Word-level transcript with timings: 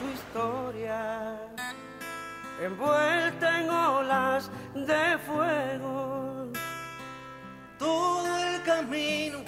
su 0.00 0.08
historia, 0.08 1.36
envuelta 2.62 3.60
en 3.60 3.68
olas 3.70 4.50
de 4.74 5.18
fuego. 5.26 6.48
Todo 7.78 8.38
el 8.38 8.62
camino 8.62 9.38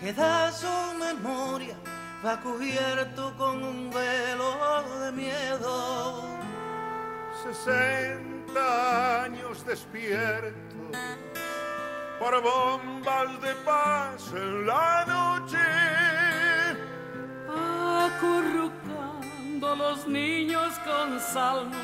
que 0.00 0.12
da 0.12 0.52
su 0.52 0.74
memoria 0.98 1.76
va 2.24 2.40
cubierto 2.40 3.34
con 3.36 3.64
un 3.64 3.90
velo 3.90 4.50
de 5.00 5.12
miedo. 5.12 6.22
60 7.42 9.24
años 9.24 9.64
despierto 9.66 10.76
por 12.20 12.40
bombas 12.42 13.40
de 13.42 13.54
paz 13.66 14.32
en 14.34 14.66
la 14.66 15.04
noche. 15.06 15.58
Acurrucado 18.06 18.79
los 19.60 20.08
niños 20.08 20.72
con 20.86 21.20
salmos 21.20 21.76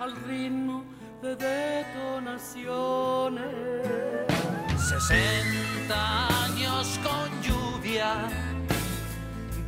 al 0.00 0.16
ritmo 0.26 0.82
de 1.22 1.36
detonaciones. 1.36 3.44
60 4.76 6.44
años 6.44 6.98
con 7.02 7.30
lluvia 7.42 8.28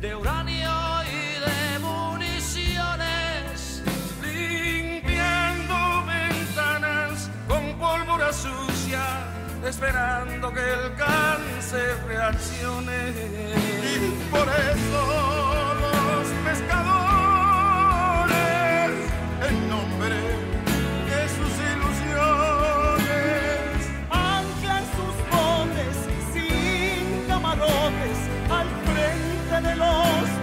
de 0.01 0.15
uranio 0.15 0.69
y 1.03 1.39
de 1.45 1.79
municiones, 1.79 3.81
limpiando 4.21 6.03
ventanas 6.05 7.29
con 7.47 7.73
pólvora 7.79 8.33
sucia, 8.33 9.23
esperando 9.65 10.51
que 10.53 10.73
el 10.73 10.93
cáncer 10.95 11.97
reaccione. 12.05 13.13
Y 13.95 13.97
por 14.29 14.49
eso 14.49 15.54
en 19.49 19.69
nombre 19.69 20.15
de 21.09 21.19
sus 21.35 21.53
ilusiones. 21.73 23.05
Anclan 24.09 24.83
sus 24.95 25.15
botes 25.31 25.97
sin 26.33 27.03
camarotes 27.27 28.19
al 28.49 28.69
frente 28.87 29.55
de 29.67 29.73
los 29.75 30.34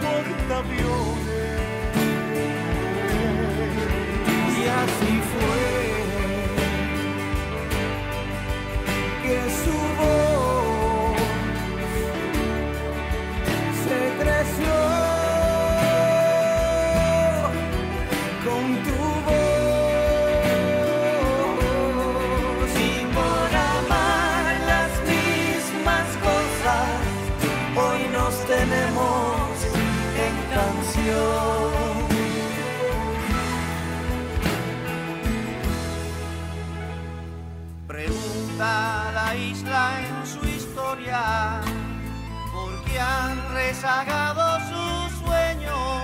porque 42.53 42.99
han 42.99 43.37
rezagado 43.53 44.59
sus 44.61 45.19
sueños. 45.21 46.03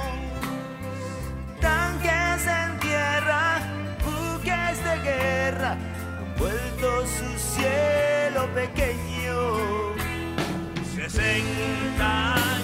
Tanques 1.61 2.47
en 2.47 2.79
tierra, 2.79 3.61
buques 4.05 4.85
de 4.85 4.99
guerra, 5.03 5.71
han 5.73 6.35
vuelto 6.39 7.07
su 7.07 7.39
cielo 7.39 8.49
pequeño. 8.55 9.97
60 11.09 12.58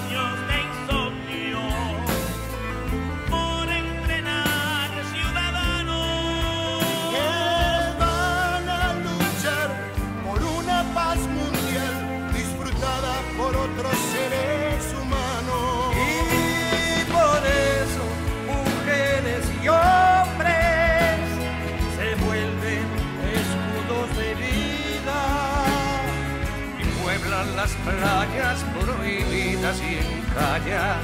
batallas 28.05 28.63
prohibidas 28.75 29.81
y 29.81 29.97
encallan 29.97 31.01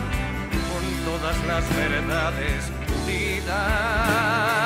con 0.68 0.84
todas 1.04 1.36
las 1.46 1.64
verdades 1.76 2.70
unidas. 3.02 4.59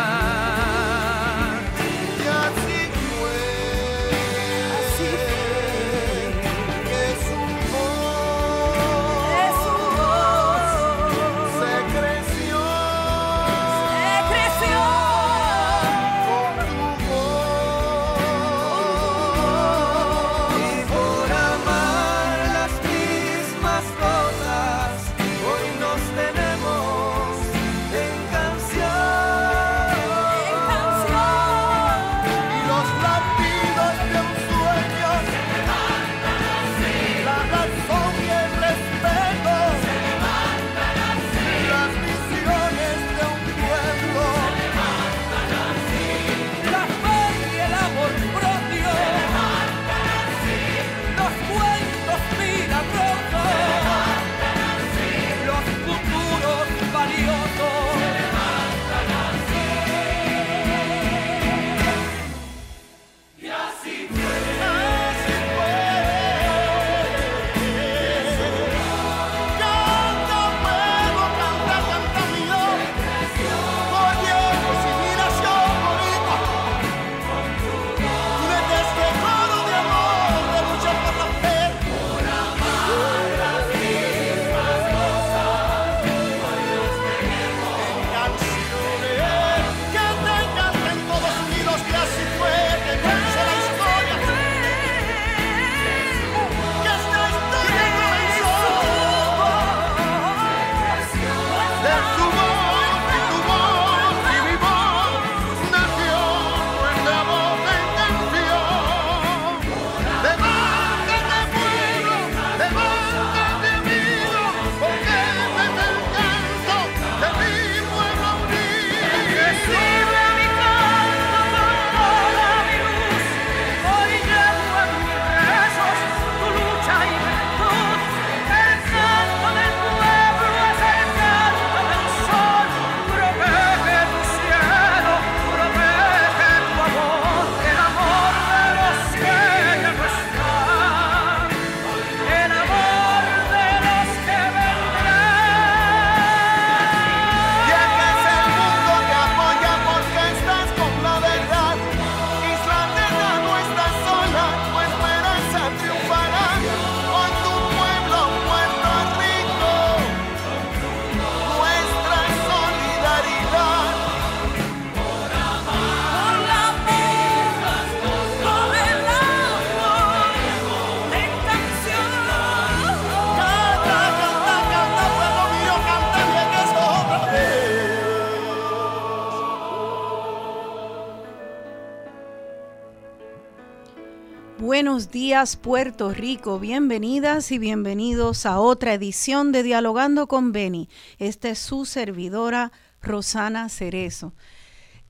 Puerto 185.61 186.11
Rico, 186.11 186.61
bienvenidas 186.61 187.51
y 187.51 187.59
bienvenidos 187.59 188.47
a 188.47 188.61
otra 188.61 188.95
edición 188.95 189.51
de 189.51 189.65
Dialogando 189.65 190.29
con 190.29 190.53
Beni. 190.53 190.89
Esta 191.19 191.49
es 191.49 191.59
su 191.59 191.87
servidora 191.87 192.71
Rosana 193.03 193.69
Cerezo. 193.69 194.33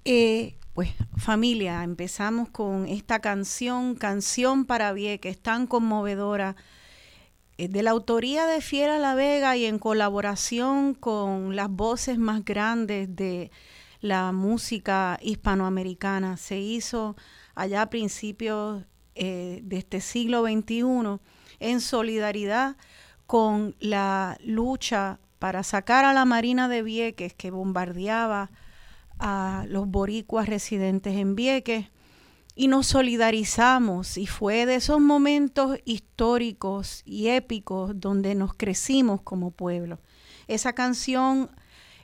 Eh, 0.06 0.56
pues 0.72 0.88
familia, 1.18 1.84
empezamos 1.84 2.48
con 2.48 2.88
esta 2.88 3.20
canción, 3.20 3.96
Canción 3.96 4.64
para 4.64 4.94
Vieques, 4.94 5.38
tan 5.38 5.66
conmovedora, 5.66 6.56
eh, 7.58 7.68
de 7.68 7.82
la 7.82 7.90
autoría 7.90 8.46
de 8.46 8.62
Fiera 8.62 8.98
La 8.98 9.14
Vega 9.14 9.58
y 9.58 9.66
en 9.66 9.78
colaboración 9.78 10.94
con 10.94 11.54
las 11.54 11.68
voces 11.68 12.16
más 12.16 12.46
grandes 12.46 13.14
de 13.14 13.50
la 14.00 14.32
música 14.32 15.18
hispanoamericana. 15.20 16.38
Se 16.38 16.58
hizo 16.58 17.14
allá 17.54 17.82
a 17.82 17.90
principios 17.90 18.84
eh, 19.14 19.61
de 19.62 19.76
este 19.78 20.00
siglo 20.00 20.44
XXI 20.44 21.20
en 21.61 21.81
solidaridad 21.81 22.76
con 23.26 23.75
la 23.81 24.37
lucha 24.44 25.19
para 25.38 25.62
sacar 25.62 26.05
a 26.05 26.12
la 26.12 26.25
Marina 26.25 26.69
de 26.69 26.82
Vieques 26.82 27.34
que 27.34 27.50
bombardeaba 27.50 28.50
a 29.19 29.64
los 29.69 29.88
boricuas 29.88 30.49
residentes 30.49 31.16
en 31.16 31.34
Vieques 31.34 31.87
y 32.55 32.69
nos 32.69 32.87
solidarizamos 32.87 34.16
y 34.16 34.26
fue 34.26 34.66
de 34.66 34.76
esos 34.76 35.00
momentos 35.00 35.78
históricos 35.84 37.02
y 37.05 37.28
épicos 37.28 37.93
donde 37.94 38.34
nos 38.34 38.55
crecimos 38.55 39.22
como 39.22 39.50
pueblo. 39.50 39.99
Esa 40.46 40.72
canción 40.72 41.50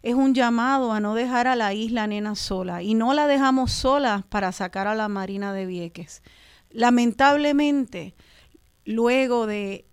es 0.03 0.15
un 0.15 0.35
llamado 0.35 0.93
a 0.93 1.01
no 1.01 1.15
dejar 1.15 1.47
a 1.47 1.57
la 1.57 1.75
isla 1.75 2.07
nena 2.07 2.35
sola 2.35 2.83
y 2.83 2.95
no 2.95 3.13
la 3.15 3.27
dejamos 3.27 3.71
sola 3.71 4.27
para 4.29 4.51
sacar 4.51 4.87
a 4.87 4.95
la 4.95 5.09
Marina 5.09 5.53
de 5.53 5.67
Vieques. 5.67 6.23
Lamentablemente, 6.71 8.15
luego 8.85 9.47
de, 9.47 9.87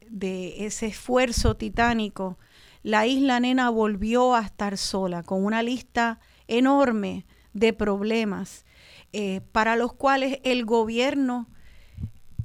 ese 0.58 0.88
esfuerzo 0.88 1.56
titánico, 1.56 2.38
la 2.84 3.06
isla 3.08 3.40
nena 3.40 3.70
volvió 3.70 4.36
a 4.36 4.42
estar 4.42 4.78
sola, 4.78 5.24
con 5.24 5.44
una 5.44 5.64
lista 5.64 6.20
enorme 6.48 7.26
de 7.54 7.74
problemas 7.74 8.66
eh, 9.12 9.42
para 9.52 9.76
los 9.76 9.94
cuales 9.94 10.40
el 10.44 10.66
gobierno, 10.66 11.50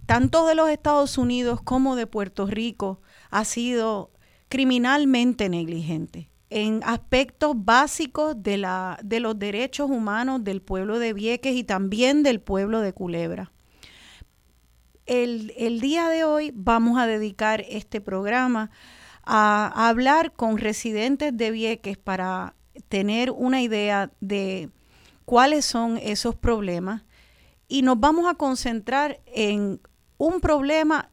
tanto 0.07 0.47
de 0.47 0.55
los 0.55 0.71
Estados 0.71 1.19
Unidos 1.19 1.61
como 1.63 1.95
de 1.95 2.07
Puerto 2.07 2.47
Rico, 2.47 3.01
ha 3.31 3.45
sido 3.45 4.11
criminalmente 4.49 5.49
negligente 5.49 6.31
en 6.51 6.83
aspectos 6.85 7.55
básicos 7.57 8.43
de, 8.43 8.59
los 8.59 9.39
derechos 9.39 9.91
humanos 9.91 10.45
del 10.45 10.61
pueblo 10.61 10.99
de 10.99 11.13
Vieques 11.15 11.55
y 11.55 11.65
también 11.65 12.23
del 12.23 12.41
pueblo 12.41 12.81
de 12.81 12.93
Culebra 12.93 13.52
el, 15.13 15.81
día 15.81 16.09
de 16.09 16.25
hoy 16.25 16.53
vamos 16.55 16.99
a 16.99 17.07
dedicar 17.07 17.65
este 17.69 18.01
programa 18.01 18.71
a, 19.25 19.89
hablar 19.89 20.33
con 20.33 20.57
residentes 20.57 21.37
de 21.37 21.51
Vieques 21.51 21.99
para 21.99 22.55
tener 22.89 23.31
una 23.31 23.61
idea 23.61 24.11
de 24.21 24.71
cuáles 25.27 25.67
son 25.67 25.99
esos 25.99 26.35
problemas 26.35 27.03
y 27.69 27.83
nos 27.83 28.01
vamos 28.01 28.27
a 28.27 28.35
concentrar 28.35 29.21
en 29.27 29.81
un 30.17 30.41
problema 30.41 31.11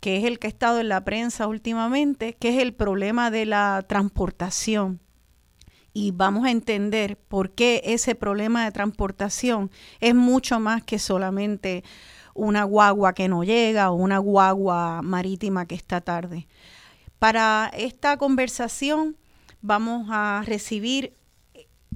que 0.00 0.18
es 0.18 0.24
el 0.24 0.38
que 0.38 0.48
ha 0.48 0.50
estado 0.50 0.80
en 0.80 0.90
la 0.90 1.04
prensa 1.04 1.46
últimamente, 1.46 2.34
que 2.34 2.50
es 2.50 2.62
el 2.62 2.74
problema 2.74 3.30
de 3.30 3.46
la 3.46 3.82
transportación. 3.88 5.00
Y 5.94 6.10
vamos 6.10 6.44
a 6.44 6.50
entender 6.50 7.16
por 7.16 7.52
qué 7.52 7.80
ese 7.86 8.14
problema 8.14 8.66
de 8.66 8.72
transportación 8.72 9.70
es 10.00 10.14
mucho 10.14 10.60
más 10.60 10.82
que 10.84 10.98
solamente 10.98 11.82
una 12.36 12.64
guagua 12.64 13.14
que 13.14 13.28
no 13.28 13.44
llega 13.44 13.90
o 13.90 13.94
una 13.94 14.18
guagua 14.18 15.02
marítima 15.02 15.66
que 15.66 15.74
está 15.74 16.00
tarde. 16.00 16.46
Para 17.18 17.70
esta 17.74 18.16
conversación 18.18 19.16
vamos 19.62 20.08
a 20.10 20.42
recibir 20.46 21.14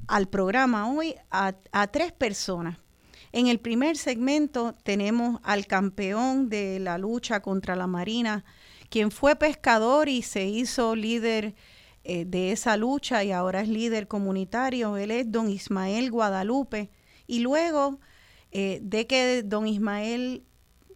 al 0.08 0.28
programa 0.28 0.90
hoy 0.90 1.14
a, 1.30 1.52
tres 1.92 2.12
personas. 2.12 2.78
En 3.32 3.46
el 3.46 3.60
primer 3.60 3.96
segmento 3.96 4.74
tenemos 4.82 5.40
al 5.44 5.66
campeón 5.66 6.48
de 6.48 6.80
la 6.80 6.98
lucha 6.98 7.40
contra 7.40 7.76
la 7.76 7.86
Marina, 7.86 8.44
quien 8.88 9.12
fue 9.12 9.36
pescador 9.36 10.08
y 10.08 10.22
se 10.22 10.46
hizo 10.46 10.96
líder 10.96 11.54
eh, 12.02 12.24
de 12.24 12.50
esa 12.50 12.76
lucha 12.76 13.22
y 13.22 13.30
ahora 13.30 13.60
es 13.60 13.68
líder 13.68 14.08
comunitario. 14.08 14.96
Él 14.96 15.12
es 15.12 15.30
don 15.30 15.48
Ismael 15.48 16.10
Guadalupe. 16.10 16.90
Y 17.28 17.38
luego 17.38 18.00
eh, 18.52 18.80
de 18.82 19.06
que 19.06 19.42
don 19.42 19.66
Ismael 19.66 20.44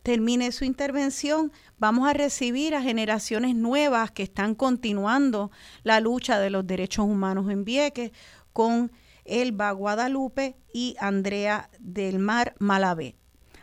termine 0.02 0.52
su 0.52 0.64
intervención, 0.64 1.50
vamos 1.78 2.08
a 2.08 2.12
recibir 2.12 2.74
a 2.74 2.82
generaciones 2.82 3.54
nuevas 3.54 4.10
que 4.10 4.22
están 4.22 4.54
continuando 4.54 5.50
la 5.82 5.98
lucha 6.00 6.38
de 6.38 6.50
los 6.50 6.66
derechos 6.66 7.06
humanos 7.06 7.50
en 7.50 7.64
Vieques 7.64 8.12
con 8.52 8.92
Elba 9.24 9.72
Guadalupe 9.72 10.56
y 10.72 10.96
Andrea 11.00 11.70
del 11.78 12.18
Mar 12.18 12.54
Malavé. 12.58 13.16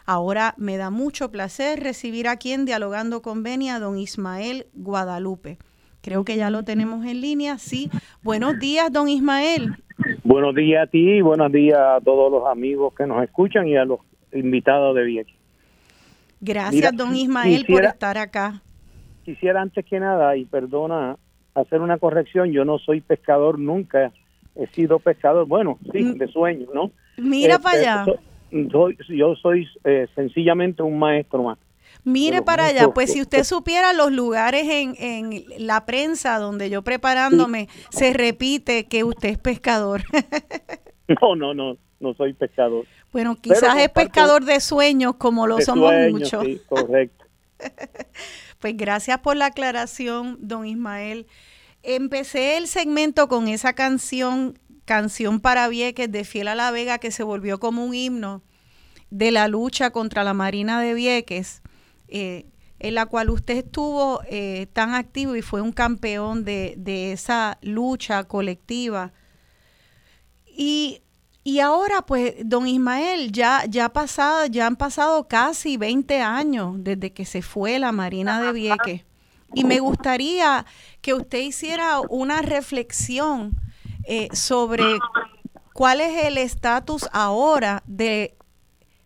Ahora 0.05 0.55
me 0.57 0.77
da 0.77 0.89
mucho 0.89 1.31
placer 1.31 1.79
recibir 1.79 2.27
aquí 2.27 2.51
en 2.53 2.65
Dialogando 2.65 3.21
con 3.21 3.43
Beni 3.43 3.69
a 3.69 3.79
don 3.79 3.98
Ismael 3.98 4.67
Guadalupe. 4.74 5.60
Creo 6.01 6.24
que 6.25 6.36
ya 6.36 6.50
lo 6.50 6.63
tenemos 6.63 7.05
en 7.05 7.22
línea. 7.22 7.58
Sí. 7.58 7.89
Buenos 8.24 8.58
días, 8.60 8.91
don 8.91 9.08
Ismael. 9.08 9.75
Buenos 10.24 10.55
días 10.55 10.88
a 10.88 10.89
ti 10.89 11.17
y 11.17 11.22
buenos 11.22 11.51
días 11.51 11.79
a 11.79 12.00
todos 12.01 12.31
los 12.31 12.48
amigos 12.48 12.93
que 12.96 13.05
nos 13.05 13.24
escuchan 13.24 13.67
y 13.67 13.77
a 13.77 13.86
los 13.86 14.00
invitados 14.34 14.96
de 14.96 15.03
Vieques. 15.03 15.36
Gracias, 16.39 16.96
don 16.96 17.15
Ismael, 17.15 17.65
por 17.67 17.86
estar 17.86 18.17
acá. 18.17 18.62
Quisiera 19.24 19.62
antes 19.62 19.86
que 19.86 20.00
nada, 20.00 20.36
y 20.36 20.46
perdona, 20.46 21.17
hacer 21.53 21.81
una 21.81 22.00
corrección. 22.00 22.51
Yo 22.51 22.65
no 22.65 22.79
soy 22.79 23.01
pescador 23.01 23.60
nunca. 23.60 24.12
He 24.55 24.65
sido 24.67 24.98
pescador, 24.98 25.46
bueno, 25.48 25.77
sí, 25.91 26.03
mm. 26.03 26.17
de 26.17 26.27
sueño, 26.29 26.67
¿no? 26.74 26.91
Mira 27.17 27.60
para 27.60 27.77
este, 27.77 27.89
allá. 27.89 28.05
yo 29.10 29.36
soy 29.36 29.67
eh, 29.84 30.08
sencillamente 30.15 30.81
un 30.81 30.98
maestro 30.98 31.43
más. 31.43 31.60
Mire 32.03 32.41
para 32.41 32.67
allá, 32.67 32.89
pues 32.89 33.13
si 33.13 33.22
usted 33.22 33.43
supiera 33.43 33.93
los 33.93 34.12
lugares 34.12 34.67
en, 34.67 34.96
en 34.98 35.43
la 35.58 35.86
prensa 35.86 36.39
donde 36.39 36.70
yo 36.70 36.81
preparándome 36.81 37.70
se 37.91 38.13
repite 38.13 38.88
que 38.88 39.03
usted 39.03 39.29
es 39.29 39.38
pescador. 39.38 40.01
no, 41.22 41.36
no, 41.36 41.53
no, 41.53 41.77
no 42.00 42.13
soy 42.15 42.34
pescador. 42.34 42.86
Bueno, 43.12 43.36
quizás 43.36 43.77
es 43.77 43.89
pescador 43.89 44.46
de 44.46 44.60
sueños 44.60 45.15
como 45.17 45.46
lo 45.48 45.62
somos 45.62 45.93
muchos. 46.10 46.43
Sí, 46.46 46.62
correcto. 46.67 47.25
pues 48.60 48.75
gracias 48.77 49.20
por 49.20 49.36
la 49.36 49.48
aclaración, 49.48 50.38
don 50.39 50.65
Ismael. 50.65 51.27
Empecé 51.84 52.58
el 52.58 52.67
segmento 52.67 53.27
con 53.27 53.48
esa 53.48 53.74
canción, 53.74 54.58
Canción 54.86 55.39
para 55.39 55.67
Vieques 55.67 56.12
de 56.12 56.24
Fiel 56.24 56.48
a 56.48 56.55
la 56.55 56.72
Vega, 56.72 56.98
que 56.98 57.12
se 57.12 57.24
volvió 57.24 57.60
como 57.60 57.86
un 57.86 57.93
himno 57.93 58.41
de 59.10 59.31
la 59.31 59.48
lucha 59.48 59.91
contra 59.91 60.24
la 60.24 60.34
Marina 60.34 60.81
de 60.81 60.93
Vieques. 60.93 61.62
Eh, 62.12 62.46
en 62.84 62.96
la 62.96 63.06
cual 63.06 63.30
usted 63.30 63.58
estuvo 63.58 64.22
eh, 64.27 64.68
tan 64.74 64.96
activo 64.96 65.36
y 65.36 65.44
fue 65.44 65.62
un 65.62 65.72
campeón 65.72 66.44
de, 66.44 66.74
de 66.77 67.12
esa 67.12 67.60
lucha 67.62 68.24
colectiva. 68.24 69.13
Y, 70.48 71.03
y, 71.44 71.60
ahora, 71.60 72.01
pues, 72.01 72.34
don 72.44 72.68
Ismael, 72.68 73.32
ya, 73.32 73.65
ya, 73.70 73.89
pasado, 73.89 74.48
ya 74.48 74.65
han 74.65 74.75
pasado 74.77 75.27
casi 75.27 75.77
20 75.77 76.22
años 76.22 76.75
desde 76.77 77.13
que 77.13 77.24
se 77.24 77.44
fue 77.44 77.77
la 77.77 77.91
Marina 77.91 78.41
de 78.41 78.51
Vieques. 78.51 79.06
Y 79.53 79.63
me 79.63 79.80
gustaría 79.80 80.65
que 81.01 81.13
usted 81.13 81.39
hiciera 81.39 82.00
una 82.10 82.41
reflexión 82.41 83.60
eh, 84.06 84.27
sobre 84.34 84.98
cuál 85.74 86.01
es 86.01 86.25
el 86.25 86.39
estatus 86.39 87.08
ahora 87.12 87.84
de 87.86 88.36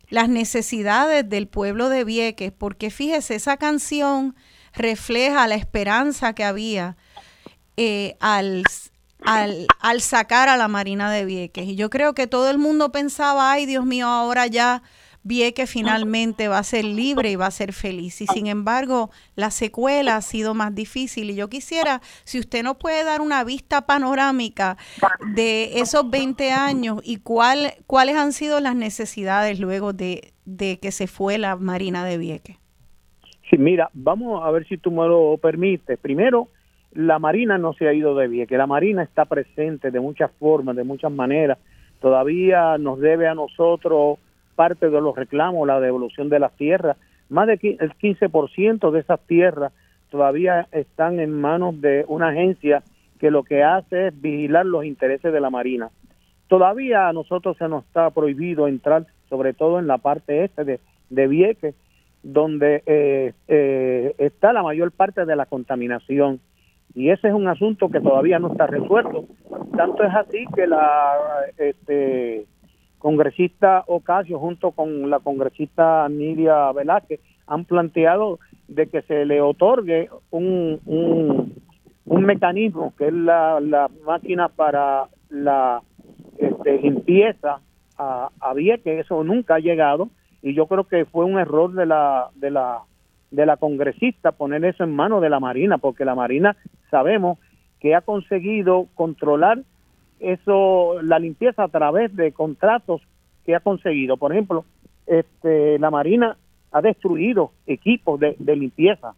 las 0.09 0.29
necesidades 0.29 1.27
del 1.27 1.47
pueblo 1.47 1.89
de 1.89 2.03
Vieques, 2.03 2.51
porque 2.51 2.89
fíjese, 2.89 3.35
esa 3.35 3.57
canción 3.57 4.35
refleja 4.73 5.47
la 5.47 5.55
esperanza 5.55 6.33
que 6.33 6.43
había 6.43 6.97
eh, 7.77 8.15
al, 8.19 8.63
al, 9.23 9.67
al, 9.79 10.01
sacar 10.01 10.49
a 10.49 10.57
la 10.57 10.67
Marina 10.67 11.11
de 11.11 11.25
Vieques. 11.25 11.65
Y 11.65 11.75
yo 11.75 11.89
creo 11.89 12.13
que 12.13 12.27
todo 12.27 12.49
el 12.49 12.57
mundo 12.57 12.91
pensaba, 12.91 13.51
ay 13.51 13.65
Dios 13.65 13.85
mío, 13.85 14.07
ahora 14.07 14.47
ya 14.47 14.83
Vieques 15.27 15.71
finalmente 15.71 16.47
va 16.47 16.59
a 16.59 16.63
ser 16.63 16.85
libre 16.85 17.31
y 17.31 17.35
va 17.35 17.47
a 17.47 17.51
ser 17.51 17.73
feliz. 17.73 18.21
Y 18.21 18.27
sin 18.27 18.45
embargo, 18.45 19.09
la 19.35 19.49
secuela 19.49 20.17
ha 20.17 20.21
sido 20.21 20.53
más 20.53 20.75
difícil. 20.75 21.31
Y 21.31 21.35
yo 21.35 21.49
quisiera, 21.49 22.01
si 22.25 22.39
usted 22.39 22.61
nos 22.63 22.77
puede 22.77 23.03
dar 23.03 23.21
una 23.21 23.43
vista 23.43 23.87
panorámica 23.87 24.77
de 25.33 25.79
esos 25.79 26.07
20 26.11 26.51
años 26.51 27.01
y 27.03 27.17
cuál, 27.17 27.73
cuáles 27.87 28.17
han 28.17 28.33
sido 28.33 28.59
las 28.59 28.75
necesidades 28.75 29.59
luego 29.59 29.93
de, 29.93 30.33
de 30.45 30.77
que 30.79 30.91
se 30.91 31.07
fue 31.07 31.39
la 31.39 31.55
Marina 31.55 32.05
de 32.05 32.19
Vieques. 32.19 32.57
Sí, 33.49 33.57
mira, 33.57 33.89
vamos 33.93 34.45
a 34.45 34.51
ver 34.51 34.67
si 34.67 34.77
tú 34.77 34.91
me 34.91 35.07
lo 35.07 35.39
permites. 35.39 35.97
Primero, 35.97 36.49
la 36.91 37.17
Marina 37.17 37.57
no 37.57 37.73
se 37.73 37.87
ha 37.87 37.93
ido 37.93 38.13
de 38.13 38.27
Vieques. 38.27 38.59
La 38.59 38.67
Marina 38.67 39.01
está 39.01 39.25
presente 39.25 39.89
de 39.89 39.99
muchas 39.99 40.29
formas, 40.37 40.75
de 40.75 40.83
muchas 40.83 41.11
maneras. 41.11 41.57
Todavía 41.99 42.77
nos 42.77 42.99
debe 42.99 43.27
a 43.27 43.33
nosotros 43.33 44.19
parte 44.55 44.89
de 44.89 45.01
los 45.01 45.15
reclamos, 45.15 45.67
la 45.67 45.79
devolución 45.79 46.29
de 46.29 46.39
las 46.39 46.55
tierras, 46.55 46.97
más 47.29 47.47
del 47.47 47.59
15% 47.59 48.91
de 48.91 48.99
esas 48.99 49.19
tierras 49.27 49.73
todavía 50.09 50.67
están 50.71 51.19
en 51.19 51.31
manos 51.31 51.81
de 51.81 52.05
una 52.07 52.29
agencia 52.29 52.83
que 53.19 53.31
lo 53.31 53.43
que 53.43 53.63
hace 53.63 54.07
es 54.07 54.21
vigilar 54.21 54.65
los 54.65 54.85
intereses 54.85 55.33
de 55.33 55.39
la 55.39 55.49
Marina. 55.49 55.89
Todavía 56.47 57.07
a 57.07 57.13
nosotros 57.13 57.57
se 57.57 57.67
nos 57.67 57.85
está 57.85 58.09
prohibido 58.11 58.67
entrar, 58.67 59.07
sobre 59.29 59.53
todo 59.53 59.79
en 59.79 59.87
la 59.87 59.97
parte 59.97 60.43
este 60.43 60.63
de, 60.63 60.79
de 61.09 61.27
Vieques, 61.27 61.75
donde 62.21 62.83
eh, 62.85 63.33
eh, 63.47 64.15
está 64.17 64.53
la 64.53 64.63
mayor 64.63 64.91
parte 64.91 65.25
de 65.25 65.35
la 65.35 65.45
contaminación. 65.45 66.39
Y 66.93 67.09
ese 67.09 67.27
es 67.27 67.33
un 67.33 67.47
asunto 67.47 67.89
que 67.89 67.99
todavía 67.99 68.39
no 68.39 68.51
está 68.51 68.67
resuelto. 68.67 69.25
Tanto 69.75 70.03
es 70.03 70.13
así 70.13 70.45
que 70.55 70.65
la 70.65 71.13
este, 71.57 72.45
congresista 73.05 73.83
Ocasio 73.85 74.39
junto 74.39 74.71
con 74.71 75.11
la 75.11 75.19
congresista 75.19 76.09
Nidia 76.09 76.71
Velázquez 76.71 77.19
han 77.45 77.63
planteado 77.65 78.39
de 78.67 78.87
que 78.87 79.03
se 79.03 79.25
le 79.25 79.41
otorgue 79.41 80.09
un, 80.31 80.79
un, 80.87 82.25
mecanismo 82.25 82.95
que 82.97 83.09
es 83.09 83.13
la, 83.13 83.59
la 83.59 83.91
máquina 84.03 84.47
para 84.49 85.03
la 85.29 85.83
este, 86.39 86.79
limpieza 86.79 87.59
a, 87.95 88.29
a 88.41 88.53
que 88.83 88.99
eso 88.99 89.23
nunca 89.23 89.53
ha 89.53 89.59
llegado 89.59 90.09
y 90.41 90.55
yo 90.55 90.65
creo 90.65 90.85
que 90.85 91.05
fue 91.05 91.25
un 91.25 91.37
error 91.37 91.73
de 91.73 91.85
la 91.85 92.29
de 92.33 92.49
la 92.49 92.79
de 93.29 93.45
la 93.45 93.57
congresista 93.57 94.31
poner 94.31 94.65
eso 94.65 94.83
en 94.83 94.95
manos 94.95 95.21
de 95.21 95.29
la 95.29 95.39
Marina, 95.39 95.77
porque 95.77 96.05
la 96.05 96.15
Marina 96.15 96.57
sabemos 96.89 97.37
que 97.79 97.93
ha 97.93 98.01
conseguido 98.01 98.87
controlar 98.95 99.59
eso 100.19 101.01
la 101.01 101.19
limpieza 101.19 101.63
a 101.63 101.67
través 101.67 102.15
de 102.15 102.31
contratos 102.31 103.01
que 103.45 103.55
ha 103.55 103.59
conseguido. 103.59 104.17
Por 104.17 104.31
ejemplo, 104.31 104.65
este 105.07 105.79
la 105.79 105.91
Marina 105.91 106.37
ha 106.71 106.81
destruido 106.81 107.51
equipos 107.67 108.19
de, 108.19 108.35
de 108.39 108.55
limpieza, 108.55 109.13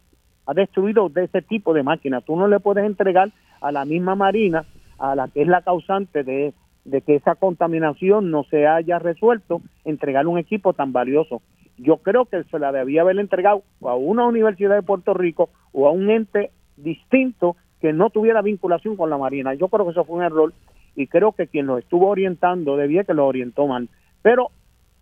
ha 0.46 0.54
destruido 0.54 1.08
de 1.08 1.24
ese 1.24 1.42
tipo 1.42 1.74
de 1.74 1.82
máquinas. 1.82 2.24
Tú 2.24 2.36
no 2.36 2.48
le 2.48 2.60
puedes 2.60 2.84
entregar 2.84 3.30
a 3.60 3.72
la 3.72 3.84
misma 3.84 4.14
Marina, 4.14 4.64
a 4.98 5.14
la 5.14 5.28
que 5.28 5.42
es 5.42 5.48
la 5.48 5.62
causante 5.62 6.22
de 6.24 6.52
de 6.88 7.02
que 7.02 7.16
esa 7.16 7.34
contaminación 7.34 8.30
no 8.30 8.44
se 8.44 8.66
haya 8.66 8.98
resuelto, 8.98 9.60
entregar 9.84 10.26
un 10.26 10.38
equipo 10.38 10.72
tan 10.72 10.92
valioso. 10.92 11.42
Yo 11.76 11.98
creo 11.98 12.24
que 12.24 12.44
se 12.44 12.58
la 12.58 12.72
debía 12.72 13.02
haber 13.02 13.18
entregado 13.18 13.62
a 13.82 13.94
una 13.94 14.26
universidad 14.26 14.74
de 14.74 14.82
Puerto 14.82 15.14
Rico 15.14 15.50
o 15.72 15.86
a 15.86 15.92
un 15.92 16.10
ente 16.10 16.50
distinto 16.76 17.56
que 17.80 17.92
no 17.92 18.10
tuviera 18.10 18.42
vinculación 18.42 18.96
con 18.96 19.10
la 19.10 19.18
Marina. 19.18 19.54
Yo 19.54 19.68
creo 19.68 19.84
que 19.84 19.92
eso 19.92 20.04
fue 20.04 20.16
un 20.16 20.24
error 20.24 20.52
y 20.98 21.06
creo 21.06 21.30
que 21.30 21.46
quien 21.46 21.66
lo 21.66 21.78
estuvo 21.78 22.08
orientando 22.08 22.76
debía 22.76 23.04
que 23.04 23.14
lo 23.14 23.24
orientó 23.24 23.68
mal. 23.68 23.88
Pero 24.20 24.50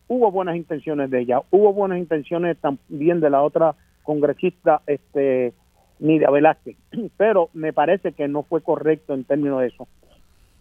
hubo 0.08 0.30
buenas 0.30 0.56
intenciones 0.56 1.10
de 1.10 1.20
ella, 1.20 1.40
hubo 1.50 1.72
buenas 1.72 1.98
intenciones 1.98 2.58
también 2.58 3.20
de 3.20 3.30
la 3.30 3.42
otra 3.42 3.74
congresista, 4.02 4.82
este, 4.86 5.54
Nidia 5.98 6.30
Velázquez, 6.30 6.76
pero 7.16 7.48
me 7.54 7.72
parece 7.72 8.12
que 8.12 8.28
no 8.28 8.42
fue 8.42 8.60
correcto 8.60 9.14
en 9.14 9.24
términos 9.24 9.60
de 9.60 9.68
eso. 9.68 9.88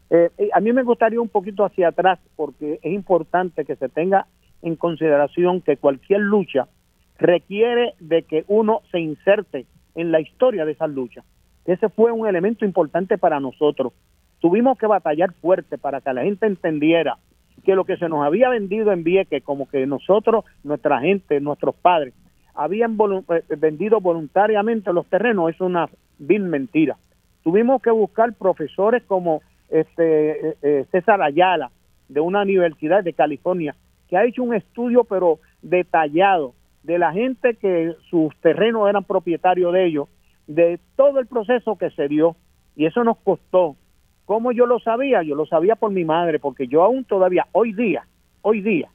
Eh, 0.10 0.30
a 0.54 0.62
mí 0.62 0.72
me 0.72 0.84
gustaría 0.84 1.20
un 1.20 1.28
poquito 1.28 1.66
hacia 1.66 1.90
atrás 1.90 2.18
porque 2.38 2.80
es 2.82 2.94
importante 2.94 3.66
que 3.66 3.76
se 3.76 3.90
tenga 3.90 4.28
en 4.62 4.78
consideración 4.78 5.60
que 5.60 5.76
cualquier 5.76 6.22
lucha 6.22 6.70
requiere 7.20 7.94
de 8.00 8.24
que 8.24 8.46
uno 8.48 8.84
se 8.90 9.02
inserte 9.02 9.66
en 9.96 10.14
la 10.14 10.22
historia 10.22 10.64
de 10.64 10.72
esas 10.72 10.92
luchas. 10.92 11.26
Ese 11.66 11.90
fue 11.90 12.14
un 12.14 12.26
elemento 12.26 12.64
importante 12.64 13.18
para 13.18 13.42
nosotros. 13.42 13.92
Tuvimos 14.46 14.78
que 14.78 14.86
batallar 14.86 15.34
fuerte 15.42 15.80
para 15.80 16.02
que 16.02 16.14
la 16.14 16.22
gente 16.22 16.46
entendiera 16.46 17.18
que 17.64 17.74
lo 17.74 17.84
que 17.84 17.98
se 17.98 18.08
nos 18.08 18.24
había 18.24 18.48
vendido 18.48 18.92
en 18.92 19.04
Vieques, 19.04 19.42
como 19.42 19.68
que 19.68 19.88
nosotros, 19.88 20.46
nuestra 20.64 21.00
gente, 21.00 21.40
nuestros 21.40 21.74
padres, 21.74 22.14
habían 22.54 22.96
eh, 22.96 23.42
vendido 23.58 24.00
voluntariamente 24.02 24.94
los 24.94 25.08
terrenos, 25.08 25.50
es 25.50 25.60
una 25.62 25.90
vil 26.20 26.44
mentira. 26.44 26.96
Tuvimos 27.44 27.82
que 27.82 27.90
buscar 27.90 28.34
profesores 28.34 29.02
como 29.08 29.42
este, 29.70 30.50
eh, 30.50 30.58
eh, 30.62 30.86
César 30.92 31.24
Ayala, 31.24 31.72
de 32.08 32.20
una 32.20 32.44
universidad 32.44 33.04
de 33.04 33.14
California, 33.14 33.76
que 34.08 34.16
ha 34.16 34.26
hecho 34.26 34.44
un 34.44 34.54
estudio 34.54 35.06
pero 35.06 35.40
detallado 35.64 36.54
de 36.84 37.00
la 37.00 37.12
gente 37.14 37.56
que 37.56 37.96
sus 38.12 38.36
terrenos 38.42 38.88
eran 38.88 39.06
propietarios 39.06 39.74
de 39.74 39.88
ellos, 39.88 40.08
de 40.46 40.80
todo 40.96 41.18
el 41.18 41.26
proceso 41.26 41.80
que 41.80 41.90
se 41.90 42.08
dio, 42.08 42.36
y 42.76 42.86
eso 42.86 43.04
nos 43.04 43.18
costó. 43.18 43.76
¿Cómo 44.26 44.52
yo 44.52 44.66
lo 44.66 44.80
sabía? 44.80 45.24
Yo 45.24 45.36
lo 45.36 45.46
sabía 45.46 45.76
por 45.76 45.92
mi 45.92 46.04
madre, 46.04 46.40
porque 46.40 46.68
yo 46.68 46.84
aún 46.84 47.04
todavía, 47.04 47.48
hoy 47.52 47.74
día, 47.74 48.06
hoy 48.42 48.62
día, 48.62 48.90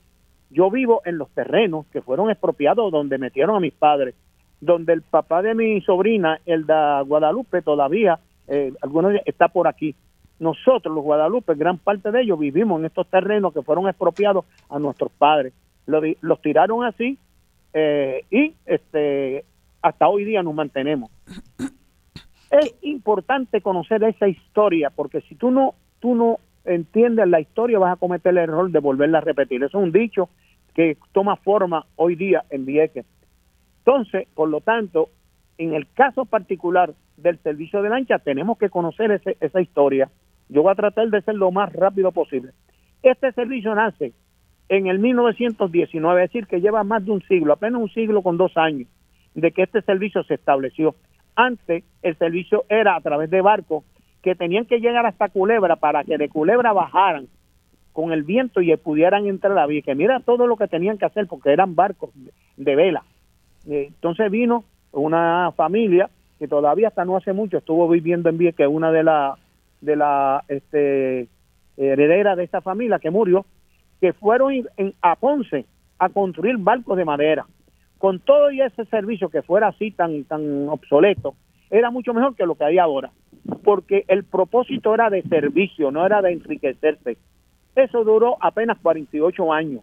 yo 0.51 0.71
vivo 0.71 1.03
en 1.05 1.19
los 1.19 1.31
terrenos 1.31 1.87
que 1.93 2.03
fueron 2.03 2.31
expropiados 2.31 2.91
donde 2.91 3.19
metieron 3.19 3.57
a 3.57 3.61
mis 3.61 3.73
padres, 3.73 4.15
donde 4.61 4.93
el 4.93 5.03
papá 5.03 5.43
de 5.43 5.55
mi 5.55 5.81
sobrina, 5.83 6.41
el 6.47 6.67
de 6.67 7.03
Guadalupe, 7.07 7.63
todavía, 7.63 8.19
eh, 8.49 8.73
algunos 8.83 9.15
está 9.25 9.49
por 9.49 9.69
aquí 9.69 9.95
nosotros, 10.41 10.95
los 10.95 11.05
Guadalupe, 11.05 11.55
gran 11.55 11.79
parte 11.79 12.11
de 12.11 12.23
ellos 12.23 12.39
vivimos 12.39 12.81
en 12.81 12.87
estos 12.87 13.07
terrenos 13.07 13.53
que 13.53 13.63
fueron 13.63 13.87
expropiados 13.87 14.47
a 14.71 14.79
nuestros 14.79 15.13
padres. 15.13 15.53
Los, 15.87 16.41
tiraron 16.41 16.85
así 16.85 17.19
eh, 17.75 18.25
y 18.31 18.55
este 18.65 19.45
hasta 19.83 20.09
hoy 20.09 20.25
día 20.25 20.43
nos 20.43 20.55
mantenemos. 20.55 21.11
Es 22.51 22.75
importante 22.83 23.61
conocer 23.61 24.03
esa 24.05 24.29
historia 24.29 24.91
porque 24.91 25.21
si 25.23 25.35
tú 25.35 25.51
no 25.51 25.75
tú 26.01 26.15
no 26.15 26.39
entiendes 26.65 27.29
la 27.29 27.41
historia 27.41 27.79
vas 27.79 27.93
a 27.93 27.97
cometer 27.97 28.33
el 28.33 28.39
error 28.39 28.71
de 28.71 28.79
volverla 28.81 29.19
a 29.19 29.23
repetir. 29.23 29.63
Eso 29.63 29.79
es 29.79 29.85
un 29.85 29.93
dicho 29.93 30.29
que 30.75 30.97
toma 31.13 31.37
forma 31.37 31.87
hoy 31.97 32.17
día 32.17 32.45
en 32.51 32.65
Vieques. 32.65 33.07
Entonces, 33.79 34.29
por 34.35 34.49
lo 34.49 34.61
tanto, 34.61 35.09
en 35.59 35.75
el 35.75 35.91
caso 35.93 36.25
particular 36.25 36.95
del 37.17 37.39
servicio 37.39 37.83
de 37.83 37.91
lancha, 37.91 38.19
tenemos 38.19 38.59
que 38.59 38.71
conocer 38.71 39.11
ese, 39.11 39.37
esa 39.41 39.61
historia 39.61 40.11
yo 40.51 40.63
voy 40.63 40.73
a 40.73 40.75
tratar 40.75 41.09
de 41.09 41.23
ser 41.23 41.37
lo 41.37 41.51
más 41.53 41.73
rápido 41.73 42.11
posible. 42.13 42.51
Este 43.03 43.33
servicio 43.33 43.75
nace 43.75 44.13
en 44.69 44.89
el 44.89 44.99
1919, 44.99 46.25
es 46.25 46.31
decir, 46.31 46.47
que 46.47 46.61
lleva 46.61 46.85
más 46.85 47.05
de 47.05 47.13
un 47.13 47.23
siglo, 47.23 47.53
apenas 47.53 47.81
un 47.81 47.91
siglo 47.91 48.23
con 48.23 48.37
dos 48.37 48.57
años, 48.57 48.89
de 49.35 49.53
que 49.53 49.63
este 49.63 49.81
servicio 49.83 50.23
se 50.25 50.35
estableció. 50.35 50.97
Antes 51.37 51.85
el 52.03 52.17
servicio 52.17 52.65
era 52.69 52.97
a 52.97 53.01
través 53.01 53.31
de 53.31 53.41
barcos 53.41 53.85
que 54.23 54.35
tenían 54.35 54.67
que 54.67 54.81
llegar 54.81 55.07
hasta 55.07 55.29
Culebra 55.29 55.77
para 55.77 56.05
que 56.05 56.19
de 56.19 56.29
Culebra 56.29 56.73
bajaran 56.73 57.29
con 57.93 58.13
el 58.13 58.23
viento 58.23 58.61
y 58.61 58.75
pudieran 58.77 59.27
entrar 59.27 59.53
a 59.53 59.67
la 59.67 59.83
que 59.83 59.95
Mira 59.95 60.21
todo 60.21 60.47
lo 60.47 60.57
que 60.57 60.69
tenían 60.69 60.99
que 60.99 61.07
hacer 61.07 61.27
porque 61.27 61.53
eran 61.53 61.75
barcos 61.75 62.11
de 62.57 62.77
vela. 62.77 63.05
Eh, 63.67 63.87
entonces 63.89 64.31
vino 64.31 64.65
una 64.93 65.53
familia 65.57 66.09
que 66.39 66.49
todavía 66.49 66.89
hasta 66.89 67.05
no 67.05 67.17
hace 67.17 67.33
mucho 67.33 67.59
estuvo 67.59 67.89
viviendo 67.89 68.29
en 68.29 68.39
Vieques, 68.39 68.67
una 68.69 68.91
de 68.91 69.05
las 69.05 69.39
de 69.81 69.97
la 69.97 70.45
este, 70.49 71.29
heredera 71.77 72.37
de 72.37 72.45
esta 72.45 72.61
familia 72.61 72.99
que 72.99 73.11
murió, 73.11 73.47
que 74.01 74.13
fueron 74.13 74.53
en, 74.77 74.95
a 75.01 75.17
Ponce 75.17 75.65
a 75.99 76.09
construir 76.09 76.57
barcos 76.59 76.97
de 76.97 77.05
madera. 77.05 77.47
Con 78.01 78.19
todo 78.19 78.49
ese 78.49 78.87
servicio 78.87 79.29
que 79.29 79.43
fuera 79.43 79.69
así 79.69 79.91
tan, 79.91 80.25
tan 80.25 80.71
obsoleto, 80.71 81.35
era 81.69 81.91
mucho 81.91 82.15
mejor 82.15 82.35
que 82.35 82.47
lo 82.47 82.55
que 82.55 82.65
hay 82.65 82.79
ahora, 82.79 83.11
porque 83.63 84.07
el 84.09 84.25
propósito 84.25 84.95
era 84.95 85.11
de 85.11 85.21
servicio, 85.25 85.91
no 85.91 86.07
era 86.07 86.23
de 86.23 86.33
enriquecerse. 86.33 87.19
Eso 87.77 88.03
duró 88.03 88.39
apenas 88.41 88.79
48 88.79 89.53
años. 89.53 89.83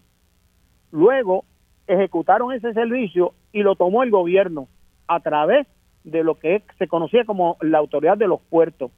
Luego 0.91 1.45
ejecutaron 1.85 2.51
ese 2.53 2.73
servicio 2.73 3.35
y 3.53 3.61
lo 3.61 3.75
tomó 3.75 4.01
el 4.01 4.09
gobierno 4.09 4.67
a 5.07 5.19
través 5.19 5.67
de 6.03 6.23
lo 6.23 6.39
que 6.39 6.63
se 6.79 6.87
conocía 6.87 7.23
como 7.23 7.57
la 7.61 7.77
autoridad 7.77 8.17
de 8.17 8.27
los 8.27 8.41
puertos, 8.41 8.89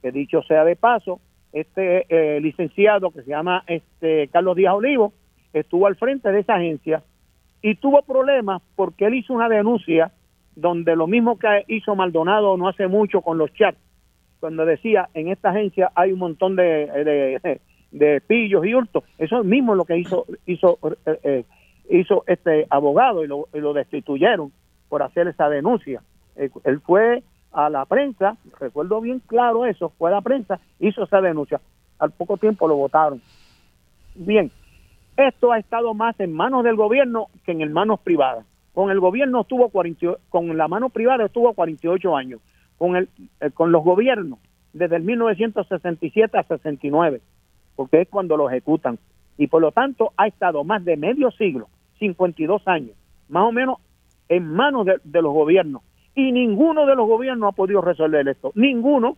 que 0.00 0.12
dicho 0.12 0.40
sea 0.44 0.64
de 0.64 0.76
paso, 0.76 1.20
este 1.52 2.06
eh, 2.08 2.40
licenciado 2.40 3.10
que 3.10 3.20
se 3.20 3.28
llama 3.28 3.64
este 3.66 4.28
Carlos 4.28 4.56
Díaz 4.56 4.72
Olivo 4.72 5.12
estuvo 5.52 5.86
al 5.86 5.96
frente 5.96 6.32
de 6.32 6.40
esa 6.40 6.54
agencia 6.54 7.02
y 7.62 7.76
tuvo 7.76 8.02
problemas 8.02 8.60
porque 8.76 9.06
él 9.06 9.14
hizo 9.14 9.32
una 9.32 9.48
denuncia 9.48 10.12
donde 10.54 10.96
lo 10.96 11.06
mismo 11.06 11.38
que 11.38 11.64
hizo 11.68 11.94
Maldonado 11.94 12.56
no 12.56 12.68
hace 12.68 12.88
mucho 12.88 13.22
con 13.22 13.38
los 13.38 13.52
chats, 13.54 13.78
cuando 14.40 14.66
decía 14.66 15.08
en 15.14 15.28
esta 15.28 15.50
agencia 15.50 15.90
hay 15.94 16.12
un 16.12 16.18
montón 16.18 16.56
de, 16.56 17.60
de, 17.90 18.20
pillos 18.22 18.66
y 18.66 18.74
hurtos, 18.74 19.04
eso 19.16 19.40
es 19.40 19.46
mismo 19.46 19.74
lo 19.74 19.84
que 19.84 19.96
hizo 19.96 20.26
hizo 20.46 20.78
eh, 21.06 21.18
eh, 21.22 21.44
hizo 21.88 22.24
este 22.26 22.66
abogado 22.68 23.24
y 23.24 23.28
lo, 23.28 23.48
y 23.54 23.60
lo 23.60 23.72
destituyeron 23.72 24.52
por 24.88 25.02
hacer 25.02 25.28
esa 25.28 25.48
denuncia. 25.48 26.02
él 26.36 26.80
fue 26.80 27.22
a 27.52 27.68
la 27.70 27.84
prensa, 27.84 28.36
recuerdo 28.58 29.00
bien 29.00 29.20
claro 29.20 29.66
eso, 29.66 29.92
fue 29.98 30.10
a 30.10 30.14
la 30.14 30.20
prensa, 30.20 30.58
hizo 30.80 31.04
esa 31.04 31.20
denuncia. 31.20 31.60
Al 31.98 32.10
poco 32.10 32.36
tiempo 32.36 32.66
lo 32.66 32.76
votaron. 32.76 33.20
Bien, 34.14 34.50
esto 35.16 35.52
ha 35.52 35.58
estado 35.58 35.94
más 35.94 36.18
en 36.20 36.32
manos 36.32 36.64
del 36.64 36.76
gobierno 36.76 37.28
que 37.44 37.52
en 37.52 37.72
manos 37.72 38.00
privadas. 38.00 38.46
Con 38.72 38.90
el 38.90 39.00
gobierno 39.00 39.42
estuvo 39.42 39.68
40, 39.68 40.18
con 40.30 40.56
la 40.56 40.68
mano 40.68 40.88
privada 40.88 41.26
estuvo 41.26 41.52
48 41.52 42.16
años. 42.16 42.40
Con 42.78 42.96
el 42.96 43.08
eh, 43.40 43.50
con 43.50 43.70
los 43.70 43.84
gobiernos 43.84 44.38
desde 44.72 44.96
el 44.96 45.02
1967 45.02 46.38
a 46.38 46.42
69, 46.44 47.20
porque 47.76 48.02
es 48.02 48.08
cuando 48.08 48.36
lo 48.36 48.48
ejecutan. 48.48 48.98
Y 49.36 49.46
por 49.48 49.60
lo 49.60 49.72
tanto 49.72 50.12
ha 50.16 50.26
estado 50.26 50.64
más 50.64 50.84
de 50.84 50.96
medio 50.96 51.30
siglo, 51.32 51.68
52 51.98 52.66
años, 52.66 52.96
más 53.28 53.44
o 53.44 53.52
menos 53.52 53.78
en 54.28 54.46
manos 54.46 54.86
de, 54.86 54.96
de 55.04 55.22
los 55.22 55.32
gobiernos. 55.32 55.82
Y 56.14 56.32
ninguno 56.32 56.86
de 56.86 56.94
los 56.94 57.06
gobiernos 57.06 57.52
ha 57.52 57.56
podido 57.56 57.80
resolver 57.82 58.26
esto. 58.28 58.52
Ninguno, 58.54 59.16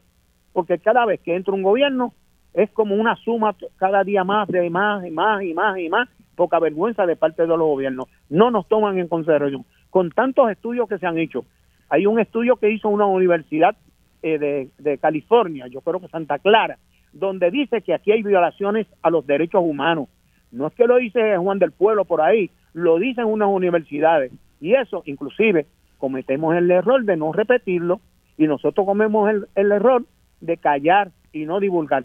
porque 0.53 0.79
cada 0.79 1.05
vez 1.07 1.21
que 1.21 1.35
entra 1.35 1.55
un 1.55 1.63
gobierno 1.63 2.13
es 2.55 2.71
como 2.71 2.95
una 2.95 3.17
suma 3.17 3.55
cada 3.77 4.05
día 4.05 4.25
más 4.25 4.49
de 4.49 4.71
más 4.71 5.05
y 5.05 5.11
más 5.11 5.43
y 5.43 5.55
más 5.55 5.79
y 5.79 5.89
más, 5.89 6.09
poca 6.37 6.59
vergüenza 6.61 7.05
de 7.05 7.17
parte 7.17 7.43
de 7.43 7.49
los 7.49 7.59
gobiernos. 7.59 8.07
No 8.31 8.51
nos 8.51 8.67
toman 8.69 8.99
en 8.99 9.09
consideración. 9.09 9.65
Con 9.91 10.11
tantos 10.11 10.51
estudios 10.51 10.89
que 10.89 10.99
se 10.99 11.07
han 11.07 11.19
hecho, 11.19 11.45
hay 11.89 12.07
un 12.07 12.19
estudio 12.19 12.57
que 12.57 12.71
hizo 12.71 12.89
una 12.89 13.07
universidad 13.07 13.77
eh, 14.23 14.39
de, 14.39 14.71
de 14.79 14.99
California, 14.99 15.67
yo 15.67 15.81
creo 15.81 16.01
que 16.01 16.09
Santa 16.09 16.39
Clara, 16.39 16.79
donde 17.13 17.51
dice 17.51 17.83
que 17.83 17.95
aquí 17.95 18.13
hay 18.13 18.23
violaciones 18.23 18.87
a 19.03 19.11
los 19.11 19.27
derechos 19.27 19.63
humanos. 19.65 20.09
No 20.51 20.69
es 20.69 20.75
que 20.75 20.87
lo 20.87 20.97
dice 20.97 21.37
Juan 21.37 21.59
del 21.59 21.73
Pueblo 21.73 22.05
por 22.05 22.21
ahí, 22.21 22.51
lo 22.73 22.99
dicen 22.99 23.25
unas 23.25 23.49
universidades. 23.49 24.33
Y 24.61 24.75
eso, 24.75 25.03
inclusive, 25.07 25.67
cometemos 25.99 26.55
el 26.57 26.71
error 26.71 27.05
de 27.05 27.17
no 27.17 27.33
repetirlo 27.33 28.01
y 28.37 28.47
nosotros 28.47 28.87
comemos 28.87 29.31
el, 29.31 29.47
el 29.55 29.73
error 29.73 30.05
de 30.41 30.57
callar 30.57 31.11
y 31.33 31.45
no 31.45 31.61
divulgar. 31.61 32.05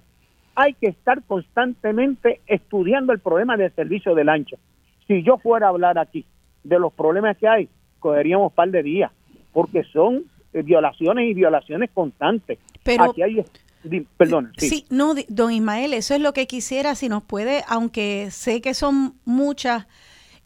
Hay 0.61 0.73
que 0.73 0.87
estar 0.87 1.23
constantemente 1.23 2.41
estudiando 2.47 3.13
el 3.13 3.19
problema 3.19 3.55
del 3.55 3.73
servicio 3.73 4.13
de 4.13 4.23
lancha. 4.25 4.57
Si 5.07 5.23
yo 5.23 5.37
fuera 5.37 5.67
a 5.67 5.69
hablar 5.69 5.97
aquí 5.97 6.25
de 6.63 6.79
los 6.79 6.91
problemas 6.91 7.37
que 7.37 7.47
hay, 7.47 7.69
cogeríamos 7.99 8.51
un 8.51 8.55
par 8.55 8.69
de 8.69 8.83
días, 8.83 9.11
porque 9.53 9.83
son 9.85 10.25
eh, 10.53 10.61
violaciones 10.61 11.29
y 11.29 11.33
violaciones 11.33 11.89
constantes. 11.93 12.59
Pero, 12.83 13.05
aquí 13.05 13.21
hay 13.21 13.43
Perdón. 14.17 14.51
Sí. 14.57 14.69
sí. 14.69 14.85
no, 14.89 15.15
don 15.29 15.53
Ismael, 15.53 15.93
eso 15.93 16.13
es 16.13 16.19
lo 16.19 16.33
que 16.33 16.47
quisiera, 16.47 16.95
si 16.95 17.07
nos 17.07 17.23
puede, 17.23 17.63
aunque 17.67 18.27
sé 18.29 18.59
que 18.59 18.73
son 18.73 19.15
muchas 19.23 19.87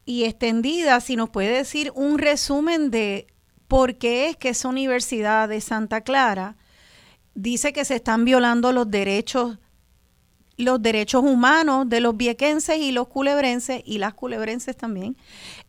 y 0.05 0.25
extendidas, 0.25 1.05
si 1.05 1.15
nos 1.15 1.31
puede 1.31 1.57
decir 1.57 1.91
un 1.95 2.19
resumen 2.19 2.91
de 2.91 3.25
por 3.67 3.95
qué 3.95 4.29
es 4.29 4.37
que 4.37 4.49
esa 4.49 4.69
Universidad 4.69 5.49
de 5.49 5.61
Santa 5.61 6.01
Clara 6.01 6.57
dice 7.33 7.73
que 7.73 7.85
se 7.85 7.95
están 7.95 8.23
violando 8.25 8.71
los 8.71 8.91
derechos 8.91 9.57
los 10.63 10.81
derechos 10.81 11.23
humanos 11.23 11.89
de 11.89 12.01
los 12.01 12.17
viequenses 12.17 12.77
y 12.77 12.91
los 12.91 13.07
culebrenses 13.07 13.81
y 13.85 13.97
las 13.99 14.13
culebrenses 14.13 14.75
también. 14.75 15.15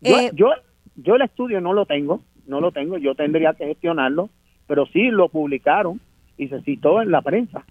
Yo, 0.00 0.18
eh, 0.18 0.30
yo, 0.34 0.48
yo 0.96 1.16
el 1.16 1.22
estudio 1.22 1.60
no 1.60 1.72
lo 1.72 1.86
tengo, 1.86 2.22
no 2.46 2.60
lo 2.60 2.72
tengo, 2.72 2.98
yo 2.98 3.14
tendría 3.14 3.52
que 3.54 3.66
gestionarlo, 3.66 4.30
pero 4.66 4.86
sí 4.86 5.10
lo 5.10 5.28
publicaron 5.28 6.00
y 6.36 6.48
se 6.48 6.62
citó 6.62 7.02
en 7.02 7.10
la 7.10 7.22
prensa. 7.22 7.64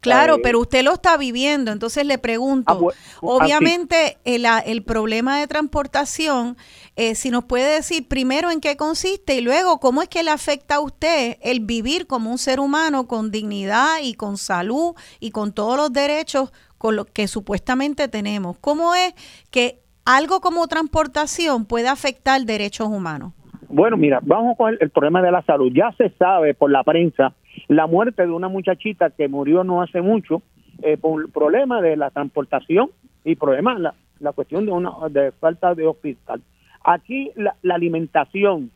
Claro, 0.00 0.38
pero 0.42 0.60
usted 0.60 0.84
lo 0.84 0.92
está 0.92 1.16
viviendo, 1.16 1.72
entonces 1.72 2.06
le 2.06 2.18
pregunto, 2.18 2.90
ah, 2.90 2.94
ah, 2.94 3.18
obviamente 3.20 4.18
el, 4.24 4.46
el, 4.64 4.82
problema 4.82 5.40
de 5.40 5.46
transportación, 5.46 6.56
eh, 6.94 7.14
si 7.14 7.30
nos 7.30 7.44
puede 7.44 7.76
decir 7.76 8.06
primero 8.06 8.50
en 8.50 8.60
qué 8.60 8.76
consiste 8.76 9.36
y 9.36 9.40
luego 9.40 9.80
cómo 9.80 10.02
es 10.02 10.08
que 10.08 10.22
le 10.22 10.30
afecta 10.30 10.76
a 10.76 10.80
usted 10.80 11.38
el 11.40 11.60
vivir 11.60 12.06
como 12.06 12.30
un 12.30 12.36
ser 12.36 12.60
humano 12.60 13.06
con 13.06 13.30
dignidad 13.30 13.96
y 14.02 14.14
con 14.14 14.36
salud 14.36 14.94
y 15.18 15.30
con 15.30 15.54
todos 15.54 15.76
los 15.76 15.92
derechos 15.92 16.52
con 16.76 16.96
lo 16.96 17.06
que 17.06 17.28
supuestamente 17.28 18.08
tenemos. 18.08 18.58
¿Cómo 18.58 18.94
es 18.94 19.14
que 19.50 19.78
algo 20.04 20.40
como 20.40 20.66
transportación 20.66 21.64
puede 21.64 21.88
afectar 21.88 22.40
derechos 22.42 22.88
humanos? 22.88 23.32
Bueno, 23.68 23.96
mira, 23.96 24.20
vamos 24.22 24.58
con 24.58 24.76
el 24.78 24.90
problema 24.90 25.22
de 25.22 25.30
la 25.30 25.42
salud. 25.42 25.72
Ya 25.74 25.92
se 25.96 26.10
sabe 26.10 26.52
por 26.52 26.70
la 26.70 26.84
prensa 26.84 27.32
la 27.68 27.86
muerte 27.86 28.22
de 28.22 28.30
una 28.30 28.48
muchachita 28.48 29.08
que 29.10 29.28
murió 29.28 29.64
no 29.64 29.80
hace 29.80 30.02
mucho 30.02 30.42
eh, 30.82 30.98
por 30.98 31.22
el 31.22 31.30
problema 31.30 31.80
de 31.80 31.96
la 31.96 32.10
transportación 32.10 32.90
y 33.24 33.36
problema 33.36 33.78
la, 33.78 33.94
la 34.20 34.32
cuestión 34.32 34.66
de 34.66 34.72
una 34.72 34.90
de 35.08 35.32
falta 35.32 35.74
de 35.74 35.86
hospital. 35.86 36.42
Aquí 36.84 37.30
la, 37.36 37.54
alimentación 37.74 38.70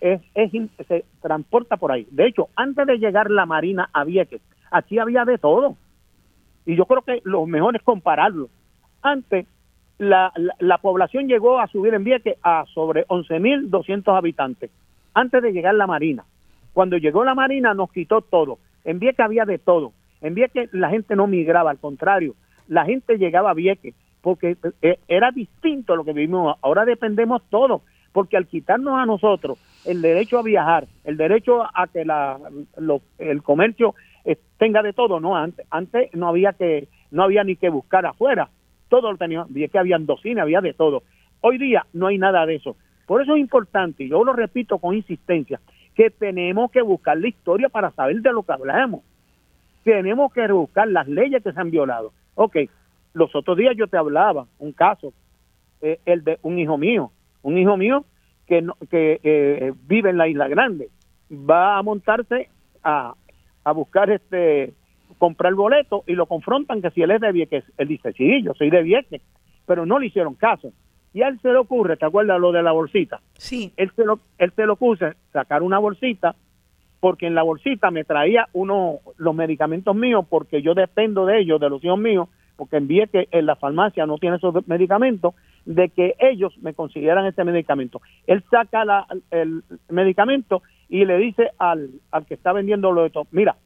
es, 0.00 0.20
es, 0.34 0.50
se 0.88 1.04
transporta 1.20 1.76
por 1.76 1.92
ahí. 1.92 2.06
De 2.10 2.26
hecho, 2.26 2.48
antes 2.56 2.86
de 2.86 2.98
llegar 2.98 3.30
la 3.30 3.46
Marina 3.46 3.88
a 3.92 4.04
Vieques, 4.04 4.40
aquí 4.70 4.98
había 4.98 5.24
de 5.24 5.38
todo. 5.38 5.76
Y 6.66 6.76
yo 6.76 6.86
creo 6.86 7.02
que 7.02 7.20
lo 7.24 7.46
mejor 7.46 7.76
es 7.76 7.82
compararlo. 7.82 8.48
Antes, 9.02 9.46
la, 9.98 10.32
la, 10.36 10.54
la 10.58 10.78
población 10.78 11.28
llegó 11.28 11.60
a 11.60 11.66
subir 11.66 11.94
en 11.94 12.04
Vieques 12.04 12.36
a 12.42 12.64
sobre 12.72 13.06
11.200 13.06 14.16
habitantes, 14.16 14.70
antes 15.14 15.42
de 15.42 15.52
llegar 15.52 15.74
la 15.74 15.86
Marina. 15.86 16.24
Cuando 16.72 16.96
llegó 16.96 17.24
la 17.24 17.34
Marina 17.34 17.74
nos 17.74 17.92
quitó 17.92 18.22
todo. 18.22 18.58
En 18.84 18.98
Vieques 18.98 19.24
había 19.24 19.44
de 19.44 19.58
todo. 19.58 19.92
En 20.20 20.34
Vieques 20.34 20.72
la 20.72 20.90
gente 20.90 21.16
no 21.16 21.26
migraba, 21.26 21.70
al 21.70 21.78
contrario, 21.78 22.34
la 22.68 22.84
gente 22.84 23.18
llegaba 23.18 23.50
a 23.50 23.54
Vieques 23.54 23.94
porque 24.22 24.56
eh, 24.80 24.98
era 25.08 25.30
distinto 25.30 25.96
lo 25.96 26.04
que 26.04 26.12
vivimos. 26.12 26.56
Ahora 26.62 26.84
dependemos 26.84 27.42
todo, 27.50 27.82
porque 28.12 28.36
al 28.36 28.46
quitarnos 28.46 28.94
a 28.98 29.04
nosotros 29.04 29.58
el 29.84 30.00
derecho 30.00 30.38
a 30.38 30.42
viajar, 30.42 30.86
el 31.04 31.16
derecho 31.16 31.62
a 31.62 31.86
que 31.88 32.04
la, 32.04 32.38
el 33.18 33.42
comercio 33.42 33.94
eh, 34.24 34.38
tenga 34.58 34.82
de 34.82 34.92
todo, 34.92 35.20
no 35.20 35.36
antes, 35.36 35.66
antes 35.70 36.14
no 36.14 36.28
había 36.28 36.52
que 36.52 36.88
no 37.10 37.24
había 37.24 37.44
ni 37.44 37.56
que 37.56 37.68
buscar 37.68 38.06
afuera, 38.06 38.48
todo 38.88 39.10
lo 39.10 39.18
tenía, 39.18 39.44
que 39.70 39.78
habían 39.78 40.06
cine, 40.22 40.40
había 40.40 40.60
de 40.60 40.72
todo. 40.72 41.02
Hoy 41.40 41.58
día 41.58 41.84
no 41.92 42.06
hay 42.06 42.18
nada 42.18 42.46
de 42.46 42.54
eso. 42.54 42.76
Por 43.06 43.20
eso 43.20 43.34
es 43.34 43.40
importante, 43.40 44.04
y 44.04 44.08
yo 44.08 44.24
lo 44.24 44.32
repito 44.32 44.78
con 44.78 44.94
insistencia, 44.94 45.60
que 45.94 46.08
tenemos 46.10 46.70
que 46.70 46.80
buscar 46.80 47.18
la 47.18 47.28
historia 47.28 47.68
para 47.68 47.90
saber 47.90 48.22
de 48.22 48.32
lo 48.32 48.44
que 48.44 48.52
hablamos. 48.52 49.02
Tenemos 49.84 50.32
que 50.32 50.46
buscar 50.46 50.88
las 50.88 51.08
leyes 51.08 51.42
que 51.42 51.52
se 51.52 51.60
han 51.60 51.70
violado. 51.70 52.12
Ok, 52.34 52.56
los 53.14 53.34
otros 53.34 53.56
días 53.56 53.74
yo 53.76 53.86
te 53.86 53.96
hablaba 53.96 54.46
un 54.58 54.72
caso, 54.72 55.12
eh, 55.80 56.00
el 56.06 56.24
de 56.24 56.38
un 56.42 56.58
hijo 56.58 56.78
mío, 56.78 57.10
un 57.42 57.58
hijo 57.58 57.76
mío 57.76 58.04
que, 58.46 58.66
que 58.90 59.20
eh, 59.22 59.72
vive 59.86 60.10
en 60.10 60.18
la 60.18 60.28
Isla 60.28 60.48
Grande, 60.48 60.88
va 61.30 61.78
a 61.78 61.82
montarse 61.82 62.48
a, 62.82 63.14
a 63.64 63.72
buscar 63.72 64.10
este 64.10 64.74
comprar 65.18 65.50
el 65.50 65.56
boleto 65.56 66.02
y 66.06 66.14
lo 66.14 66.26
confrontan 66.26 66.82
que 66.82 66.90
si 66.90 67.02
él 67.02 67.12
es 67.12 67.20
de 67.20 67.30
Vieques, 67.30 67.64
él 67.78 67.86
dice, 67.86 68.12
sí, 68.12 68.42
yo 68.42 68.54
soy 68.54 68.70
de 68.70 68.82
Vieques, 68.82 69.22
pero 69.66 69.86
no 69.86 70.00
le 70.00 70.06
hicieron 70.06 70.34
caso. 70.34 70.72
Y 71.14 71.22
a 71.22 71.28
él 71.28 71.38
se 71.40 71.52
le 71.52 71.58
ocurre, 71.58 71.96
¿te 71.96 72.06
acuerdas 72.06 72.40
lo 72.40 72.50
de 72.50 72.62
la 72.62 72.72
bolsita? 72.72 73.20
Sí. 73.34 73.72
Él 73.76 73.92
se 73.94 74.04
lo, 74.04 74.18
él 74.38 74.52
se 74.56 74.66
lo 74.66 74.72
ocurre 74.72 75.14
sacar 75.32 75.62
una 75.62 75.78
bolsita, 75.78 76.34
porque 76.98 77.26
en 77.26 77.34
la 77.34 77.42
bolsita 77.42 77.90
me 77.90 78.04
traía 78.04 78.48
uno, 78.52 78.98
los 79.16 79.34
medicamentos 79.34 79.94
míos, 79.94 80.24
porque 80.28 80.62
yo 80.62 80.74
dependo 80.74 81.26
de 81.26 81.40
ellos, 81.40 81.60
de 81.60 81.68
los 81.68 81.84
hijos 81.84 81.98
míos, 81.98 82.28
porque 82.62 82.76
envié 82.76 83.08
que 83.08 83.26
en 83.32 83.46
la 83.46 83.56
farmacia 83.56 84.06
no 84.06 84.18
tiene 84.18 84.36
esos 84.36 84.54
medicamentos, 84.68 85.34
de 85.64 85.88
que 85.88 86.14
ellos 86.20 86.56
me 86.62 86.74
consiguieran 86.74 87.26
ese 87.26 87.42
medicamento. 87.42 88.00
Él 88.28 88.44
saca 88.52 88.84
el 89.32 89.64
medicamento 89.88 90.62
y 90.88 91.04
le 91.04 91.18
dice 91.18 91.50
al, 91.58 91.90
al 92.12 92.24
que 92.24 92.34
está 92.34 92.52
vendiendo 92.52 92.92
lo 92.92 93.02
de 93.02 93.10
todo, 93.10 93.26
mira, 93.32 93.56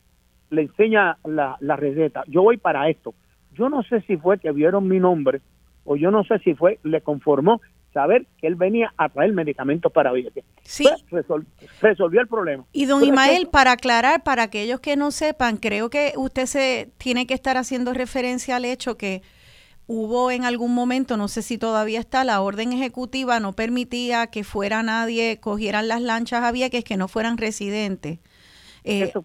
le 0.49 0.63
enseña 0.63 1.19
la, 1.27 1.59
la 1.61 1.77
receta, 1.77 2.25
yo 2.27 2.41
voy 2.41 2.57
para 2.57 2.89
esto. 2.89 3.13
Yo 3.53 3.69
no 3.69 3.83
sé 3.83 4.01
si 4.01 4.17
fue 4.17 4.39
que 4.39 4.51
vieron 4.51 4.89
mi 4.89 4.99
nombre 4.99 5.43
o 5.85 5.97
yo 5.97 6.11
no 6.11 6.25
sé 6.25 6.39
si 6.39 6.55
fue, 6.55 6.79
le 6.83 7.03
conformó 7.03 7.61
saber 7.97 8.27
que 8.39 8.47
él 8.47 8.57
venía 8.57 8.93
a 8.99 9.09
traer 9.09 9.33
medicamentos 9.33 9.91
para 9.91 10.13
Vieques. 10.13 10.45
Sí. 10.63 10.87
Pues, 11.09 11.25
resolvió 11.81 12.21
el 12.21 12.29
problema. 12.29 12.67
Y 12.73 12.85
don 12.85 13.03
Imael, 13.03 13.49
para 13.49 13.73
aclarar, 13.73 14.23
para 14.23 14.43
aquellos 14.43 14.81
que 14.81 14.97
no 14.97 15.11
sepan, 15.11 15.57
creo 15.57 15.89
que 15.89 16.13
usted 16.15 16.45
se 16.45 16.91
tiene 16.99 17.27
que 17.27 17.33
estar 17.33 17.57
haciendo 17.57 17.95
referencia 17.95 18.57
al 18.57 18.67
hecho 18.67 18.99
que 18.99 19.23
hubo 19.87 20.31
en 20.31 20.45
algún 20.45 20.75
momento, 20.75 21.17
no 21.17 21.27
sé 21.27 21.41
si 21.41 21.57
todavía 21.57 21.99
está, 21.99 22.23
la 22.23 22.43
orden 22.43 22.75
ejecutiva 22.75 23.41
no 23.41 23.55
permitía 23.55 24.27
que 24.27 24.45
fuera 24.45 24.83
nadie, 24.83 25.39
cogieran 25.41 25.89
las 25.89 26.03
lanchas 26.03 26.45
a 26.45 26.53
Vieques 26.53 26.85
que 26.85 26.99
no 26.99 27.09
fueran 27.09 27.39
residentes. 27.39 28.19
Eh, 28.85 29.05
Eso, 29.05 29.23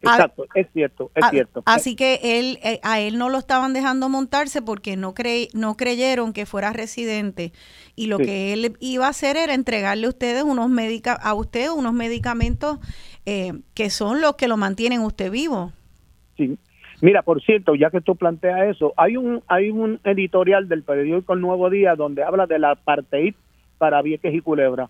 Exacto, 0.00 0.46
es 0.54 0.68
cierto, 0.72 1.10
es 1.14 1.28
cierto. 1.30 1.62
Así 1.66 1.96
que 1.96 2.20
él, 2.22 2.58
eh, 2.62 2.78
a 2.84 3.00
él 3.00 3.18
no 3.18 3.28
lo 3.28 3.38
estaban 3.38 3.72
dejando 3.72 4.08
montarse 4.08 4.62
porque 4.62 4.96
no, 4.96 5.12
cre, 5.12 5.48
no 5.54 5.76
creyeron 5.76 6.32
que 6.32 6.46
fuera 6.46 6.72
residente 6.72 7.52
y 7.96 8.06
lo 8.06 8.18
que 8.18 8.52
él 8.52 8.76
iba 8.78 9.06
a 9.06 9.10
hacer 9.10 9.36
era 9.36 9.54
entregarle 9.54 10.06
a 10.06 10.10
ustedes 10.10 10.44
unos 10.44 10.70
medica 10.70 11.14
a 11.14 11.34
usted 11.34 11.70
unos 11.70 11.92
medicamentos 11.92 12.78
eh, 13.26 13.52
que 13.74 13.90
son 13.90 14.20
los 14.20 14.36
que 14.36 14.46
lo 14.46 14.56
mantienen 14.56 15.00
usted 15.00 15.32
vivo. 15.32 15.72
Sí. 16.36 16.56
Mira, 17.00 17.22
por 17.22 17.42
cierto, 17.42 17.74
ya 17.74 17.90
que 17.90 18.00
tú 18.00 18.16
planteas 18.16 18.68
eso, 18.68 18.92
hay 18.96 19.16
un 19.16 19.42
hay 19.48 19.70
un 19.70 20.00
editorial 20.04 20.68
del 20.68 20.84
periódico 20.84 21.32
El 21.32 21.40
Nuevo 21.40 21.70
Día 21.70 21.96
donde 21.96 22.22
habla 22.22 22.46
de 22.46 22.58
la 22.58 22.72
apartheid 22.72 23.34
para 23.78 24.00
Vieques 24.02 24.34
y 24.34 24.40
Culebra. 24.40 24.88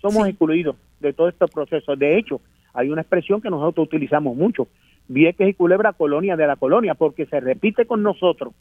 Somos 0.00 0.28
excluidos 0.28 0.76
de 1.00 1.12
todo 1.12 1.28
este 1.28 1.46
proceso. 1.48 1.96
De 1.96 2.18
hecho, 2.18 2.40
hay 2.78 2.90
una 2.90 3.00
expresión 3.00 3.40
que 3.40 3.50
nosotros 3.50 3.86
utilizamos 3.88 4.36
mucho, 4.36 4.68
Vieques 5.08 5.48
y 5.48 5.54
Culebra, 5.54 5.92
colonia 5.94 6.36
de 6.36 6.46
la 6.46 6.54
colonia, 6.54 6.94
porque 6.94 7.26
se 7.26 7.40
repite 7.40 7.86
con 7.86 8.02
nosotros, 8.04 8.54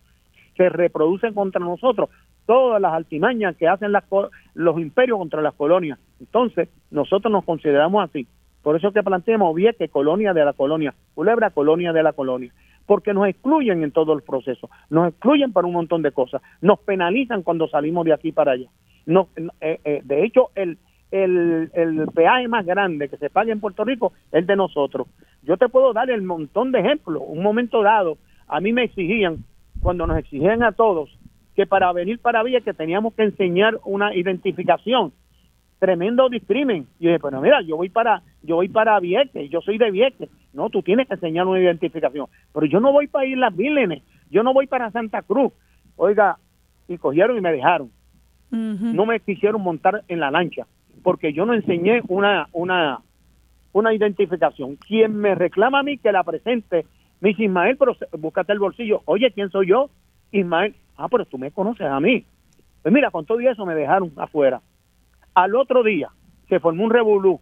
se 0.56 0.70
reproducen 0.70 1.36
contra 1.36 1.62
nosotros 1.62 2.10
todas 2.48 2.82
las 2.82 2.94
altimañas 2.94 3.56
que 3.58 3.68
hacen 3.68 3.92
las, 3.92 4.06
los 4.56 4.80
imperios 4.80 5.20
contra 5.20 5.42
las 5.42 5.54
colonias. 5.54 6.00
Entonces, 6.20 6.70
nosotros 6.90 7.32
nos 7.32 7.46
consideramos 7.46 8.10
así. 8.10 8.26
Por 8.64 8.76
eso 8.76 8.92
que 8.92 9.04
planteamos 9.04 9.54
Vieques, 9.54 9.92
colonia 9.92 10.34
de 10.34 10.44
la 10.44 10.54
colonia, 10.54 10.96
Culebra, 11.14 11.52
colonia 11.52 11.94
de 11.94 12.02
la 12.02 12.14
colonia 12.14 12.52
porque 12.88 13.14
nos 13.14 13.28
excluyen 13.28 13.84
en 13.84 13.92
todo 13.92 14.14
el 14.14 14.24
proceso, 14.24 14.70
nos 14.90 15.10
excluyen 15.10 15.52
para 15.52 15.68
un 15.68 15.74
montón 15.74 16.02
de 16.02 16.14
cosas, 16.14 16.42
nos 16.62 16.80
penalizan 16.80 17.44
cuando 17.44 17.68
salimos 17.68 18.06
de 18.06 18.14
aquí 18.14 18.32
para 18.32 18.54
allá. 18.54 18.70
No, 19.06 19.28
eh, 19.60 19.80
eh, 19.84 20.02
de 20.04 20.24
hecho, 20.24 20.52
el, 20.56 20.78
el, 21.12 21.72
el 21.74 22.08
peaje 22.14 22.48
más 22.48 22.66
grande 22.66 23.10
que 23.10 23.18
se 23.18 23.30
paga 23.30 23.52
en 23.52 23.60
Puerto 23.60 23.84
Rico 23.84 24.14
es 24.32 24.46
de 24.46 24.56
nosotros. 24.56 25.08
Yo 25.44 25.58
te 25.58 25.70
puedo 25.70 25.94
dar 25.94 26.10
el 26.10 26.22
montón 26.22 26.72
de 26.72 26.80
ejemplos. 26.80 27.24
Un 27.26 27.42
momento 27.42 27.82
dado, 27.82 28.18
a 28.48 28.60
mí 28.60 28.74
me 28.74 28.84
exigían, 28.84 29.44
cuando 29.82 30.06
nos 30.08 30.18
exigían 30.18 30.64
a 30.64 30.74
todos, 30.74 31.18
que 31.56 31.66
para 31.66 31.92
venir 31.94 32.20
para 32.20 32.44
Villa 32.44 32.62
que 32.62 32.74
teníamos 32.74 33.14
que 33.14 33.24
enseñar 33.24 33.80
una 33.86 34.14
identificación. 34.16 35.14
Tremendo 35.80 36.28
discrimen. 36.30 36.88
Y 37.00 37.06
yo 37.06 37.10
dije, 37.12 37.20
pero 37.22 37.40
mira, 37.42 37.62
yo 37.62 37.78
voy 37.78 37.90
para, 37.90 38.24
yo 38.42 38.56
voy 38.56 38.68
para 38.68 39.00
Vieques, 39.00 39.50
yo 39.50 39.62
soy 39.62 39.78
de 39.78 39.92
Vieques. 39.92 40.30
No, 40.54 40.70
tú 40.70 40.82
tienes 40.82 41.08
que 41.08 41.14
enseñar 41.14 41.46
una 41.48 41.60
identificación. 41.60 42.28
Pero 42.54 42.66
yo 42.66 42.80
no 42.80 42.92
voy 42.92 43.08
para 43.08 43.28
Islas 43.28 43.56
Vírgenes, 43.56 44.04
yo 44.30 44.44
no 44.44 44.54
voy 44.54 44.68
para 44.68 44.92
Santa 44.92 45.22
Cruz. 45.22 45.54
Oiga, 45.96 46.38
y 46.88 46.98
cogieron 46.98 47.38
y 47.38 47.42
me 47.42 47.52
dejaron. 47.52 47.92
No 48.50 49.06
me 49.06 49.20
quisieron 49.20 49.62
montar 49.62 50.04
en 50.08 50.20
la 50.22 50.32
lancha 50.32 50.66
porque 51.08 51.32
yo 51.32 51.46
no 51.46 51.54
enseñé 51.54 52.02
una, 52.10 52.50
una, 52.52 53.00
una 53.72 53.94
identificación. 53.94 54.76
Quien 54.76 55.16
me 55.16 55.36
reclama 55.36 55.80
a 55.80 55.84
mí 55.84 55.98
que 55.98 56.12
la 56.12 56.22
presente, 56.22 56.86
me 57.22 57.30
dice 57.30 57.46
Ismael, 57.46 57.78
pero 57.78 57.96
búscate 58.20 58.52
el 58.52 58.60
bolsillo. 58.60 59.04
Oye, 59.06 59.32
¿quién 59.32 59.50
soy 59.50 59.70
yo? 59.70 59.90
Ismael, 60.34 60.76
ah, 60.98 61.08
pero 61.10 61.24
tú 61.24 61.38
me 61.38 61.52
conoces 61.52 61.88
a 61.88 62.02
mí. 62.02 62.26
Pues 62.82 62.94
mira, 62.94 63.10
con 63.10 63.26
todo 63.26 63.40
eso 63.40 63.66
me 63.66 63.74
dejaron 63.74 64.12
afuera. 64.18 64.62
Al 65.34 65.56
otro 65.56 65.82
día 65.82 66.10
se 66.50 66.60
formó 66.60 66.84
un 66.84 66.90
revolú 66.90 67.40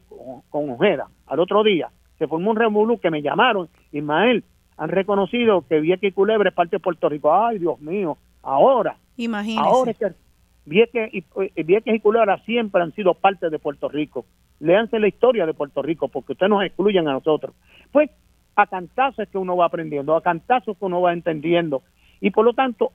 con, 0.51 0.69
Ojeda. 0.69 1.07
Al 1.25 1.39
otro 1.39 1.63
día 1.63 1.89
se 2.19 2.27
formó 2.27 2.51
un 2.51 2.57
revolú 2.57 2.99
que 2.99 3.09
me 3.09 3.23
llamaron. 3.23 3.67
Ismael, 3.91 4.43
han 4.77 4.89
reconocido 4.89 5.65
que 5.67 5.79
Vieques 5.79 6.11
y 6.11 6.13
Culebre 6.13 6.49
es 6.49 6.55
parte 6.55 6.75
de 6.75 6.81
Puerto 6.81 7.09
Rico. 7.09 7.33
Ay, 7.33 7.57
Dios 7.57 7.79
mío, 7.81 8.15
ahora. 8.43 8.95
Imagínese. 9.17 9.67
Ahora 9.67 9.89
es 9.89 9.97
que 9.97 10.24
Vieques 10.65 11.13
y, 11.13 11.23
Vieques 11.63 11.95
y 11.95 12.45
siempre 12.45 12.81
han 12.81 12.93
sido 12.93 13.13
parte 13.13 13.49
de 13.49 13.59
Puerto 13.59 13.87
Rico. 13.87 14.25
Léanse 14.59 14.99
la 14.99 15.07
historia 15.07 15.45
de 15.45 15.53
Puerto 15.53 15.81
Rico 15.81 16.07
porque 16.07 16.33
ustedes 16.33 16.49
nos 16.49 16.63
excluyen 16.63 17.07
a 17.07 17.13
nosotros. 17.13 17.55
Pues 17.91 18.09
a 18.55 18.65
cantazos 18.67 19.19
es 19.19 19.29
que 19.29 19.37
uno 19.37 19.57
va 19.57 19.65
aprendiendo, 19.65 20.15
a 20.15 20.21
cantazos 20.21 20.77
que 20.77 20.85
uno 20.85 21.01
va 21.01 21.13
entendiendo. 21.13 21.83
Y 22.19 22.31
por 22.31 22.45
lo 22.45 22.53
tanto, 22.53 22.93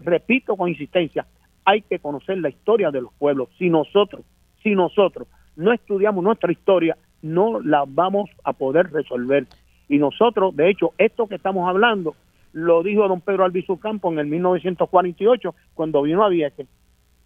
repito 0.00 0.56
con 0.56 0.68
insistencia, 0.68 1.26
hay 1.64 1.82
que 1.82 1.98
conocer 1.98 2.38
la 2.38 2.48
historia 2.48 2.90
de 2.90 3.02
los 3.02 3.12
pueblos. 3.14 3.48
Si 3.58 3.68
nosotros, 3.68 4.22
si 4.62 4.74
nosotros 4.74 5.28
no 5.54 5.72
estudiamos 5.72 6.24
nuestra 6.24 6.50
historia, 6.50 6.96
no 7.20 7.60
la 7.60 7.84
vamos 7.86 8.30
a 8.42 8.52
poder 8.52 8.90
resolver. 8.90 9.46
Y 9.88 9.98
nosotros, 9.98 10.56
de 10.56 10.70
hecho, 10.70 10.94
esto 10.98 11.28
que 11.28 11.36
estamos 11.36 11.68
hablando, 11.68 12.16
lo 12.52 12.82
dijo 12.82 13.06
don 13.06 13.20
Pedro 13.20 13.44
Albizu 13.44 13.78
Campo 13.78 14.10
en 14.10 14.18
el 14.18 14.26
1948, 14.26 15.54
cuando 15.74 16.02
vino 16.02 16.24
a 16.24 16.28
Vieques 16.28 16.66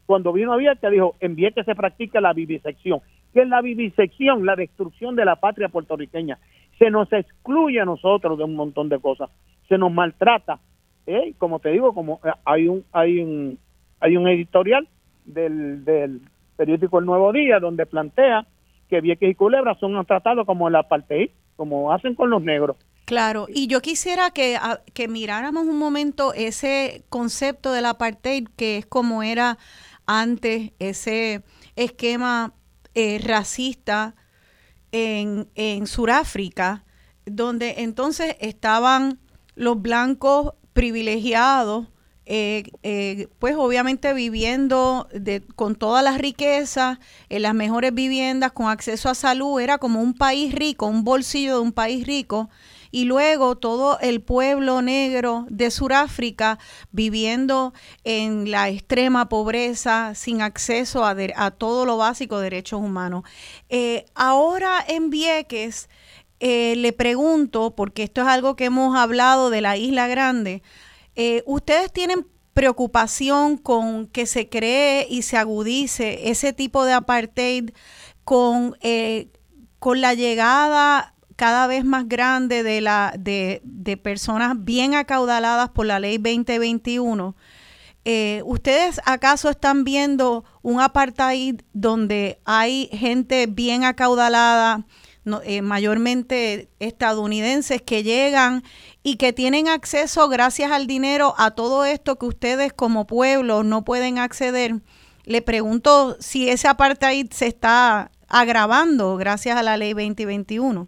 cuando 0.06 0.32
vino 0.32 0.52
a 0.52 0.56
Vieques 0.56 0.90
dijo, 0.90 1.16
en 1.20 1.34
Vieques 1.34 1.66
se 1.66 1.74
practica 1.74 2.20
la 2.20 2.32
vivisección. 2.32 3.00
¿Qué 3.34 3.42
es 3.42 3.48
la 3.48 3.60
vivisección? 3.60 4.46
La 4.46 4.56
destrucción 4.56 5.16
de 5.16 5.24
la 5.24 5.36
patria 5.36 5.68
puertorriqueña. 5.68 6.38
Se 6.78 6.90
nos 6.90 7.12
excluye 7.12 7.80
a 7.80 7.84
nosotros 7.84 8.38
de 8.38 8.44
un 8.44 8.54
montón 8.54 8.88
de 8.88 8.98
cosas. 8.98 9.30
Se 9.68 9.76
nos 9.76 9.92
maltrata. 9.92 10.60
¿eh? 11.06 11.34
Como 11.38 11.58
te 11.58 11.70
digo, 11.70 11.92
como 11.92 12.20
eh, 12.24 12.30
hay 12.44 12.68
un, 12.68 12.84
hay 12.92 13.18
un, 13.18 13.58
hay 14.00 14.16
un 14.16 14.28
editorial 14.28 14.88
del, 15.24 15.84
del 15.84 16.20
periódico 16.56 16.98
El 16.98 17.06
Nuevo 17.06 17.32
Día 17.32 17.58
donde 17.58 17.84
plantea 17.84 18.46
que 18.88 19.00
Vieques 19.00 19.30
y 19.30 19.34
Culebra 19.34 19.74
son 19.74 20.04
tratados 20.06 20.46
como 20.46 20.68
el 20.68 20.76
apartheid, 20.76 21.30
como 21.56 21.92
hacen 21.92 22.14
con 22.14 22.30
los 22.30 22.42
negros. 22.42 22.76
Claro, 23.06 23.46
y 23.48 23.68
yo 23.68 23.80
quisiera 23.82 24.30
que, 24.30 24.56
que 24.92 25.06
miráramos 25.06 25.66
un 25.66 25.78
momento 25.78 26.32
ese 26.34 27.04
concepto 27.08 27.72
del 27.72 27.86
apartheid, 27.86 28.48
que 28.56 28.78
es 28.78 28.86
como 28.86 29.22
era 29.22 29.58
antes 30.06 30.72
ese 30.78 31.42
esquema 31.76 32.54
eh, 32.94 33.20
racista 33.22 34.14
en, 34.92 35.48
en 35.54 35.86
Sudáfrica, 35.86 36.84
donde 37.26 37.74
entonces 37.78 38.36
estaban 38.40 39.18
los 39.54 39.80
blancos 39.80 40.54
privilegiados, 40.72 41.88
eh, 42.28 42.64
eh, 42.82 43.28
pues 43.38 43.54
obviamente 43.56 44.12
viviendo 44.12 45.08
de, 45.12 45.42
con 45.54 45.76
todas 45.76 46.02
las 46.02 46.18
riquezas, 46.18 46.98
en 47.28 47.42
las 47.42 47.54
mejores 47.54 47.94
viviendas, 47.94 48.52
con 48.52 48.68
acceso 48.68 49.08
a 49.08 49.14
salud, 49.14 49.60
era 49.60 49.78
como 49.78 50.00
un 50.00 50.12
país 50.14 50.52
rico, 50.54 50.86
un 50.86 51.04
bolsillo 51.04 51.54
de 51.54 51.60
un 51.60 51.72
país 51.72 52.06
rico, 52.06 52.50
y 52.90 53.04
luego 53.04 53.56
todo 53.56 53.98
el 54.00 54.20
pueblo 54.20 54.82
negro 54.82 55.46
de 55.48 55.70
Sudáfrica 55.70 56.58
viviendo 56.92 57.72
en 58.04 58.50
la 58.50 58.68
extrema 58.68 59.28
pobreza, 59.28 60.14
sin 60.14 60.42
acceso 60.42 61.04
a, 61.04 61.50
todo 61.52 61.86
lo 61.86 61.96
básico 61.96 62.38
de 62.38 62.44
derechos 62.44 62.80
humanos. 62.80 63.24
Eh, 63.68 64.06
ahora 64.14 64.84
en 64.86 65.10
Vieques, 65.10 65.88
eh, 66.40 66.74
le 66.76 66.92
pregunto, 66.92 67.74
porque 67.74 68.02
esto 68.02 68.22
es 68.22 68.28
algo 68.28 68.56
que 68.56 68.66
hemos 68.66 68.96
hablado 68.96 69.50
de 69.50 69.60
la 69.60 69.76
Isla 69.76 70.06
Grande, 70.06 70.62
eh, 71.14 71.42
¿ustedes 71.46 71.92
tienen 71.92 72.26
preocupación 72.52 73.58
con 73.58 74.06
que 74.06 74.26
se 74.26 74.48
cree 74.48 75.06
y 75.10 75.22
se 75.22 75.36
agudice 75.36 76.30
ese 76.30 76.52
tipo 76.52 76.84
de 76.84 76.94
apartheid 76.94 77.70
con, 78.24 78.76
con 79.78 80.00
la 80.00 80.14
llegada 80.14 81.15
cada 81.36 81.66
vez 81.66 81.84
más 81.84 82.08
grande 82.08 82.62
de, 82.62 82.80
la, 82.80 83.14
de, 83.18 83.60
de 83.64 83.96
personas 83.96 84.64
bien 84.64 84.94
acaudaladas 84.94 85.70
por 85.70 85.86
la 85.86 86.00
ley 86.00 86.16
2021. 86.16 87.36
Eh, 88.08 88.40
¿Ustedes 88.44 89.00
acaso 89.04 89.50
están 89.50 89.82
viendo 89.82 90.44
un 90.62 90.80
apartheid 90.80 91.62
donde 91.72 92.38
hay 92.44 92.88
gente 92.92 93.48
bien 93.48 93.82
acaudalada, 93.82 94.86
eh, 95.42 95.60
mayormente 95.60 96.70
estadounidenses, 96.78 97.82
que 97.82 98.04
llegan 98.04 98.62
y 99.02 99.16
que 99.16 99.32
tienen 99.32 99.66
acceso 99.66 100.28
gracias 100.28 100.70
al 100.70 100.86
dinero 100.86 101.34
a 101.36 101.50
todo 101.50 101.84
esto 101.84 102.16
que 102.16 102.26
ustedes 102.26 102.72
como 102.72 103.08
pueblo 103.08 103.64
no 103.64 103.84
pueden 103.84 104.20
acceder? 104.20 104.82
Le 105.24 105.42
pregunto 105.42 106.16
si 106.20 106.48
ese 106.48 106.68
apartheid 106.68 107.32
se 107.32 107.48
está 107.48 108.12
agravando 108.28 109.16
gracias 109.16 109.56
a 109.56 109.64
la 109.64 109.76
ley 109.76 109.94
2021. 109.94 110.86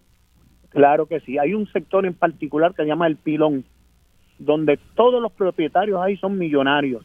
Claro 0.71 1.07
que 1.07 1.21
sí. 1.21 1.39
Hay 1.39 1.55
un 1.55 1.67
sector 1.73 2.07
en 2.07 2.15
particular 2.15 2.75
que 2.75 2.83
se 2.83 2.89
llama 2.89 3.07
el 3.07 3.17
pilón, 3.17 3.65
donde 4.39 4.79
todos 4.95 5.21
los 5.23 5.33
propietarios 5.33 6.01
ahí 6.01 6.17
son 6.17 6.39
millonarios, 6.39 7.05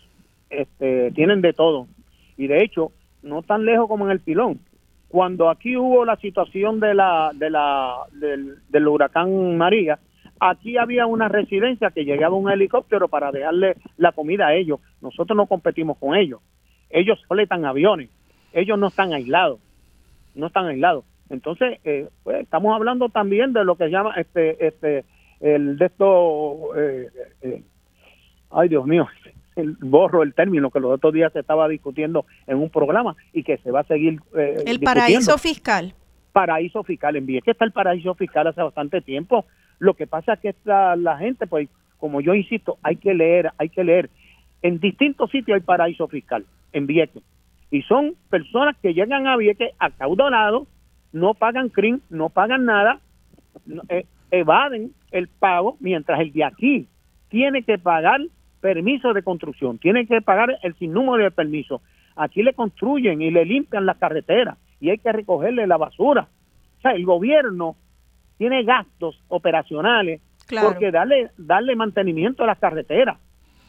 este, 0.50 1.12
tienen 1.12 1.42
de 1.42 1.54
todo. 1.54 1.88
Y 2.38 2.48
de 2.48 2.64
hecho, 2.64 2.92
no 3.22 3.42
tan 3.42 3.66
lejos 3.66 3.88
como 3.88 4.06
en 4.06 4.12
el 4.12 4.20
pilón. 4.20 4.60
Cuando 5.08 5.50
aquí 5.50 5.78
hubo 5.78 6.06
la 6.06 6.16
situación 6.18 6.80
de 6.80 6.94
la, 6.96 7.32
de 7.36 7.50
la, 7.50 7.98
del, 8.12 8.88
huracán 8.88 9.58
María, 9.58 10.00
aquí 10.40 10.78
había 10.78 11.06
una 11.06 11.28
residencia 11.28 11.92
que 11.92 12.04
llegaba 12.04 12.36
un 12.36 12.50
helicóptero 12.50 13.08
para 13.08 13.32
dejarle 13.32 13.76
la 13.98 14.12
comida 14.12 14.48
a 14.48 14.56
ellos. 14.56 14.80
Nosotros 15.02 15.38
no 15.38 15.46
competimos 15.46 15.98
con 16.00 16.16
ellos. 16.16 16.42
Ellos 16.90 17.20
fletan 17.28 17.66
aviones. 17.66 18.10
Ellos 18.54 18.78
no 18.78 18.88
están 18.88 19.14
aislados. 19.14 19.60
No 20.36 20.48
están 20.48 20.66
aislados. 20.66 21.06
Entonces, 21.30 21.80
eh, 21.84 22.10
pues, 22.24 22.42
estamos 22.42 22.76
hablando 22.76 23.10
también 23.10 23.54
de 23.54 23.64
lo 23.64 23.76
que 23.76 23.86
se 23.86 23.92
llama 23.92 24.14
este, 24.18 24.68
este, 24.68 25.06
el 25.40 25.78
de 25.78 25.86
esto, 25.86 26.76
eh, 26.78 27.10
eh, 27.42 27.64
ay 28.52 28.70
Dios 28.70 28.86
mío, 28.86 29.08
el 29.56 29.76
borro 29.82 30.24
el 30.24 30.34
término 30.34 30.70
que 30.70 30.80
los 30.80 30.92
otros 30.92 31.14
días 31.14 31.32
se 31.34 31.40
estaba 31.40 31.68
discutiendo 31.68 32.26
en 32.48 32.58
un 32.58 32.70
programa 32.70 33.16
y 33.32 33.44
que 33.44 33.58
se 33.58 33.72
va 33.72 33.82
a 33.82 33.86
seguir. 33.86 34.20
el 34.34 34.80
paraíso 34.80 35.38
fiscal. 35.38 35.94
Paraíso 36.32 36.84
fiscal, 36.84 37.16
en 37.16 37.28
que 37.28 37.52
está 37.52 37.64
el 37.64 37.72
paraíso 37.72 38.16
fiscal 38.16 38.48
hace 38.48 38.62
bastante 38.62 39.02
tiempo. 39.02 39.46
Lo 39.80 39.94
que 39.94 40.08
pasa 40.08 40.34
es 40.34 40.40
que 40.40 40.50
está 40.50 40.96
la 40.96 41.18
gente, 41.18 41.46
pues, 41.46 41.70
como 41.98 42.22
yo 42.22 42.34
insisto, 42.34 42.78
hay 42.82 42.96
que 42.96 43.14
leer, 43.14 43.52
hay 43.58 43.70
que 43.70 43.84
leer. 43.84 44.10
En 44.64 44.80
distintos 44.80 45.30
sitios 45.30 45.56
hay 45.56 45.62
paraíso 45.62 46.08
fiscal, 46.08 46.46
en 46.72 46.88
Vieques. 46.88 47.22
Y 47.70 47.82
son 47.84 48.16
personas 48.30 48.76
que 48.82 48.94
llegan 48.94 49.28
a 49.28 49.38
Vieques 49.38 49.72
acaudalados 49.78 50.68
no 51.14 51.36
pagan 51.36 51.70
CRIM, 51.70 52.02
no 52.10 52.30
pagan 52.30 52.66
nada, 52.66 53.00
eh, 53.90 54.06
evaden 54.32 54.92
el 55.12 55.28
pago, 55.28 55.78
mientras 55.80 56.20
el 56.20 56.34
de 56.34 56.44
aquí 56.44 56.88
tiene 57.30 57.64
que 57.64 57.78
pagar 57.78 58.20
permiso 58.60 59.14
de 59.14 59.24
construcción, 59.24 59.78
tiene 59.78 60.06
que 60.06 60.22
pagar 60.22 60.58
el 60.62 60.76
sinnúmero 60.76 61.24
de 61.24 61.32
permisos. 61.32 61.82
Aquí 62.16 62.44
le 62.44 62.54
construyen 62.54 63.22
y 63.22 63.32
le 63.32 63.46
limpian 63.46 63.86
las 63.86 63.98
carreteras 63.98 64.58
y 64.80 64.90
hay 64.90 64.98
que 64.98 65.12
recogerle 65.12 65.66
la 65.68 65.78
basura. 65.78 66.28
O 66.78 66.82
sea, 66.82 66.92
el 66.92 67.06
gobierno 67.06 67.76
tiene 68.38 68.64
gastos 68.64 69.20
operacionales 69.30 70.22
porque 70.62 70.92
darle, 70.92 71.30
darle 71.38 71.76
mantenimiento 71.76 72.44
a 72.44 72.48
las 72.48 72.60
carreteras 72.60 73.18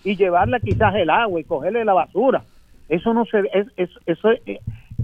y 0.02 0.16
llevarle 0.16 0.60
quizás 0.60 0.94
el 0.94 1.10
agua 1.10 1.40
y 1.40 1.44
cogerle 1.44 1.84
la 1.84 1.94
basura. 1.94 2.42
Eso 2.88 3.14
no 3.14 3.24
se 3.24 3.48
es, 3.52 3.90
eso 4.06 4.30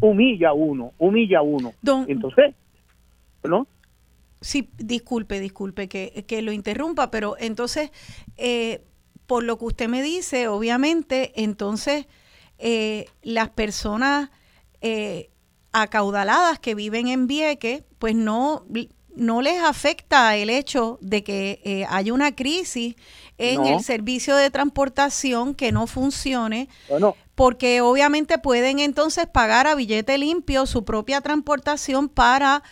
humilla 0.01 0.53
uno, 0.53 0.93
humilla 0.99 1.43
uno. 1.43 1.73
Entonces, 2.09 2.55
¿no? 3.45 3.67
Sí, 4.41 4.71
disculpe, 4.79 5.39
disculpe 5.41 5.89
que, 5.89 6.25
que 6.27 6.43
lo 6.43 6.53
interrumpa, 6.53 7.11
pero 7.11 7.37
entonces, 7.39 7.91
eh, 8.37 8.83
por 9.27 9.45
lo 9.45 9.59
que 9.59 9.67
usted 9.67 9.89
me 9.89 10.03
dice, 10.03 10.49
obviamente, 10.49 11.33
entonces 11.37 12.07
eh, 12.59 13.07
las 13.23 13.51
personas 13.51 14.31
eh, 14.81 15.31
acaudaladas 15.73 16.59
que 16.59 16.75
viven 16.75 17.09
en 17.09 17.27
Vieques, 17.27 17.85
pues 17.99 18.15
no, 18.15 18.65
no 19.21 19.43
les 19.43 19.63
afecta 19.63 20.35
el 20.37 20.49
hecho 20.49 20.99
de 21.03 21.23
que 21.23 21.61
eh, 21.63 21.85
haya 21.91 22.15
una 22.15 22.35
crisis 22.35 22.97
en 23.37 23.67
el 23.67 23.83
servicio 23.83 24.35
de 24.35 24.51
transportación 24.51 25.55
que 25.55 25.73
no 25.73 25.87
funcione, 25.87 26.69
porque 27.35 27.81
obviamente 27.81 28.39
pueden 28.39 28.81
entonces 28.81 29.27
pagar 29.27 29.67
a 29.67 29.75
billete 29.75 30.19
limpio 30.19 30.67
su 30.67 30.85
propia 30.85 31.21
transportación 31.21 32.09
para 32.09 32.63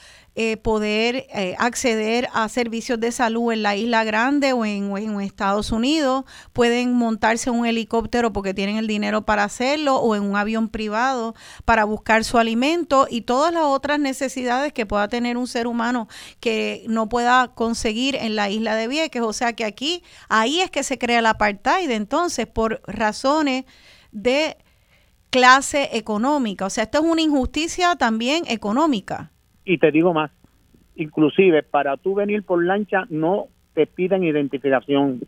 eh, 0.41 0.57
poder 0.57 1.27
eh, 1.35 1.57
acceder 1.59 2.29
a 2.33 2.49
servicios 2.49 3.01
de 3.01 3.11
salud 3.11 3.51
en 3.51 3.65
la 3.65 3.75
isla 3.75 4.05
grande 4.05 4.53
o 4.53 4.65
en, 4.65 4.97
en, 4.97 5.21
Estados 5.21 5.73
Unidos, 5.73 6.27
pueden 6.53 6.93
montarse 6.93 7.51
un 7.51 7.67
helicóptero 7.67 8.33
porque 8.33 8.55
tienen 8.55 8.77
el 8.77 8.87
dinero 8.87 9.27
para 9.27 9.43
hacerlo 9.43 9.97
o 9.97 10.15
en 10.15 10.23
un 10.23 10.37
avión 10.37 10.69
privado 10.69 11.35
para 11.65 11.83
buscar 11.83 12.23
su 12.23 12.39
alimento 12.39 13.09
y 13.11 13.23
todas 13.23 13.53
las 13.53 13.65
otras 13.65 13.99
necesidades 13.99 14.73
que 14.73 14.87
pueda 14.87 15.09
tener 15.09 15.37
un 15.37 15.49
ser 15.49 15.67
humano 15.67 16.07
que 16.39 16.85
no 16.87 17.09
pueda 17.09 17.49
conseguir 17.49 18.15
en 18.15 18.37
la 18.37 18.49
isla 18.49 18.77
de 18.77 18.87
Vieques. 18.87 19.23
O 19.23 19.33
sea 19.33 19.55
que 19.55 19.65
aquí, 19.65 20.05
ahí 20.29 20.61
es 20.61 20.71
que 20.71 20.85
se 20.85 20.99
crea 20.99 21.19
el 21.19 21.27
apartheid, 21.27 21.91
entonces, 21.91 22.47
por 22.47 22.81
razones 22.87 23.65
de 24.13 24.57
clase 25.31 25.89
económica. 25.95 26.67
O 26.67 26.71
sea, 26.71 26.85
esto 26.85 26.99
es 26.99 27.05
una 27.05 27.23
injusticia 27.23 27.97
también 27.97 28.45
económica. 28.47 29.33
Y 29.69 29.77
te 29.77 29.93
digo 29.93 30.15
más, 30.15 30.31
inclusive 30.97 31.63
para 31.63 31.99
tú 31.99 32.15
venir 32.15 32.43
por 32.43 32.65
lancha 32.65 33.05
no 33.11 33.49
te 33.75 33.87
piden 33.87 34.25
identificación. 34.25 35.21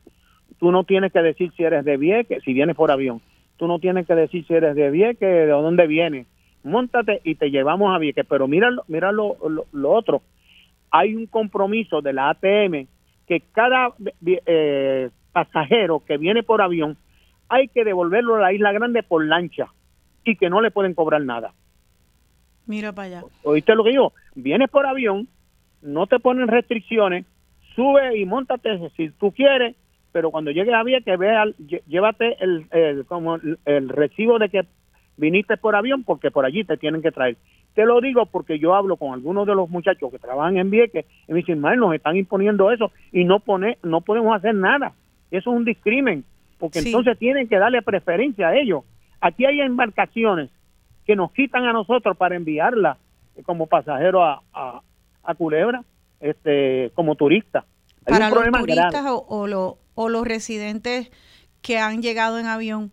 Tú 0.59 0.73
no 0.73 0.85
tienes 0.85 1.13
que 1.13 1.21
decir 1.21 1.53
si 1.55 1.63
eres 1.63 1.85
de 1.85 1.99
Vieques, 1.99 2.43
si 2.43 2.55
vienes 2.55 2.75
por 2.75 2.91
avión. 2.91 3.21
Tú 3.59 3.67
no 3.67 3.79
tienes 3.79 4.07
que 4.07 4.15
decir 4.15 4.47
si 4.47 4.55
eres 4.55 4.75
de 4.75 4.91
Vieques, 4.91 5.29
de 5.29 5.47
dónde 5.49 5.87
vienes. 5.87 6.27
Móntate 6.63 7.21
y 7.23 7.35
te 7.35 7.51
llevamos 7.51 7.95
a 7.95 7.99
Vieques. 7.99 8.25
Pero 8.27 8.49
mira, 8.49 8.71
mira 8.89 9.13
lo, 9.13 9.37
lo, 9.73 9.93
otro. 9.93 10.23
Hay 10.91 11.15
un 11.15 11.27
compromiso 11.27 12.01
de 12.01 12.15
la 12.15 12.31
ATM 12.31 12.87
que 13.29 13.43
cada 13.53 13.93
eh, 14.25 15.11
pasajero 15.33 16.01
que 16.01 16.17
viene 16.17 16.43
por 16.43 16.63
avión 16.63 16.97
hay 17.51 17.69
que 17.69 17.85
devolverlo 17.85 18.37
a 18.37 18.41
la 18.41 18.53
Isla 18.55 18.73
Grande 18.73 19.03
por 19.03 19.23
lancha 19.23 19.67
y 20.25 20.37
que 20.37 20.49
no 20.49 20.63
le 20.63 20.71
pueden 20.71 20.95
cobrar 20.95 21.21
nada. 21.21 21.53
Mira 22.67 22.93
para 22.93 23.07
allá. 23.07 23.23
¿Oíste 23.43 23.75
lo 23.75 23.85
que 23.85 23.91
digo? 23.91 24.15
Vienes 24.35 24.71
por 24.71 24.87
avión, 24.87 25.29
no 25.83 26.07
te 26.07 26.19
ponen 26.19 26.49
restricciones, 26.49 27.27
sube 27.75 28.19
y 28.19 28.25
montate 28.25 28.91
si 28.97 29.11
tú 29.11 29.33
quieres, 29.33 29.77
pero 30.13 30.31
cuando 30.31 30.51
llegues 30.51 30.75
a 30.75 30.83
Vía 30.83 31.01
que 31.01 31.17
vea, 31.17 31.45
llévate 31.87 32.37
el, 32.43 33.05
como 33.07 33.37
el, 33.65 33.89
recibo 33.89 34.39
de 34.39 34.49
que 34.49 34.67
viniste 35.17 35.57
por 35.57 35.77
avión 35.77 36.05
porque 36.05 36.31
por 36.31 36.45
allí 36.45 36.65
te 36.65 36.77
tienen 36.77 37.03
que 37.03 37.13
traer. 37.13 37.37
Te 37.75 37.85
lo 37.85 38.01
digo 38.01 38.27
porque 38.27 38.59
yo 38.59 38.75
hablo 38.75 38.97
con 38.97 39.13
algunos 39.13 39.47
de 39.47 39.55
los 39.55 39.71
muchachos 39.71 40.11
que 40.11 40.19
trabajan 40.19 40.57
en 40.57 40.71
Vieques 40.71 41.07
y 41.29 41.33
me 41.33 41.39
dicen, 41.39 41.61
mal, 41.61 41.79
nos 41.79 41.95
están 41.95 42.17
imponiendo 42.17 42.71
eso 42.73 42.91
y 43.13 43.25
no 43.25 43.41
pone, 43.41 43.79
no 43.83 44.01
podemos 44.01 44.35
hacer 44.35 44.55
nada. 44.55 44.93
Eso 45.31 45.51
es 45.51 45.57
un 45.57 45.65
discrimen, 45.65 46.25
porque 46.59 46.81
entonces 46.81 47.17
tienen 47.19 47.49
que 47.49 47.59
darle 47.59 47.83
preferencia 47.83 48.49
a 48.49 48.57
ellos. 48.57 48.83
Aquí 49.21 49.45
hay 49.45 49.61
embarcaciones 49.61 50.51
que 51.07 51.15
nos 51.15 51.31
quitan 51.33 51.65
a 51.65 51.73
nosotros 51.73 52.17
para 52.17 52.35
enviarla 52.35 52.99
como 53.43 53.67
pasajero 53.67 54.25
a, 54.25 54.43
a, 54.53 55.35
Culebra, 55.37 55.85
este, 56.19 56.91
como 56.95 57.15
turista. 57.15 57.65
para 58.05 58.31
los 58.31 58.51
turistas 58.51 59.05
o, 59.07 59.79
o, 59.95 60.09
los 60.09 60.25
residentes 60.27 61.11
que 61.63 61.79
han 61.79 62.03
llegado 62.03 62.39
en 62.39 62.47
avión. 62.47 62.93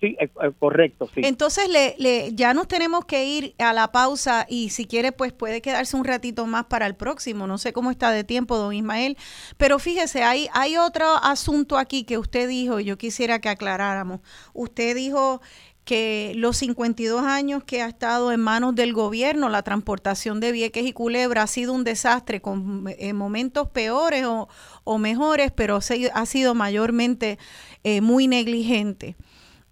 Sí, 0.00 0.16
correcto, 0.58 1.10
sí. 1.14 1.20
Entonces 1.24 1.68
le, 1.68 1.94
le, 1.98 2.34
ya 2.34 2.54
nos 2.54 2.68
tenemos 2.68 3.04
que 3.04 3.26
ir 3.26 3.54
a 3.58 3.74
la 3.74 3.92
pausa 3.92 4.46
y 4.48 4.70
si 4.70 4.86
quiere 4.86 5.12
pues 5.12 5.34
puede 5.34 5.60
quedarse 5.60 5.94
un 5.94 6.06
ratito 6.06 6.46
más 6.46 6.64
para 6.66 6.86
el 6.86 6.94
próximo. 6.94 7.46
No 7.46 7.58
sé 7.58 7.74
cómo 7.74 7.90
está 7.90 8.10
de 8.10 8.24
tiempo, 8.24 8.56
don 8.56 8.72
Ismael, 8.72 9.18
pero 9.58 9.78
fíjese, 9.78 10.22
hay, 10.22 10.48
hay 10.54 10.78
otro 10.78 11.06
asunto 11.22 11.76
aquí 11.76 12.04
que 12.04 12.16
usted 12.16 12.48
dijo 12.48 12.80
y 12.80 12.84
yo 12.84 12.96
quisiera 12.96 13.40
que 13.40 13.50
aclaráramos. 13.50 14.20
Usted 14.54 14.94
dijo 14.94 15.42
que 15.90 16.34
los 16.36 16.58
52 16.58 17.20
años 17.22 17.64
que 17.64 17.82
ha 17.82 17.88
estado 17.88 18.30
en 18.30 18.38
manos 18.38 18.76
del 18.76 18.92
gobierno, 18.92 19.48
la 19.48 19.64
transportación 19.64 20.38
de 20.38 20.52
Vieques 20.52 20.86
y 20.86 20.92
Culebra 20.92 21.42
ha 21.42 21.46
sido 21.48 21.72
un 21.72 21.82
desastre 21.82 22.40
con 22.40 22.84
eh, 22.96 23.12
momentos 23.12 23.68
peores 23.70 24.24
o, 24.24 24.98
mejores, 24.98 25.50
pero 25.50 25.80
ha 26.14 26.26
sido 26.26 26.54
mayormente 26.54 27.40
eh, 27.82 28.02
muy 28.02 28.28
negligente 28.28 29.16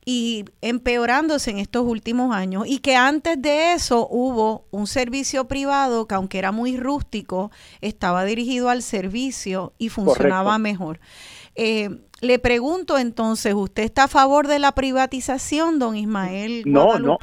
y 0.05 0.45
empeorándose 0.61 1.53
en 1.53 1.59
estos 1.59 1.87
últimos 1.87 2.35
años 2.35 2.65
y 2.67 2.81
que 2.81 2.97
antes 2.97 3.41
de 3.41 3.75
eso 3.75 4.09
hubo 4.11 4.67
un 4.73 4.89
servicio 4.89 5.47
privado 5.47 6.09
que 6.09 6.17
aunque 6.17 6.39
era 6.39 6.51
muy 6.51 6.77
rústico, 6.77 7.53
estaba 7.81 8.25
dirigido 8.25 8.71
al 8.71 8.83
servicio 8.83 9.73
y 9.79 9.89
funcionaba 9.89 10.59
mejor. 10.59 10.99
Eh, 11.55 12.08
le 12.21 12.39
pregunto 12.39 12.99
entonces, 12.99 13.55
¿usted 13.55 13.85
está 13.85 14.05
a 14.05 14.09
favor 14.09 14.49
de 14.49 14.59
la 14.59 14.73
privatización, 14.73 15.79
don 15.79 15.97
Ismael? 15.97 16.63
No, 16.67 16.99
no, 16.99 17.19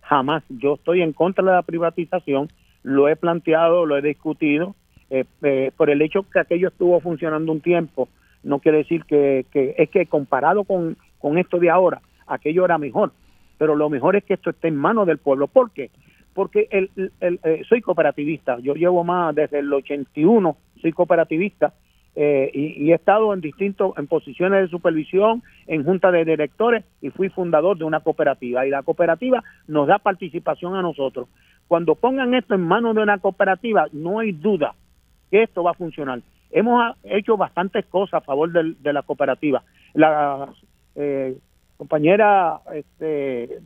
jamás. 0.00 0.44
Yo 0.48 0.74
estoy 0.74 1.02
en 1.02 1.12
contra 1.12 1.44
de 1.44 1.52
la 1.52 1.62
privatización. 1.62 2.48
Lo 2.82 3.08
he 3.08 3.16
planteado, 3.16 3.84
lo 3.84 3.96
he 3.96 4.02
discutido. 4.02 4.74
Eh, 5.10 5.24
eh, 5.42 5.72
por 5.76 5.90
el 5.90 6.02
hecho 6.02 6.22
que 6.22 6.38
aquello 6.38 6.68
estuvo 6.68 7.00
funcionando 7.00 7.50
un 7.50 7.60
tiempo, 7.60 8.08
no 8.42 8.60
quiere 8.60 8.78
decir 8.78 9.04
que, 9.04 9.46
es 9.52 9.90
que 9.90 10.06
comparado 10.06 10.64
con, 10.64 10.96
con 11.18 11.38
esto 11.38 11.58
de 11.58 11.70
ahora, 11.70 12.00
aquello 12.26 12.64
era 12.64 12.78
mejor. 12.78 13.12
Pero 13.56 13.74
lo 13.74 13.90
mejor 13.90 14.16
es 14.16 14.24
que 14.24 14.34
esto 14.34 14.50
esté 14.50 14.68
en 14.68 14.76
manos 14.76 15.06
del 15.06 15.18
pueblo. 15.18 15.48
¿Por 15.48 15.72
qué? 15.72 15.90
Porque 16.32 16.68
el, 16.70 16.90
el, 17.20 17.40
eh, 17.42 17.62
soy 17.68 17.80
cooperativista. 17.80 18.58
Yo 18.60 18.74
llevo 18.74 19.02
más 19.02 19.34
desde 19.34 19.58
el 19.58 19.72
81, 19.72 20.56
soy 20.80 20.92
cooperativista 20.92 21.72
eh, 22.20 22.50
y, 22.52 22.90
he 22.90 22.94
estado 22.96 23.32
en 23.32 23.40
distintos, 23.40 23.96
en 23.96 24.08
posiciones 24.08 24.62
de 24.62 24.68
supervisión, 24.68 25.40
en 25.68 25.84
junta 25.84 26.10
de 26.10 26.24
directores 26.24 26.84
y 27.00 27.10
fui 27.10 27.28
fundador 27.28 27.78
de 27.78 27.84
una 27.84 28.00
cooperativa. 28.00 28.66
Y 28.66 28.70
la 28.70 28.82
cooperativa 28.82 29.44
nos 29.68 29.86
da 29.86 30.00
participación 30.00 30.74
a 30.74 30.82
nosotros. 30.82 31.28
Cuando 31.68 31.94
pongan 31.94 32.34
esto 32.34 32.54
en 32.54 32.62
manos 32.62 32.96
de 32.96 33.02
una 33.02 33.18
cooperativa, 33.18 33.86
no 33.92 34.18
hay 34.18 34.32
duda 34.32 34.74
que 35.30 35.44
esto 35.44 35.62
va 35.62 35.70
a 35.70 35.74
funcionar. 35.74 36.20
Hemos 36.50 36.96
hecho 37.04 37.36
bastantes 37.36 37.86
cosas 37.86 38.14
a 38.14 38.26
favor 38.26 38.50
de, 38.50 38.92
la 38.92 39.02
cooperativa. 39.02 39.62
La 39.94 40.48
eh, 40.96 41.38
compañera 41.76 42.58
este, 42.74 43.60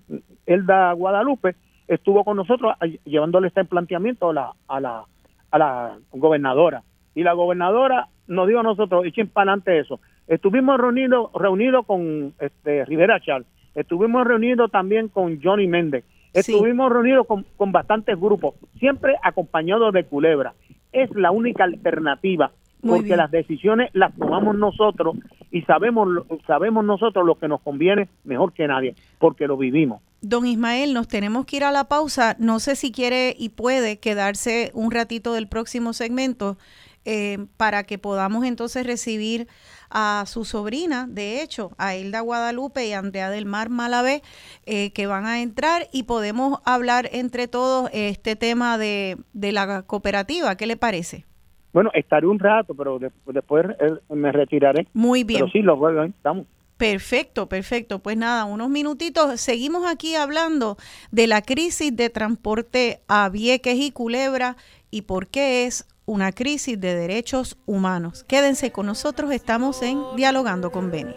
Elda 0.44 0.92
Guadalupe 0.92 1.54
estuvo 1.88 2.22
con 2.22 2.36
nosotros 2.36 2.74
llevándole 3.06 3.48
este 3.48 3.64
planteamiento 3.64 4.28
a 4.28 4.34
la, 4.34 4.52
a 4.68 4.78
la, 4.78 5.04
a 5.50 5.58
la 5.58 5.98
gobernadora. 6.10 6.82
Y 7.14 7.22
la 7.22 7.32
gobernadora 7.32 8.08
nos 8.26 8.46
dijo 8.46 8.60
a 8.60 8.64
nosotros, 8.64 9.04
echen 9.04 9.28
para 9.28 9.52
adelante 9.52 9.78
eso. 9.78 10.00
Estuvimos 10.26 10.78
reunidos 10.78 11.30
reunidos 11.34 11.86
con 11.86 12.32
este, 12.38 12.84
Rivera 12.84 13.20
Chal, 13.20 13.44
estuvimos 13.74 14.26
reunidos 14.26 14.70
también 14.70 15.08
con 15.08 15.40
Johnny 15.42 15.66
Méndez, 15.66 16.04
estuvimos 16.32 16.92
reunidos 16.92 17.26
con, 17.26 17.44
con 17.56 17.72
bastantes 17.72 18.18
grupos, 18.18 18.54
siempre 18.78 19.14
acompañados 19.22 19.92
de 19.92 20.04
Culebra. 20.04 20.54
Es 20.92 21.10
la 21.14 21.30
única 21.30 21.64
alternativa 21.64 22.52
porque 22.82 23.16
las 23.16 23.30
decisiones 23.30 23.90
las 23.92 24.14
tomamos 24.16 24.56
nosotros 24.56 25.16
y 25.50 25.62
sabemos 25.62 26.08
sabemos 26.46 26.84
nosotros 26.84 27.24
lo 27.24 27.36
que 27.36 27.48
nos 27.48 27.60
conviene 27.60 28.08
mejor 28.24 28.52
que 28.52 28.66
nadie, 28.66 28.94
porque 29.18 29.46
lo 29.46 29.56
vivimos. 29.56 30.02
Don 30.20 30.46
Ismael, 30.46 30.94
nos 30.94 31.08
tenemos 31.08 31.46
que 31.46 31.56
ir 31.56 31.64
a 31.64 31.72
la 31.72 31.84
pausa. 31.84 32.36
No 32.38 32.58
sé 32.58 32.76
si 32.76 32.92
quiere 32.92 33.34
y 33.38 33.50
puede 33.50 33.98
quedarse 33.98 34.70
un 34.74 34.90
ratito 34.90 35.32
del 35.32 35.48
próximo 35.48 35.92
segmento 35.92 36.56
eh, 37.04 37.46
para 37.56 37.82
que 37.84 37.98
podamos 37.98 38.44
entonces 38.44 38.86
recibir 38.86 39.48
a 39.90 40.24
su 40.26 40.44
sobrina, 40.44 41.06
de 41.08 41.42
hecho, 41.42 41.72
a 41.78 41.96
Hilda 41.96 42.20
Guadalupe 42.20 42.86
y 42.86 42.92
Andrea 42.92 43.28
del 43.30 43.44
Mar 43.44 43.68
Malavé, 43.70 44.22
eh, 44.66 44.92
que 44.92 45.06
van 45.06 45.26
a 45.26 45.42
entrar 45.42 45.88
y 45.92 46.04
podemos 46.04 46.60
hablar 46.64 47.08
entre 47.12 47.48
todos 47.48 47.90
este 47.92 48.36
tema 48.36 48.78
de, 48.78 49.18
la 49.34 49.82
cooperativa. 49.82 50.56
¿Qué 50.56 50.66
le 50.66 50.76
parece? 50.76 51.26
Bueno, 51.72 51.90
estaré 51.94 52.26
un 52.26 52.38
rato, 52.38 52.74
pero 52.74 52.98
después 53.26 53.66
eh, 53.80 54.14
me 54.14 54.30
retiraré. 54.30 54.86
Muy 54.92 55.24
bien. 55.24 55.40
Pero 55.40 55.52
sí, 55.52 55.62
lo 55.62 55.76
vuelvo, 55.76 56.04
estamos. 56.04 56.46
Perfecto, 56.76 57.48
perfecto. 57.48 58.00
Pues 58.00 58.16
nada, 58.16 58.44
unos 58.44 58.68
minutitos. 58.68 59.40
Seguimos 59.40 59.88
aquí 59.88 60.16
hablando 60.16 60.76
de 61.10 61.26
la 61.26 61.42
crisis 61.42 61.94
de 61.94 62.10
transporte 62.10 63.00
a 63.08 63.28
Vieques 63.28 63.76
y 63.78 63.92
Culebra 63.92 64.56
y 64.90 65.02
por 65.02 65.28
qué 65.28 65.66
es 65.66 65.86
una 66.04 66.32
crisis 66.32 66.80
de 66.80 66.94
derechos 66.94 67.56
humanos. 67.66 68.24
Quédense 68.24 68.72
con 68.72 68.86
nosotros, 68.86 69.30
estamos 69.32 69.82
en 69.82 70.00
Dialogando 70.16 70.72
con 70.72 70.90
Beni. 70.90 71.14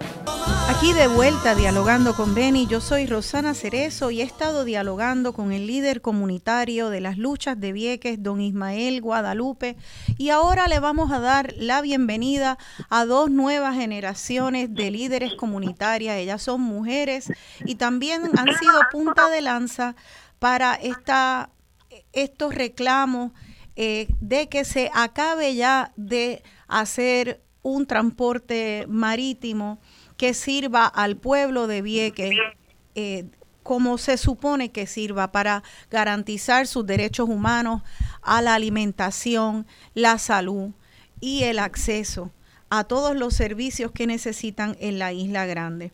Aquí 0.68 0.94
de 0.94 1.08
vuelta 1.08 1.56
dialogando 1.56 2.16
con 2.16 2.36
Beni, 2.36 2.68
yo 2.68 2.82
soy 2.82 3.06
Rosana 3.06 3.54
Cerezo 3.54 4.12
y 4.12 4.22
he 4.22 4.24
estado 4.24 4.64
dialogando 4.64 5.34
con 5.34 5.52
el 5.52 5.68
líder 5.68 6.02
comunitario 6.02 6.90
de 6.90 7.02
las 7.02 7.18
luchas 7.18 7.60
de 7.60 7.72
Vieques, 7.72 8.22
don 8.22 8.42
Ismael 8.42 9.02
Guadalupe, 9.02 9.78
y 10.18 10.30
ahora 10.30 10.68
le 10.68 10.80
vamos 10.80 11.12
a 11.12 11.20
dar 11.20 11.54
la 11.58 11.82
bienvenida 11.82 12.58
a 12.90 13.06
dos 13.06 13.30
nuevas 13.30 13.76
generaciones 13.76 14.74
de 14.74 14.92
líderes 14.92 15.34
comunitarias. 15.36 16.18
Ellas 16.18 16.42
son 16.42 16.62
mujeres 16.62 17.32
y 17.66 17.76
también 17.76 18.24
han 18.38 18.58
sido 18.58 18.80
punta 18.92 19.30
de 19.30 19.42
lanza 19.42 19.96
para 20.40 20.76
esta, 20.76 21.50
estos 22.12 22.54
reclamos 22.54 23.32
eh, 23.76 24.08
de 24.20 24.48
que 24.48 24.66
se 24.66 24.90
acabe 24.94 25.56
ya 25.56 25.92
de 25.96 26.44
hacer 26.68 27.42
un 27.62 27.86
transporte 27.86 28.86
marítimo 28.88 29.80
que 30.18 30.34
sirva 30.34 30.86
al 30.86 31.18
pueblo 31.18 31.68
de 31.68 31.82
Vieques 31.82 32.36
eh, 32.96 33.26
como 33.64 33.98
se 33.98 34.18
supone 34.18 34.70
que 34.70 34.86
sirva 34.86 35.32
para 35.32 35.64
garantizar 35.90 36.68
sus 36.68 36.86
derechos 36.86 37.28
humanos 37.28 37.82
a 38.22 38.44
la 38.44 38.54
alimentación, 38.54 39.66
la 39.96 40.20
salud 40.20 40.70
y 41.20 41.44
el 41.44 41.58
acceso 41.58 42.32
a 42.70 42.84
todos 42.84 43.16
los 43.16 43.34
servicios 43.34 43.92
que 43.92 44.06
necesitan 44.06 44.78
en 44.80 45.00
la 45.00 45.14
isla 45.14 45.48
grande. 45.48 45.92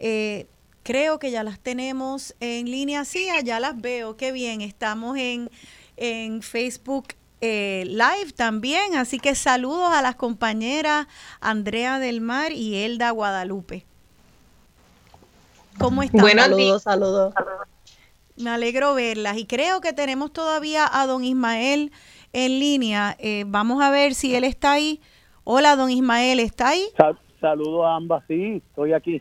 Eh, 0.00 0.48
creo 0.82 1.20
que 1.20 1.30
ya 1.30 1.44
las 1.44 1.60
tenemos 1.60 2.34
en 2.40 2.68
línea, 2.68 3.04
sí, 3.04 3.28
ya 3.44 3.60
las 3.60 3.80
veo, 3.80 4.16
qué 4.16 4.32
bien, 4.32 4.60
estamos 4.60 5.16
en, 5.16 5.48
en 5.96 6.42
Facebook 6.42 7.14
eh, 7.42 7.84
live 7.86 8.32
también. 8.34 8.94
Así 8.94 9.18
que 9.18 9.34
saludos 9.34 9.92
a 9.92 10.00
las 10.00 10.14
compañeras 10.14 11.08
Andrea 11.40 11.98
del 11.98 12.20
Mar 12.20 12.52
y 12.52 12.76
Elda 12.76 13.10
Guadalupe. 13.10 13.84
¿Cómo 15.78 16.02
están? 16.02 16.20
Buenos 16.20 16.44
saludos, 16.44 16.82
saludos. 16.82 17.34
Me 18.36 18.50
alegro 18.50 18.94
verlas 18.94 19.36
y 19.36 19.44
creo 19.44 19.80
que 19.80 19.92
tenemos 19.92 20.32
todavía 20.32 20.88
a 20.90 21.06
don 21.06 21.24
Ismael 21.24 21.92
en 22.32 22.58
línea. 22.60 23.16
Eh, 23.18 23.44
vamos 23.46 23.82
a 23.82 23.90
ver 23.90 24.14
si 24.14 24.34
él 24.34 24.44
está 24.44 24.72
ahí. 24.72 25.00
Hola, 25.44 25.76
don 25.76 25.90
Ismael, 25.90 26.38
¿está 26.38 26.68
ahí? 26.68 26.86
saludos 27.40 27.84
a 27.84 27.96
ambas, 27.96 28.22
sí, 28.28 28.62
estoy 28.68 28.92
aquí. 28.92 29.20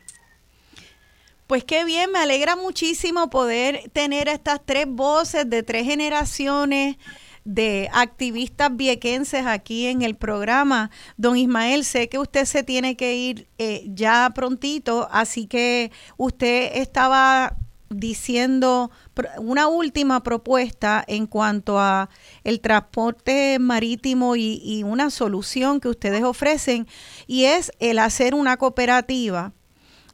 Pues 1.47 1.63
qué 1.63 1.84
bien, 1.84 2.12
me 2.12 2.19
alegra 2.19 2.55
muchísimo 2.55 3.31
poder 3.31 3.89
tener 3.91 4.29
a 4.29 4.34
estas 4.34 4.62
tres 4.63 4.86
voces 4.88 5.49
de 5.49 5.63
tres 5.63 5.86
generaciones 5.86 6.97
de 7.43 7.89
activistas 7.93 8.75
viequenses 8.75 9.45
aquí 9.45 9.88
en 9.88 10.01
el 10.01 10.15
programa. 10.15 10.91
Don 11.17 11.38
Ismael, 11.38 11.84
sé 11.84 12.10
que 12.10 12.19
usted 12.19 12.45
se 12.45 12.63
tiene 12.63 12.95
que 12.95 13.15
ir 13.15 13.47
eh, 13.58 13.84
ya 13.88 14.32
prontito, 14.34 15.08
así 15.12 15.47
que 15.47 15.91
usted 16.17 16.71
estaba 16.75 17.58
diciendo 17.89 18.89
una 19.38 19.67
última 19.67 20.23
propuesta 20.23 21.04
en 21.08 21.27
cuanto 21.27 21.80
a 21.80 22.10
el 22.43 22.62
transporte 22.62 23.60
marítimo 23.60 24.36
y, 24.36 24.84
una 24.84 25.10
solución 25.10 25.80
que 25.80 25.89
ustedes 25.89 26.23
ofrecen 26.23 26.88
y 27.27 27.45
es 27.45 27.71
el 27.80 27.99
hacer 27.99 28.34
una 28.34 28.58
cooperativa. 28.58 29.54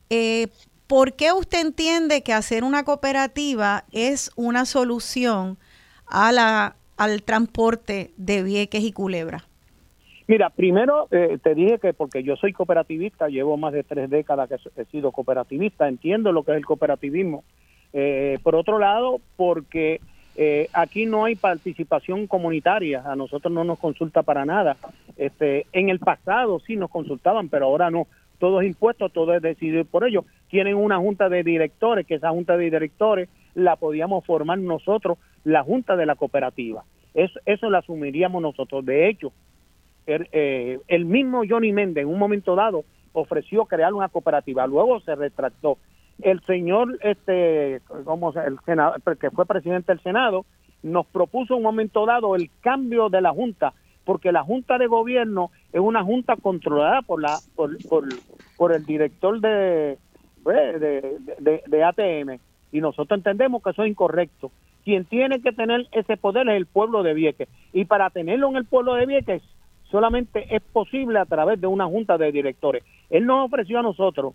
Eh, 0.10 0.48
¿Por 0.88 1.16
qué 1.16 1.34
usted 1.34 1.60
entiende 1.60 2.24
que 2.24 2.34
hacer 2.34 2.64
una 2.64 2.84
cooperativa 2.84 3.86
es 3.92 4.32
una 4.36 4.66
solución 4.66 5.60
a 6.06 6.32
la 6.32 6.78
al 6.98 7.24
transporte 7.24 8.12
de 8.18 8.44
Vieques 8.44 8.84
y 8.84 8.92
Culebra? 8.92 9.44
Mira, 10.28 10.50
primero 10.50 11.08
eh, 11.12 11.38
te 11.42 11.56
dije 11.56 11.80
que 11.80 11.94
porque 11.94 12.22
yo 12.22 12.36
soy 12.36 12.52
cooperativista, 12.52 13.30
llevo 13.30 13.56
más 13.56 13.72
de 13.72 13.84
tres 13.84 14.10
décadas 14.10 14.50
que 14.50 14.82
he 14.82 14.86
sido 14.86 15.14
cooperativista, 15.14 15.88
entiendo 15.88 16.34
lo 16.34 16.44
que 16.44 16.52
es 16.52 16.58
el 16.58 16.66
cooperativismo. 16.66 17.46
Eh, 17.94 18.38
por 18.44 18.56
otro 18.56 18.78
lado, 18.78 19.22
porque 19.38 20.02
eh, 20.36 20.68
aquí 20.74 21.06
no 21.06 21.24
hay 21.24 21.36
participación 21.36 22.28
comunitaria, 22.28 23.04
a 23.06 23.16
nosotros 23.16 23.54
no 23.54 23.64
nos 23.64 23.80
consulta 23.80 24.22
para 24.22 24.46
nada. 24.46 24.76
Este, 25.16 25.66
en 25.72 25.90
el 25.90 26.00
pasado 26.00 26.60
sí 26.60 26.76
nos 26.76 26.92
consultaban, 26.92 27.48
pero 27.48 27.66
ahora 27.66 27.90
no. 27.90 28.08
Todo 28.38 28.62
es 28.62 28.68
impuesto, 28.68 29.10
todo 29.10 29.34
es 29.34 29.42
decidido 29.42 29.84
por 29.86 30.06
ellos. 30.06 30.26
Tienen 30.50 30.76
una 30.76 30.98
junta 30.98 31.28
de 31.30 31.42
directores, 31.42 32.06
que 32.06 32.16
esa 32.16 32.30
junta 32.30 32.56
de 32.56 32.66
directores 32.66 33.30
la 33.58 33.76
podíamos 33.76 34.24
formar 34.24 34.60
nosotros 34.60 35.18
la 35.44 35.64
junta 35.64 35.96
de 35.96 36.06
la 36.06 36.16
cooperativa. 36.16 36.84
Eso, 37.16 37.40
eso 37.48 37.76
asumiríamos 37.76 38.40
nosotros. 38.40 38.86
De 38.86 39.10
hecho, 39.10 39.34
el, 40.06 40.30
eh, 40.32 40.80
el 40.88 41.06
mismo 41.06 41.42
Johnny 41.50 41.74
Méndez 41.74 42.04
en 42.04 42.10
un 42.10 42.20
momento 42.20 42.56
dado 42.56 42.86
ofreció 43.14 43.66
crear 43.66 43.96
una 43.96 44.10
cooperativa, 44.10 44.68
luego 44.68 45.00
se 45.00 45.16
retractó. 45.16 45.80
El 46.22 46.40
señor, 46.46 47.00
este, 47.02 47.82
como 48.04 48.32
el 48.32 48.60
que 49.18 49.32
fue 49.32 49.48
presidente 49.48 49.92
del 49.92 50.04
Senado, 50.04 50.46
nos 50.84 51.08
propuso 51.08 51.54
en 51.54 51.58
un 51.58 51.64
momento 51.64 52.06
dado 52.06 52.36
el 52.36 52.52
cambio 52.62 53.10
de 53.10 53.22
la 53.22 53.32
junta, 53.32 53.74
porque 54.06 54.32
la 54.32 54.44
junta 54.44 54.78
de 54.78 54.86
gobierno 54.86 55.50
es 55.74 55.82
una 55.82 56.04
junta 56.04 56.36
controlada 56.36 57.02
por 57.02 57.22
la 57.24 57.40
por, 57.56 57.76
por, 58.56 58.72
el 58.72 58.86
director 58.86 59.42
de, 59.42 59.98
pues, 60.44 60.80
de, 60.80 61.18
de, 61.40 61.64
de 61.66 61.84
ATM 61.84 62.40
y 62.72 62.82
nosotros 62.82 63.18
entendemos 63.18 63.64
que 63.64 63.70
eso 63.72 63.84
es 63.84 63.90
incorrecto 63.90 64.52
quien 64.88 65.04
tiene 65.04 65.42
que 65.42 65.52
tener 65.52 65.86
ese 65.92 66.16
poder 66.16 66.48
es 66.48 66.56
el 66.56 66.66
pueblo 66.66 67.04
de 67.04 67.14
Vieques. 67.14 67.50
Y 67.74 67.84
para 67.84 68.10
tenerlo 68.10 68.48
en 68.48 68.56
el 68.56 68.64
pueblo 68.64 68.94
de 68.94 69.06
Vieques 69.06 69.44
solamente 69.92 70.56
es 70.56 70.62
posible 70.62 71.20
a 71.20 71.26
través 71.26 71.60
de 71.60 71.68
una 71.68 71.88
junta 71.88 72.18
de 72.18 72.32
directores. 72.32 72.86
Él 73.10 73.26
nos 73.26 73.48
ofreció 73.48 73.80
a 73.80 73.82
nosotros 73.82 74.34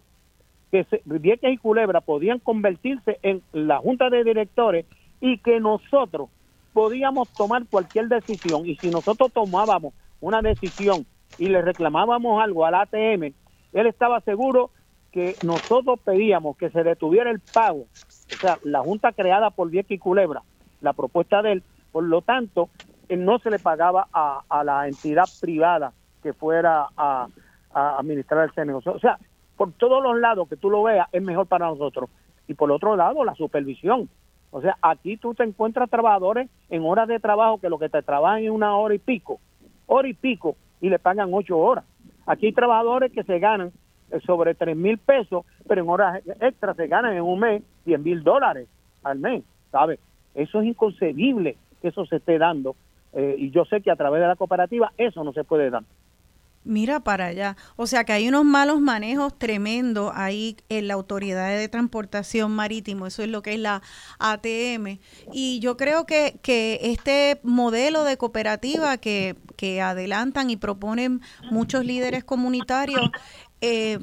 que 0.70 0.84
Vieques 1.06 1.54
y 1.54 1.56
Culebra 1.56 2.02
podían 2.02 2.38
convertirse 2.38 3.18
en 3.22 3.40
la 3.54 3.78
junta 3.78 4.10
de 4.10 4.24
directores 4.24 4.84
y 5.22 5.38
que 5.38 5.58
nosotros 5.58 6.28
podíamos 6.74 7.30
tomar 7.34 7.64
cualquier 7.70 8.08
decisión. 8.08 8.66
Y 8.66 8.76
si 8.76 8.90
nosotros 8.90 9.32
tomábamos 9.32 9.94
una 10.20 10.42
decisión 10.42 11.06
y 11.38 11.48
le 11.48 11.62
reclamábamos 11.62 12.42
algo 12.42 12.66
al 12.66 12.74
ATM, 12.74 13.32
él 13.72 13.86
estaba 13.86 14.20
seguro 14.20 14.68
que 15.12 15.38
nosotros 15.40 15.98
pedíamos 16.04 16.58
que 16.58 16.68
se 16.68 16.82
detuviera 16.82 17.30
el 17.30 17.40
pago 17.40 17.86
o 18.32 18.38
sea, 18.38 18.58
la 18.64 18.80
junta 18.80 19.12
creada 19.12 19.50
por 19.50 19.70
Vieques 19.70 19.96
y 19.96 19.98
Culebra, 19.98 20.42
la 20.80 20.92
propuesta 20.92 21.42
de 21.42 21.52
él, 21.52 21.62
por 21.92 22.04
lo 22.04 22.22
tanto, 22.22 22.68
él 23.08 23.24
no 23.24 23.38
se 23.38 23.50
le 23.50 23.58
pagaba 23.58 24.08
a, 24.12 24.64
la 24.64 24.88
entidad 24.88 25.24
privada 25.40 25.92
que 26.22 26.32
fuera 26.32 26.88
a, 26.96 27.28
administrar 27.74 28.50
el 28.54 28.66
negocio. 28.66 28.92
O 28.92 28.98
sea, 28.98 29.18
por 29.56 29.72
todos 29.72 30.02
los 30.02 30.18
lados 30.18 30.48
que 30.48 30.56
tú 30.56 30.70
lo 30.70 30.82
veas, 30.82 31.08
es 31.12 31.22
mejor 31.22 31.46
para 31.46 31.66
nosotros. 31.66 32.10
Y 32.48 32.54
por 32.54 32.70
otro 32.70 32.96
lado, 32.96 33.24
la 33.24 33.34
supervisión. 33.34 34.08
O 34.50 34.60
sea, 34.60 34.76
aquí 34.82 35.16
tú 35.16 35.34
te 35.34 35.44
encuentras 35.44 35.88
trabajadores 35.88 36.50
en 36.68 36.84
horas 36.84 37.08
de 37.08 37.20
trabajo 37.20 37.58
que 37.58 37.70
lo 37.70 37.78
que 37.78 37.88
te 37.88 38.02
trabajan 38.02 38.44
es 38.44 38.50
una 38.50 38.76
hora 38.76 38.94
y 38.94 38.98
pico, 38.98 39.40
hora 39.86 40.08
y 40.08 40.14
pico, 40.14 40.56
y 40.80 40.90
le 40.90 40.98
pagan 40.98 41.30
ocho 41.32 41.58
horas. 41.58 41.84
Aquí 42.26 42.46
hay 42.46 42.52
trabajadores 42.52 43.12
que 43.12 43.24
se 43.24 43.38
ganan 43.38 43.72
sobre 44.20 44.54
tres 44.54 44.76
mil 44.76 44.98
pesos, 44.98 45.44
pero 45.66 45.82
en 45.82 45.88
horas 45.88 46.22
extras 46.40 46.76
se 46.76 46.86
ganan 46.86 47.14
en 47.14 47.22
un 47.22 47.40
mes 47.40 47.62
100 47.84 48.02
mil 48.02 48.22
dólares 48.22 48.68
al 49.02 49.18
mes, 49.18 49.42
¿sabes? 49.70 49.98
Eso 50.34 50.60
es 50.60 50.66
inconcebible 50.66 51.56
que 51.80 51.88
eso 51.88 52.06
se 52.06 52.16
esté 52.16 52.38
dando 52.38 52.76
eh, 53.12 53.36
y 53.38 53.50
yo 53.50 53.64
sé 53.64 53.80
que 53.80 53.90
a 53.90 53.96
través 53.96 54.20
de 54.20 54.28
la 54.28 54.36
cooperativa 54.36 54.92
eso 54.96 55.22
no 55.24 55.32
se 55.32 55.44
puede 55.44 55.70
dar. 55.70 55.82
Mira 56.64 57.00
para 57.00 57.26
allá. 57.26 57.56
O 57.74 57.88
sea 57.88 58.04
que 58.04 58.12
hay 58.12 58.28
unos 58.28 58.44
malos 58.44 58.80
manejos 58.80 59.36
tremendos 59.36 60.12
ahí 60.14 60.56
en 60.68 60.86
la 60.86 60.94
Autoridad 60.94 61.48
de 61.48 61.68
Transportación 61.68 62.52
Marítimo. 62.52 63.06
Eso 63.08 63.22
es 63.22 63.28
lo 63.28 63.42
que 63.42 63.54
es 63.54 63.58
la 63.58 63.82
ATM. 64.20 65.00
Y 65.32 65.58
yo 65.58 65.76
creo 65.76 66.06
que, 66.06 66.38
que 66.40 66.78
este 66.82 67.40
modelo 67.42 68.04
de 68.04 68.16
cooperativa 68.16 68.96
que, 68.98 69.34
que 69.56 69.80
adelantan 69.80 70.50
y 70.50 70.56
proponen 70.56 71.20
muchos 71.50 71.84
líderes 71.84 72.22
comunitarios 72.22 73.10
eh, 73.62 73.98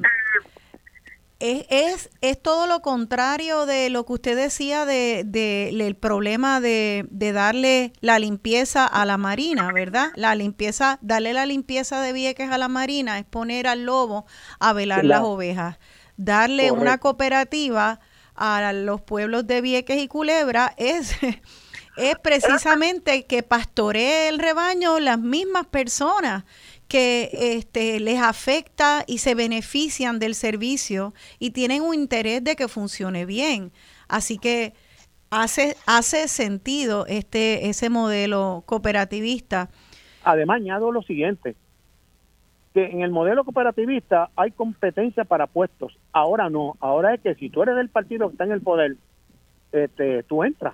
es, 1.40 2.10
es, 2.22 2.42
todo 2.42 2.68
lo 2.68 2.82
contrario 2.82 3.66
de 3.66 3.90
lo 3.90 4.06
que 4.06 4.14
usted 4.14 4.36
decía 4.36 4.86
de, 4.86 5.70
el 5.70 5.96
problema 5.96 6.60
de, 6.60 7.08
darle 7.12 7.94
la 8.02 8.20
limpieza 8.20 8.86
a 8.86 9.06
la 9.06 9.18
marina, 9.18 9.72
¿verdad? 9.72 10.12
La 10.16 10.36
limpieza, 10.36 11.00
darle 11.02 11.34
la 11.34 11.46
limpieza 11.46 12.02
de 12.02 12.12
Vieques 12.14 12.52
a 12.52 12.58
la 12.58 12.68
marina 12.68 13.20
es 13.20 13.26
poner 13.26 13.68
al 13.68 13.84
lobo 13.84 14.26
a 14.60 14.74
velar 14.74 15.06
las 15.06 15.22
ovejas. 15.22 15.78
Darle 16.18 16.72
una 16.72 16.98
cooperativa 16.98 18.02
a 18.36 18.74
los 18.74 19.02
pueblos 19.02 19.48
de 19.48 19.62
Vieques 19.62 20.02
y 20.02 20.08
Culebra 20.10 20.74
es, 20.78 21.16
es 21.98 22.20
precisamente 22.22 23.26
que 23.26 23.44
pastoree 23.44 24.28
el 24.28 24.40
rebaño 24.40 25.00
las 25.00 25.20
mismas 25.20 25.68
personas 25.68 26.44
que 26.90 27.30
este, 27.32 28.00
les 28.00 28.20
afecta 28.20 29.04
y 29.08 29.20
se 29.20 29.36
benefician 29.36 30.20
del 30.20 30.34
servicio 30.36 31.14
y 31.38 31.52
tienen 31.52 31.84
un 31.84 31.94
interés 31.94 32.44
de 32.44 32.56
que 32.56 32.68
funcione 32.68 33.26
bien. 33.26 33.72
Así 34.08 34.40
que 34.40 34.74
hace, 35.30 35.76
hace 35.86 36.28
sentido 36.28 37.06
este, 37.08 37.70
ese 37.70 37.90
modelo 37.90 38.64
cooperativista. 38.66 39.70
Además, 40.24 40.58
añado 40.58 40.92
lo 40.92 41.04
siguiente, 41.04 41.56
que 42.74 42.86
en 42.86 43.02
el 43.02 43.12
modelo 43.12 43.44
cooperativista 43.44 44.32
hay 44.36 44.52
competencia 44.52 45.24
para 45.26 45.46
puestos. 45.46 45.96
Ahora 46.12 46.50
no, 46.50 46.76
ahora 46.80 47.14
es 47.14 47.22
que 47.22 47.36
si 47.36 47.52
tú 47.52 47.62
eres 47.62 47.76
del 47.76 47.90
partido 47.90 48.28
que 48.28 48.34
está 48.34 48.46
en 48.46 48.52
el 48.52 48.62
poder, 48.62 48.98
este, 49.72 50.24
tú 50.24 50.44
entras. 50.44 50.74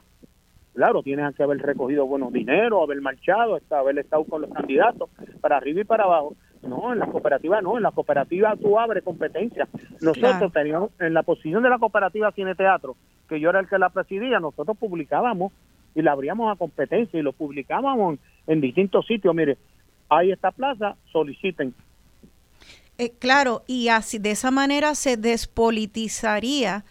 Claro, 0.76 1.02
tienes 1.02 1.34
que 1.36 1.44
haber 1.44 1.60
recogido 1.60 2.06
buenos 2.06 2.34
dinero, 2.34 2.84
haber 2.84 3.00
marchado, 3.00 3.58
haber 3.70 3.98
estado 3.98 4.26
con 4.26 4.42
los 4.42 4.52
candidatos 4.52 5.10
para 5.40 5.56
arriba 5.56 5.82
y 5.82 5.86
para 5.86 6.04
abajo. 6.04 6.36
No, 6.64 6.92
en 6.92 7.00
la 7.00 7.06
cooperativa 7.06 7.62
no, 7.62 7.78
en 7.78 7.84
la 7.84 7.92
cooperativa 7.92 8.56
tú 8.62 8.78
abres 8.78 9.02
competencia. 9.02 9.70
Nosotros 10.02 10.52
teníamos, 10.52 10.92
en 11.00 11.14
la 11.14 11.24
posición 11.24 11.64
de 11.64 11.70
la 11.70 11.80
cooperativa 11.80 12.30
Cine 12.34 12.56
Teatro, 12.56 12.98
que 13.30 13.40
yo 13.40 13.52
era 13.52 13.62
el 13.62 13.70
que 13.70 13.80
la 13.80 13.90
presidía, 13.90 14.42
nosotros 14.42 14.76
publicábamos 14.78 15.54
y 15.96 16.02
la 16.02 16.12
abríamos 16.12 16.54
a 16.54 16.58
competencia 16.58 17.18
y 17.18 17.24
lo 17.24 17.32
publicábamos 17.32 18.20
en, 18.46 18.60
distintos 18.60 19.08
sitios. 19.08 19.34
Mire, 19.34 19.58
hay 20.10 20.32
esta 20.32 20.52
plaza, 20.52 20.98
soliciten. 21.10 21.74
Eh, 22.98 23.14
claro, 23.18 23.64
y 23.66 23.88
así 23.88 24.20
de 24.20 24.32
esa 24.32 24.52
manera 24.52 24.94
se 24.96 25.16
despolitizaría 25.16 26.84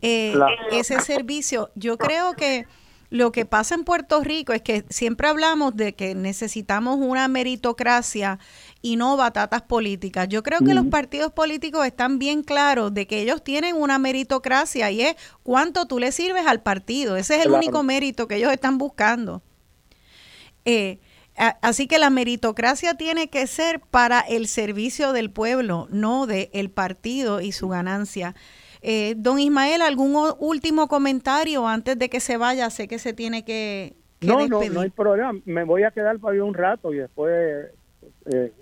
eh, 0.00 0.34
ese 0.70 1.00
servicio. 1.00 1.70
Yo 1.74 1.96
creo 1.98 2.34
que 2.34 2.66
lo 3.12 3.30
que 3.30 3.44
pasa 3.44 3.74
en 3.74 3.84
Puerto 3.84 4.22
Rico 4.22 4.54
es 4.54 4.62
que 4.62 4.86
siempre 4.88 5.28
hablamos 5.28 5.76
de 5.76 5.94
que 5.94 6.14
necesitamos 6.14 6.96
una 6.98 7.28
meritocracia 7.28 8.38
y 8.80 8.96
no 8.96 9.18
batatas 9.18 9.60
políticas. 9.60 10.28
Yo 10.28 10.42
creo 10.42 10.60
que 10.60 10.72
los 10.72 10.86
partidos 10.86 11.30
políticos 11.30 11.84
están 11.84 12.18
bien 12.18 12.42
claros 12.42 12.94
de 12.94 13.06
que 13.06 13.20
ellos 13.20 13.44
tienen 13.44 13.76
una 13.76 13.98
meritocracia 13.98 14.90
y 14.90 15.02
es 15.02 15.16
cuánto 15.42 15.84
tú 15.84 15.98
le 15.98 16.10
sirves 16.10 16.46
al 16.46 16.62
partido. 16.62 17.16
Ese 17.16 17.36
es 17.36 17.44
el 17.44 17.52
único 17.52 17.82
mérito 17.82 18.26
que 18.26 18.36
ellos 18.36 18.50
están 18.50 18.78
buscando. 18.78 19.42
Eh, 20.64 20.98
así 21.36 21.86
que 21.86 21.98
la 21.98 22.08
meritocracia 22.08 22.94
tiene 22.94 23.28
que 23.28 23.46
ser 23.46 23.80
para 23.80 24.20
el 24.20 24.48
servicio 24.48 25.12
del 25.12 25.30
pueblo, 25.30 25.86
no 25.90 26.26
del 26.26 26.70
partido 26.70 27.42
y 27.42 27.52
su 27.52 27.68
ganancia. 27.68 28.34
Eh, 28.82 29.14
don 29.16 29.38
Ismael, 29.38 29.80
¿algún 29.80 30.16
último 30.38 30.88
comentario 30.88 31.66
antes 31.66 31.98
de 31.98 32.10
que 32.10 32.20
se 32.20 32.36
vaya? 32.36 32.68
Sé 32.68 32.88
que 32.88 32.98
se 32.98 33.12
tiene 33.12 33.44
que, 33.44 33.94
no, 34.20 34.46
No, 34.48 34.60
no 34.62 34.80
hay 34.80 34.90
problema. 34.90 35.32
Me 35.44 35.64
voy 35.64 35.84
a 35.84 35.90
quedar 35.90 36.18
para 36.18 36.42
un 36.42 36.54
rato 36.54 36.92
y 36.92 36.98
después 36.98 37.70
eh, 38.26 38.52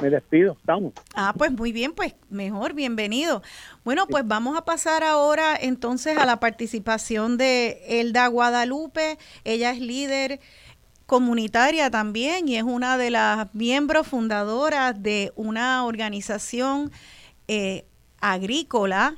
me 0.00 0.10
despido. 0.10 0.52
Estamos. 0.52 0.92
Ah, 1.14 1.34
pues 1.36 1.52
muy 1.52 1.72
bien, 1.72 1.92
pues 1.92 2.14
mejor, 2.30 2.74
bienvenido. 2.74 3.42
Bueno, 3.84 4.06
pues 4.06 4.26
vamos 4.26 4.56
a 4.56 4.64
pasar 4.64 5.02
ahora 5.02 5.56
entonces 5.60 6.16
a 6.18 6.26
la 6.26 6.40
participación 6.40 7.36
de 7.36 8.00
Elda 8.00 8.26
Guadalupe. 8.26 9.18
Ella 9.44 9.70
es 9.70 9.80
líder 9.80 10.40
comunitaria 11.06 11.90
también 11.90 12.48
y 12.48 12.56
es 12.56 12.62
una 12.62 12.96
de 12.96 13.10
las 13.10 13.54
miembros 13.54 14.06
fundadoras 14.06 15.02
de 15.02 15.32
una 15.36 15.84
organización 15.84 16.90
eh, 17.48 17.84
agrícola 18.20 19.16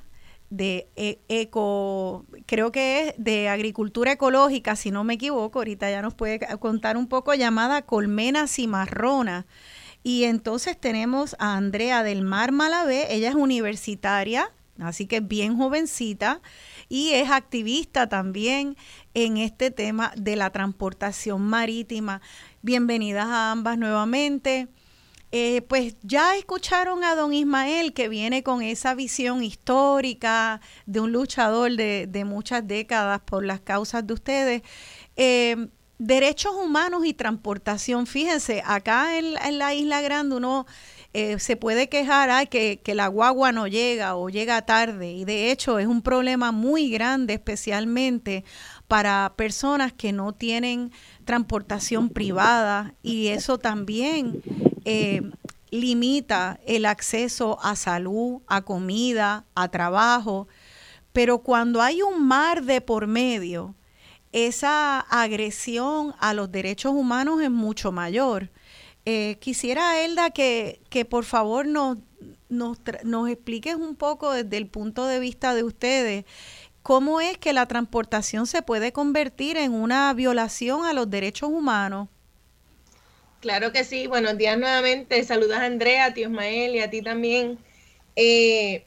de 0.57 0.89
e, 0.95 1.19
eco, 1.29 2.25
creo 2.47 2.71
que 2.71 3.09
es 3.09 3.15
de 3.19 3.49
agricultura 3.49 4.13
ecológica, 4.13 4.77
si 4.77 4.91
no 4.91 5.03
me 5.03 5.15
equivoco, 5.15 5.59
ahorita 5.59 5.91
ya 5.91 6.01
nos 6.01 6.15
puede 6.15 6.39
contar 6.59 6.97
un 6.97 7.09
poco, 7.09 7.35
llamada 7.35 7.83
Colmena 7.83 8.47
Cimarrona. 8.47 9.47
Y 10.05 10.25
entonces 10.25 10.79
tenemos 10.79 11.35
a 11.39 11.57
Andrea 11.57 12.03
del 12.03 12.23
Mar 12.23 12.53
Malavé, 12.53 13.13
ella 13.15 13.31
es 13.31 13.35
universitaria, 13.35 14.53
así 14.79 15.07
que 15.07 15.21
bien 15.21 15.57
jovencita, 15.57 16.41
y 16.89 17.11
es 17.11 17.31
activista 17.31 18.09
también 18.09 18.77
en 19.15 19.39
este 19.39 19.71
tema 19.71 20.13
de 20.17 20.37
la 20.37 20.51
transportación 20.51 21.43
marítima. 21.43 22.21
Bienvenidas 22.63 23.27
a 23.27 23.51
ambas 23.51 23.77
nuevamente. 23.77 24.69
Eh, 25.37 25.63
pues 25.63 25.97
ya 26.03 26.37
escucharon 26.37 27.03
a 27.03 27.17
don 27.17 27.33
Ismael 27.33 27.93
que 27.93 28.09
viene 28.09 28.45
con 28.45 28.63
esa 28.63 28.95
visión 28.95 29.43
histórica 29.43 30.61
de 30.87 31.01
un 31.01 31.11
luchador 31.11 31.73
de, 31.73 32.25
muchas 32.25 32.65
décadas 32.69 33.21
por 33.23 33.45
las 33.45 33.59
causas 33.59 34.07
de 34.07 34.15
ustedes. 34.15 34.63
Eh, 35.17 35.71
derechos 35.99 36.53
humanos 36.55 37.05
y 37.05 37.15
transportación, 37.15 38.07
fíjense, 38.07 38.63
acá 38.65 39.19
en, 39.19 39.59
la 39.59 39.75
Isla 39.75 40.03
Grande 40.03 40.37
uno 40.37 40.67
eh, 41.15 41.41
se 41.41 41.57
puede 41.57 41.89
quejar 41.89 42.49
que, 42.49 42.81
que 42.85 42.95
la 42.95 43.09
guagua 43.09 43.51
no 43.51 43.67
llega 43.67 44.15
o 44.15 44.29
llega 44.29 44.63
tarde 44.63 45.11
y 45.15 45.25
de 45.25 45.51
hecho 45.51 45.81
es 45.81 45.89
un 45.89 46.03
problema 46.03 46.53
muy 46.53 46.91
grande 46.91 47.35
especialmente 47.35 48.45
para 48.87 49.35
personas 49.37 49.93
que 49.93 50.13
no 50.13 50.33
tienen 50.33 50.93
transportación 51.25 52.09
privada 52.09 52.95
y 53.03 53.29
eso 53.29 53.59
también 53.59 54.43
eh, 54.85 55.23
limita 55.71 56.61
el 56.67 56.87
acceso 56.87 57.59
a 57.63 57.77
salud, 57.77 58.43
a 58.47 58.63
comida, 58.63 59.45
a 59.55 59.69
trabajo, 59.69 60.47
pero 61.13 61.39
cuando 61.39 61.83
hay 61.83 62.03
un 62.03 62.27
mar 62.27 62.65
de 62.65 62.81
por 62.81 63.07
medio, 63.07 63.75
esa 64.33 65.01
agresión 65.01 66.15
a 66.19 66.35
los 66.35 66.51
derechos 66.51 66.93
humanos 66.93 67.41
es 67.41 67.51
mucho 67.51 67.93
mayor. 67.93 68.51
Eh, 69.05 69.37
quisiera, 69.41 70.01
Elda, 70.01 70.31
que, 70.31 70.81
que 70.91 71.05
por 71.05 71.25
favor 71.25 71.67
nos, 71.67 71.99
nos, 72.49 72.79
nos 73.05 73.29
expliques 73.29 73.77
un 73.77 73.97
poco 73.97 74.33
desde 74.33 74.57
el 74.57 74.67
punto 74.67 75.07
de 75.07 75.21
vista 75.21 75.55
de 75.55 75.63
ustedes 75.63 76.25
cómo 76.85 77.23
es 77.23 77.39
que 77.39 77.55
la 77.55 77.65
transportación 77.65 78.47
se 78.47 78.61
puede 78.61 78.93
convertir 78.93 79.57
en 79.57 79.73
una 79.73 80.13
violación 80.13 80.85
a 80.85 80.93
los 80.93 81.09
derechos 81.09 81.49
humanos. 81.49 82.09
Claro 83.41 83.73
que 83.73 83.85
sí. 83.85 84.07
Buenos 84.07 84.37
días 84.37 84.59
nuevamente. 84.59 85.25
Saludos 85.25 85.57
a 85.57 85.65
Andrea, 85.65 86.05
a 86.05 86.15
ti 86.15 86.21
Ismael 86.21 86.75
y 86.75 86.81
a 86.81 86.91
ti 86.91 87.01
también. 87.01 87.59
Eh, 88.17 88.85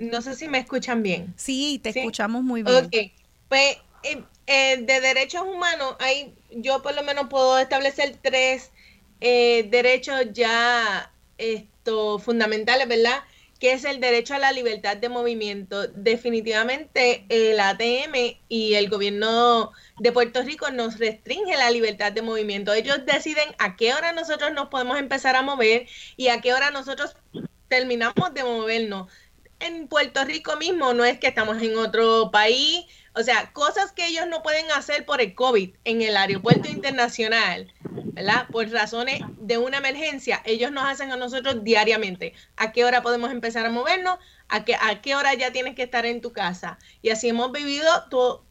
no 0.00 0.22
sé 0.22 0.34
si 0.36 0.48
me 0.48 0.58
escuchan 0.58 1.02
bien. 1.02 1.34
Sí, 1.36 1.78
te 1.82 1.90
escuchamos 1.90 2.42
muy 2.42 2.62
bien. 2.62 2.86
Ok. 2.86 3.12
Pues 3.50 3.76
eh, 4.04 4.22
eh, 4.46 4.78
de 4.78 5.00
derechos 5.02 5.42
humanos, 5.42 5.96
hay, 6.00 6.34
yo 6.50 6.82
por 6.82 6.94
lo 6.94 7.02
menos 7.02 7.28
puedo 7.28 7.58
establecer 7.58 8.16
tres 8.22 8.70
derechos 9.20 10.32
ya 10.32 11.12
esto, 11.36 12.18
fundamentales, 12.18 12.88
¿verdad? 12.88 13.22
Que 13.64 13.72
es 13.72 13.86
el 13.86 13.98
derecho 13.98 14.34
a 14.34 14.38
la 14.38 14.52
libertad 14.52 14.98
de 14.98 15.08
movimiento. 15.08 15.86
Definitivamente 15.88 17.24
el 17.30 17.58
ATM 17.58 18.36
y 18.46 18.74
el 18.74 18.90
gobierno 18.90 19.72
de 19.98 20.12
Puerto 20.12 20.42
Rico 20.42 20.70
nos 20.70 20.98
restringe 20.98 21.56
la 21.56 21.70
libertad 21.70 22.12
de 22.12 22.20
movimiento. 22.20 22.74
Ellos 22.74 23.06
deciden 23.06 23.48
a 23.58 23.76
qué 23.76 23.94
hora 23.94 24.12
nosotros 24.12 24.52
nos 24.52 24.68
podemos 24.68 24.98
empezar 24.98 25.34
a 25.34 25.40
mover 25.40 25.86
y 26.18 26.28
a 26.28 26.42
qué 26.42 26.52
hora 26.52 26.72
nosotros 26.72 27.16
terminamos 27.68 28.34
de 28.34 28.44
movernos. 28.44 29.10
En 29.60 29.88
Puerto 29.88 30.22
Rico 30.26 30.58
mismo 30.58 30.92
no 30.92 31.06
es 31.06 31.18
que 31.18 31.28
estamos 31.28 31.62
en 31.62 31.78
otro 31.78 32.30
país, 32.30 32.84
o 33.14 33.22
sea, 33.22 33.50
cosas 33.54 33.92
que 33.92 34.06
ellos 34.06 34.26
no 34.28 34.42
pueden 34.42 34.70
hacer 34.72 35.06
por 35.06 35.22
el 35.22 35.34
COVID 35.34 35.70
en 35.84 36.02
el 36.02 36.18
aeropuerto 36.18 36.68
internacional, 36.68 37.72
¿verdad? 38.14 38.46
Por 38.50 38.70
razones 38.70 39.20
de 39.38 39.58
una 39.58 39.78
emergencia, 39.78 40.40
ellos 40.44 40.70
nos 40.70 40.84
hacen 40.84 41.10
a 41.10 41.16
nosotros 41.16 41.64
diariamente. 41.64 42.32
¿A 42.56 42.70
qué 42.70 42.84
hora 42.84 43.02
podemos 43.02 43.32
empezar 43.32 43.66
a 43.66 43.70
movernos? 43.70 44.18
¿A 44.48 44.64
qué, 44.64 44.76
a 44.76 45.02
qué 45.02 45.16
hora 45.16 45.34
ya 45.34 45.52
tienes 45.52 45.74
que 45.74 45.82
estar 45.82 46.06
en 46.06 46.20
tu 46.20 46.32
casa? 46.32 46.78
Y 47.02 47.10
así 47.10 47.28
hemos 47.28 47.50
vivido 47.50 47.90
todo, 48.10 48.44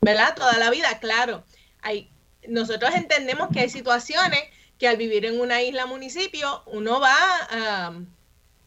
¿verdad? 0.00 0.36
Toda 0.36 0.56
la 0.58 0.70
vida, 0.70 1.00
claro. 1.00 1.42
Hay, 1.82 2.08
nosotros 2.46 2.94
entendemos 2.94 3.48
que 3.52 3.60
hay 3.60 3.70
situaciones 3.70 4.40
que 4.78 4.86
al 4.86 4.96
vivir 4.96 5.26
en 5.26 5.40
una 5.40 5.62
isla 5.62 5.86
municipio 5.86 6.62
uno 6.66 7.00
va 7.00 7.96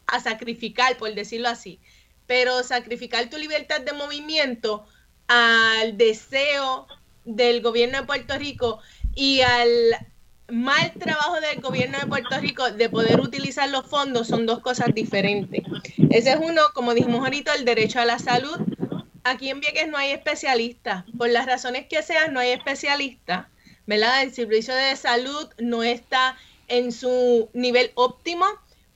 a 0.06 0.20
sacrificar, 0.20 0.98
por 0.98 1.14
decirlo 1.14 1.48
así. 1.48 1.80
Pero 2.26 2.62
sacrificar 2.62 3.30
tu 3.30 3.38
libertad 3.38 3.80
de 3.80 3.94
movimiento 3.94 4.84
al 5.28 5.96
deseo 5.96 6.86
del 7.24 7.62
gobierno 7.62 8.00
de 8.00 8.06
Puerto 8.06 8.36
Rico 8.36 8.80
y 9.14 9.40
al 9.40 10.11
mal 10.48 10.92
trabajo 10.98 11.40
del 11.40 11.60
gobierno 11.60 11.98
de 11.98 12.06
Puerto 12.06 12.38
Rico 12.38 12.70
de 12.70 12.88
poder 12.88 13.20
utilizar 13.20 13.68
los 13.68 13.86
fondos 13.86 14.28
son 14.28 14.46
dos 14.46 14.60
cosas 14.60 14.94
diferentes. 14.94 15.62
Ese 16.10 16.32
es 16.32 16.38
uno, 16.40 16.62
como 16.74 16.94
dijimos 16.94 17.20
ahorita, 17.20 17.54
el 17.54 17.64
derecho 17.64 18.00
a 18.00 18.04
la 18.04 18.18
salud. 18.18 18.58
Aquí 19.24 19.50
en 19.50 19.60
Vieques 19.60 19.88
no 19.88 19.96
hay 19.96 20.10
especialistas. 20.10 21.04
Por 21.16 21.30
las 21.30 21.46
razones 21.46 21.86
que 21.88 22.02
sean, 22.02 22.32
no 22.32 22.40
hay 22.40 22.50
especialistas. 22.50 23.46
¿Verdad? 23.86 24.22
El 24.22 24.32
servicio 24.32 24.74
de 24.74 24.94
salud 24.96 25.48
no 25.58 25.82
está 25.82 26.36
en 26.68 26.92
su 26.92 27.48
nivel 27.52 27.90
óptimo 27.94 28.46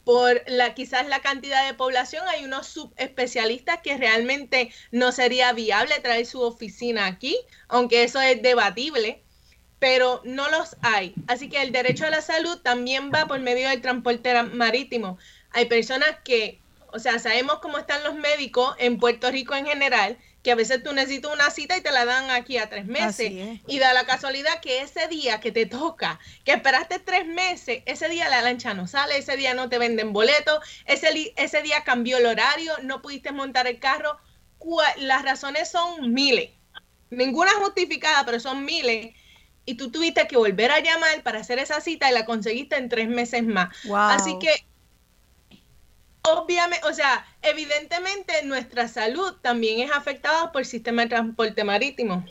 por 0.07 0.41
la 0.47 0.73
quizás 0.75 1.09
la 1.09 1.19
cantidad 1.19 1.67
de 1.67 1.75
población, 1.75 2.23
hay 2.29 2.45
unos 2.45 2.69
subespecialistas 2.69 3.81
que 3.83 3.99
realmente 3.99 4.71
no 4.93 5.11
sería 5.11 5.53
viable 5.53 5.99
traer 5.99 6.27
su 6.27 6.43
oficina 6.43 7.07
aquí, 7.07 7.37
aunque 7.67 8.05
eso 8.05 8.21
es 8.21 8.41
debatible, 8.41 9.25
pero 9.79 10.23
no 10.25 10.49
los 10.51 10.77
hay. 10.83 11.15
Así 11.27 11.49
que 11.49 11.63
el 11.63 11.73
derecho 11.73 12.07
a 12.07 12.11
la 12.11 12.23
salud 12.23 12.59
también 12.59 13.11
va 13.13 13.27
por 13.27 13.41
medio 13.41 13.69
del 13.69 13.83
transporte 13.83 14.43
marítimo. 14.43 15.19
Hay 15.51 15.67
personas 15.67 16.09
que, 16.25 16.61
o 16.93 16.99
sea, 16.99 17.19
sabemos 17.19 17.59
cómo 17.61 17.79
están 17.79 18.03
los 18.05 18.15
médicos 18.15 18.75
en 18.79 18.99
Puerto 18.99 19.31
Rico 19.31 19.55
en 19.55 19.67
general, 19.67 20.17
que 20.43 20.53
a 20.53 20.55
veces 20.55 20.83
tú 20.83 20.93
necesitas 20.93 21.33
una 21.33 21.51
cita 21.51 21.77
y 21.77 21.81
te 21.81 21.91
la 21.91 22.05
dan 22.05 22.31
aquí 22.31 22.57
a 22.57 22.71
tres 22.71 22.87
meses. 22.87 23.33
Y 23.67 23.79
da 23.79 23.93
la 23.93 24.07
casualidad 24.07 24.61
que 24.61 24.81
ese 24.81 25.09
día 25.09 25.41
que 25.41 25.53
te 25.53 25.67
toca, 25.67 26.21
que 26.45 26.53
esperaste 26.53 27.01
tres 27.01 27.27
meses, 27.27 27.83
ese 27.85 28.09
día 28.09 28.29
la 28.29 28.43
lancha 28.43 28.73
no 28.73 28.87
sale, 28.87 29.19
ese 29.19 29.37
día 29.37 29.55
no 29.55 29.69
te 29.69 29.79
venden 29.79 30.13
boletos, 30.13 30.61
ese, 30.87 31.33
ese 31.37 31.63
día 31.63 31.83
cambió 31.85 32.19
el 32.19 32.27
horario, 32.27 32.73
no 32.83 33.03
pudiste 33.03 33.33
montar 33.33 33.67
el 33.67 33.79
carro. 33.79 34.19
Las 34.99 35.23
razones 35.23 35.71
son 35.71 36.13
miles. 36.13 36.51
Ninguna 37.11 37.53
justificada, 37.53 38.25
pero 38.25 38.41
son 38.41 38.65
miles 38.65 39.15
y 39.67 39.75
tú 39.75 39.91
tuviste 39.91 40.27
que 40.29 40.37
volver 40.37 40.71
a 40.71 40.81
llamar 40.81 41.23
para 41.23 41.41
hacer 41.41 41.59
esa 41.59 41.81
cita 41.81 42.09
y 42.09 42.15
la 42.15 42.25
conseguiste 42.25 42.77
en 42.77 42.89
tres 42.89 43.09
meses 43.09 43.45
más. 43.45 43.77
Así 43.93 44.39
que, 44.39 44.65
obviamente, 46.23 46.87
o 46.87 46.95
sea, 46.95 47.27
evidentemente 47.43 48.45
nuestra 48.45 48.87
salud 48.87 49.35
también 49.43 49.81
es 49.81 49.91
afectada 49.91 50.53
por 50.53 50.63
el 50.63 50.67
sistema 50.67 51.03
de 51.03 51.09
transporte 51.09 51.65
marítimo. 51.65 52.25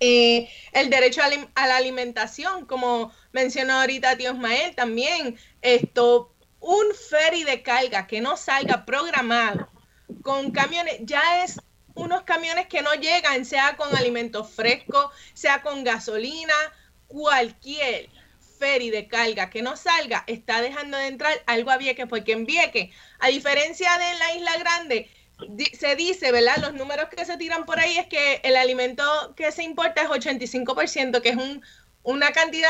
Eh, 0.00 0.48
el 0.72 0.90
derecho 0.90 1.20
a, 1.22 1.66
la 1.66 1.76
alimentación, 1.76 2.66
como 2.66 3.12
mencionó 3.32 3.74
ahorita 3.74 4.16
tío 4.16 4.32
Ismael, 4.32 4.74
también 4.74 5.38
esto, 5.62 6.34
un 6.58 6.86
ferry 7.08 7.44
de 7.44 7.62
carga 7.62 8.06
que 8.06 8.20
no 8.20 8.36
salga 8.36 8.84
programado 8.84 9.68
con 10.22 10.50
camiones 10.50 10.96
ya 11.02 11.44
es 11.44 11.60
unos 12.00 12.22
camiones 12.22 12.66
que 12.66 12.82
no 12.82 12.94
llegan, 12.94 13.44
sea 13.44 13.76
con 13.76 13.94
alimentos 13.96 14.50
frescos, 14.50 15.06
sea 15.34 15.62
con 15.62 15.84
gasolina, 15.84 16.54
cualquier 17.06 18.08
ferry 18.58 18.90
de 18.90 19.08
carga 19.08 19.50
que 19.50 19.62
no 19.62 19.76
salga 19.76 20.24
está 20.26 20.60
dejando 20.60 20.98
de 20.98 21.06
entrar 21.06 21.32
algo 21.46 21.70
a 21.70 21.78
Vieques, 21.78 22.06
porque 22.06 22.32
en 22.32 22.46
Vieques, 22.46 22.90
a 23.18 23.28
diferencia 23.28 23.90
de 23.98 24.18
la 24.18 24.34
Isla 24.34 24.56
Grande, 24.58 25.10
se 25.78 25.96
dice, 25.96 26.32
¿verdad? 26.32 26.58
Los 26.58 26.74
números 26.74 27.08
que 27.08 27.24
se 27.24 27.36
tiran 27.36 27.64
por 27.64 27.80
ahí 27.80 27.96
es 27.98 28.06
que 28.06 28.40
el 28.44 28.56
alimento 28.56 29.34
que 29.36 29.50
se 29.52 29.62
importa 29.62 30.02
es 30.02 30.08
85%, 30.08 31.22
que 31.22 31.30
es 31.30 31.36
un, 31.36 31.62
una 32.02 32.32
cantidad 32.32 32.68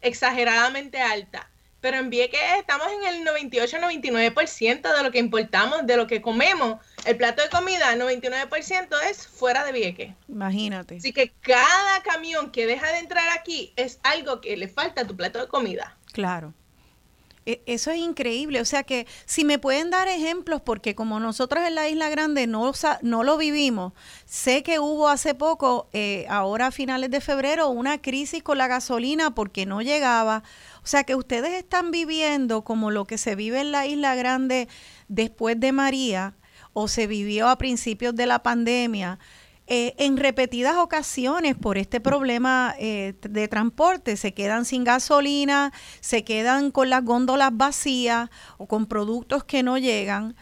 exageradamente 0.00 1.00
alta. 1.00 1.48
Pero 1.80 1.98
en 1.98 2.10
Vieques 2.10 2.40
estamos 2.58 2.88
en 2.88 3.06
el 3.06 3.26
98-99% 3.26 4.96
de 4.96 5.02
lo 5.02 5.12
que 5.12 5.18
importamos, 5.18 5.86
de 5.86 5.96
lo 5.96 6.06
que 6.06 6.20
comemos. 6.20 6.78
El 7.04 7.16
plato 7.16 7.42
de 7.42 7.48
comida, 7.48 7.94
99% 7.94 8.88
es 9.08 9.26
fuera 9.26 9.64
de 9.64 9.72
Vieques. 9.72 10.14
Imagínate. 10.28 10.96
Así 10.96 11.12
que 11.12 11.30
cada 11.40 12.02
camión 12.02 12.50
que 12.50 12.66
deja 12.66 12.90
de 12.92 12.98
entrar 12.98 13.28
aquí 13.38 13.72
es 13.76 14.00
algo 14.02 14.40
que 14.40 14.56
le 14.56 14.66
falta 14.68 15.02
a 15.02 15.06
tu 15.06 15.16
plato 15.16 15.38
de 15.40 15.46
comida. 15.46 15.96
Claro. 16.12 16.52
E, 17.48 17.62
eso 17.64 17.90
es 17.90 17.96
increíble. 17.98 18.60
O 18.60 18.64
sea 18.66 18.82
que 18.82 19.06
si 19.24 19.42
me 19.42 19.58
pueden 19.58 19.88
dar 19.88 20.06
ejemplos, 20.06 20.60
porque 20.60 20.94
como 20.94 21.18
nosotros 21.18 21.64
en 21.66 21.74
la 21.74 21.88
Isla 21.88 22.10
Grande 22.10 22.46
no, 22.46 22.72
no 23.00 23.24
lo 23.24 23.38
vivimos, 23.38 23.94
sé 24.26 24.62
que 24.62 24.78
hubo 24.78 25.08
hace 25.08 25.34
poco, 25.34 25.88
eh, 25.94 26.26
ahora 26.28 26.66
a 26.66 26.70
finales 26.70 27.10
de 27.10 27.22
febrero, 27.22 27.70
una 27.70 28.02
crisis 28.02 28.42
con 28.42 28.58
la 28.58 28.68
gasolina 28.68 29.34
porque 29.34 29.64
no 29.64 29.80
llegaba. 29.80 30.42
Sea 30.88 31.04
que 31.04 31.16
ustedes 31.16 31.52
están 31.52 31.90
viviendo 31.90 32.64
como 32.64 32.90
lo 32.90 33.04
que 33.04 33.18
se 33.18 33.34
vive 33.34 33.60
en 33.60 33.72
la 33.72 33.86
Isla 33.86 34.14
Grande 34.14 34.68
después 35.08 35.60
de 35.60 35.70
María 35.70 36.32
o 36.72 36.88
se 36.88 37.06
vivió 37.06 37.50
a 37.50 37.58
principios 37.58 38.14
de 38.14 38.24
la 38.24 38.42
pandemia. 38.42 39.18
Eh, 39.66 39.94
en 39.98 40.16
repetidas 40.16 40.76
ocasiones 40.76 41.56
por 41.56 41.76
este 41.76 42.00
problema 42.00 42.74
eh, 42.78 43.12
de 43.20 43.48
transporte. 43.48 44.16
Se 44.16 44.32
quedan 44.32 44.64
sin 44.64 44.82
gasolina, 44.82 45.74
se 46.00 46.24
quedan 46.24 46.70
con 46.70 46.88
las 46.88 47.04
góndolas 47.04 47.50
vacías 47.52 48.30
o 48.56 48.66
con 48.66 48.86
productos 48.86 49.44
que 49.44 49.62
no 49.62 49.76
llegan. 49.76 50.36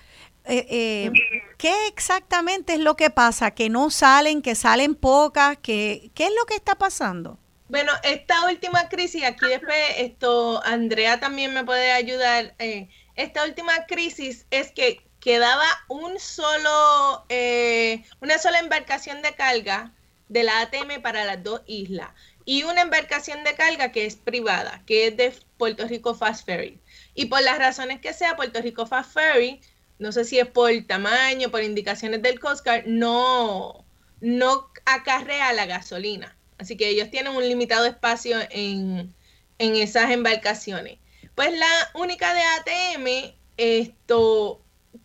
Eh, 0.45 1.11
¿Qué 1.59 1.89
exactamente 1.89 2.75
es 2.75 2.79
lo 2.79 2.95
que 2.95 3.11
pasa? 3.11 3.51
¿Que 3.51 3.69
no 3.69 3.91
salen, 3.91 4.43
que 4.43 4.55
salen 4.55 4.95
pocas? 4.95 5.59
¿Qué 5.61 6.13
es 6.15 6.31
lo 6.39 6.47
que 6.47 6.55
está 6.55 6.77
pasando? 6.77 7.41
Bueno, 7.69 7.93
esta 8.05 8.47
última 8.47 8.89
crisis, 8.89 9.25
aquí 9.25 9.47
después 9.47 9.77
esto, 9.97 10.63
Andrea 10.65 11.19
también 11.19 11.53
me 11.53 11.65
puede 11.65 11.91
ayudar. 11.93 12.55
Eh, 12.59 12.89
esta 13.17 13.45
última 13.45 13.87
crisis 13.87 14.47
es 14.51 14.71
que 14.71 15.03
quedaba 15.21 15.67
un 15.89 16.19
solo, 16.21 17.25
eh, 17.29 18.05
una 18.21 18.39
sola 18.39 18.61
embarcación 18.61 19.21
de 19.23 19.35
carga 19.35 19.93
de 20.29 20.45
la 20.45 20.61
ATM 20.61 21.03
para 21.03 21.25
las 21.25 21.43
dos 21.43 21.63
islas 21.67 22.11
y 22.45 22.63
una 22.63 22.83
embarcación 22.83 23.43
de 23.43 23.55
carga 23.55 23.91
que 23.91 24.07
es 24.07 24.17
privada, 24.17 24.83
que 24.87 25.09
es 25.09 25.17
de 25.17 25.35
Puerto 25.59 25.87
Rico 25.89 26.15
Fast 26.15 26.47
Ferry. 26.47 26.81
Y 27.15 27.27
por 27.27 27.43
las 27.43 27.59
razones 27.59 28.01
que 28.01 28.13
sea, 28.13 28.37
Puerto 28.37 28.63
Rico 28.63 28.87
Fast 28.87 29.13
Ferry, 29.13 29.61
no 29.99 30.13
sé 30.13 30.25
si 30.25 30.39
es 30.39 30.47
por 30.47 30.71
tamaño, 30.87 31.51
por 31.51 31.63
indicaciones 31.63 32.23
del 32.23 32.39
Coast 32.39 32.65
Guard, 32.65 32.85
no, 32.87 33.85
no 34.21 34.71
acarrea 34.85 35.53
la 35.53 35.67
gasolina. 35.67 36.36
Así 36.59 36.77
que 36.77 36.89
ellos 36.89 37.11
tienen 37.11 37.35
un 37.35 37.47
limitado 37.47 37.85
espacio 37.87 38.39
en, 38.51 39.15
esas 39.59 40.11
embarcaciones. 40.11 40.99
Pues 41.35 41.57
la 41.59 41.91
única 41.95 42.35
de 42.35 42.43
ATM 42.43 43.35
esto 43.57 44.63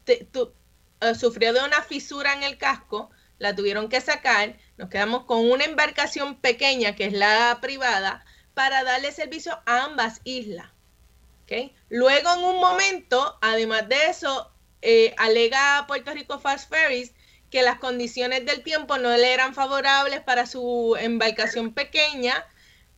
eh, 0.08 0.28
sufrió 1.16 1.54
de 1.54 1.64
una 1.64 1.82
fisura 1.82 2.34
en 2.34 2.44
el 2.44 2.58
casco, 2.58 3.10
la 3.38 3.56
tuvieron 3.56 3.90
que 3.90 4.02
sacar, 4.02 4.58
nos 4.78 4.90
quedamos 4.90 5.26
con 5.26 5.50
una 5.50 5.64
embarcación 5.64 6.36
pequeña 6.36 6.96
que 6.96 7.06
es 7.06 7.14
la 7.14 7.60
privada 7.62 8.26
para 8.54 8.84
darle 8.84 9.12
servicio 9.12 9.60
a 9.66 9.86
ambas 9.86 10.22
islas. 10.24 10.70
Luego 11.90 12.34
en 12.34 12.44
un 12.44 12.62
momento, 12.62 13.38
además 13.42 13.90
de 13.90 14.06
eso, 14.06 14.52
eh, 14.82 15.14
alega 15.18 15.86
Puerto 15.88 16.14
Rico 16.14 16.40
Fast 16.40 16.70
Ferries 16.70 17.14
que 17.52 17.62
las 17.62 17.78
condiciones 17.78 18.46
del 18.46 18.64
tiempo 18.64 18.98
no 18.98 19.16
le 19.16 19.34
eran 19.34 19.54
favorables 19.54 20.22
para 20.22 20.48
su 20.48 20.96
embarcación 21.00 21.74
pequeña. 21.74 22.46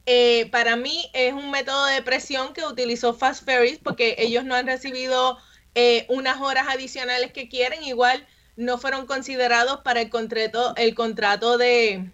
Eh, 0.06 0.48
para 0.52 0.76
mí 0.76 1.10
es 1.14 1.34
un 1.34 1.50
método 1.50 1.86
de 1.88 2.04
presión 2.04 2.54
que 2.54 2.64
utilizó 2.64 3.14
Fast 3.14 3.44
Ferries 3.44 3.80
porque 3.80 4.16
ellos 4.20 4.46
no 4.46 4.54
han 4.54 4.68
recibido 4.68 5.40
eh, 5.76 6.06
unas 6.08 6.40
horas 6.40 6.68
adicionales 6.70 7.32
que 7.32 7.50
quieren, 7.50 7.84
igual 7.84 8.28
no 8.56 8.78
fueron 8.78 9.08
considerados 9.08 9.80
para 9.82 10.02
el 10.02 10.10
contrato, 10.10 10.76
el 10.76 10.94
contrato 10.94 11.58
de, 11.58 12.12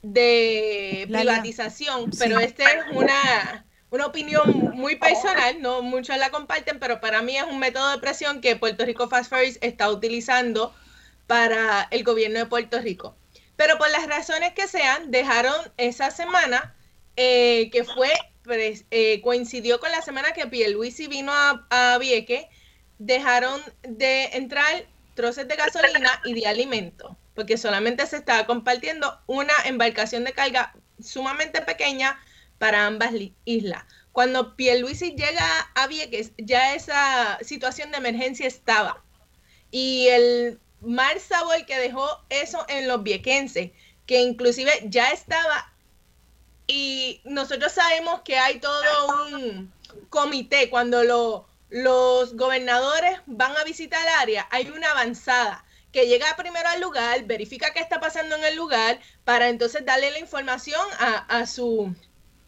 de 0.00 1.06
privatización, 1.10 2.10
pero 2.18 2.40
esta 2.40 2.64
es 2.64 2.84
una, 2.92 3.66
una 3.90 4.06
opinión 4.06 4.72
muy 4.74 4.96
personal, 4.96 5.60
no 5.60 5.82
muchos 5.82 6.16
la 6.16 6.30
comparten, 6.30 6.78
pero 6.78 7.02
para 7.02 7.20
mí 7.20 7.36
es 7.36 7.44
un 7.44 7.58
método 7.58 7.90
de 7.90 7.98
presión 7.98 8.40
que 8.40 8.56
Puerto 8.56 8.86
Rico 8.86 9.08
Fast 9.10 9.28
Ferries 9.28 9.58
está 9.60 9.90
utilizando 9.90 10.74
para 11.32 11.88
el 11.90 12.04
gobierno 12.04 12.40
de 12.40 12.44
Puerto 12.44 12.78
Rico. 12.78 13.16
Pero 13.56 13.78
por 13.78 13.90
las 13.90 14.06
razones 14.06 14.52
que 14.52 14.68
sean, 14.68 15.10
dejaron 15.10 15.54
esa 15.78 16.10
semana, 16.10 16.74
eh, 17.16 17.70
que 17.72 17.84
fue, 17.84 18.10
eh, 18.90 19.22
coincidió 19.22 19.80
con 19.80 19.90
la 19.92 20.02
semana 20.02 20.32
que 20.32 20.46
Pierluisi 20.46 21.06
vino 21.06 21.32
a, 21.32 21.66
a 21.70 21.96
Vieque, 21.96 22.50
dejaron 22.98 23.62
de 23.80 24.24
entrar 24.34 24.84
troces 25.14 25.48
de 25.48 25.56
gasolina 25.56 26.20
y 26.26 26.34
de 26.34 26.46
alimento, 26.46 27.16
porque 27.34 27.56
solamente 27.56 28.06
se 28.06 28.18
estaba 28.18 28.44
compartiendo 28.44 29.18
una 29.26 29.54
embarcación 29.64 30.24
de 30.24 30.34
carga 30.34 30.74
sumamente 31.00 31.62
pequeña 31.62 32.20
para 32.58 32.84
ambas 32.84 33.12
islas. 33.46 33.84
Cuando 34.12 34.54
Pierluisi 34.54 35.12
llega 35.12 35.48
a 35.74 35.86
Vieques, 35.86 36.32
ya 36.36 36.74
esa 36.74 37.38
situación 37.40 37.90
de 37.90 37.96
emergencia 37.96 38.46
estaba. 38.46 39.02
Y 39.70 40.08
el 40.08 40.60
mal 40.82 41.18
sabor 41.20 41.64
que 41.66 41.78
dejó 41.78 42.06
eso 42.28 42.64
en 42.68 42.88
los 42.88 43.02
viequenses, 43.02 43.70
que 44.06 44.20
inclusive 44.20 44.70
ya 44.84 45.10
estaba 45.10 45.72
y 46.66 47.20
nosotros 47.24 47.72
sabemos 47.72 48.20
que 48.22 48.38
hay 48.38 48.58
todo 48.58 49.26
un 49.26 49.72
comité 50.10 50.70
cuando 50.70 51.02
los 51.68 52.36
gobernadores 52.36 53.20
van 53.26 53.56
a 53.56 53.64
visitar 53.64 54.00
el 54.02 54.08
área, 54.20 54.48
hay 54.50 54.68
una 54.68 54.90
avanzada 54.90 55.64
que 55.92 56.06
llega 56.06 56.36
primero 56.36 56.68
al 56.68 56.80
lugar, 56.80 57.24
verifica 57.24 57.72
qué 57.72 57.80
está 57.80 58.00
pasando 58.00 58.36
en 58.36 58.44
el 58.44 58.56
lugar 58.56 58.98
para 59.24 59.48
entonces 59.48 59.84
darle 59.84 60.10
la 60.10 60.18
información 60.18 60.80
a, 60.98 61.18
a 61.40 61.46
su 61.46 61.94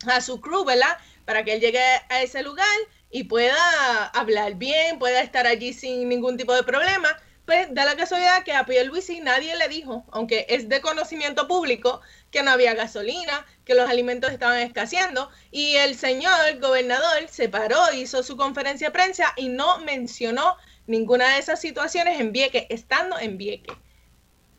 a 0.07 0.21
su 0.21 0.41
crew, 0.41 0.65
¿verdad? 0.65 0.99
Para 1.25 1.45
que 1.45 1.55
él 1.55 1.61
llegue 1.61 1.81
a 1.81 2.23
ese 2.23 2.43
lugar 2.43 2.67
y 3.11 3.25
pueda 3.25 4.07
hablar 4.07 4.55
bien, 4.55 4.99
pueda 4.99 5.21
estar 5.21 5.47
allí 5.47 5.73
sin 5.73 6.09
ningún 6.09 6.37
tipo 6.37 6.55
de 6.55 6.63
problema 6.63 7.17
pues 7.47 7.69
da 7.73 7.85
la 7.85 7.97
casualidad 7.97 8.43
que 8.43 8.53
a 8.53 8.65
Pierluisi 8.65 9.21
nadie 9.21 9.55
le 9.57 9.69
dijo, 9.69 10.05
aunque 10.13 10.47
es 10.49 10.69
de 10.69 10.81
conocimiento 10.81 11.47
público, 11.47 12.01
que 12.31 12.43
no 12.43 12.51
había 12.51 12.75
gasolina, 12.75 13.47
que 13.65 13.75
los 13.75 13.89
alimentos 13.89 14.33
estaban 14.33 14.59
escaseando, 14.61 15.31
y 15.51 15.77
el 15.77 15.97
señor 15.97 16.59
gobernador 16.61 17.29
se 17.29 17.49
paró, 17.49 17.93
hizo 17.95 18.23
su 18.23 18.37
conferencia 18.37 18.89
de 18.89 18.93
prensa 18.93 19.33
y 19.37 19.49
no 19.49 19.79
mencionó 19.81 20.57
ninguna 20.87 21.35
de 21.35 21.39
esas 21.39 21.61
situaciones 21.61 22.21
en 22.21 22.33
Vieque, 22.33 22.67
estando 22.71 23.19
en 23.19 23.37
Vieque. 23.37 23.75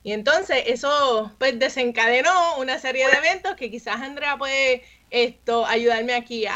Y 0.03 0.13
entonces 0.13 0.63
eso 0.67 1.31
pues 1.39 1.57
desencadenó 1.57 2.57
una 2.57 2.77
serie 2.77 3.07
de 3.07 3.17
eventos 3.17 3.55
que 3.55 3.71
quizás 3.71 3.95
Andrea 4.01 4.37
puede 4.37 4.83
esto 5.09 5.65
ayudarme 5.65 6.13
aquí 6.13 6.45
a, 6.45 6.55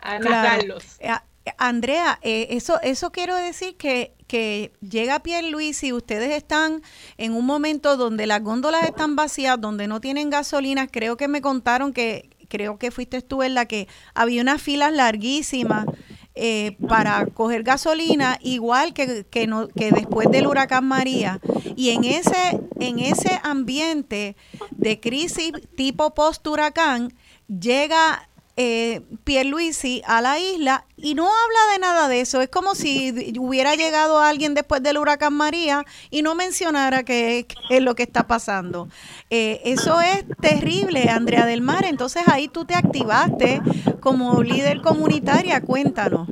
a, 0.00 0.18
narrarlos. 0.18 0.96
Eh, 0.98 1.10
Andrea, 1.58 2.18
eh, 2.22 2.48
eso, 2.50 2.80
eso 2.80 3.12
quiero 3.12 3.36
decir 3.36 3.76
que 3.76 4.15
que 4.26 4.72
llega 4.80 5.22
Luis 5.50 5.82
y 5.82 5.92
ustedes 5.92 6.32
están 6.32 6.82
en 7.16 7.32
un 7.32 7.46
momento 7.46 7.96
donde 7.96 8.26
las 8.26 8.42
góndolas 8.42 8.84
están 8.84 9.16
vacías, 9.16 9.60
donde 9.60 9.86
no 9.86 10.00
tienen 10.00 10.30
gasolina. 10.30 10.86
Creo 10.86 11.16
que 11.16 11.28
me 11.28 11.40
contaron 11.40 11.92
que, 11.92 12.30
creo 12.48 12.78
que 12.78 12.90
fuiste 12.90 13.22
tú 13.22 13.42
en 13.42 13.54
la 13.54 13.66
que 13.66 13.88
había 14.14 14.42
unas 14.42 14.60
filas 14.62 14.92
larguísimas 14.92 15.86
eh, 16.34 16.76
para 16.86 17.26
coger 17.26 17.62
gasolina, 17.62 18.38
igual 18.42 18.92
que, 18.92 19.24
que, 19.24 19.46
no, 19.46 19.68
que 19.68 19.90
después 19.90 20.30
del 20.30 20.46
huracán 20.46 20.86
María. 20.86 21.40
Y 21.76 21.90
en 21.90 22.04
ese, 22.04 22.60
en 22.78 22.98
ese 22.98 23.40
ambiente 23.42 24.36
de 24.70 25.00
crisis 25.00 25.52
tipo 25.76 26.14
post-huracán, 26.14 27.14
llega 27.48 28.28
eh, 28.56 29.02
Pierluisi 29.24 30.02
a 30.06 30.22
la 30.22 30.38
isla 30.38 30.86
y 30.96 31.14
no 31.14 31.24
habla 31.24 31.72
de 31.72 31.78
nada 31.78 32.08
de 32.08 32.20
eso. 32.20 32.40
Es 32.40 32.48
como 32.48 32.74
si 32.74 33.34
hubiera 33.38 33.74
llegado 33.74 34.18
alguien 34.18 34.54
después 34.54 34.82
del 34.82 34.96
huracán 34.96 35.34
María 35.34 35.84
y 36.10 36.22
no 36.22 36.34
mencionara 36.34 37.02
qué 37.02 37.46
es 37.68 37.82
lo 37.82 37.94
que 37.94 38.04
está 38.04 38.26
pasando. 38.26 38.88
Eh, 39.28 39.60
eso 39.64 40.00
es 40.00 40.24
terrible, 40.40 41.08
Andrea 41.10 41.44
del 41.44 41.60
Mar. 41.60 41.84
Entonces 41.84 42.22
ahí 42.26 42.48
tú 42.48 42.64
te 42.64 42.74
activaste 42.74 43.60
como 44.00 44.42
líder 44.42 44.80
comunitaria. 44.80 45.60
Cuéntanos. 45.60 46.28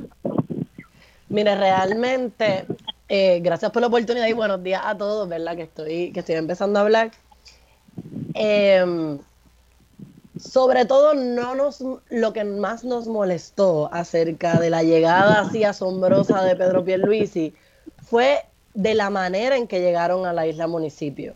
Mire, 1.29 1.55
realmente, 1.55 2.65
eh, 3.07 3.39
gracias 3.41 3.71
por 3.71 3.81
la 3.81 3.87
oportunidad 3.87 4.27
y 4.27 4.33
buenos 4.33 4.63
días 4.63 4.81
a 4.83 4.97
todos, 4.97 5.29
¿verdad? 5.29 5.55
Que 5.55 5.63
estoy, 5.63 6.11
que 6.11 6.21
estoy 6.21 6.35
empezando 6.35 6.79
a 6.79 6.83
hablar. 6.83 7.11
Eh, 8.33 9.17
sobre 10.39 10.85
todo 10.85 11.13
no 11.13 11.55
nos 11.55 11.83
lo 12.09 12.33
que 12.33 12.43
más 12.43 12.83
nos 12.83 13.07
molestó 13.07 13.89
acerca 13.93 14.59
de 14.59 14.69
la 14.69 14.83
llegada 14.83 15.41
así 15.41 15.63
asombrosa 15.63 16.43
de 16.43 16.55
Pedro 16.55 16.83
Pierluisi 16.83 17.53
fue 18.03 18.45
de 18.73 18.93
la 18.93 19.09
manera 19.09 19.55
en 19.55 19.67
que 19.67 19.79
llegaron 19.79 20.25
a 20.25 20.33
la 20.33 20.45
isla 20.47 20.67
municipio. 20.67 21.33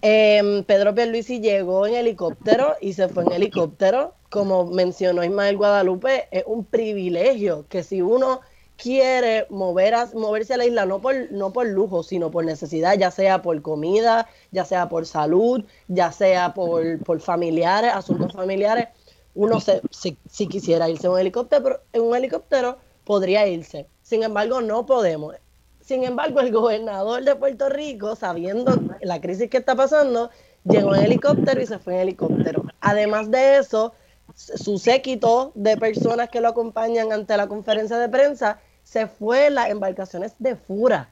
Eh, 0.00 0.64
Pedro 0.66 0.94
Pierluisi 0.94 1.40
llegó 1.40 1.86
en 1.86 1.94
helicóptero 1.94 2.74
y 2.80 2.94
se 2.94 3.08
fue 3.08 3.24
en 3.24 3.32
helicóptero. 3.32 4.14
Como 4.30 4.66
mencionó 4.66 5.22
Ismael 5.22 5.58
Guadalupe, 5.58 6.28
es 6.30 6.44
un 6.46 6.64
privilegio 6.64 7.66
que 7.68 7.82
si 7.82 8.00
uno 8.00 8.40
quiere 8.76 9.46
mover 9.50 9.94
a, 9.94 10.06
moverse 10.14 10.54
a 10.54 10.56
la 10.56 10.64
isla 10.64 10.86
no 10.86 11.00
por, 11.00 11.30
no 11.30 11.52
por 11.52 11.66
lujo, 11.66 12.02
sino 12.02 12.30
por 12.30 12.44
necesidad, 12.44 12.96
ya 12.98 13.10
sea 13.10 13.42
por 13.42 13.60
comida, 13.62 14.28
ya 14.50 14.64
sea 14.64 14.88
por 14.88 15.06
salud, 15.06 15.64
ya 15.88 16.12
sea 16.12 16.54
por, 16.54 16.98
por 17.04 17.20
familiares, 17.20 17.92
asuntos 17.94 18.32
familiares, 18.32 18.88
uno 19.34 19.60
se, 19.60 19.80
si, 19.90 20.16
si, 20.28 20.46
quisiera 20.46 20.88
irse 20.88 21.06
en 21.06 21.12
un 21.12 21.20
helicóptero, 21.20 21.80
en 21.92 22.02
un 22.02 22.16
helicóptero 22.16 22.78
podría 23.04 23.46
irse. 23.46 23.86
Sin 24.02 24.22
embargo, 24.22 24.60
no 24.60 24.84
podemos. 24.84 25.36
Sin 25.80 26.04
embargo, 26.04 26.40
el 26.40 26.52
gobernador 26.52 27.24
de 27.24 27.34
Puerto 27.34 27.68
Rico, 27.68 28.14
sabiendo 28.14 28.72
la 29.00 29.20
crisis 29.20 29.50
que 29.50 29.58
está 29.58 29.74
pasando, 29.74 30.30
llegó 30.64 30.94
en 30.94 31.04
helicóptero 31.04 31.60
y 31.60 31.66
se 31.66 31.78
fue 31.78 31.94
en 31.94 32.00
helicóptero. 32.00 32.64
Además 32.80 33.30
de 33.30 33.58
eso, 33.58 33.94
su 34.34 34.78
séquito 34.78 35.52
de 35.54 35.76
personas 35.76 36.28
que 36.30 36.40
lo 36.40 36.48
acompañan 36.48 37.12
ante 37.12 37.36
la 37.36 37.48
conferencia 37.48 37.98
de 37.98 38.08
prensa 38.08 38.60
se 38.82 39.06
fue 39.06 39.50
las 39.50 39.70
embarcaciones 39.70 40.34
de 40.38 40.56
Fura. 40.56 41.10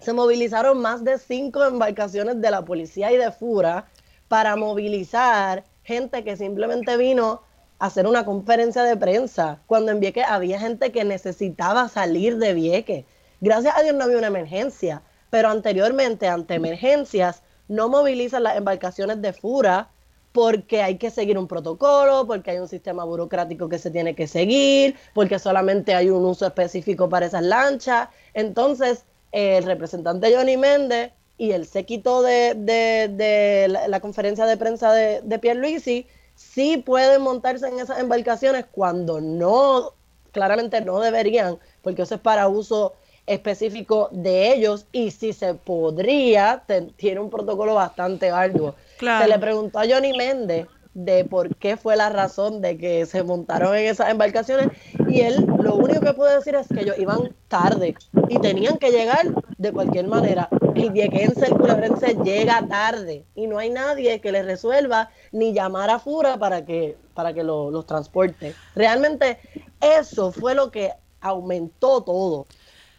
Se 0.00 0.12
movilizaron 0.12 0.80
más 0.80 1.04
de 1.04 1.18
cinco 1.18 1.64
embarcaciones 1.64 2.40
de 2.40 2.50
la 2.50 2.64
policía 2.64 3.12
y 3.12 3.16
de 3.16 3.30
Fura 3.32 3.86
para 4.28 4.56
movilizar 4.56 5.64
gente 5.84 6.24
que 6.24 6.36
simplemente 6.36 6.96
vino 6.96 7.42
a 7.78 7.86
hacer 7.86 8.06
una 8.06 8.24
conferencia 8.24 8.82
de 8.82 8.96
prensa, 8.96 9.60
cuando 9.66 9.92
en 9.92 10.00
Vieques 10.00 10.24
había 10.28 10.58
gente 10.58 10.90
que 10.92 11.04
necesitaba 11.04 11.88
salir 11.88 12.38
de 12.38 12.54
Vieques. 12.54 13.04
Gracias 13.40 13.76
a 13.76 13.82
Dios 13.82 13.94
no 13.94 14.04
había 14.04 14.18
una 14.18 14.26
emergencia, 14.28 15.02
pero 15.30 15.48
anteriormente, 15.48 16.26
ante 16.26 16.54
emergencias, 16.54 17.42
no 17.68 17.88
movilizan 17.88 18.42
las 18.42 18.56
embarcaciones 18.56 19.20
de 19.20 19.32
Fura 19.32 19.90
porque 20.36 20.82
hay 20.82 20.98
que 20.98 21.08
seguir 21.08 21.38
un 21.38 21.48
protocolo, 21.48 22.26
porque 22.26 22.50
hay 22.50 22.58
un 22.58 22.68
sistema 22.68 23.04
burocrático 23.04 23.70
que 23.70 23.78
se 23.78 23.90
tiene 23.90 24.14
que 24.14 24.26
seguir, 24.26 24.94
porque 25.14 25.38
solamente 25.38 25.94
hay 25.94 26.10
un 26.10 26.26
uso 26.26 26.46
específico 26.46 27.08
para 27.08 27.24
esas 27.24 27.42
lanchas. 27.42 28.10
Entonces, 28.34 29.06
el 29.32 29.64
representante 29.64 30.30
Johnny 30.36 30.58
Méndez 30.58 31.12
y 31.38 31.52
el 31.52 31.64
séquito 31.64 32.20
de, 32.20 32.52
de, 32.54 33.66
la, 33.88 34.00
conferencia 34.00 34.44
de 34.44 34.58
prensa 34.58 34.92
de, 34.92 35.22
de 35.22 35.38
Pierluisi 35.38 36.06
sí 36.34 36.76
pueden 36.76 37.22
montarse 37.22 37.68
en 37.68 37.80
esas 37.80 37.98
embarcaciones 37.98 38.66
cuando 38.70 39.22
no, 39.22 39.94
claramente 40.32 40.82
no 40.82 41.00
deberían, 41.00 41.58
porque 41.80 42.02
eso 42.02 42.16
es 42.16 42.20
para 42.20 42.46
uso 42.48 42.92
específico 43.26 44.10
de 44.12 44.52
ellos 44.52 44.84
y 44.92 45.12
si 45.12 45.32
se 45.32 45.54
podría, 45.54 46.62
tiene 46.96 47.20
un 47.20 47.30
protocolo 47.30 47.74
bastante 47.74 48.28
arduo. 48.28 48.74
Se 48.98 49.28
le 49.28 49.38
preguntó 49.38 49.78
a 49.78 49.84
Johnny 49.88 50.16
Méndez 50.16 50.66
de 50.96 51.26
por 51.26 51.54
qué 51.56 51.76
fue 51.76 51.94
la 51.94 52.08
razón 52.08 52.62
de 52.62 52.78
que 52.78 53.04
se 53.04 53.22
montaron 53.22 53.76
en 53.76 53.84
esas 53.84 54.08
embarcaciones 54.08 54.68
y 55.10 55.20
él 55.20 55.44
lo 55.60 55.74
único 55.74 56.00
que 56.00 56.14
puede 56.14 56.36
decir 56.36 56.54
es 56.54 56.66
que 56.68 56.80
ellos 56.80 56.98
iban 56.98 57.34
tarde 57.48 57.94
y 58.30 58.38
tenían 58.38 58.78
que 58.78 58.90
llegar 58.90 59.26
de 59.58 59.72
cualquier 59.72 60.06
manera. 60.06 60.48
El 60.74 60.92
viequense, 60.92 61.46
el 61.46 61.54
culebrense 61.54 62.16
llega 62.24 62.66
tarde 62.66 63.26
y 63.34 63.46
no 63.46 63.58
hay 63.58 63.68
nadie 63.68 64.22
que 64.22 64.32
le 64.32 64.42
resuelva 64.42 65.10
ni 65.32 65.52
llamar 65.52 65.90
a 65.90 65.98
Fura 65.98 66.38
para 66.38 66.64
que, 66.64 66.96
para 67.12 67.34
que 67.34 67.42
los 67.44 67.84
transporte. 67.84 68.54
Realmente 68.74 69.38
eso 69.82 70.32
fue 70.32 70.54
lo 70.54 70.70
que 70.70 70.92
aumentó 71.20 72.04
todo. 72.04 72.46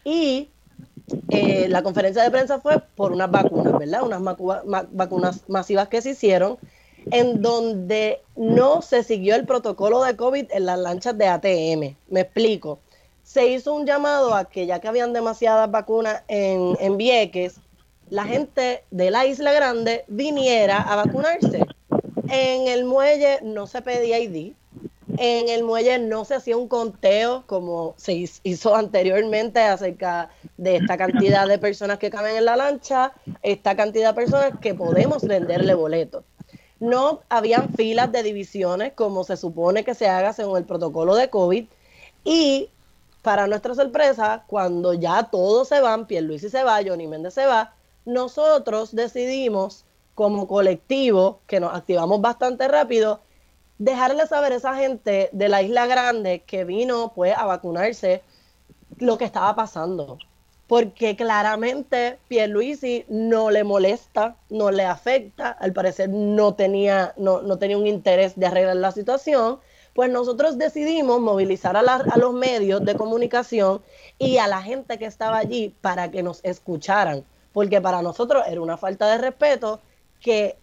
Y 0.04 0.50
eh, 1.30 1.68
la 1.68 1.82
conferencia 1.82 2.22
de 2.22 2.30
prensa 2.30 2.60
fue 2.60 2.80
por 2.96 3.12
unas 3.12 3.30
vacunas, 3.30 3.78
¿verdad? 3.78 4.02
Unas 4.02 4.22
vacunas 4.92 5.48
masivas 5.48 5.88
que 5.88 6.02
se 6.02 6.10
hicieron, 6.10 6.58
en 7.10 7.40
donde 7.40 8.20
no 8.36 8.82
se 8.82 9.02
siguió 9.02 9.34
el 9.34 9.46
protocolo 9.46 10.02
de 10.02 10.16
COVID 10.16 10.46
en 10.50 10.66
las 10.66 10.78
lanchas 10.78 11.16
de 11.16 11.26
ATM. 11.26 11.96
Me 12.08 12.20
explico. 12.20 12.80
Se 13.22 13.46
hizo 13.46 13.74
un 13.74 13.86
llamado 13.86 14.34
a 14.34 14.46
que 14.46 14.66
ya 14.66 14.80
que 14.80 14.88
habían 14.88 15.12
demasiadas 15.12 15.70
vacunas 15.70 16.22
en, 16.28 16.76
en 16.80 16.96
Vieques, 16.96 17.60
la 18.10 18.24
gente 18.24 18.84
de 18.90 19.10
la 19.10 19.26
Isla 19.26 19.52
Grande 19.52 20.04
viniera 20.08 20.80
a 20.80 20.96
vacunarse. 20.96 21.66
En 22.30 22.68
el 22.68 22.84
muelle 22.84 23.40
no 23.42 23.66
se 23.66 23.82
pedía 23.82 24.18
ID, 24.18 24.54
en 25.20 25.48
el 25.48 25.64
muelle 25.64 25.98
no 25.98 26.24
se 26.24 26.36
hacía 26.36 26.56
un 26.56 26.68
conteo 26.68 27.44
como 27.46 27.94
se 27.96 28.28
hizo 28.42 28.74
anteriormente 28.74 29.60
acerca 29.60 30.30
de 30.56 30.76
esta 30.76 30.96
cantidad 30.96 31.48
de 31.48 31.58
personas 31.58 31.98
que 31.98 32.10
caben 32.10 32.36
en 32.36 32.44
la 32.44 32.56
lancha, 32.56 33.12
esta 33.42 33.76
cantidad 33.76 34.10
de 34.10 34.14
personas 34.14 34.52
que 34.60 34.74
podemos 34.74 35.22
venderle 35.22 35.74
boletos. 35.74 36.24
No 36.80 37.22
habían 37.28 37.74
filas 37.74 38.12
de 38.12 38.22
divisiones 38.22 38.92
como 38.92 39.24
se 39.24 39.36
supone 39.36 39.84
que 39.84 39.94
se 39.94 40.08
haga 40.08 40.32
según 40.32 40.58
el 40.58 40.64
protocolo 40.64 41.16
de 41.16 41.28
COVID 41.28 41.66
y 42.24 42.70
para 43.22 43.46
nuestra 43.46 43.74
sorpresa, 43.74 44.44
cuando 44.46 44.94
ya 44.94 45.24
todos 45.24 45.68
se 45.68 45.80
van, 45.80 46.06
Pierluisi 46.06 46.48
se 46.48 46.62
va, 46.62 46.80
Johnny 46.86 47.06
Méndez 47.06 47.34
se 47.34 47.46
va, 47.46 47.74
nosotros 48.04 48.94
decidimos 48.94 49.84
como 50.14 50.48
colectivo, 50.48 51.40
que 51.46 51.60
nos 51.60 51.74
activamos 51.74 52.20
bastante 52.20 52.66
rápido, 52.68 53.20
dejarle 53.78 54.26
saber 54.26 54.52
a 54.52 54.56
esa 54.56 54.74
gente 54.74 55.30
de 55.32 55.48
la 55.48 55.62
Isla 55.62 55.86
Grande 55.86 56.40
que 56.40 56.64
vino 56.64 57.12
pues 57.14 57.36
a 57.36 57.46
vacunarse 57.46 58.22
lo 58.98 59.18
que 59.18 59.24
estaba 59.24 59.54
pasando. 59.54 60.18
Porque 60.66 61.16
claramente 61.16 62.18
Pierluisi 62.28 63.06
no 63.08 63.50
le 63.50 63.64
molesta, 63.64 64.36
no 64.50 64.70
le 64.70 64.84
afecta, 64.84 65.50
al 65.50 65.72
parecer 65.72 66.10
no 66.10 66.54
tenía, 66.54 67.14
no, 67.16 67.40
no 67.40 67.58
tenía 67.58 67.78
un 67.78 67.86
interés 67.86 68.38
de 68.38 68.46
arreglar 68.46 68.76
la 68.76 68.92
situación, 68.92 69.60
pues 69.94 70.10
nosotros 70.10 70.58
decidimos 70.58 71.20
movilizar 71.20 71.74
a, 71.76 71.80
a, 71.80 72.18
los 72.18 72.34
medios 72.34 72.84
de 72.84 72.96
comunicación 72.96 73.80
y 74.18 74.36
a 74.36 74.46
la 74.46 74.60
gente 74.60 74.98
que 74.98 75.06
estaba 75.06 75.38
allí 75.38 75.74
para 75.80 76.10
que 76.10 76.22
nos 76.22 76.44
escucharan, 76.44 77.24
porque 77.54 77.80
para 77.80 78.02
nosotros 78.02 78.44
era 78.46 78.60
una 78.60 78.76
falta 78.76 79.08
de 79.08 79.18
respeto 79.18 79.80
que 80.20 80.58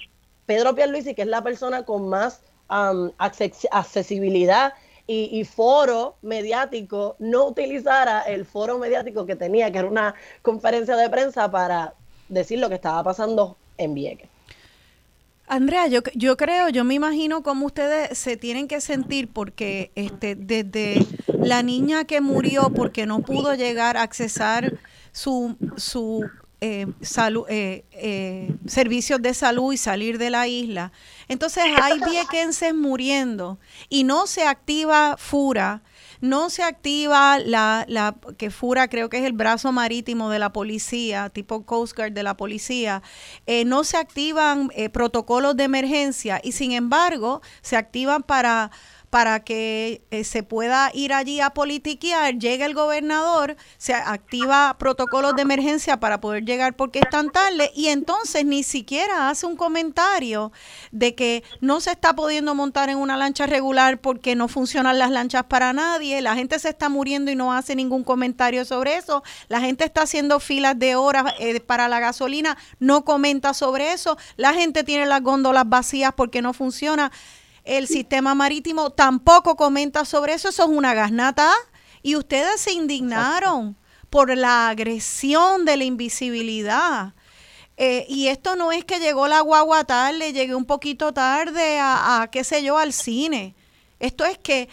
Pedro 0.46 0.76
Pierluisi, 0.76 1.16
que 1.16 1.24
es 1.24 1.28
la 1.28 1.42
persona 1.42 1.84
con 1.84 2.08
más 2.08 2.44
accesibilidad 2.68 4.74
y, 5.08 5.46
foro 5.46 6.16
mediático, 6.22 7.16
no 7.20 7.48
utilizara 7.48 8.22
el 8.22 8.46
foro 8.46 8.80
mediático 8.80 9.26
que 9.26 9.36
tenía, 9.36 9.72
que 9.72 9.78
era 9.78 9.88
una 9.88 10.16
conferencia 10.42 10.96
de 10.96 11.10
prensa 11.10 11.50
para 11.52 11.94
decir 12.28 12.60
lo 12.60 12.70
que 12.70 12.76
estaba 12.76 13.04
pasando 13.04 13.56
en 13.78 13.94
Vieques. 13.94 14.30
Andrea, 15.48 15.86
yo, 15.86 16.00
yo 16.16 16.38
creo, 16.38 16.70
yo 16.70 16.84
me 16.84 16.96
imagino 16.96 17.44
cómo 17.44 17.68
ustedes 17.68 18.18
se 18.18 18.36
tienen 18.36 18.68
que 18.68 18.82
sentir 18.82 19.32
porque 19.32 19.92
este, 19.94 20.34
desde 20.34 21.06
la 21.38 21.62
niña 21.62 22.06
que 22.06 22.20
murió 22.20 22.72
porque 22.76 23.06
no 23.06 23.20
pudo 23.20 23.54
llegar 23.54 23.96
a 23.96 24.02
accesar 24.02 24.80
su, 25.12 25.56
su 25.78 26.28
eh, 26.62 26.88
eh, 27.50 27.86
eh, 27.92 28.56
servicios 28.66 29.22
de 29.22 29.34
salud 29.34 29.74
y 29.74 29.78
salir 29.78 30.18
de 30.18 30.30
la 30.30 30.48
isla. 30.48 30.92
Entonces 31.28 31.64
hay 31.82 32.00
viequenses 32.00 32.74
muriendo 32.74 33.60
y 33.90 34.04
no 34.04 34.28
se 34.28 34.44
activa 34.48 35.16
FURA. 35.18 35.82
no 36.22 36.50
se 36.50 36.64
activa 36.64 37.40
la, 37.40 38.16
que 38.38 38.50
FURA 38.50 38.88
creo 38.88 39.10
que 39.10 39.18
es 39.18 39.26
el 39.26 39.34
brazo 39.34 39.72
marítimo 39.72 40.30
de 40.30 40.40
la 40.40 40.52
policía, 40.54 41.30
tipo 41.30 41.66
Coast 41.66 41.96
Guard 41.96 42.14
de 42.14 42.24
la 42.24 42.38
policía, 42.38 43.04
eh, 43.46 43.66
no 43.66 43.84
se 43.84 43.98
activan 43.98 44.72
eh, 44.76 44.90
protocolos 44.90 45.56
de 45.56 45.66
emergencia 45.66 46.40
y 46.44 46.54
sin 46.54 46.72
embargo 46.72 47.42
se 47.62 47.76
activan 47.76 48.24
para 48.24 48.72
para 49.16 49.40
que 49.40 50.02
eh, 50.12 50.26
se 50.26 50.44
pueda 50.44 50.92
ir 50.94 51.14
allí 51.14 51.40
a 51.40 51.52
politiquear, 51.52 52.38
llega 52.38 52.66
el 52.66 52.74
gobernador, 52.74 53.56
se 53.78 53.94
activa 53.94 54.76
protocolos 54.78 55.38
de 55.38 55.44
emergencia 55.44 56.02
para 56.02 56.20
poder 56.20 56.44
llegar 56.44 56.76
porque 56.76 57.00
es 57.00 57.10
tan 57.10 57.30
tarde 57.30 57.72
y 57.74 57.88
entonces 57.88 58.44
ni 58.44 58.62
siquiera 58.62 59.30
hace 59.30 59.46
un 59.46 59.56
comentario 59.56 60.52
de 60.92 61.16
que 61.16 61.46
no 61.62 61.80
se 61.80 61.92
está 61.92 62.14
pudiendo 62.14 62.56
montar 62.56 62.90
en 62.90 62.98
una 62.98 63.16
lancha 63.16 63.46
regular 63.46 64.02
porque 64.02 64.36
no 64.36 64.50
funcionan 64.50 65.00
las 65.00 65.12
lanchas 65.12 65.46
para 65.46 65.72
nadie, 65.72 66.22
la 66.22 66.36
gente 66.36 66.60
se 66.60 66.68
está 66.68 66.90
muriendo 66.90 67.32
y 67.32 67.38
no 67.38 67.54
hace 67.54 67.74
ningún 67.74 68.04
comentario 68.04 68.66
sobre 68.66 68.98
eso, 68.98 69.24
la 69.48 69.62
gente 69.62 69.86
está 69.86 70.02
haciendo 70.02 70.42
filas 70.42 70.78
de 70.78 70.98
horas 70.98 71.36
eh, 71.40 71.62
para 71.62 71.88
la 71.88 72.02
gasolina, 72.02 72.58
no 72.80 73.06
comenta 73.06 73.54
sobre 73.54 73.94
eso, 73.94 74.18
la 74.36 74.54
gente 74.54 74.84
tiene 74.84 75.06
las 75.06 75.22
góndolas 75.22 75.70
vacías 75.70 76.12
porque 76.14 76.42
no 76.42 76.52
funciona 76.52 77.14
el 77.66 77.88
sistema 77.88 78.36
marítimo 78.36 78.92
tampoco 78.92 79.56
comenta 79.56 80.06
sobre 80.06 80.34
eso, 80.34 80.50
eso 80.50 80.64
es 80.64 80.70
una 80.70 80.94
gasnata. 80.94 81.52
Y 82.02 82.16
ustedes 82.16 82.62
se 82.62 82.72
indignaron 82.72 83.76
por 84.10 84.36
la 84.38 84.70
agresión 84.70 85.66
de 85.66 85.78
la 85.78 85.84
invisibilidad. 85.84 87.14
Eh, 87.78 88.06
y 88.08 88.28
esto 88.28 88.56
no 88.56 88.72
es 88.72 88.86
que 88.86 89.00
llegó 89.00 89.28
la 89.28 89.42
guagua 89.42 89.84
tarde, 89.84 90.32
llegué 90.32 90.56
un 90.56 90.66
poquito 90.66 91.14
tarde 91.14 91.80
a, 91.80 92.22
a, 92.22 92.28
qué 92.30 92.44
sé 92.44 92.64
yo, 92.64 92.78
al 92.78 92.94
cine. 92.94 93.56
Esto 94.00 94.24
es 94.24 94.38
que 94.38 94.70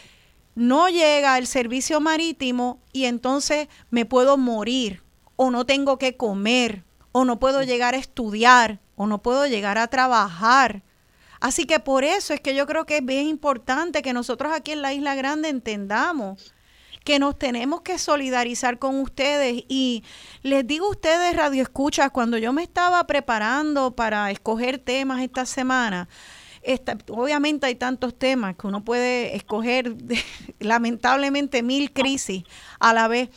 no 0.54 0.88
llega 0.88 1.38
el 1.38 1.46
servicio 1.46 2.00
marítimo 2.00 2.78
y 2.92 3.06
entonces 3.06 3.68
me 3.90 4.04
puedo 4.04 4.36
morir 4.36 5.02
o 5.36 5.50
no 5.50 5.64
tengo 5.64 5.98
que 5.98 6.16
comer 6.16 6.84
o 7.12 7.24
no 7.24 7.40
puedo 7.40 7.62
llegar 7.62 7.94
a 7.94 7.98
estudiar 7.98 8.80
o 8.96 9.06
no 9.06 9.22
puedo 9.22 9.46
llegar 9.46 9.78
a 9.78 9.88
trabajar 9.88 10.82
Así 11.42 11.66
que 11.66 11.80
por 11.80 12.04
eso 12.04 12.32
es 12.32 12.40
que 12.40 12.54
yo 12.54 12.66
creo 12.68 12.86
que 12.86 12.98
es 12.98 13.04
bien 13.04 13.26
importante 13.26 14.00
que 14.00 14.12
nosotros 14.12 14.52
aquí 14.54 14.70
en 14.70 14.80
la 14.80 14.92
Isla 14.92 15.16
Grande 15.16 15.48
entendamos 15.48 16.54
que 17.02 17.18
nos 17.18 17.36
tenemos 17.36 17.80
que 17.80 17.98
solidarizar 17.98 18.78
con 18.78 19.00
ustedes. 19.00 19.64
Y 19.66 20.04
les 20.44 20.64
digo 20.64 20.86
a 20.86 20.90
ustedes 20.90 21.34
radio 21.34 21.60
escuchas 21.60 22.12
cuando 22.12 22.38
yo 22.38 22.52
me 22.52 22.62
estaba 22.62 23.04
preparando 23.08 23.90
para 23.96 24.30
escoger 24.30 24.78
temas 24.78 25.20
esta 25.20 25.44
semana 25.44 26.08
obviamente 27.08 27.66
hay 27.66 27.74
tantos 27.74 28.16
temas 28.16 28.56
que 28.56 28.66
uno 28.66 28.84
puede 28.84 29.36
escoger, 29.36 29.94
lamentablemente, 30.60 31.62
mil 31.62 31.92
crisis 31.92 32.44
a 32.78 32.92
la 32.92 33.08
vez, 33.08 33.30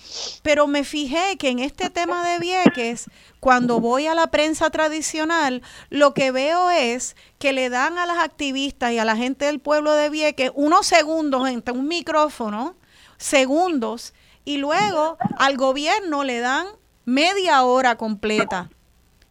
pero 0.44 0.68
me 0.68 0.84
fijé 0.84 1.38
que 1.38 1.50
en 1.50 1.60
este 1.60 1.90
tema 1.90 2.28
de 2.28 2.40
Vieques, 2.40 3.10
cuando 3.40 3.80
voy 3.80 4.08
a 4.08 4.16
la 4.16 4.28
prensa 4.28 4.70
tradicional, 4.70 5.62
lo 5.90 6.14
que 6.14 6.32
veo 6.32 6.70
es 6.70 7.16
que 7.40 7.54
le 7.54 7.70
dan 7.70 7.98
a 7.98 8.06
las 8.06 8.20
activistas 8.20 8.92
y 8.92 9.00
a 9.00 9.06
la 9.06 9.16
gente 9.16 9.46
del 9.46 9.60
pueblo 9.60 9.94
de 9.94 10.10
Vieques 10.10 10.52
unos 10.56 10.86
segundos 10.86 11.48
entre 11.50 11.74
un 11.74 11.88
micrófono, 11.88 12.76
segundos, 13.18 14.14
y 14.44 14.58
luego 14.58 15.18
al 15.38 15.58
gobierno 15.58 16.24
le 16.24 16.40
dan 16.40 16.68
media 17.06 17.64
hora 17.64 17.98
completa 17.98 18.70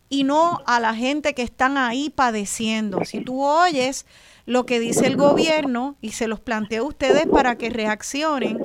y 0.09 0.25
no 0.25 0.61
a 0.67 0.81
la 0.81 0.95
gente 0.95 1.35
que 1.35 1.43
están 1.43 1.77
ahí 1.77 2.11
padeciendo. 2.11 3.05
Si 3.05 3.21
tú 3.21 3.43
oyes 3.45 4.07
lo 4.47 4.67
que 4.67 4.79
dice 4.79 5.07
el 5.07 5.17
gobierno 5.17 5.97
y 6.01 6.13
se 6.13 6.29
los 6.29 6.41
planteo 6.41 6.85
a 6.85 6.89
ustedes 6.89 7.27
para 7.27 7.57
que 7.57 7.71
reaccionen, 7.71 8.59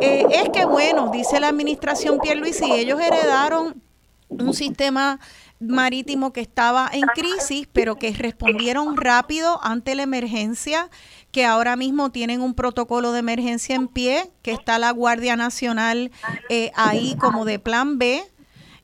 eh, 0.00 0.24
es 0.30 0.50
que 0.50 0.64
bueno, 0.64 1.10
dice 1.10 1.40
la 1.40 1.48
administración 1.48 2.18
Pierluisi, 2.20 2.70
ellos 2.72 3.00
heredaron 3.00 3.82
un 4.28 4.54
sistema 4.54 5.18
marítimo 5.60 6.32
que 6.32 6.40
estaba 6.40 6.88
en 6.92 7.02
crisis, 7.02 7.68
pero 7.72 7.96
que 7.96 8.12
respondieron 8.12 8.96
rápido 8.96 9.58
ante 9.62 9.94
la 9.94 10.04
emergencia, 10.04 10.88
que 11.32 11.44
ahora 11.44 11.76
mismo 11.76 12.10
tienen 12.10 12.42
un 12.42 12.54
protocolo 12.54 13.12
de 13.12 13.20
emergencia 13.20 13.74
en 13.74 13.88
pie, 13.88 14.30
que 14.42 14.52
está 14.52 14.78
la 14.78 14.90
Guardia 14.92 15.36
Nacional 15.36 16.12
eh, 16.48 16.70
ahí 16.76 17.16
como 17.18 17.44
de 17.44 17.58
plan 17.58 17.98
B, 17.98 18.22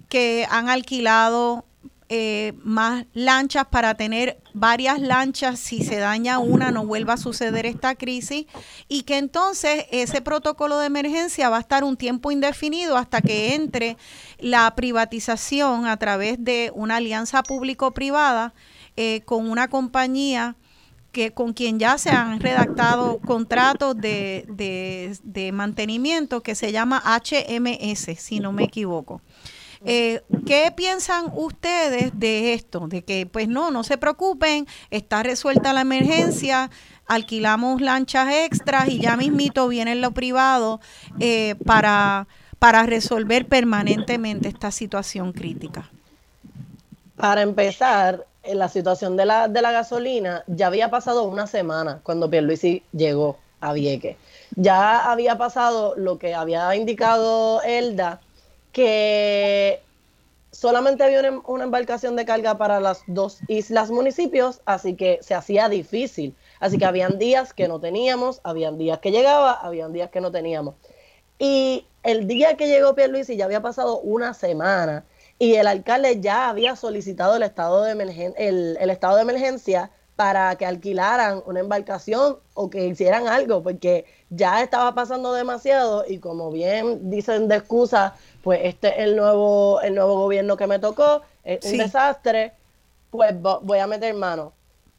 que 0.09 0.47
han 0.51 0.68
alquilado 0.68 1.64
eh, 2.16 2.52
más 2.62 3.06
lanchas 3.12 3.66
para 3.66 3.96
tener 3.96 4.38
varias 4.52 5.00
lanchas 5.00 5.58
si 5.58 5.82
se 5.82 5.96
daña 5.96 6.38
una 6.38 6.70
no 6.70 6.86
vuelva 6.86 7.14
a 7.14 7.16
suceder 7.16 7.66
esta 7.66 7.96
crisis 7.96 8.46
y 8.86 9.02
que 9.02 9.18
entonces 9.18 9.86
ese 9.90 10.20
protocolo 10.20 10.78
de 10.78 10.86
emergencia 10.86 11.48
va 11.48 11.56
a 11.56 11.60
estar 11.60 11.82
un 11.82 11.96
tiempo 11.96 12.30
indefinido 12.30 12.96
hasta 12.96 13.20
que 13.20 13.56
entre 13.56 13.96
la 14.38 14.72
privatización 14.76 15.88
a 15.88 15.96
través 15.96 16.36
de 16.38 16.70
una 16.76 16.98
alianza 16.98 17.42
público-privada 17.42 18.54
eh, 18.96 19.22
con 19.24 19.50
una 19.50 19.66
compañía 19.66 20.54
que 21.10 21.32
con 21.32 21.52
quien 21.52 21.80
ya 21.80 21.98
se 21.98 22.10
han 22.10 22.38
redactado 22.38 23.18
contratos 23.26 23.96
de, 23.96 24.44
de, 24.50 25.18
de 25.24 25.50
mantenimiento 25.50 26.44
que 26.44 26.54
se 26.54 26.70
llama 26.70 27.02
HMS, 27.04 28.16
si 28.18 28.38
no 28.38 28.52
me 28.52 28.62
equivoco. 28.62 29.20
Eh, 29.85 30.22
¿Qué 30.47 30.72
piensan 30.74 31.30
ustedes 31.35 32.18
de 32.18 32.55
esto? 32.55 32.89
De 32.89 33.05
que, 33.05 33.26
pues 33.26 33.49
no, 33.49 33.70
no 33.70 33.85
se 33.85 33.99
preocupen, 33.99 34.66
está 34.91 35.22
resuelta 35.22 35.72
la 35.72 35.82
emergencia, 35.82 36.70
alquilamos 37.07 37.80
lanchas 37.80 38.28
extras 38.32 38.89
y 38.89 39.01
ya 39.01 39.16
mismito 39.16 39.68
viene 39.68 39.95
lo 39.95 40.12
privado 40.12 40.80
eh, 41.20 41.55
para, 41.66 42.26
para 42.59 42.85
resolver 42.85 43.47
permanentemente 43.47 44.49
esta 44.49 44.70
situación 44.70 45.32
crítica. 45.32 45.91
Para 47.16 47.43
empezar, 47.43 48.26
en 48.43 48.59
la 48.59 48.68
situación 48.68 49.16
de 49.16 49.26
la, 49.26 49.49
de 49.49 49.62
la 49.62 49.72
gasolina, 49.72 50.45
ya 50.47 50.66
había 50.66 50.91
pasado 50.91 51.24
una 51.24 51.47
semana 51.47 52.01
cuando 52.03 52.28
Pierluisi 52.28 52.82
llegó 52.93 53.39
a 53.61 53.72
Vieques. 53.72 54.16
Ya 54.57 55.11
había 55.11 55.39
pasado 55.39 55.95
lo 55.97 56.18
que 56.18 56.35
había 56.35 56.74
indicado 56.76 57.62
Elda, 57.62 58.20
que 58.75 59.81
solamente 60.51 61.05
había 61.05 61.20
una, 61.47 61.64
embarcación 61.64 62.16
de 62.16 62.27
carga 62.27 62.59
para 62.59 62.81
las 62.81 63.03
dos 63.07 63.39
islas 63.49 63.91
municipios, 63.91 64.61
así 64.66 64.95
que 64.95 65.18
se 65.22 65.35
hacía 65.35 65.68
difícil. 65.68 66.35
Así 66.61 66.77
que 66.77 66.85
habían 66.85 67.18
días 67.18 67.55
que 67.55 67.68
no 67.68 67.81
teníamos, 67.81 68.41
habían 68.45 68.77
días 68.77 68.99
que 68.99 69.12
llegaba, 69.12 69.53
habían 69.53 69.93
días 69.93 70.11
que 70.11 70.20
no 70.20 70.31
teníamos. 70.31 70.75
Y 71.39 71.87
el 72.03 72.27
día 72.27 72.57
que 72.57 72.66
llegó 72.68 72.95
Pierluisi 72.95 73.37
ya 73.37 73.47
había 73.47 73.62
pasado 73.62 74.01
una 74.01 74.35
semana 74.35 75.05
y 75.39 75.55
el 75.55 75.66
alcalde 75.66 76.20
ya 76.20 76.49
había 76.49 76.77
solicitado 76.77 77.37
el 77.37 77.43
estado 77.45 77.83
de, 77.83 77.93
el 78.37 78.91
estado 78.91 79.16
de 79.16 79.22
emergencia 79.22 79.91
para 80.16 80.55
que 80.57 80.66
alquilaran 80.66 81.43
una 81.47 81.61
embarcación 81.61 82.39
o 82.55 82.70
que 82.70 82.87
hicieran 82.87 83.27
algo, 83.27 83.62
porque 83.62 84.05
ya 84.31 84.62
estaba 84.62 84.95
pasando 84.95 85.33
demasiado 85.33 86.05
y 86.07 86.18
como 86.18 86.51
bien 86.53 87.11
dicen 87.11 87.49
de 87.49 87.57
excusa, 87.57 88.14
pues 88.45 88.61
este 88.64 88.88
es 88.88 88.99
el 88.99 89.16
nuevo, 89.16 89.80
el 89.80 89.95
nuevo 89.95 90.16
gobierno 90.18 90.59
que 90.59 90.66
me 90.66 90.78
tocó, 90.78 91.22
es 91.42 91.64
un 91.64 91.78
desastre, 91.78 92.53
pues 93.11 93.34
voy 93.40 93.78
a 93.78 93.86
meter 93.86 94.12
mano. 94.12 94.53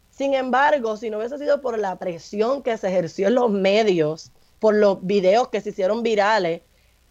Sin 0.10 0.34
embargo, 0.34 0.98
si 0.98 1.12
no 1.12 1.20
hubiese 1.20 1.38
sido 1.38 1.62
por 1.62 1.78
la 1.78 1.98
presión 1.98 2.64
que 2.64 2.76
se 2.76 2.88
ejerció 2.88 3.28
en 3.28 3.36
los 3.36 3.52
medios, 3.52 4.32
por 4.58 4.74
los 4.74 5.06
videos 5.06 5.50
que 5.50 5.62
se 5.62 5.70
hicieron 5.70 6.02
virales, 6.02 6.62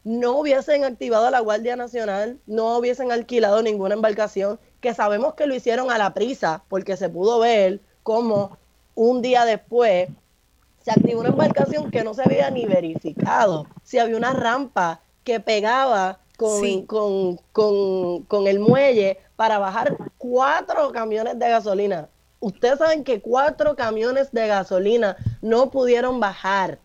no 0.02 0.32
hubiesen 0.38 0.82
activado 0.82 1.26
a 1.26 1.30
la 1.30 1.38
Guardia 1.38 1.76
Nacional, 1.76 2.40
no 2.46 2.78
hubiesen 2.78 3.12
alquilado 3.12 3.62
ninguna 3.62 3.94
embarcación, 3.94 4.58
que 4.80 4.92
sabemos 4.92 5.34
que 5.34 5.46
lo 5.46 5.54
hicieron 5.54 5.88
a 5.92 5.98
la 5.98 6.14
prisa, 6.14 6.64
porque 6.68 6.96
se 6.96 7.08
pudo 7.08 7.38
ver 7.38 7.78
cómo 8.02 8.58
un 8.96 9.22
día 9.22 9.44
después 9.44 10.08
se 10.84 10.90
activó 10.90 11.20
una 11.20 11.28
embarcación 11.28 11.92
que 11.92 12.02
no 12.02 12.12
se 12.12 12.22
había 12.22 12.50
ni 12.50 12.66
verificado, 12.66 13.68
si 13.84 13.98
había 13.98 14.16
una 14.16 14.32
rampa 14.32 15.00
que 15.22 15.38
pegaba 15.38 16.18
con, 16.36 17.36
con, 17.52 18.46
el 18.46 18.58
muelle 18.58 19.18
para 19.36 19.58
bajar 19.58 19.96
cuatro 20.18 20.90
camiones 20.92 21.38
de 21.38 21.48
gasolina. 21.48 22.08
Ustedes 22.40 22.78
saben 22.78 23.04
que 23.04 23.20
cuatro 23.20 23.76
camiones 23.76 24.32
de 24.32 24.46
gasolina 24.46 25.16
no 25.40 25.70
pudieron 25.70 26.20
bajar. 26.20 26.78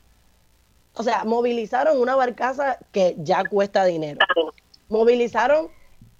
O 0.93 1.03
sea, 1.03 1.23
movilizaron 1.23 1.99
una 1.99 2.15
barcaza 2.15 2.77
que 2.91 3.15
ya 3.19 3.43
cuesta 3.43 3.85
dinero. 3.85 4.19
Movilizaron 4.87 5.69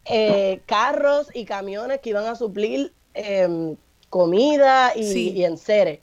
eh, 0.05 0.61
carros 0.65 1.29
y 1.33 1.45
camiones 1.45 1.99
que 1.99 2.09
iban 2.09 2.25
a 2.25 2.35
suplir 2.35 2.93
em, 3.13 3.75
comida 4.09 4.93
y, 4.95 5.29
y 5.29 5.45
enseres. 5.45 5.99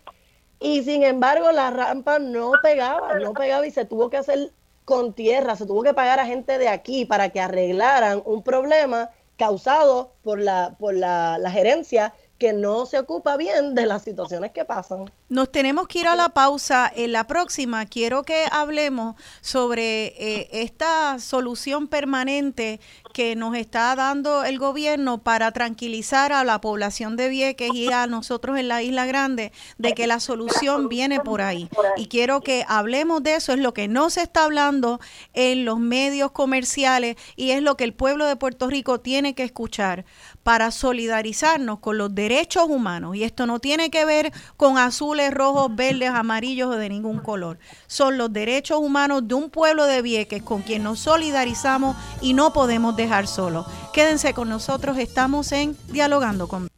Y 0.61 0.83
sin 0.85 1.03
embargo, 1.03 1.53
la 1.53 1.71
rampa 1.71 2.19
no 2.19 2.53
pegaba, 2.63 3.19
no 3.19 3.35
pegaba 3.35 3.67
y 3.67 3.71
se 3.71 3.85
tuvo 3.85 4.09
que 4.09 4.17
hacer 4.17 4.53
con 4.87 5.15
tierra, 5.15 5.57
se 5.57 5.67
tuvo 5.67 5.83
que 5.83 5.95
pagar 5.95 6.21
a 6.21 6.27
gente 6.27 6.59
de 6.59 6.69
aquí 6.69 7.05
para 7.05 7.31
que 7.31 7.41
arreglaran 7.41 8.23
un 8.25 8.45
problema 8.45 9.11
causado 9.37 10.13
por 10.23 10.39
la, 10.39 10.77
por 10.79 10.95
la, 10.95 11.51
gerencia 11.51 12.15
que 12.39 12.53
no 12.53 12.87
se 12.87 12.99
ocupa 12.99 13.37
bien 13.37 13.75
de 13.75 13.87
las 13.87 14.03
situaciones 14.03 14.53
que 14.53 14.65
pasan. 14.65 15.11
Nos 15.29 15.51
tenemos 15.51 15.89
que 15.89 16.01
ir 16.01 16.07
a 16.07 16.17
la 16.17 16.29
pausa. 16.29 16.91
En 16.95 17.13
la 17.13 17.27
próxima 17.27 17.87
quiero 17.87 18.23
que 18.23 18.45
hablemos 18.51 19.17
sobre 19.41 20.07
eh, 20.07 20.49
esta 20.53 21.19
solución 21.19 21.89
permanente 21.89 22.81
que 23.15 23.35
nos 23.35 23.57
está 23.57 23.97
dando 23.97 24.45
el 24.45 24.59
gobierno 24.59 25.19
para 25.19 25.51
tranquilizar 25.51 26.33
a 26.33 26.45
la 26.45 26.61
población 26.61 27.17
de 27.17 27.31
Vieques 27.31 27.73
y 27.73 27.91
a 27.91 28.07
nosotros 28.07 28.59
en 28.59 28.69
la 28.69 28.83
Isla 28.83 29.07
Grande 29.07 29.53
de 29.79 29.95
que 29.95 30.07
la 30.07 30.21
solución 30.21 30.89
viene 30.89 31.21
por 31.21 31.41
ahí. 31.41 31.71
Y 31.97 32.09
quiero 32.09 32.43
que 32.43 32.67
hablemos 32.69 33.23
de 33.23 33.37
eso, 33.37 33.55
es 33.55 33.59
lo 33.59 33.73
que 33.73 33.89
no 33.89 34.11
se 34.11 34.23
está 34.23 34.45
hablando 34.45 35.01
en 35.33 35.65
los 35.65 35.79
medios 35.79 36.31
comerciales 36.33 37.17
y 37.37 37.53
es 37.53 37.63
lo 37.63 37.77
que 37.77 37.85
el 37.85 37.95
pueblo 37.95 38.27
de 38.27 38.37
Puerto 38.37 38.69
Rico 38.69 39.01
tiene 39.01 39.35
que 39.35 39.45
escuchar 39.45 40.05
para 40.47 40.71
solidarizarnos 40.71 41.81
con 41.81 41.99
los 41.99 42.15
derechos 42.15 42.67
humanos. 42.69 43.17
Y 43.17 43.25
esto 43.25 43.47
no 43.47 43.59
tiene 43.59 43.91
que 43.91 44.05
ver 44.05 44.33
con 44.57 44.79
azules, 44.79 45.35
rojos, 45.35 45.75
verdes, 45.75 46.11
amarillos 46.11 46.69
o 46.73 46.79
de 46.79 46.89
ningún 46.89 47.19
color. 47.19 47.59
Son 47.89 48.17
los 48.17 48.33
derechos 48.33 48.79
humanos 48.79 49.27
de 49.27 49.35
un 49.35 49.51
pueblo 49.51 49.87
de 49.87 50.03
Vieques 50.03 50.45
con 50.45 50.63
quien 50.63 50.85
nos 50.85 51.01
solidarizamos 51.01 51.97
y 52.21 52.33
no 52.33 52.53
podemos 52.53 52.95
dejar 52.95 53.27
solo. 53.27 53.67
Quédense 53.93 54.35
con 54.35 54.49
nosotros, 54.49 54.99
estamos 54.99 55.51
en 55.51 55.77
Dialogando 55.89 56.47
con 56.47 56.69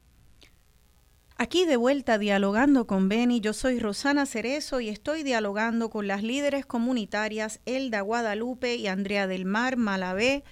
Aquí 1.36 1.66
de 1.66 1.76
vuelta 1.76 2.16
dialogando 2.16 2.86
con 2.86 3.10
Beni, 3.10 3.40
yo 3.40 3.52
soy 3.52 3.80
Rosana 3.80 4.24
Cerezo 4.24 4.80
y 4.80 4.88
estoy 4.88 5.24
dialogando 5.24 5.90
con 5.90 6.06
las 6.06 6.22
líderes 6.22 6.64
comunitarias 6.64 7.60
Elda 7.66 8.00
Guadalupe 8.00 8.76
y 8.76 8.86
Andrea 8.86 9.26
del 9.26 9.44
Mar 9.44 9.76
Malavé 9.76 10.42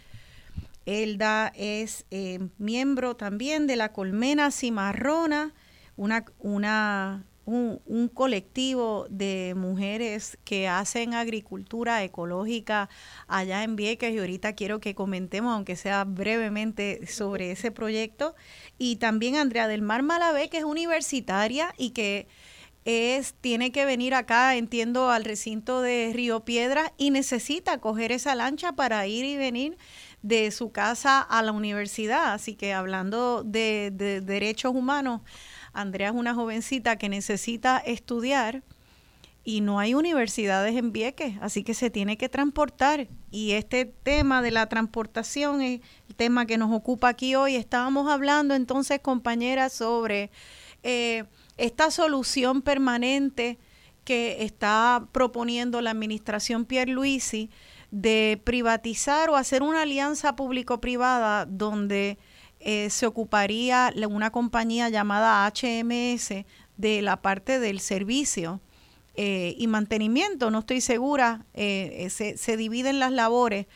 Elda 0.87 1.53
es 1.57 2.07
eh, 2.11 2.39
miembro 2.59 3.17
también 3.17 3.67
de 3.67 3.77
la 3.77 3.93
Colmena 3.93 4.51
Cimarrona, 4.53 5.53
una, 5.97 6.25
una, 6.39 7.27
un, 7.45 7.81
un, 7.87 8.09
colectivo 8.09 9.07
de 9.11 9.55
mujeres 9.57 10.39
que 10.45 10.69
hacen 10.69 11.15
agricultura 11.15 12.05
ecológica 12.05 12.89
allá 13.27 13.65
en 13.65 13.75
Vieques 13.75 14.15
y 14.15 14.19
ahorita 14.19 14.55
quiero 14.55 14.79
que 14.79 14.95
comentemos, 14.95 15.53
aunque 15.53 15.75
sea 15.75 16.05
brevemente, 16.05 17.07
sobre 17.07 17.51
ese 17.51 17.73
proyecto. 17.73 18.37
Y 18.79 18.97
también 18.97 19.37
Andrea 19.37 19.67
del 19.69 19.83
Mar 19.83 20.03
Malavé, 20.03 20.49
que 20.49 20.59
es 20.59 20.65
universitaria 20.65 21.75
y 21.77 21.91
que 21.91 22.29
es, 22.87 23.35
tiene 23.41 23.73
que 23.73 23.85
venir 23.85 24.15
acá, 24.15 24.55
entiendo, 24.55 25.11
al 25.11 25.25
recinto 25.25 25.83
de 25.83 26.13
Río 26.15 26.45
Piedras 26.45 26.93
y 26.97 27.11
necesita 27.11 27.79
coger 27.79 28.13
esa 28.13 28.37
lancha 28.37 28.73
para 28.73 29.07
ir 29.09 29.25
y 29.25 29.37
venir 29.37 29.77
de 30.27 30.51
su 30.51 30.73
casa 30.73 31.21
a 31.21 31.43
la 31.43 31.53
universidad. 31.53 32.33
Así 32.33 32.55
que 32.57 32.73
hablando 32.73 33.45
de, 33.45 33.93
derechos 34.25 34.75
humanos, 34.75 35.21
Andrea 35.73 36.09
es 36.09 36.15
una 36.15 36.35
jovencita 36.35 36.97
que 36.97 37.09
necesita 37.09 37.79
estudiar 37.79 38.65
y 39.45 39.61
no 39.61 39.79
hay 39.79 39.95
universidades 39.95 40.75
en 40.75 40.91
Vieques, 40.91 41.37
así 41.41 41.63
que 41.63 41.75
se 41.75 41.91
tiene 41.91 42.17
que 42.17 42.29
transportar. 42.29 43.07
Y 43.31 43.53
este 43.53 43.85
tema 43.85 44.43
de 44.43 44.51
la 44.51 44.69
transportación 44.69 45.63
es 45.63 45.81
el 46.09 46.17
tema 46.17 46.47
que 46.47 46.59
nos 46.59 46.73
ocupa 46.73 47.09
aquí 47.09 47.37
hoy. 47.37 47.55
Estábamos 47.55 48.11
hablando 48.11 48.57
entonces, 48.57 48.99
compañeras, 48.99 49.73
sobre 49.73 50.31
eh, 50.83 51.23
esta 51.57 51.93
solución 51.93 52.63
permanente 52.63 53.59
que 54.03 54.43
está 54.45 55.07
proponiendo 55.13 55.81
la 55.81 55.91
administración 55.93 56.65
Pierluisi 56.65 57.51
de 57.91 58.41
privatizar 58.45 59.31
o 59.31 59.37
hacer 59.37 59.63
una 59.63 59.83
alianza 59.83 60.37
público-privada 60.37 61.47
donde 61.47 62.19
eh, 62.61 62.91
se 62.91 63.07
ocuparía 63.07 63.93
una 64.09 64.31
compañía 64.31 64.89
llamada 64.89 65.47
HMS 65.47 66.45
de 66.77 67.03
la 67.03 67.21
parte 67.23 67.59
del 67.59 67.81
servicio 67.81 68.61
eh, 69.15 69.55
y 69.57 69.67
mantenimiento, 69.67 70.51
no 70.51 70.61
estoy 70.61 70.81
segura, 70.81 71.45
eh, 71.55 72.09
se, 72.11 72.37
se, 72.37 72.57
dividen 72.57 72.99
las 72.99 73.13
labores. 73.13 73.67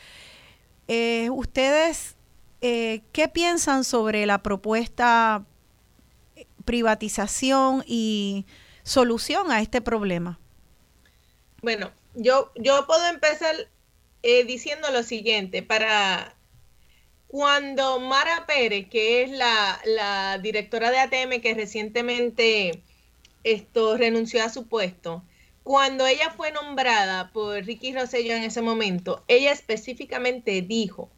¿Ustedes 1.30 2.16
qué 2.60 3.30
piensan 3.32 3.84
sobre 3.84 4.26
la 4.26 4.42
propuesta 4.42 5.44
privatización 6.64 7.84
y 7.86 8.44
solución 8.82 9.52
a 9.52 9.60
este 9.60 9.80
problema? 9.80 10.40
Bueno, 11.62 11.90
yo, 12.14 12.50
yo 12.56 12.86
puedo 12.86 13.06
empezar 13.06 13.54
eh, 14.22 14.44
diciendo 14.44 14.90
lo 14.90 15.02
siguiente, 15.02 15.62
para 15.62 16.34
cuando 17.30 18.00
Mara 18.00 18.44
Pérez, 18.46 18.88
que 18.88 19.22
es 19.22 19.30
la, 19.30 20.38
directora 20.42 20.90
de 20.90 20.98
ATM 20.98 21.40
que 21.40 21.54
recientemente 21.54 22.82
esto 23.44 23.96
renunció 23.96 24.42
a 24.44 24.48
su 24.48 24.66
puesto, 24.66 25.22
cuando 25.62 26.06
ella 26.06 26.30
fue 26.30 26.50
nombrada 26.50 27.30
por 27.32 27.64
Ricky 27.64 27.92
Rosselló 27.94 28.34
en 28.34 28.42
ese 28.42 28.62
momento, 28.62 29.22
ella 29.28 29.52
específicamente 29.52 30.60
dijo 30.62 31.08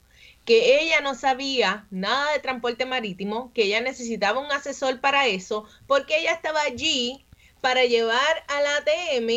que 0.44 0.80
ella 0.82 1.00
no 1.00 1.14
sabía 1.14 1.86
nada 1.90 2.32
de 2.32 2.40
transporte 2.40 2.84
marítimo, 2.84 3.50
que 3.54 3.64
ella 3.64 3.80
necesitaba 3.80 4.40
un 4.40 4.52
asesor 4.52 5.00
para 5.00 5.26
eso, 5.28 5.64
porque 5.86 6.18
ella 6.18 6.32
estaba 6.32 6.60
allí 6.60 7.24
para 7.62 7.84
llevar 7.84 8.44
a 8.48 8.60
la 8.60 8.76
ATM 8.76 9.30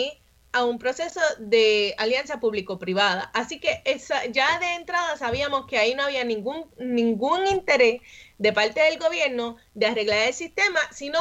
a 0.56 0.64
un 0.64 0.80
proceso 0.80 1.20
de 1.38 1.94
alianza 1.98 2.40
público-privada. 2.40 3.30
Así 3.34 3.60
que 3.60 3.82
esa, 3.84 4.26
ya 4.28 4.58
de 4.60 4.76
entrada 4.76 5.18
sabíamos 5.18 5.66
que 5.68 5.78
ahí 5.78 5.96
no 5.96 6.04
había 6.04 6.24
ningún, 6.24 6.72
ningún 6.78 7.46
interés 7.46 8.02
de 8.38 8.54
parte 8.54 8.80
del 8.82 8.98
gobierno 8.98 9.58
de 9.74 9.88
arreglar 9.88 10.30
el 10.30 10.34
sistema, 10.34 10.80
sino 10.94 11.20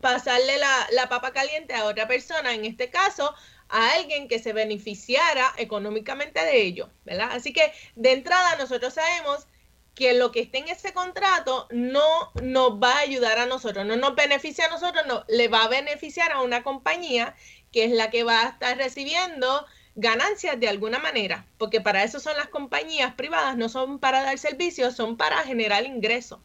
pasarle 0.00 0.56
la, 0.56 0.86
la 0.92 1.10
papa 1.10 1.34
caliente 1.34 1.74
a 1.74 1.84
otra 1.84 2.08
persona, 2.08 2.54
en 2.54 2.64
este 2.64 2.88
caso 2.88 3.34
a 3.68 3.92
alguien 3.92 4.26
que 4.26 4.38
se 4.38 4.54
beneficiara 4.54 5.52
económicamente 5.58 6.42
de 6.42 6.62
ello, 6.62 6.88
¿verdad? 7.04 7.28
Así 7.32 7.52
que 7.52 7.74
de 7.94 8.12
entrada 8.12 8.56
nosotros 8.56 8.94
sabemos 8.94 9.46
que 9.94 10.14
lo 10.14 10.32
que 10.32 10.40
esté 10.40 10.58
en 10.58 10.68
ese 10.68 10.94
contrato 10.94 11.68
no 11.70 12.32
nos 12.42 12.82
va 12.82 12.94
a 12.94 13.00
ayudar 13.00 13.38
a 13.38 13.44
nosotros, 13.44 13.84
no 13.84 13.96
nos 13.96 14.14
beneficia 14.14 14.64
a 14.64 14.70
nosotros, 14.70 15.04
no, 15.06 15.24
le 15.28 15.48
va 15.48 15.64
a 15.64 15.68
beneficiar 15.68 16.32
a 16.32 16.40
una 16.40 16.62
compañía 16.62 17.34
que 17.72 17.84
es 17.84 17.92
la 17.92 18.10
que 18.10 18.24
va 18.24 18.42
a 18.42 18.48
estar 18.50 18.76
recibiendo 18.76 19.66
ganancias 19.94 20.58
de 20.58 20.68
alguna 20.68 20.98
manera, 20.98 21.46
porque 21.58 21.80
para 21.80 22.04
eso 22.04 22.20
son 22.20 22.36
las 22.36 22.48
compañías 22.48 23.14
privadas, 23.14 23.56
no 23.56 23.68
son 23.68 23.98
para 23.98 24.22
dar 24.22 24.38
servicios, 24.38 24.94
son 24.94 25.16
para 25.16 25.38
generar 25.38 25.84
ingresos. 25.84 26.40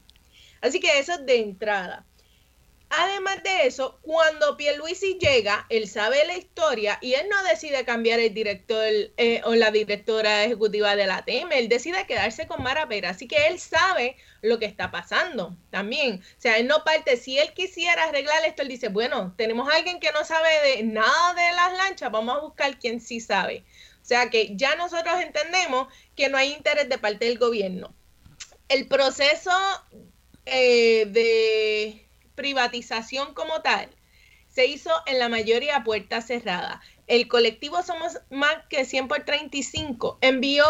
Así 0.61 0.79
que 0.79 0.99
eso 0.99 1.13
es 1.13 1.25
de 1.25 1.39
entrada. 1.39 2.05
Además 2.89 3.43
de 3.43 3.67
eso, 3.67 3.99
cuando 4.01 4.55
Pierluisi 4.55 5.17
llega, 5.19 5.65
él 5.69 5.89
sabe 5.89 6.25
la 6.25 6.37
historia 6.37 6.97
y 7.01 7.15
él 7.15 7.27
no 7.29 7.43
decide 7.43 7.83
cambiar 7.83 8.21
el 8.21 8.33
director 8.33 8.85
eh, 9.17 9.41
o 9.43 9.55
la 9.55 9.71
directora 9.71 10.45
ejecutiva 10.45 10.95
de 10.95 11.05
la 11.05 11.17
ATM, 11.17 11.51
él 11.51 11.67
decide 11.67 12.07
quedarse 12.07 12.47
con 12.47 12.63
Mara 12.63 12.87
Pera, 12.87 13.09
así 13.09 13.27
que 13.27 13.47
él 13.47 13.59
sabe 13.59 14.15
lo 14.41 14.57
que 14.57 14.65
está 14.65 14.89
pasando 14.89 15.57
también. 15.69 16.21
O 16.21 16.41
sea, 16.41 16.57
él 16.57 16.67
no 16.67 16.85
parte, 16.85 17.17
si 17.17 17.37
él 17.37 17.51
quisiera 17.53 18.05
arreglar 18.05 18.45
esto, 18.45 18.61
él 18.61 18.69
dice, 18.69 18.87
bueno, 18.87 19.33
tenemos 19.37 19.69
a 19.69 19.75
alguien 19.75 19.99
que 19.99 20.13
no 20.13 20.23
sabe 20.23 20.49
de 20.63 20.83
nada 20.83 21.33
de 21.33 21.55
las 21.55 21.73
lanchas, 21.73 22.09
vamos 22.09 22.37
a 22.37 22.41
buscar 22.41 22.79
quien 22.79 23.01
sí 23.01 23.19
sabe. 23.19 23.65
O 24.01 24.05
sea 24.05 24.29
que 24.29 24.55
ya 24.55 24.77
nosotros 24.77 25.21
entendemos 25.21 25.89
que 26.15 26.29
no 26.29 26.37
hay 26.37 26.53
interés 26.53 26.87
de 26.87 26.97
parte 26.97 27.25
del 27.25 27.37
gobierno. 27.37 27.93
El 28.69 28.87
proceso 28.87 29.51
eh, 30.45 31.05
de 31.07 32.06
privatización 32.37 33.33
como 33.33 33.61
tal 33.61 33.89
se 34.47 34.65
hizo 34.65 34.91
en 35.05 35.19
la 35.19 35.27
mayoría 35.27 35.83
puerta 35.83 36.21
cerrada. 36.21 36.81
El 37.07 37.27
colectivo 37.27 37.83
Somos 37.83 38.19
Más 38.29 38.55
que 38.69 38.85
100 38.85 39.09
por 39.09 39.25
35 39.25 40.19
envió 40.21 40.65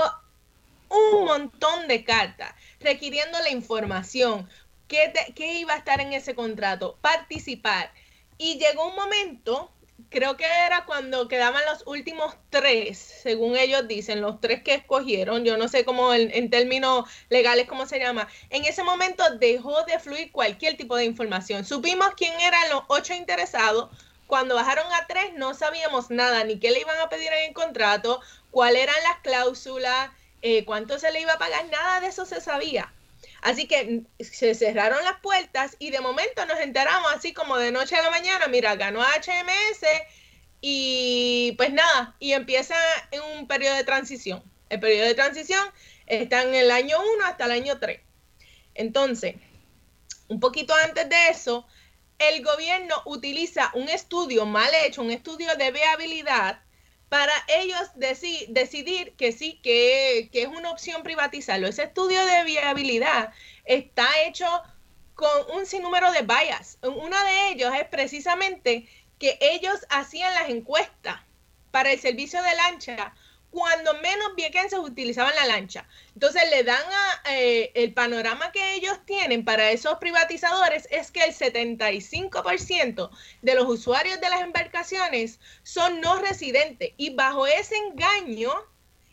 un 0.89 1.26
montón 1.26 1.88
de 1.88 2.03
cartas 2.03 2.53
requiriendo 2.80 3.38
la 3.39 3.51
información, 3.51 4.49
qué, 4.88 5.13
qué 5.36 5.59
iba 5.59 5.74
a 5.74 5.78
estar 5.78 6.01
en 6.01 6.13
ese 6.13 6.34
contrato, 6.34 6.97
participar. 7.01 7.91
Y 8.38 8.57
llegó 8.57 8.88
un 8.88 8.95
momento 8.95 9.72
creo 10.10 10.38
que 10.38 10.45
era 10.45 10.86
cuando 10.86 11.28
quedaban 11.28 11.64
los 11.66 11.86
últimos 11.86 12.36
tres, 12.50 12.98
según 12.98 13.58
ellos 13.58 13.88
dicen, 13.88 14.22
los 14.22 14.39
tres 14.39 14.64
que 14.64 14.74
escogieron, 14.76 15.43
yo 15.43 15.58
no 15.58 15.68
sé 15.68 15.86
cómo 15.86 16.14
en, 16.14 16.50
términos 16.50 17.10
legales 17.30 17.68
cómo 17.68 17.86
se 17.86 18.00
llama, 18.00 18.28
en 18.50 18.66
ese 18.66 18.84
momento 18.84 19.24
dejó 19.38 19.84
de 19.84 20.00
fluir 20.00 20.32
cualquier 20.32 20.78
tipo 20.78 20.95
de 20.95 21.06
información. 21.06 21.66
Supimos 21.66 22.10
quién 22.16 22.39
eran 22.39 22.70
los 22.70 22.84
ocho 22.88 23.14
interesados. 23.14 23.89
Cuando 24.28 24.56
bajaron 24.56 24.86
a 24.93 25.08
tres 25.08 25.34
no 25.36 25.54
sabíamos 25.54 26.10
nada, 26.10 26.43
ni 26.43 26.60
qué 26.60 26.72
le 26.72 26.82
iban 26.82 27.00
a 27.00 27.10
pedir 27.10 27.32
en 27.32 27.48
el 27.50 27.54
contrato, 27.54 28.22
cuáles 28.52 28.84
eran 28.84 29.04
las 29.04 29.20
cláusulas, 29.22 30.12
eh, 30.41 30.66
cuánto 30.66 31.00
se 31.00 31.12
le 31.12 31.22
iba 31.22 31.34
a 31.34 31.39
pagar, 31.39 31.66
nada 31.70 32.02
de 32.02 32.08
eso 32.08 32.26
se 32.26 32.41
sabía. 32.41 32.93
Así 33.41 33.67
que 33.67 34.03
se 34.19 34.55
cerraron 34.55 35.03
las 35.03 35.19
puertas 35.21 35.75
y 35.79 35.91
de 35.91 36.01
momento 36.01 36.45
nos 36.45 36.59
enteramos 36.59 37.11
así 37.13 37.33
como 37.33 37.57
de 37.57 37.71
noche 37.71 37.95
a 37.95 38.01
la 38.01 38.09
mañana, 38.09 38.47
mira, 38.47 38.75
ganó 38.75 39.01
HMS 39.01 39.85
y 40.61 41.53
pues 41.57 41.71
nada, 41.71 42.15
y 42.19 42.33
empieza 42.33 42.75
en 43.11 43.21
un 43.21 43.47
periodo 43.47 43.75
de 43.75 43.83
transición. 43.83 44.43
El 44.69 44.79
periodo 44.79 45.05
de 45.05 45.15
transición 45.15 45.65
está 46.07 46.41
en 46.41 46.55
el 46.55 46.71
año 46.71 46.97
1 47.15 47.25
hasta 47.25 47.45
el 47.45 47.51
año 47.51 47.79
3. 47.79 48.01
Entonces, 48.75 49.35
un 50.27 50.39
poquito 50.39 50.73
antes 50.73 51.07
de 51.07 51.29
eso, 51.29 51.65
el 52.19 52.43
gobierno 52.43 52.95
utiliza 53.05 53.71
un 53.75 53.89
estudio 53.89 54.45
mal 54.45 54.69
hecho, 54.85 55.01
un 55.01 55.11
estudio 55.11 55.55
de 55.55 55.71
viabilidad, 55.71 56.61
para 57.10 57.32
ellos 57.47 57.89
decidir 57.95 59.14
que 59.16 59.32
sí, 59.32 59.60
que, 59.64 60.30
es 60.32 60.47
una 60.47 60.72
opción 60.72 61.03
privatizarlo. 61.03 61.68
Ese 61.68 61.84
estudio 61.84 62.24
de 62.26 62.43
viabilidad 62.43 63.34
está 63.66 64.08
hecho 64.26 64.45
con 65.16 65.30
un 65.55 65.66
sinnúmero 65.66 66.12
de 66.12 66.22
bias. 66.22 66.78
Uno 66.82 67.24
de 67.24 67.49
ellos 67.49 67.74
es 67.76 67.86
precisamente 67.86 68.88
que 69.20 69.38
ellos 69.39 69.86
hacían 69.89 70.34
las 70.34 70.49
encuestas 70.49 71.22
para 71.72 71.91
el 71.91 71.99
servicio 71.99 72.41
de 72.43 72.55
lancha 72.55 73.14
cuando 73.58 73.95
menos 73.95 74.36
viequenses 74.36 74.78
utilizaban 74.78 75.34
la 75.34 75.47
lancha. 75.47 75.88
Entonces 76.14 76.43
le 76.51 76.64
dan 76.64 76.84
a, 77.26 77.34
eh, 77.34 77.72
el 77.74 77.91
panorama 77.91 78.51
que 78.51 78.76
ellos 78.76 78.99
tienen 79.08 79.43
para 79.43 79.72
esos 79.72 79.97
privatizadores 79.97 80.88
es 80.91 81.10
que 81.10 81.24
el 81.24 81.34
75% 81.34 83.10
de 83.41 83.55
los 83.55 83.68
usuarios 83.68 84.22
de 84.22 84.30
las 84.30 84.41
embarcaciones 84.41 85.39
son 85.64 86.01
no 86.01 86.20
residentes 86.20 86.91
y 86.97 87.16
bajo 87.16 87.47
ese 87.47 87.76
engaño 87.78 88.53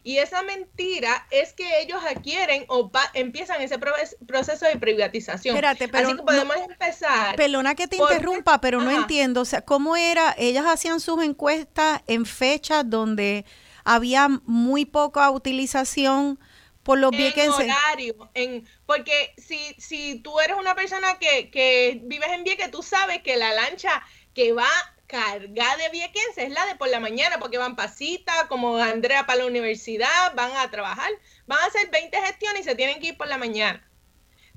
y 0.02 0.18
esa 0.18 0.42
mentira 0.42 1.26
es 1.30 1.54
que 1.54 1.80
ellos 1.80 2.02
adquieren 2.06 2.66
o 2.68 2.90
empiezan 3.14 3.62
ese 3.62 3.78
proceso 3.78 4.66
de 4.66 4.76
privatización. 4.76 5.56
Espérate, 5.56 5.88
pero 5.88 6.08
Así 6.08 6.16
que 6.18 6.22
podemos 6.22 6.56
empezar. 6.68 7.34
Pelona 7.36 7.74
que 7.74 7.88
te 7.88 7.96
interrumpa, 7.96 8.60
pero 8.60 8.82
no 8.82 8.90
entiendo, 8.90 9.40
o 9.40 9.46
sea, 9.46 9.62
¿cómo 9.62 9.96
era? 9.96 10.34
Ellas 10.36 10.66
hacían 10.66 11.00
sus 11.00 11.24
encuestas 11.24 12.02
en 12.06 12.26
fechas 12.26 12.84
donde 12.90 13.46
había 13.84 14.28
muy 14.44 14.84
poca 14.84 15.30
utilización 15.30 16.38
por 16.82 16.98
los 16.98 17.10
viequenses. 17.10 17.66
En 17.66 17.70
horario, 17.70 18.30
en, 18.34 18.68
porque 18.86 19.34
si, 19.38 19.74
si 19.78 20.20
tú 20.20 20.38
eres 20.40 20.56
una 20.56 20.74
persona 20.74 21.18
que, 21.18 21.50
que 21.50 22.00
vives 22.04 22.30
en 22.30 22.44
Vieques, 22.44 22.70
tú 22.70 22.82
sabes 22.82 23.22
que 23.22 23.36
la 23.36 23.52
lancha 23.52 24.02
que 24.34 24.52
va 24.52 24.68
cargada 25.06 25.76
de 25.76 25.90
viequenses 25.90 26.44
es 26.44 26.50
la 26.50 26.64
de 26.66 26.76
por 26.76 26.88
la 26.88 27.00
mañana, 27.00 27.38
porque 27.38 27.58
van 27.58 27.76
pasita, 27.76 28.48
como 28.48 28.76
Andrea 28.78 29.26
para 29.26 29.40
la 29.40 29.46
universidad, 29.46 30.34
van 30.34 30.56
a 30.56 30.70
trabajar, 30.70 31.10
van 31.46 31.58
a 31.60 31.66
hacer 31.66 31.90
20 31.90 32.20
gestiones 32.22 32.62
y 32.62 32.64
se 32.64 32.74
tienen 32.74 33.00
que 33.00 33.08
ir 33.08 33.16
por 33.16 33.28
la 33.28 33.38
mañana. 33.38 33.86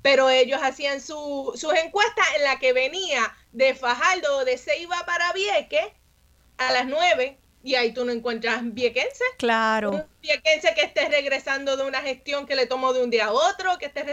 Pero 0.02 0.30
ellos 0.30 0.60
hacían 0.62 1.02
su, 1.02 1.54
sus 1.56 1.74
encuestas 1.74 2.26
en 2.38 2.44
la 2.44 2.60
que 2.60 2.74
venía 2.74 3.36
de 3.52 3.76
Fajardo 3.76 4.38
o 4.38 4.46
de 4.46 4.58
Ceiba 4.58 5.06
para 5.06 5.34
Vieques 5.34 5.88
a 6.58 6.72
las 6.72 6.86
9 6.86 7.38
y 7.68 7.76
ahí 7.76 7.91
tú 7.91 8.05
no 8.05 8.13
encuentras 8.13 8.61
viequense. 8.63 9.26
Claro. 9.38 9.91
Un 9.91 10.05
viequense 10.22 10.74
que 10.74 10.84
esté 10.84 11.09
regresando 11.09 11.76
de 11.76 11.84
una 11.84 12.01
gestión 12.01 12.45
que 12.45 12.55
le 12.55 12.65
tomó 12.65 12.93
de 12.93 13.03
un 13.03 13.09
día 13.09 13.26
a 13.26 13.32
otro, 13.34 13.78
que 13.78 13.88
esté... 13.88 14.05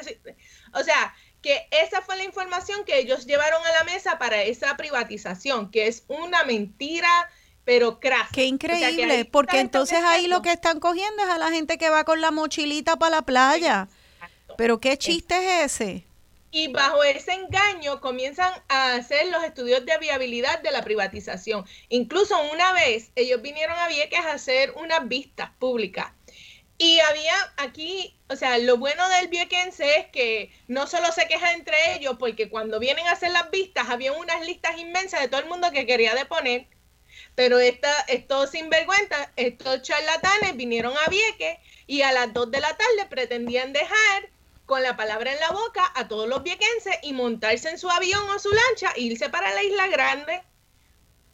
O 0.72 0.82
sea, 0.82 1.14
que 1.40 1.68
esa 1.70 2.02
fue 2.02 2.16
la 2.16 2.24
información 2.24 2.84
que 2.84 2.98
ellos 2.98 3.26
llevaron 3.26 3.64
a 3.64 3.70
la 3.70 3.84
mesa 3.84 4.18
para 4.18 4.42
esa 4.42 4.76
privatización, 4.76 5.70
que 5.70 5.86
es 5.86 6.02
una 6.09 6.42
mentira, 6.42 7.30
pero 7.64 8.00
crasa. 8.00 8.30
Qué 8.32 8.46
increíble, 8.46 9.24
porque 9.24 9.61
entonces 9.61 10.00
ahí 10.02 10.26
lo 10.26 10.42
que 10.42 10.50
están 10.50 10.80
cogiendo 10.80 11.22
es 11.22 11.28
a 11.28 11.38
la 11.38 11.52
gente 11.52 11.78
que 11.78 11.90
va 11.90 12.02
con 12.02 12.20
la 12.20 12.32
mochilita 12.32 12.96
para 12.96 13.16
la 13.16 13.22
playa. 13.22 13.88
Pero 14.57 14.80
qué 14.80 14.98
chiste 14.98 15.62
es 15.62 15.80
ese. 15.80 16.07
Y 16.57 16.68
bajo 16.68 17.02
ese 17.02 17.32
engaño 17.32 18.00
comienzan 18.00 18.52
a 18.68 18.94
hacer 18.94 19.26
los 19.26 19.42
estudios 19.42 19.84
de 19.84 19.98
viabilidad 19.98 20.62
de 20.62 20.70
la 20.70 20.82
privatización. 20.82 21.66
Incluso 21.88 22.40
una 22.52 22.72
vez 22.72 23.11
ellos 23.16 23.42
vinieron 23.42 23.76
a 23.76 23.88
Vieques 23.88 24.20
a 24.20 24.34
hacer 24.34 24.70
unas 24.76 25.09
vistas 25.09 25.50
públicas. 25.59 26.12
Y 26.78 27.00
había 27.00 27.34
aquí, 27.57 28.16
o 28.28 28.36
sea, 28.36 28.59
lo 28.59 28.76
bueno 28.76 29.09
del 29.09 29.26
viequense 29.26 29.98
es 29.98 30.07
que 30.12 30.52
no 30.68 30.86
solo 30.86 31.11
se 31.11 31.26
queja 31.26 31.55
entre 31.55 31.96
ellos, 31.96 32.14
porque 32.20 32.48
cuando 32.48 32.78
vienen 32.78 33.09
a 33.09 33.12
hacer 33.12 33.32
las 33.32 33.50
vistas, 33.50 33.88
había 33.88 34.12
unas 34.12 34.46
listas 34.46 34.78
inmensas 34.78 35.22
de 35.22 35.28
todo 35.28 35.40
el 35.40 35.48
mundo 35.48 35.72
que 35.72 35.86
quería 35.86 36.14
deponer, 36.14 36.68
pero 37.34 37.59
esta, 37.59 37.92
estos 38.02 38.52
sinvergüenzas, 38.52 39.28
estos 39.34 39.82
charlatanes 39.82 40.57
vinieron 40.57 40.94
a 41.05 41.11
Vieques 41.11 41.59
y 41.88 42.02
a 42.02 42.12
las 42.12 42.32
2 42.32 42.52
de 42.52 42.61
la 42.61 42.76
tarde 42.76 43.07
pretendían 43.11 43.72
dejar 43.72 44.34
con 44.67 44.83
la 44.83 44.97
palabra 44.97 45.33
en 45.33 45.41
la 45.41 45.51
boca 45.51 45.93
a 45.95 46.09
todos 46.09 46.29
los 46.29 46.43
viequenses 46.43 46.97
y 47.03 47.12
montarse 47.12 47.69
en 47.69 47.79
su 47.79 47.91
avión 47.91 48.23
o 48.31 48.39
su 48.39 48.51
lancha 48.51 48.93
e 48.97 49.03
irse 49.03 49.29
para 49.29 49.53
la 49.55 49.62
isla 49.62 49.89
grande. 49.89 50.43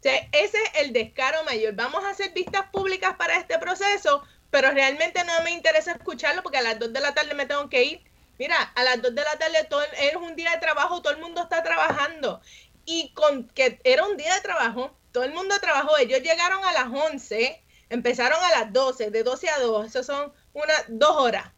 Ese 0.03 0.57
es 0.57 0.71
el 0.75 0.93
descaro 0.93 1.43
mayor. 1.43 1.73
Vamos 1.75 2.03
a 2.03 2.09
hacer 2.09 2.33
vistas 2.33 2.65
públicas 2.71 3.15
para 3.17 3.37
este 3.37 3.59
proceso, 3.59 4.23
pero 4.49 4.71
realmente 4.71 5.23
no 5.23 5.43
me 5.43 5.51
interesa 5.51 5.91
escucharlo 5.91 6.43
porque 6.43 6.57
a 6.57 6.63
las 6.63 6.79
2 6.79 6.91
de 6.91 6.99
la 6.99 7.13
tarde 7.13 7.33
me 7.33 7.45
tengo 7.45 7.69
que 7.69 7.83
ir. 7.83 8.03
Mira, 8.39 8.57
a 8.59 8.83
las 8.83 9.01
2 9.01 9.13
de 9.13 9.23
la 9.23 9.37
tarde 9.37 9.63
todo, 9.69 9.83
es 9.83 10.15
un 10.15 10.35
día 10.35 10.51
de 10.51 10.57
trabajo, 10.57 11.01
todo 11.01 11.13
el 11.13 11.21
mundo 11.21 11.43
está 11.43 11.63
trabajando. 11.63 12.41
Y 12.85 13.13
con 13.13 13.47
que 13.49 13.79
era 13.83 14.05
un 14.05 14.17
día 14.17 14.33
de 14.33 14.41
trabajo, 14.41 14.97
todo 15.11 15.23
el 15.23 15.33
mundo 15.33 15.55
trabajó. 15.59 15.97
Ellos 15.99 16.21
llegaron 16.21 16.65
a 16.65 16.73
las 16.73 16.87
11, 16.87 17.63
empezaron 17.89 18.43
a 18.43 18.49
las 18.49 18.73
12, 18.73 19.11
de 19.11 19.23
12 19.23 19.49
a 19.49 19.59
2, 19.59 19.85
eso 19.85 20.03
son 20.03 20.33
unas 20.53 20.83
dos 20.87 21.15
horas 21.17 21.51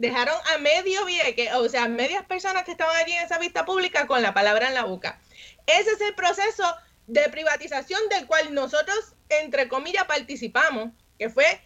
dejaron 0.00 0.34
a 0.54 0.58
medio 0.58 1.04
vieque, 1.04 1.52
o 1.52 1.68
sea, 1.68 1.86
medias 1.86 2.24
personas 2.24 2.64
que 2.64 2.70
estaban 2.70 2.96
allí 2.96 3.12
en 3.12 3.22
esa 3.22 3.38
vista 3.38 3.66
pública 3.66 4.06
con 4.06 4.22
la 4.22 4.32
palabra 4.32 4.68
en 4.68 4.74
la 4.74 4.84
boca. 4.84 5.20
Ese 5.66 5.90
es 5.90 6.00
el 6.00 6.14
proceso 6.14 6.64
de 7.06 7.28
privatización 7.28 8.00
del 8.08 8.26
cual 8.26 8.54
nosotros, 8.54 9.12
entre 9.28 9.68
comillas, 9.68 10.06
participamos, 10.06 10.88
que 11.18 11.28
fue 11.28 11.60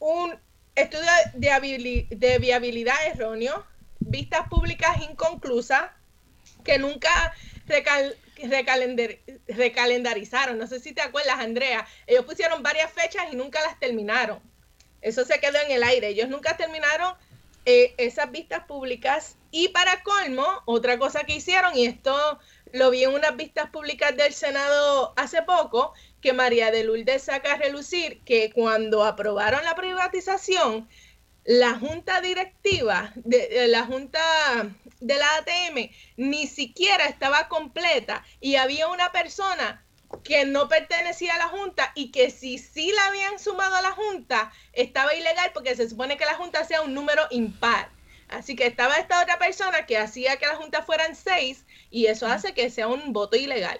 un 0.00 0.36
estudio 0.74 1.08
de 1.34 2.38
viabilidad 2.40 2.96
erróneo, 3.06 3.64
vistas 4.00 4.48
públicas 4.48 5.00
inconclusas, 5.08 5.90
que 6.64 6.78
nunca 6.78 7.32
recalendarizaron. 9.46 10.58
No 10.58 10.66
sé 10.66 10.80
si 10.80 10.92
te 10.92 11.02
acuerdas, 11.02 11.38
Andrea. 11.38 11.86
Ellos 12.08 12.24
pusieron 12.24 12.64
varias 12.64 12.92
fechas 12.92 13.26
y 13.32 13.36
nunca 13.36 13.62
las 13.62 13.78
terminaron. 13.78 14.40
Eso 15.02 15.24
se 15.24 15.38
quedó 15.38 15.58
en 15.64 15.70
el 15.70 15.84
aire. 15.84 16.08
Ellos 16.08 16.28
nunca 16.28 16.56
terminaron 16.56 17.14
eh, 17.66 17.94
esas 17.98 18.30
vistas 18.30 18.64
públicas. 18.64 19.36
Y 19.50 19.68
para 19.68 20.02
colmo, 20.02 20.46
otra 20.64 20.98
cosa 20.98 21.24
que 21.24 21.34
hicieron, 21.34 21.76
y 21.76 21.86
esto 21.86 22.38
lo 22.72 22.90
vi 22.90 23.04
en 23.04 23.14
unas 23.14 23.36
vistas 23.36 23.70
públicas 23.70 24.16
del 24.16 24.32
Senado 24.32 25.12
hace 25.16 25.42
poco, 25.42 25.92
que 26.20 26.32
María 26.32 26.70
de 26.70 26.84
Lourdes 26.84 27.24
saca 27.24 27.52
a 27.52 27.56
relucir 27.56 28.20
que 28.24 28.52
cuando 28.52 29.04
aprobaron 29.04 29.64
la 29.64 29.74
privatización, 29.74 30.88
la 31.44 31.78
junta 31.78 32.20
directiva 32.20 33.12
de, 33.16 33.68
la 33.68 33.84
junta 33.84 34.20
de 35.00 35.14
la 35.14 35.26
ATM 35.36 35.90
ni 36.16 36.46
siquiera 36.46 37.06
estaba 37.06 37.48
completa 37.48 38.24
y 38.40 38.56
había 38.56 38.88
una 38.88 39.12
persona 39.12 39.85
que 40.22 40.44
no 40.44 40.68
pertenecía 40.68 41.34
a 41.34 41.38
la 41.38 41.48
Junta 41.48 41.92
y 41.94 42.10
que 42.10 42.30
si 42.30 42.58
sí 42.58 42.92
la 42.92 43.06
habían 43.06 43.38
sumado 43.38 43.76
a 43.76 43.82
la 43.82 43.92
Junta, 43.92 44.52
estaba 44.72 45.14
ilegal 45.14 45.50
porque 45.54 45.76
se 45.76 45.88
supone 45.88 46.16
que 46.16 46.24
la 46.24 46.34
Junta 46.34 46.64
sea 46.64 46.82
un 46.82 46.94
número 46.94 47.22
impar. 47.30 47.90
Así 48.28 48.56
que 48.56 48.66
estaba 48.66 48.96
esta 48.96 49.22
otra 49.22 49.38
persona 49.38 49.86
que 49.86 49.98
hacía 49.98 50.36
que 50.36 50.46
la 50.46 50.56
Junta 50.56 50.82
fueran 50.82 51.14
seis 51.14 51.64
y 51.90 52.06
eso 52.06 52.26
hace 52.26 52.54
que 52.54 52.70
sea 52.70 52.88
un 52.88 53.12
voto 53.12 53.36
ilegal. 53.36 53.78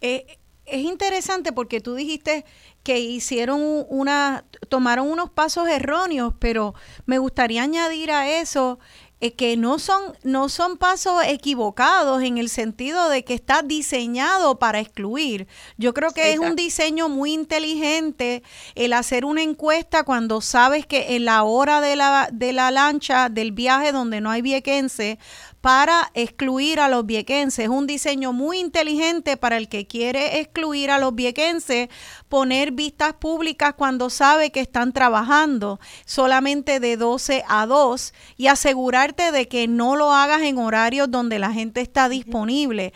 Eh, 0.00 0.38
es 0.66 0.80
interesante 0.82 1.52
porque 1.52 1.80
tú 1.80 1.94
dijiste 1.94 2.44
que 2.82 2.98
hicieron 2.98 3.60
una, 3.88 4.44
tomaron 4.68 5.08
unos 5.08 5.30
pasos 5.30 5.68
erróneos, 5.68 6.34
pero 6.38 6.74
me 7.04 7.18
gustaría 7.18 7.62
añadir 7.62 8.10
a 8.10 8.28
eso 8.28 8.78
eh, 9.18 9.32
que 9.32 9.56
no 9.56 9.78
son, 9.78 10.02
no 10.24 10.50
son 10.50 10.76
pasos 10.76 11.22
equivocados 11.26 12.22
en 12.22 12.36
el 12.36 12.50
sentido 12.50 13.08
de 13.08 13.24
que 13.24 13.32
está 13.32 13.62
diseñado 13.62 14.58
para 14.58 14.78
excluir. 14.78 15.46
Yo 15.78 15.94
creo 15.94 16.10
que 16.10 16.34
es 16.34 16.38
un 16.38 16.54
diseño 16.54 17.08
muy 17.08 17.32
inteligente 17.32 18.42
el 18.74 18.92
hacer 18.92 19.24
una 19.24 19.42
encuesta 19.42 20.02
cuando 20.02 20.42
sabes 20.42 20.84
que 20.84 21.16
en 21.16 21.24
la 21.24 21.44
hora 21.44 21.80
de 21.80 21.96
la, 21.96 22.28
de 22.30 22.52
la 22.52 22.70
lancha, 22.70 23.30
del 23.30 23.52
viaje 23.52 23.90
donde 23.90 24.20
no 24.20 24.30
hay 24.30 24.42
viequense, 24.42 25.18
para 25.66 26.12
excluir 26.14 26.78
a 26.78 26.88
los 26.88 27.06
viequenses. 27.06 27.64
Es 27.64 27.68
un 27.68 27.88
diseño 27.88 28.32
muy 28.32 28.60
inteligente 28.60 29.36
para 29.36 29.56
el 29.56 29.68
que 29.68 29.84
quiere 29.84 30.38
excluir 30.38 30.92
a 30.92 31.00
los 31.00 31.12
viequenses, 31.12 31.88
poner 32.28 32.70
vistas 32.70 33.14
públicas 33.14 33.74
cuando 33.76 34.08
sabe 34.08 34.52
que 34.52 34.60
están 34.60 34.92
trabajando 34.92 35.80
solamente 36.04 36.78
de 36.78 36.96
12 36.96 37.42
a 37.48 37.66
2 37.66 38.14
y 38.36 38.46
asegurarte 38.46 39.32
de 39.32 39.48
que 39.48 39.66
no 39.66 39.96
lo 39.96 40.12
hagas 40.12 40.42
en 40.42 40.58
horarios 40.58 41.10
donde 41.10 41.40
la 41.40 41.50
gente 41.50 41.80
está 41.80 42.08
disponible 42.08 42.92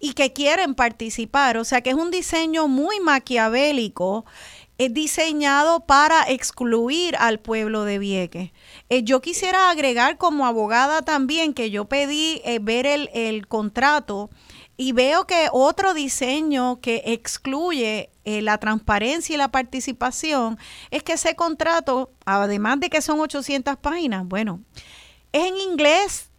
y 0.00 0.14
que 0.14 0.32
quieren 0.32 0.74
participar. 0.74 1.56
O 1.56 1.62
sea 1.62 1.82
que 1.82 1.90
es 1.90 1.96
un 1.96 2.10
diseño 2.10 2.66
muy 2.66 2.98
maquiavélico 2.98 4.24
es 4.78 4.94
diseñado 4.94 5.80
para 5.80 6.22
excluir 6.30 7.16
al 7.16 7.40
pueblo 7.40 7.82
de 7.82 7.98
Vieques. 7.98 8.52
Eh, 8.90 9.02
yo 9.02 9.20
quisiera 9.20 9.70
agregar 9.70 10.16
como 10.16 10.46
abogada 10.46 11.02
también 11.02 11.52
que 11.52 11.70
yo 11.70 11.86
pedí 11.86 12.40
eh, 12.44 12.58
ver 12.58 12.86
el, 12.86 13.10
el, 13.12 13.46
contrato 13.46 14.30
y 14.78 14.92
veo 14.92 15.26
que 15.26 15.48
otro 15.52 15.92
diseño 15.92 16.80
que 16.80 17.02
excluye 17.04 18.10
eh, 18.24 18.40
la 18.40 18.56
transparencia 18.56 19.34
y 19.34 19.36
la 19.36 19.50
participación 19.50 20.58
es 20.90 21.02
que 21.02 21.14
ese 21.14 21.36
contrato, 21.36 22.12
además 22.24 22.80
de 22.80 22.88
que 22.88 23.02
son 23.02 23.20
800 23.20 23.76
páginas, 23.76 24.26
bueno, 24.26 24.62
es 25.32 25.44
en 25.44 25.56
inglés 25.58 26.30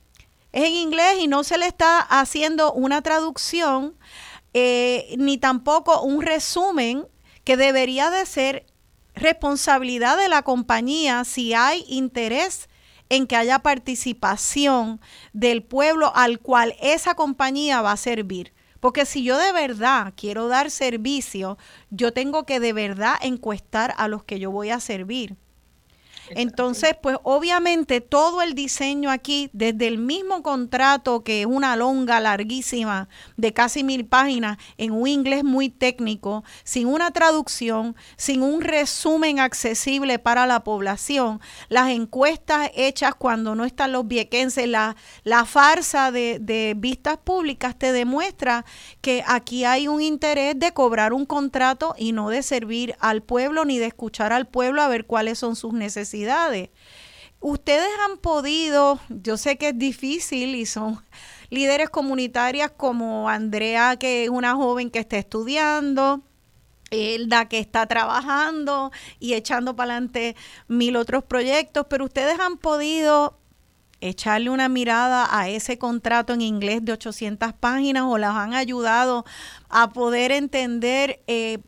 es 0.51 0.63
en 0.63 0.73
inglés 0.73 1.17
y 1.19 1.27
no 1.27 1.43
se 1.43 1.59
le 1.59 1.67
está 1.67 1.99
haciendo 1.99 2.73
una 2.73 3.03
traducción 3.03 3.95
ni 4.51 5.37
tampoco 5.37 6.01
un 6.01 6.23
resumen 6.23 7.05
que 7.43 7.55
debería 7.55 8.09
de 8.09 8.25
ser 8.25 8.65
responsabilidad 9.19 10.17
de 10.17 10.29
la 10.29 10.41
compañía 10.41 11.23
si 11.23 11.53
hay 11.53 11.85
interés 11.87 12.69
en 13.09 13.27
que 13.27 13.35
haya 13.35 13.59
participación 13.59 15.01
del 15.33 15.63
pueblo 15.63 16.11
al 16.15 16.39
cual 16.39 16.75
esa 16.81 17.15
compañía 17.15 17.81
va 17.81 17.91
a 17.91 17.97
servir. 17.97 18.53
Porque 18.79 19.05
si 19.05 19.23
yo 19.23 19.37
de 19.37 19.51
verdad 19.51 20.13
quiero 20.15 20.47
dar 20.47 20.71
servicio, 20.71 21.57
yo 21.89 22.13
tengo 22.13 22.45
que 22.45 22.59
de 22.59 22.71
verdad 22.71 23.15
encuestar 23.21 23.93
a 23.97 24.07
los 24.07 24.23
que 24.23 24.39
yo 24.39 24.51
voy 24.51 24.69
a 24.69 24.79
servir. 24.79 25.35
Entonces, 26.31 26.95
pues 27.01 27.17
obviamente 27.23 28.01
todo 28.01 28.41
el 28.41 28.53
diseño 28.53 29.09
aquí, 29.09 29.49
desde 29.53 29.87
el 29.87 29.97
mismo 29.97 30.43
contrato, 30.43 31.23
que 31.23 31.41
es 31.41 31.47
una 31.47 31.75
longa, 31.75 32.19
larguísima, 32.19 33.09
de 33.37 33.53
casi 33.53 33.83
mil 33.83 34.05
páginas, 34.05 34.57
en 34.77 34.91
un 34.91 35.07
inglés 35.07 35.43
muy 35.43 35.69
técnico, 35.69 36.43
sin 36.63 36.87
una 36.87 37.11
traducción, 37.11 37.95
sin 38.17 38.41
un 38.43 38.61
resumen 38.61 39.39
accesible 39.39 40.19
para 40.19 40.45
la 40.45 40.63
población, 40.63 41.39
las 41.69 41.89
encuestas 41.89 42.69
hechas 42.75 43.15
cuando 43.15 43.55
no 43.55 43.65
están 43.65 43.91
los 43.91 44.07
viequenses, 44.07 44.67
la, 44.67 44.95
la 45.23 45.45
farsa 45.45 46.11
de, 46.11 46.39
de 46.39 46.75
vistas 46.77 47.17
públicas 47.17 47.77
te 47.77 47.91
demuestra 47.91 48.65
que 49.01 49.23
aquí 49.25 49.65
hay 49.65 49.87
un 49.87 50.01
interés 50.01 50.57
de 50.57 50.73
cobrar 50.73 51.13
un 51.13 51.25
contrato 51.25 51.95
y 51.97 52.11
no 52.11 52.29
de 52.29 52.43
servir 52.43 52.95
al 52.99 53.21
pueblo 53.21 53.65
ni 53.65 53.79
de 53.79 53.87
escuchar 53.87 54.33
al 54.33 54.47
pueblo 54.47 54.81
a 54.81 54.87
ver 54.87 55.05
cuáles 55.05 55.39
son 55.39 55.55
sus 55.55 55.73
necesidades 55.73 56.18
Ustedes 57.41 57.87
han 58.05 58.17
podido, 58.17 58.99
yo 59.09 59.37
sé 59.37 59.57
que 59.57 59.69
es 59.69 59.77
difícil 59.77 60.55
y 60.55 60.65
son 60.65 60.99
líderes 61.49 61.89
comunitarias 61.89 62.71
como 62.71 63.29
Andrea, 63.29 63.95
que 63.97 64.25
es 64.25 64.29
una 64.29 64.55
joven 64.55 64.89
que 64.91 64.99
está 64.99 65.17
estudiando, 65.17 66.21
Elda 66.91 67.47
que 67.47 67.59
está 67.59 67.85
trabajando 67.85 68.91
y 69.19 69.33
echando 69.33 69.75
para 69.75 69.93
adelante 69.93 70.35
mil 70.67 70.95
otros 70.95 71.23
proyectos, 71.23 71.85
pero 71.89 72.05
ustedes 72.05 72.39
han 72.39 72.57
podido 72.57 73.37
echarle 74.01 74.49
una 74.49 74.69
mirada 74.69 75.27
a 75.29 75.49
ese 75.49 75.77
contrato 75.77 76.33
en 76.33 76.41
inglés 76.41 76.83
de 76.83 76.93
800 76.93 77.53
páginas 77.53 78.03
o 78.07 78.17
las 78.17 78.35
han 78.35 78.53
ayudado 78.53 79.25
a 79.69 79.91
poder 79.91 80.31
entender 80.31 81.21
eh, 81.27 81.59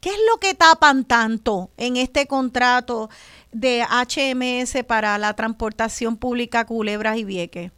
qué 0.00 0.10
es 0.10 0.18
lo 0.30 0.38
que 0.38 0.54
tapan 0.54 1.04
tanto 1.04 1.70
en 1.76 1.96
este 1.96 2.26
contrato 2.26 3.08
de 3.52 3.82
HMS 3.82 4.84
para 4.84 5.18
la 5.18 5.34
transportación 5.34 6.16
pública 6.16 6.66
Culebras 6.66 7.16
y 7.18 7.24
Vieques? 7.24 7.72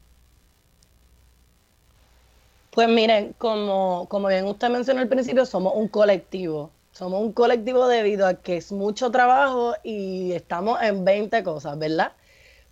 Pues 2.71 2.89
miren, 2.89 3.35
como, 3.37 4.07
como 4.09 4.29
bien 4.29 4.47
usted 4.47 4.71
mencionó 4.71 5.01
al 5.01 5.09
principio, 5.09 5.45
somos 5.45 5.75
un 5.77 5.89
colectivo. 5.89 6.71
Somos 6.93 7.21
un 7.23 7.33
colectivo 7.33 7.87
debido 7.87 8.27
a 8.27 8.35
que 8.35 8.59
es 8.59 8.73
mucho 8.73 9.11
trabajo 9.11 9.75
y 9.83 10.33
estamos 10.33 10.81
en 10.83 11.05
20 11.05 11.43
cosas, 11.43 11.79
¿verdad? 11.79 12.13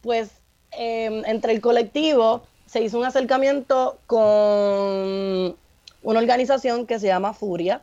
Pues 0.02 0.30
em, 0.72 1.22
entre 1.26 1.52
el 1.52 1.60
colectivo 1.60 2.42
se 2.66 2.82
hizo 2.82 2.98
un 2.98 3.04
acercamiento 3.04 3.98
con 4.06 5.56
una 6.02 6.18
organización 6.18 6.86
que 6.86 6.98
se 6.98 7.08
llama 7.08 7.34
Furia, 7.34 7.82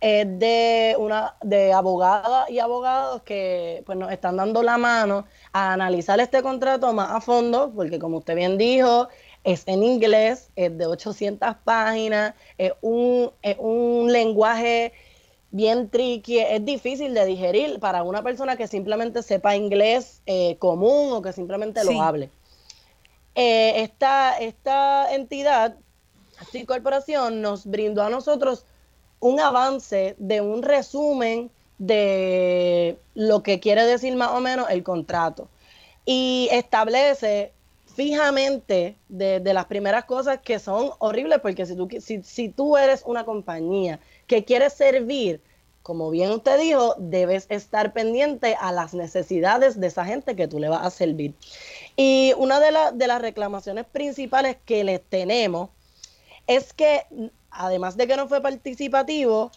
es 0.00 0.38
de 0.38 0.96
una 0.98 1.36
de 1.42 1.72
abogadas 1.72 2.50
y 2.50 2.58
abogados 2.58 3.22
que 3.22 3.82
pues 3.86 3.96
nos 3.96 4.12
están 4.12 4.36
dando 4.36 4.62
la 4.62 4.76
mano 4.76 5.24
a 5.52 5.72
analizar 5.72 6.20
este 6.20 6.42
contrato 6.42 6.92
más 6.92 7.10
a 7.10 7.20
fondo, 7.20 7.72
porque 7.74 7.98
como 7.98 8.18
usted 8.18 8.36
bien 8.36 8.58
dijo, 8.58 9.08
es 9.44 9.62
en 9.66 9.82
inglés, 9.82 10.50
es 10.56 10.76
de 10.76 10.86
800 10.86 11.56
páginas, 11.64 12.34
es 12.58 12.72
un, 12.80 13.30
un 13.58 14.12
lenguaje 14.12 14.92
bien 15.50 15.88
tricky, 15.88 16.40
es 16.40 16.64
difícil 16.64 17.14
de 17.14 17.24
digerir 17.26 17.78
para 17.78 18.02
una 18.02 18.22
persona 18.22 18.56
que 18.56 18.66
simplemente 18.66 19.22
sepa 19.22 19.54
inglés 19.54 20.20
eh, 20.26 20.56
común 20.58 21.12
o 21.12 21.22
que 21.22 21.32
simplemente 21.32 21.84
lo 21.84 22.02
hable. 22.02 22.28
Eh, 23.36 23.82
esta, 23.82 24.36
esta 24.38 25.14
entidad, 25.14 25.76
esta 26.40 26.66
corporación, 26.66 27.40
nos 27.40 27.66
brindó 27.66 28.02
a 28.02 28.10
nosotros 28.10 28.66
un 29.24 29.40
avance 29.40 30.16
de 30.18 30.42
un 30.42 30.62
resumen 30.62 31.50
de 31.78 32.98
lo 33.14 33.42
que 33.42 33.58
quiere 33.58 33.86
decir 33.86 34.14
más 34.16 34.32
o 34.32 34.40
menos 34.40 34.68
el 34.68 34.82
contrato. 34.82 35.48
Y 36.04 36.50
establece 36.52 37.50
fijamente 37.86 38.96
de, 39.08 39.40
las 39.54 39.64
primeras 39.64 40.04
cosas 40.04 40.40
que 40.40 40.58
son 40.58 40.90
horribles, 40.98 41.38
porque 41.40 41.64
si 41.64 41.74
tú, 41.74 41.88
si, 42.00 42.22
si 42.22 42.50
tú 42.50 42.76
eres 42.76 43.02
una 43.06 43.24
compañía 43.24 43.98
que 44.26 44.44
quiere 44.44 44.68
servir, 44.68 45.40
como 45.82 46.10
bien 46.10 46.30
usted 46.30 46.60
dijo, 46.60 46.94
debes 46.98 47.46
estar 47.48 47.94
pendiente 47.94 48.58
a 48.60 48.72
las 48.72 48.92
necesidades 48.92 49.80
de 49.80 49.86
esa 49.86 50.04
gente 50.04 50.36
que 50.36 50.48
tú 50.48 50.58
le 50.58 50.68
vas 50.68 50.84
a 50.84 50.90
servir. 50.90 51.32
Y 51.96 52.34
una 52.36 52.60
de, 52.60 52.76
de 52.92 53.06
las 53.06 53.22
reclamaciones 53.22 53.86
principales 53.86 54.58
que 54.66 54.84
les 54.84 55.00
tenemos 55.02 55.70
es 56.46 56.74
que 56.74 57.04
además 57.54 57.96
de 57.96 58.06
que 58.06 58.16
no 58.16 58.28
fue 58.28 58.40
participativo, 58.40 59.50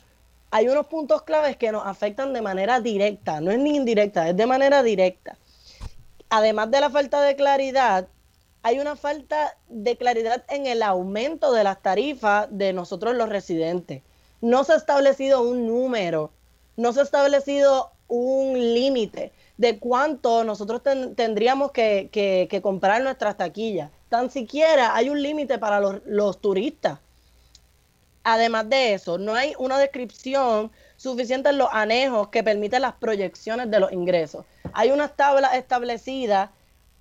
hay 0.52 0.70
unos 0.70 0.88
puntos 0.88 1.24
claves 1.24 1.58
que 1.58 1.72
nos 1.72 1.86
afectan 1.86 2.34
de 2.34 2.42
manera 2.42 2.80
directa, 2.80 3.42
no 3.42 3.52
es 3.52 3.60
ni 3.60 3.76
indirecta, 3.76 4.30
es 4.30 4.38
de 4.38 4.46
manera 4.46 4.84
directa. 4.84 5.38
Además 6.30 6.72
de 6.72 6.82
la 6.82 6.90
falta 6.90 7.22
de 7.22 7.36
claridad, 7.36 8.08
hay 8.64 8.80
una 8.80 8.96
falta 8.96 9.58
de 9.70 9.98
claridad 9.98 10.44
en 10.50 10.66
el 10.66 10.84
aumento 10.84 11.52
de 11.52 11.64
las 11.64 11.82
tarifas 11.82 12.48
de 12.52 12.74
nosotros 12.74 13.16
los 13.16 13.30
residentes. 13.30 14.04
No 14.42 14.64
se 14.64 14.74
ha 14.74 14.78
establecido 14.78 15.42
un 15.42 15.68
número, 15.68 16.32
no 16.76 16.94
se 16.94 17.02
ha 17.02 17.04
establecido 17.04 17.92
un 18.08 18.54
límite 18.54 19.32
de 19.58 19.80
cuánto 19.80 20.44
nosotros 20.44 20.82
tendríamos 21.16 21.72
que, 21.72 22.60
comprar 22.62 23.02
nuestras 23.02 23.38
taquillas. 23.38 23.90
Tan 24.10 24.30
siquiera 24.30 24.96
hay 24.96 25.10
un 25.10 25.22
límite 25.22 25.58
para 25.58 25.80
los 25.80 26.42
turistas 26.42 27.00
Además 28.30 28.68
de 28.68 28.94
eso, 28.94 29.18
no 29.18 29.36
hay 29.36 29.54
una 29.58 29.80
descripción 29.80 30.70
suficiente 30.98 31.48
en 31.48 31.58
los 31.58 31.70
anejos 31.72 32.28
que 32.28 32.44
permiten 32.44 32.82
las 32.82 32.96
proyecciones 32.96 33.72
de 33.72 33.80
los 33.80 33.94
ingresos. 33.94 34.46
Hay 34.74 34.92
unas 34.92 35.16
tablas 35.16 35.56
establecidas, 35.56 36.50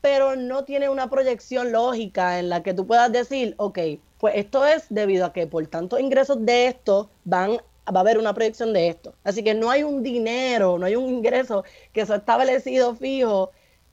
pero 0.01 0.36
no 0.36 0.62
tiene 0.62 0.89
una 0.89 1.11
proyección 1.11 1.73
lógica 1.73 2.39
en 2.39 2.48
la 2.48 2.62
que 2.62 2.74
tú 2.74 2.86
puedas 2.86 3.11
decir, 3.11 3.57
ok, 3.57 3.77
pues 4.19 4.36
esto 4.36 4.65
es 4.65 4.86
debido 4.89 5.27
a 5.27 5.32
que 5.32 5.48
por 5.48 5.66
tantos 5.66 5.98
ingresos 5.98 6.47
de 6.47 6.69
esto 6.69 7.11
van 7.24 7.57
va 7.93 7.98
a 7.98 8.01
haber 8.03 8.19
una 8.19 8.32
proyección 8.32 8.73
de 8.73 8.86
esto. 8.86 9.12
Así 9.24 9.43
que 9.43 9.55
no 9.55 9.69
hay 9.69 9.82
un 9.82 10.05
dinero, 10.05 10.78
no 10.78 10.86
hay 10.86 10.94
un 10.94 11.09
ingreso 11.09 11.65
que 11.93 12.07
sea 12.07 12.16
establecido 12.19 12.94
fijo 12.94 13.51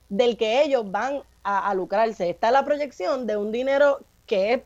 del 0.08 0.38
que 0.38 0.62
ellos 0.62 0.92
van 0.92 1.24
a, 1.42 1.68
a 1.68 1.74
lucrarse. 1.74 2.30
Está 2.30 2.52
la 2.52 2.64
proyección 2.64 3.26
de 3.26 3.38
un 3.38 3.52
dinero 3.52 4.02
que 4.28 4.54
es 4.54 4.62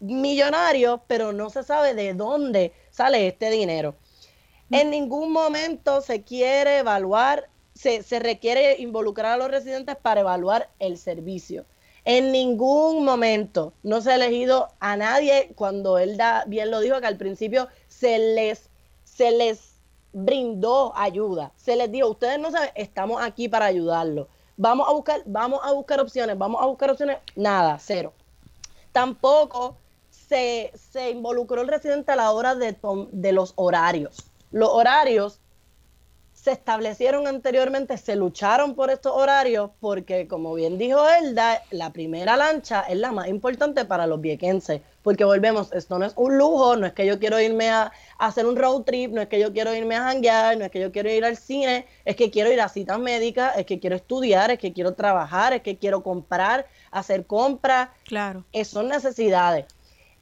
millonario, 0.00 1.02
pero 1.06 1.32
no 1.32 1.50
se 1.50 1.62
sabe 1.62 1.94
de 1.94 2.14
dónde 2.14 2.72
sale 2.90 3.26
este 3.26 3.50
dinero. 3.50 3.94
En 4.70 4.90
ningún 4.90 5.32
momento 5.32 6.00
se 6.00 6.22
quiere 6.22 6.78
evaluar, 6.78 7.48
se, 7.74 8.02
requiere 8.18 8.80
involucrar 8.80 9.32
a 9.32 9.36
los 9.36 9.50
residentes 9.50 9.96
para 9.96 10.20
evaluar 10.22 10.70
el 10.80 10.98
servicio. 10.98 11.64
En 12.04 12.32
ningún 12.32 13.04
momento 13.04 13.72
no 13.82 14.00
se 14.00 14.12
ha 14.12 14.14
elegido 14.16 14.68
a 14.80 14.96
nadie 14.96 15.52
cuando 15.54 15.98
él 15.98 16.16
da, 16.16 16.44
bien 16.46 16.70
lo 16.70 16.80
dijo 16.80 17.00
que 17.00 17.06
al 17.06 17.16
principio 17.16 17.68
se 17.88 18.18
les, 18.18 18.70
se 19.04 19.30
les 19.30 19.76
brindó 20.12 20.92
ayuda. 20.96 21.52
Se 21.56 21.76
les 21.76 21.90
dijo, 21.90 22.08
ustedes 22.08 22.38
no 22.38 22.50
saben, 22.50 22.70
estamos 22.74 23.22
aquí 23.22 23.48
para 23.48 23.66
ayudarlos. 23.66 24.26
Vamos 24.56 24.88
a 24.88 24.92
buscar, 24.92 25.22
vamos 25.26 25.60
a 25.62 25.72
buscar 25.72 26.00
opciones, 26.00 26.38
vamos 26.38 26.60
a 26.62 26.66
buscar 26.66 26.90
opciones, 26.90 27.18
nada, 27.36 27.78
cero. 27.78 28.14
Tampoco 28.92 29.76
se, 30.28 30.72
involucró 31.10 31.62
el 31.62 31.68
residente 31.68 32.12
a 32.12 32.16
la 32.16 32.32
hora 32.32 32.54
de, 32.54 32.76
de 33.12 33.32
los 33.32 33.52
horarios. 33.56 34.24
Los 34.50 34.70
horarios 34.70 35.40
se 36.36 36.52
establecieron 36.52 37.26
anteriormente, 37.26 37.96
se 37.96 38.14
lucharon 38.14 38.74
por 38.74 38.90
estos 38.90 39.10
horarios 39.12 39.70
porque, 39.80 40.28
como 40.28 40.54
bien 40.54 40.78
dijo 40.78 41.04
Elda, 41.08 41.62
la 41.70 41.90
primera 41.90 42.36
lancha 42.36 42.82
es 42.82 42.98
la 42.98 43.10
más 43.10 43.26
importante 43.26 43.84
para 43.84 44.06
los 44.06 44.20
viequenses, 44.20 44.82
porque 45.02 45.24
volvemos, 45.24 45.72
esto 45.72 45.98
no 45.98 46.04
es 46.04 46.12
un 46.14 46.36
lujo, 46.38 46.76
no 46.76 46.86
es 46.86 46.92
que 46.92 47.06
yo 47.06 47.18
quiero 47.18 47.40
irme 47.40 47.70
a, 47.70 47.90
hacer 48.18 48.46
un 48.46 48.54
road 48.54 48.82
trip, 48.82 49.12
no 49.12 49.22
es 49.22 49.28
que 49.28 49.40
yo 49.40 49.52
quiero 49.52 49.74
irme 49.74 49.96
a 49.96 50.04
janguear, 50.04 50.56
no 50.56 50.64
es 50.66 50.70
que 50.70 50.78
yo 50.78 50.92
quiero 50.92 51.10
ir 51.10 51.24
al 51.24 51.36
cine, 51.36 51.86
es 52.04 52.14
que 52.14 52.30
quiero 52.30 52.52
ir 52.52 52.60
a 52.60 52.68
citas 52.68 52.98
médicas, 52.98 53.56
es 53.56 53.66
que 53.66 53.80
quiero 53.80 53.96
estudiar, 53.96 54.50
es 54.50 54.58
que 54.58 54.72
quiero 54.72 54.94
trabajar, 54.94 55.52
es 55.52 55.62
que 55.62 55.78
quiero 55.78 56.02
comprar, 56.02 56.66
hacer 56.90 57.26
compras. 57.26 57.88
Claro. 58.04 58.44
son 58.64 58.88
necesidades. 58.88 59.64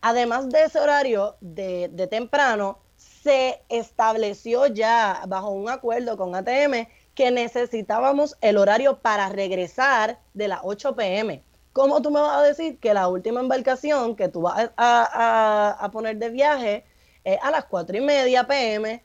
Además 0.06 0.51
de 0.51 0.64
ese 0.64 0.78
horario 0.78 1.36
de, 1.40 1.89
temprano, 2.10 2.78
se 2.98 3.62
estableció 3.70 4.66
ya 4.66 5.22
bajo 5.26 5.48
un 5.48 5.70
acuerdo 5.70 6.18
con 6.18 6.35
ATM 6.35 6.89
que 7.14 7.31
necesitábamos 7.31 8.36
el 8.43 8.59
horario 8.59 8.98
para 8.98 9.31
regresar 9.31 10.18
de 10.35 10.48
las 10.48 10.60
8 10.62 10.94
pm. 10.94 11.43
¿cómo 11.72 12.02
tú 12.02 12.10
me 12.10 12.20
vas 12.20 12.36
a 12.36 12.43
decir 12.43 12.78
que 12.81 12.93
la 12.93 13.09
última 13.09 13.40
embarcación 13.40 14.14
que 14.14 14.28
tú 14.28 14.43
vas 14.43 14.72
a, 14.76 15.89
poner 15.90 16.18
de 16.18 16.28
viaje 16.28 16.85
es 17.24 17.39
a 17.43 17.51
las 17.51 17.64
cuatro 17.64 17.97
y 17.97 18.02
media 18.02 18.47
pm? 18.47 19.02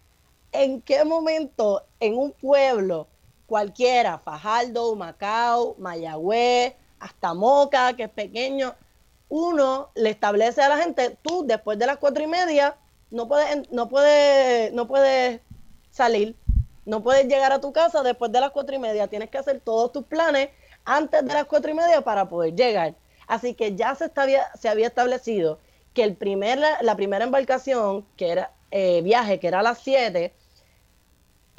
¿En 0.52 0.82
qué 0.82 1.06
momento 1.06 1.86
en 2.02 2.18
un 2.18 2.34
pueblo 2.34 3.08
cualquiera, 3.46 4.20
Fajardo, 4.20 4.98
Macao, 4.98 5.78
Mayagüez, 5.80 6.74
hasta 7.00 7.34
Moca, 7.34 7.94
que 7.94 8.04
es 8.04 8.10
pequeño, 8.10 8.76
uno 9.30 9.92
le 9.96 10.10
establece 10.10 10.62
a 10.62 10.70
la 10.70 10.78
gente, 10.78 11.18
tú 11.22 11.46
después 11.46 11.78
de 11.80 11.86
las 11.86 11.98
cuatro 11.98 12.24
y 12.24 12.28
media 12.28 12.76
no 13.12 13.28
puedes, 13.28 13.72
no 13.72 13.88
puedes, 13.90 14.74
no 14.74 14.88
puedes 14.88 15.42
salir, 15.92 16.36
no 16.86 17.04
puedes 17.04 17.28
llegar 17.28 17.52
a 17.52 17.62
tu 17.62 17.72
casa 17.72 18.04
después 18.04 18.32
de 18.32 18.42
las 18.42 18.52
cuatro 18.52 18.76
y 18.76 18.80
media, 18.80 19.08
tienes 19.08 19.30
que 19.30 19.38
hacer 19.38 19.62
todos 19.62 19.92
tus 19.92 20.04
planes 20.06 20.50
antes 20.86 21.26
de 21.26 21.34
las 21.34 21.46
cuatro 21.46 21.72
y 21.72 21.76
media 21.76 22.02
para 22.02 22.28
poder 22.28 22.56
llegar. 22.56 22.96
Así 23.28 23.54
que 23.54 23.76
ya 23.76 23.94
se, 23.96 24.12
se 24.60 24.70
había 24.70 24.88
establecido 24.88 25.60
que 25.94 26.04
el 26.04 26.16
primer, 26.16 26.60
la 26.82 26.96
primera 26.96 27.24
embarcación, 27.26 28.06
que 28.16 28.32
era 28.32 28.52
eh, 28.72 29.02
viaje, 29.02 29.40
que 29.40 29.48
era 29.48 29.60
a 29.60 29.64
las 29.64 29.80
siete, 29.80 30.34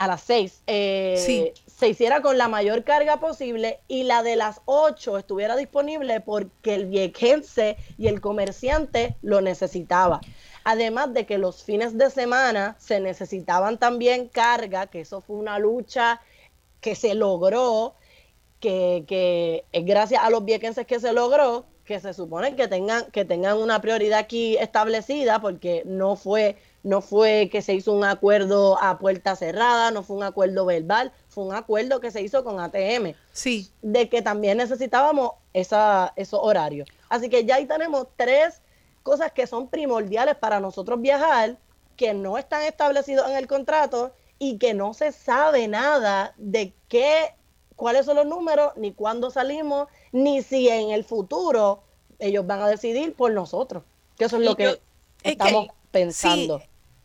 a 0.01 0.07
las 0.07 0.23
seis, 0.23 0.63
eh, 0.67 1.53
se 1.67 1.89
hiciera 1.89 2.23
con 2.23 2.39
la 2.39 2.49
mayor 2.49 2.85
carga 2.85 3.21
posible 3.21 3.81
y 3.87 4.05
la 4.05 4.23
de 4.23 4.35
las 4.35 4.63
ocho 4.65 5.19
estuviera 5.19 5.57
disponible 5.57 6.23
porque 6.23 6.75
el 6.75 6.87
viejense 6.87 7.77
y 7.99 8.09
el 8.09 8.23
comerciante 8.23 9.17
lo 9.21 9.43
necesitaba. 9.43 10.23
Además 10.65 11.13
de 11.13 11.27
que 11.27 11.37
los 11.37 11.63
fines 11.65 11.99
de 11.99 12.09
semana 12.09 12.77
se 12.79 12.99
necesitaban 12.99 13.77
también 13.77 14.29
carga, 14.29 14.87
que 14.87 15.03
eso 15.03 15.21
fue 15.21 15.37
una 15.37 15.59
lucha 15.59 16.23
que 16.81 16.95
se 16.95 17.15
logró, 17.15 17.95
que, 18.59 19.05
que 19.07 19.67
es 19.71 19.85
gracias 19.85 20.25
a 20.25 20.31
los 20.31 20.47
viequenses 20.47 20.87
que 20.87 20.99
se 20.99 21.13
logró, 21.13 21.67
que 21.85 22.01
se 22.01 22.15
supone 22.15 22.57
que 22.57 22.69
tengan, 22.69 23.05
que 23.11 23.27
tengan 23.27 23.59
una 23.59 23.83
prioridad 23.83 24.21
aquí 24.21 24.57
establecida, 24.57 25.43
porque 25.43 25.83
no 25.85 26.17
fue 26.17 26.57
no 26.83 27.01
fue 27.01 27.49
que 27.53 27.63
se 27.63 27.75
hizo 27.75 27.93
un 27.93 28.05
acuerdo 28.05 28.81
a 28.83 28.99
puerta 28.99 29.37
cerrada, 29.37 29.91
no 29.91 30.03
fue 30.03 30.17
un 30.17 30.23
acuerdo 30.23 30.65
verbal, 30.65 31.13
fue 31.29 31.45
un 31.45 31.55
acuerdo 31.55 32.01
que 32.01 32.11
se 32.11 32.23
hizo 32.23 32.43
con 32.43 32.59
ATM. 32.59 33.15
Sí. 33.33 33.71
De 33.83 34.09
que 34.09 34.23
también 34.23 34.59
necesitábamos 34.59 35.33
esa, 35.53 36.13
esos 36.17 36.41
horarios. 36.43 36.89
Así 37.09 37.29
que 37.29 37.45
ya 37.45 37.57
ahí 37.57 37.67
tenemos 37.67 38.07
tres 38.17 38.63
cosas 39.03 39.33
que 39.33 39.47
son 39.47 39.69
primordiales 39.69 40.37
para 40.37 40.61
nosotros 40.61 41.01
viajar, 41.01 41.59
que 41.97 42.15
no 42.15 42.39
están 42.39 42.63
establecidos 42.63 43.29
en 43.29 43.37
el 43.37 43.47
contrato 43.47 44.13
y 44.39 44.57
que 44.57 44.73
no 44.73 44.95
se 44.95 45.13
sabe 45.13 45.69
nada 45.69 46.33
de 46.39 46.73
qué, 46.89 47.35
cuáles 47.77 48.07
son 48.07 48.17
los 48.17 48.27
números, 48.27 48.73
ni 48.77 48.93
cuándo 48.93 49.31
salimos, 49.31 49.89
ni 50.13 50.43
si 50.43 50.69
en 50.69 50.91
el 50.91 51.05
futuro 51.05 51.83
ellos 52.19 52.47
van 52.47 52.61
a 52.61 52.69
decidir 52.69 53.15
por 53.15 53.33
nosotros. 53.33 53.83
Que 54.17 54.25
eso 54.25 54.37
es 54.37 54.45
lo 54.45 54.57
que 54.57 54.81
estamos 55.23 55.69
pensando. 55.91 56.63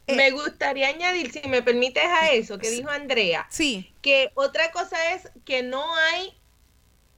Eh, 0.08 0.16
me 0.16 0.32
gustaría 0.32 0.90
añadir, 0.90 1.32
si 1.32 1.48
me 1.48 1.62
permites 1.62 2.04
a 2.04 2.32
eso 2.32 2.58
que 2.58 2.70
dijo 2.70 2.90
Andrea, 2.90 3.48
sí. 3.50 3.94
que 4.02 4.32
otra 4.36 4.72
cosa 4.72 5.14
es 5.14 5.30
que 5.46 5.64
no 5.64 5.84
hay 5.96 6.38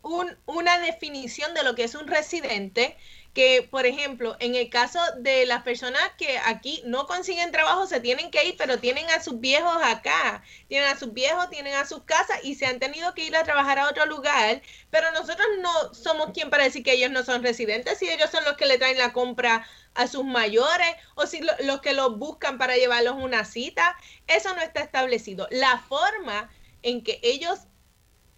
un, 0.02 0.38
una 0.46 0.80
definición 0.80 1.54
de 1.54 1.64
lo 1.64 1.76
que 1.76 1.84
es 1.84 1.96
un 1.96 2.08
residente, 2.08 2.96
que, 3.38 3.62
por 3.70 3.86
ejemplo, 3.86 4.36
en 4.40 4.56
el 4.56 4.68
caso 4.68 5.00
de 5.20 5.46
las 5.46 5.62
personas 5.62 6.02
que 6.18 6.40
aquí 6.40 6.82
no 6.86 7.06
consiguen 7.06 7.52
trabajo, 7.52 7.86
se 7.86 8.00
tienen 8.00 8.32
que 8.32 8.44
ir, 8.44 8.56
pero 8.58 8.80
tienen 8.80 9.08
a 9.12 9.22
sus 9.22 9.40
viejos 9.40 9.78
acá, 9.84 10.42
tienen 10.68 10.90
a 10.90 10.98
sus 10.98 11.14
viejos, 11.14 11.48
tienen 11.52 11.76
a 11.76 11.86
sus 11.86 12.02
casas 12.02 12.40
y 12.42 12.56
se 12.56 12.66
han 12.66 12.80
tenido 12.80 13.14
que 13.14 13.26
ir 13.26 13.36
a 13.36 13.44
trabajar 13.44 13.78
a 13.78 13.90
otro 13.90 14.08
lugar, 14.08 14.64
pero 14.90 15.12
nosotros 15.12 15.46
no 15.62 15.94
somos 15.94 16.32
quien 16.34 16.50
para 16.50 16.64
decir 16.64 16.84
que 16.84 16.94
ellos 16.94 17.12
no 17.12 17.24
son 17.24 17.44
residentes, 17.44 18.00
si 18.00 18.10
ellos 18.10 18.32
son 18.32 18.44
los 18.44 18.58
que 18.58 18.66
le 18.66 18.80
traen 18.80 18.98
la 18.98 19.14
compra 19.14 19.68
a 19.98 20.08
sus 20.08 20.24
mayores 20.24 20.96
o 21.16 21.26
si 21.26 21.42
los 21.42 21.82
que 21.82 21.94
los 21.94 22.18
buscan 22.18 22.58
para 22.58 22.76
llevarlos 22.78 23.16
una 23.18 23.44
cita, 23.44 23.98
eso 24.28 24.56
no 24.56 24.62
está 24.62 24.82
establecido. 24.82 25.48
La 25.52 25.80
forma 25.80 26.50
en 26.84 27.04
que 27.04 27.20
ellos 27.24 27.60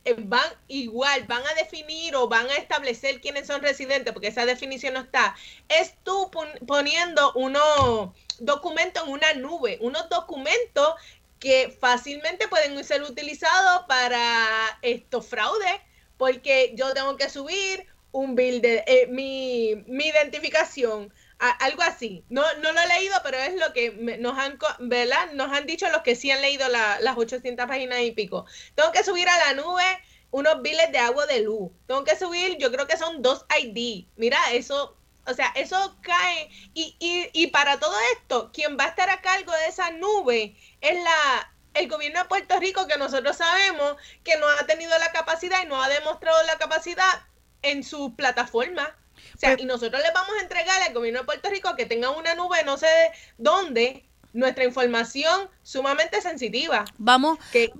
eh, 0.05 0.15
van 0.17 0.49
igual, 0.69 1.25
van 1.27 1.45
a 1.45 1.53
definir 1.55 2.15
o 2.15 2.29
van 2.29 2.49
a 2.49 2.55
establecer 2.55 3.19
quiénes 3.19 3.47
son 3.47 3.61
residentes, 3.61 4.13
porque 4.13 4.29
esa 4.29 4.45
definición 4.45 4.93
no 4.93 5.01
está, 5.01 5.35
es 5.67 5.95
tú 6.03 6.31
poniendo 6.65 7.33
unos 7.33 8.11
documentos 8.39 9.03
en 9.03 9.11
una 9.11 9.33
nube, 9.33 9.77
unos 9.81 10.07
documentos 10.09 10.95
que 11.39 11.75
fácilmente 11.79 12.47
pueden 12.47 12.81
ser 12.85 13.03
utilizados 13.03 13.85
para 13.87 14.79
estos 14.81 15.27
fraudes, 15.27 15.81
porque 16.17 16.71
yo 16.75 16.93
tengo 16.93 17.17
que 17.17 17.29
subir 17.29 17.85
un 18.11 18.35
bill 18.35 18.61
de 18.61 18.83
eh, 18.87 19.07
mi, 19.07 19.83
mi 19.87 20.07
identificación, 20.07 21.13
algo 21.39 21.81
así. 21.83 22.25
No, 22.29 22.43
no 22.61 22.71
lo 22.71 22.79
he 22.81 22.87
leído, 22.87 23.15
pero 23.23 23.37
es 23.37 23.55
lo 23.55 23.71
que 23.73 23.91
nos 24.19 24.37
han, 24.37 24.57
¿verdad? 24.79 25.31
Nos 25.33 25.51
han 25.51 25.65
dicho 25.65 25.89
los 25.89 26.01
que 26.01 26.15
sí 26.15 26.31
han 26.31 26.41
leído 26.41 26.67
las 26.69 27.17
800 27.17 27.65
páginas 27.67 28.01
y 28.01 28.11
pico. 28.11 28.45
Tengo 28.75 28.91
que 28.91 29.03
subir 29.03 29.27
a 29.29 29.37
la 29.37 29.53
nube 29.53 29.83
unos 30.31 30.61
biles 30.61 30.91
de 30.91 30.99
agua 30.99 31.25
de 31.25 31.41
luz. 31.41 31.71
Tengo 31.87 32.03
que 32.03 32.17
subir, 32.17 32.57
yo 32.57 32.71
creo 32.71 32.87
que 32.87 32.97
son 32.97 33.21
dos 33.21 33.45
ID. 33.59 34.05
Mira, 34.17 34.37
eso, 34.51 34.97
o 35.25 35.33
sea, 35.33 35.47
eso 35.55 35.97
cae. 36.01 36.49
Y, 36.73 36.95
y, 36.99 37.29
y 37.33 37.47
para 37.47 37.79
todo 37.79 37.95
esto, 38.15 38.51
quien 38.53 38.77
va 38.77 38.85
a 38.85 38.89
estar 38.89 39.09
a 39.09 39.21
cargo 39.21 39.51
de 39.53 39.67
esa 39.67 39.91
nube 39.91 40.55
es 40.81 41.03
la, 41.03 41.53
el 41.73 41.87
gobierno 41.89 42.19
de 42.19 42.25
Puerto 42.29 42.59
Rico, 42.59 42.87
que 42.87 42.97
nosotros 42.97 43.37
sabemos 43.37 43.95
que 44.23 44.37
no 44.37 44.47
ha 44.47 44.65
tenido 44.67 44.97
la 44.99 45.11
capacidad 45.11 45.63
y 45.63 45.67
no 45.67 45.81
ha 45.81 45.89
demostrado 45.89 46.41
la 46.43 46.57
capacidad 46.57 47.23
en 47.61 47.83
su 47.83 48.15
plataforma. 48.15 48.95
O 49.39 49.41
sea, 49.41 49.55
y 49.57 49.63
nosotros 49.63 50.01
les 50.03 50.11
vamos 50.13 50.31
a 50.37 50.41
entregar 50.41 50.81
al 50.81 50.93
gobierno 50.93 51.21
de 51.21 51.25
Puerto 51.25 51.49
Rico 51.49 51.73
que 51.77 51.85
tenga 51.85 52.09
una 52.09 52.35
nube, 52.35 52.61
no 52.65 52.75
sé 52.75 52.89
dónde, 53.37 54.03
nuestra 54.33 54.65
información 54.65 55.49
sumamente 55.63 56.21
sensitiva. 56.21 56.83
Vamos, 56.97 57.39
que, 57.53 57.71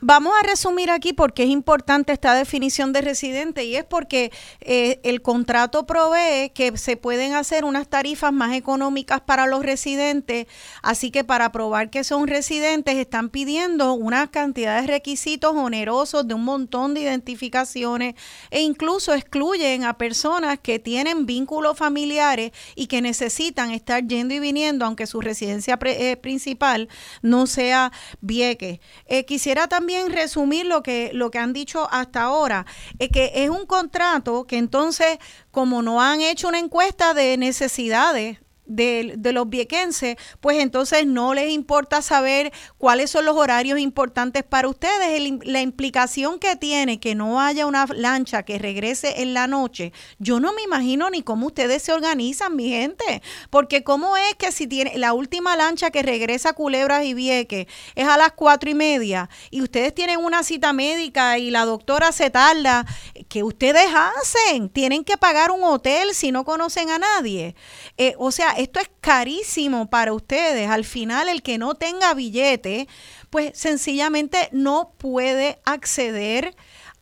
Vamos 0.00 0.32
a 0.38 0.46
resumir 0.46 0.90
aquí 0.90 1.12
porque 1.12 1.44
es 1.44 1.50
importante 1.50 2.12
esta 2.12 2.34
definición 2.34 2.92
de 2.92 3.00
residente 3.00 3.64
y 3.64 3.76
es 3.76 3.84
porque 3.84 4.30
eh, 4.60 5.00
el 5.02 5.22
contrato 5.22 5.86
provee 5.86 6.50
que 6.54 6.76
se 6.76 6.96
pueden 6.96 7.34
hacer 7.34 7.64
unas 7.64 7.88
tarifas 7.88 8.32
más 8.32 8.54
económicas 8.54 9.20
para 9.20 9.46
los 9.46 9.64
residentes, 9.64 10.46
así 10.82 11.10
que 11.10 11.24
para 11.24 11.52
probar 11.52 11.90
que 11.90 12.04
son 12.04 12.26
residentes 12.26 12.96
están 12.96 13.30
pidiendo 13.30 13.94
una 13.94 14.30
cantidad 14.30 14.80
de 14.80 14.86
requisitos 14.86 15.54
onerosos 15.54 16.28
de 16.28 16.34
un 16.34 16.44
montón 16.44 16.94
de 16.94 17.00
identificaciones 17.00 18.14
e 18.50 18.60
incluso 18.60 19.14
excluyen 19.14 19.84
a 19.84 19.96
personas 19.96 20.58
que 20.60 20.78
tienen 20.78 21.26
vínculos 21.26 21.78
familiares 21.78 22.52
y 22.74 22.86
que 22.86 23.00
necesitan 23.00 23.70
estar 23.70 24.06
yendo 24.06 24.34
y 24.34 24.40
viniendo 24.40 24.84
aunque 24.84 25.06
su 25.06 25.20
residencia 25.20 25.78
eh, 25.84 26.16
principal 26.16 26.88
no 27.22 27.46
sea 27.46 27.92
Vieques. 28.20 28.80
Eh, 29.06 29.24
quisiera 29.24 29.53
también 29.68 30.12
resumir 30.12 30.66
lo 30.66 30.82
que, 30.82 31.10
lo 31.12 31.30
que 31.30 31.38
han 31.38 31.52
dicho 31.52 31.88
hasta 31.90 32.22
ahora, 32.22 32.66
es 32.98 33.08
que 33.08 33.32
es 33.34 33.50
un 33.50 33.66
contrato 33.66 34.46
que 34.46 34.58
entonces, 34.58 35.18
como 35.50 35.82
no 35.82 36.02
han 36.02 36.20
hecho 36.20 36.48
una 36.48 36.58
encuesta 36.58 37.14
de 37.14 37.36
necesidades 37.36 38.38
de, 38.66 39.14
de, 39.16 39.32
los 39.32 39.48
viequenses, 39.48 40.16
pues 40.40 40.58
entonces 40.58 41.06
no 41.06 41.34
les 41.34 41.50
importa 41.50 42.02
saber 42.02 42.52
cuáles 42.78 43.10
son 43.10 43.24
los 43.24 43.36
horarios 43.36 43.78
importantes 43.78 44.42
para 44.42 44.68
ustedes. 44.68 45.22
la 45.44 45.60
implicación 45.60 46.38
que 46.38 46.56
tiene 46.56 47.00
que 47.00 47.14
no 47.14 47.40
haya 47.40 47.66
una 47.66 47.86
lancha 47.86 48.42
que 48.42 48.58
regrese 48.58 49.22
en 49.22 49.34
la 49.34 49.46
noche, 49.46 49.92
yo 50.18 50.40
no 50.40 50.52
me 50.52 50.62
imagino 50.62 51.10
ni 51.10 51.22
cómo 51.22 51.46
ustedes 51.46 51.82
se 51.82 51.92
organizan, 51.92 52.56
mi 52.56 52.68
gente, 52.70 53.22
porque 53.50 53.84
cómo 53.84 54.16
es 54.16 54.34
que 54.36 54.52
si 54.52 54.66
tiene 54.66 54.96
la 54.96 55.12
última 55.12 55.56
lancha 55.56 55.90
que 55.90 56.02
regresa 56.02 56.52
Culebras 56.52 57.04
y 57.04 57.14
Vieques 57.14 57.66
es 57.94 58.06
a 58.06 58.16
las 58.16 58.32
cuatro 58.32 58.70
y 58.70 58.74
media 58.74 59.28
y 59.50 59.62
ustedes 59.62 59.94
tienen 59.94 60.18
una 60.18 60.42
cita 60.42 60.72
médica 60.72 61.38
y 61.38 61.50
la 61.50 61.64
doctora 61.64 62.12
se 62.12 62.30
tarda, 62.30 62.86
¿qué 63.28 63.42
ustedes 63.42 63.88
hacen? 63.94 64.68
Tienen 64.68 65.04
que 65.04 65.16
pagar 65.16 65.50
un 65.50 65.64
hotel 65.64 66.14
si 66.14 66.32
no 66.32 66.44
conocen 66.44 66.90
a 66.90 66.98
nadie. 66.98 67.54
Eh, 67.96 68.14
o 68.18 68.30
sea, 68.30 68.53
esto 68.58 68.80
es 68.80 68.90
carísimo 69.00 69.88
para 69.90 70.12
ustedes. 70.12 70.68
Al 70.68 70.84
final, 70.84 71.28
el 71.28 71.42
que 71.42 71.58
no 71.58 71.74
tenga 71.74 72.14
billete, 72.14 72.88
pues 73.30 73.56
sencillamente 73.58 74.48
no 74.52 74.92
puede 74.98 75.58
acceder 75.64 76.54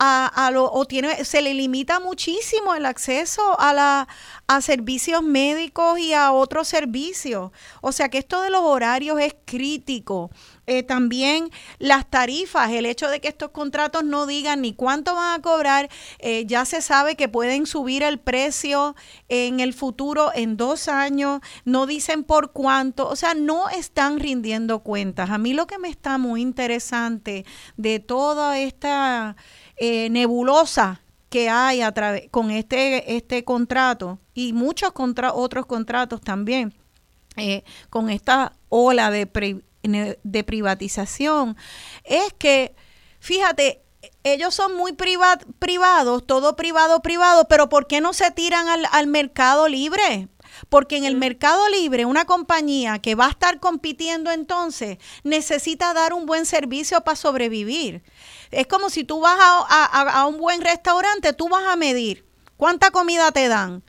a, 0.05 0.51
lo, 0.53 0.65
o 0.73 0.85
tiene, 0.85 1.25
se 1.25 1.43
le 1.43 1.55
limita 1.55 2.01
muchísimo 2.01 2.75
el 2.75 2.87
acceso 2.87 3.59
a, 3.61 3.73
la, 3.73 4.09
a 4.49 4.61
servicios 4.61 5.23
médicos 5.23 5.99
y 6.01 6.13
a 6.13 6.33
otros 6.33 6.67
servicios. 6.67 7.53
O 7.83 7.93
sea 7.93 8.09
que 8.09 8.19
esto 8.19 8.43
de 8.43 8.51
los 8.51 8.63
horarios 8.63 9.21
es 9.21 9.37
crítico. 9.45 10.31
Eh, 10.73 10.83
también 10.83 11.51
las 11.79 12.09
tarifas, 12.09 12.71
el 12.71 12.87
hecho 12.87 13.09
de 13.09 13.21
que 13.21 13.29
estos 13.29 13.51
contratos 13.51 14.05
no 14.05 14.25
digan 14.25 14.63
ni 14.63 14.73
cuánto 14.73 15.15
van 15.15 15.39
a 15.39 15.43
cobrar, 15.43 15.91
eh, 16.19 16.47
ya 16.47 16.65
se 16.65 16.81
sabe 16.81 17.15
que 17.15 17.29
pueden 17.29 17.67
subir 17.67 18.03
el 18.03 18.19
precio 18.19 18.97
en 19.29 19.61
el 19.61 19.75
futuro 19.75 20.31
en 20.35 20.57
dos 20.57 20.89
años, 20.89 21.43
no 21.67 21.85
dicen 21.85 22.25
por 22.25 22.53
cuánto, 22.53 23.07
o 23.07 23.17
sea, 23.17 23.35
no 23.35 23.69
están 23.69 24.19
rindiendo 24.19 24.79
cuentas. 24.79 25.29
A 25.29 25.37
mí 25.37 25.53
lo 25.53 25.67
que 25.67 25.79
me 25.79 25.91
está 25.91 26.17
muy 26.17 26.41
interesante 26.41 27.45
de 27.77 28.01
toda 28.01 28.59
esta 28.59 29.37
eh, 29.77 30.09
nebulosa 30.09 31.03
que 31.29 31.51
hay 31.51 31.83
a 31.83 31.93
través 31.93 32.31
con 32.31 32.51
este 32.51 33.17
este 33.17 33.45
contrato 33.45 34.21
y 34.33 34.55
muchos 34.55 34.93
otros 35.35 35.67
contratos 35.67 36.23
también 36.23 36.73
con 37.91 38.11
esta 38.11 38.53
ola 38.69 39.11
de, 39.11 39.27
de 39.83 40.45
privatización 40.45 41.57
es 42.05 42.33
que 42.35 42.75
fíjate 43.19 43.83
ellos 44.25 44.55
son 44.55 44.77
muy 44.77 44.93
privados, 44.93 46.27
todo 46.27 46.57
privado, 46.57 47.01
privado, 47.03 47.47
pero 47.49 47.69
¿por 47.69 47.87
qué 47.87 48.01
no 48.01 48.13
se 48.13 48.31
tiran 48.31 48.69
al, 48.69 48.87
al 48.91 49.07
mercado 49.07 49.69
libre? 49.69 50.29
Porque 50.69 50.97
en 50.97 51.05
el 51.05 51.17
mercado 51.17 51.69
libre, 51.69 52.05
una 52.05 52.25
compañía 52.25 52.99
que 52.99 53.15
va 53.15 53.27
a 53.27 53.31
estar 53.31 53.59
compitiendo 53.61 54.31
entonces 54.31 54.99
necesita 55.25 55.95
dar 55.95 56.13
un 56.13 56.27
buen 56.27 56.47
servicio 56.47 57.01
para 57.03 57.17
sobrevivir. 57.17 58.03
Es 58.51 58.67
como 58.67 58.91
si 58.91 59.05
tú 59.05 59.21
vas 59.21 59.39
a, 59.41 60.27
un 60.27 60.39
buen 60.39 60.61
restaurante, 60.61 61.33
tú 61.33 61.49
vas 61.49 61.65
a 61.67 61.77
medir 61.77 62.27
cuánta 62.57 62.91
comida 62.91 63.33
te 63.33 63.49
dan, 63.49 63.83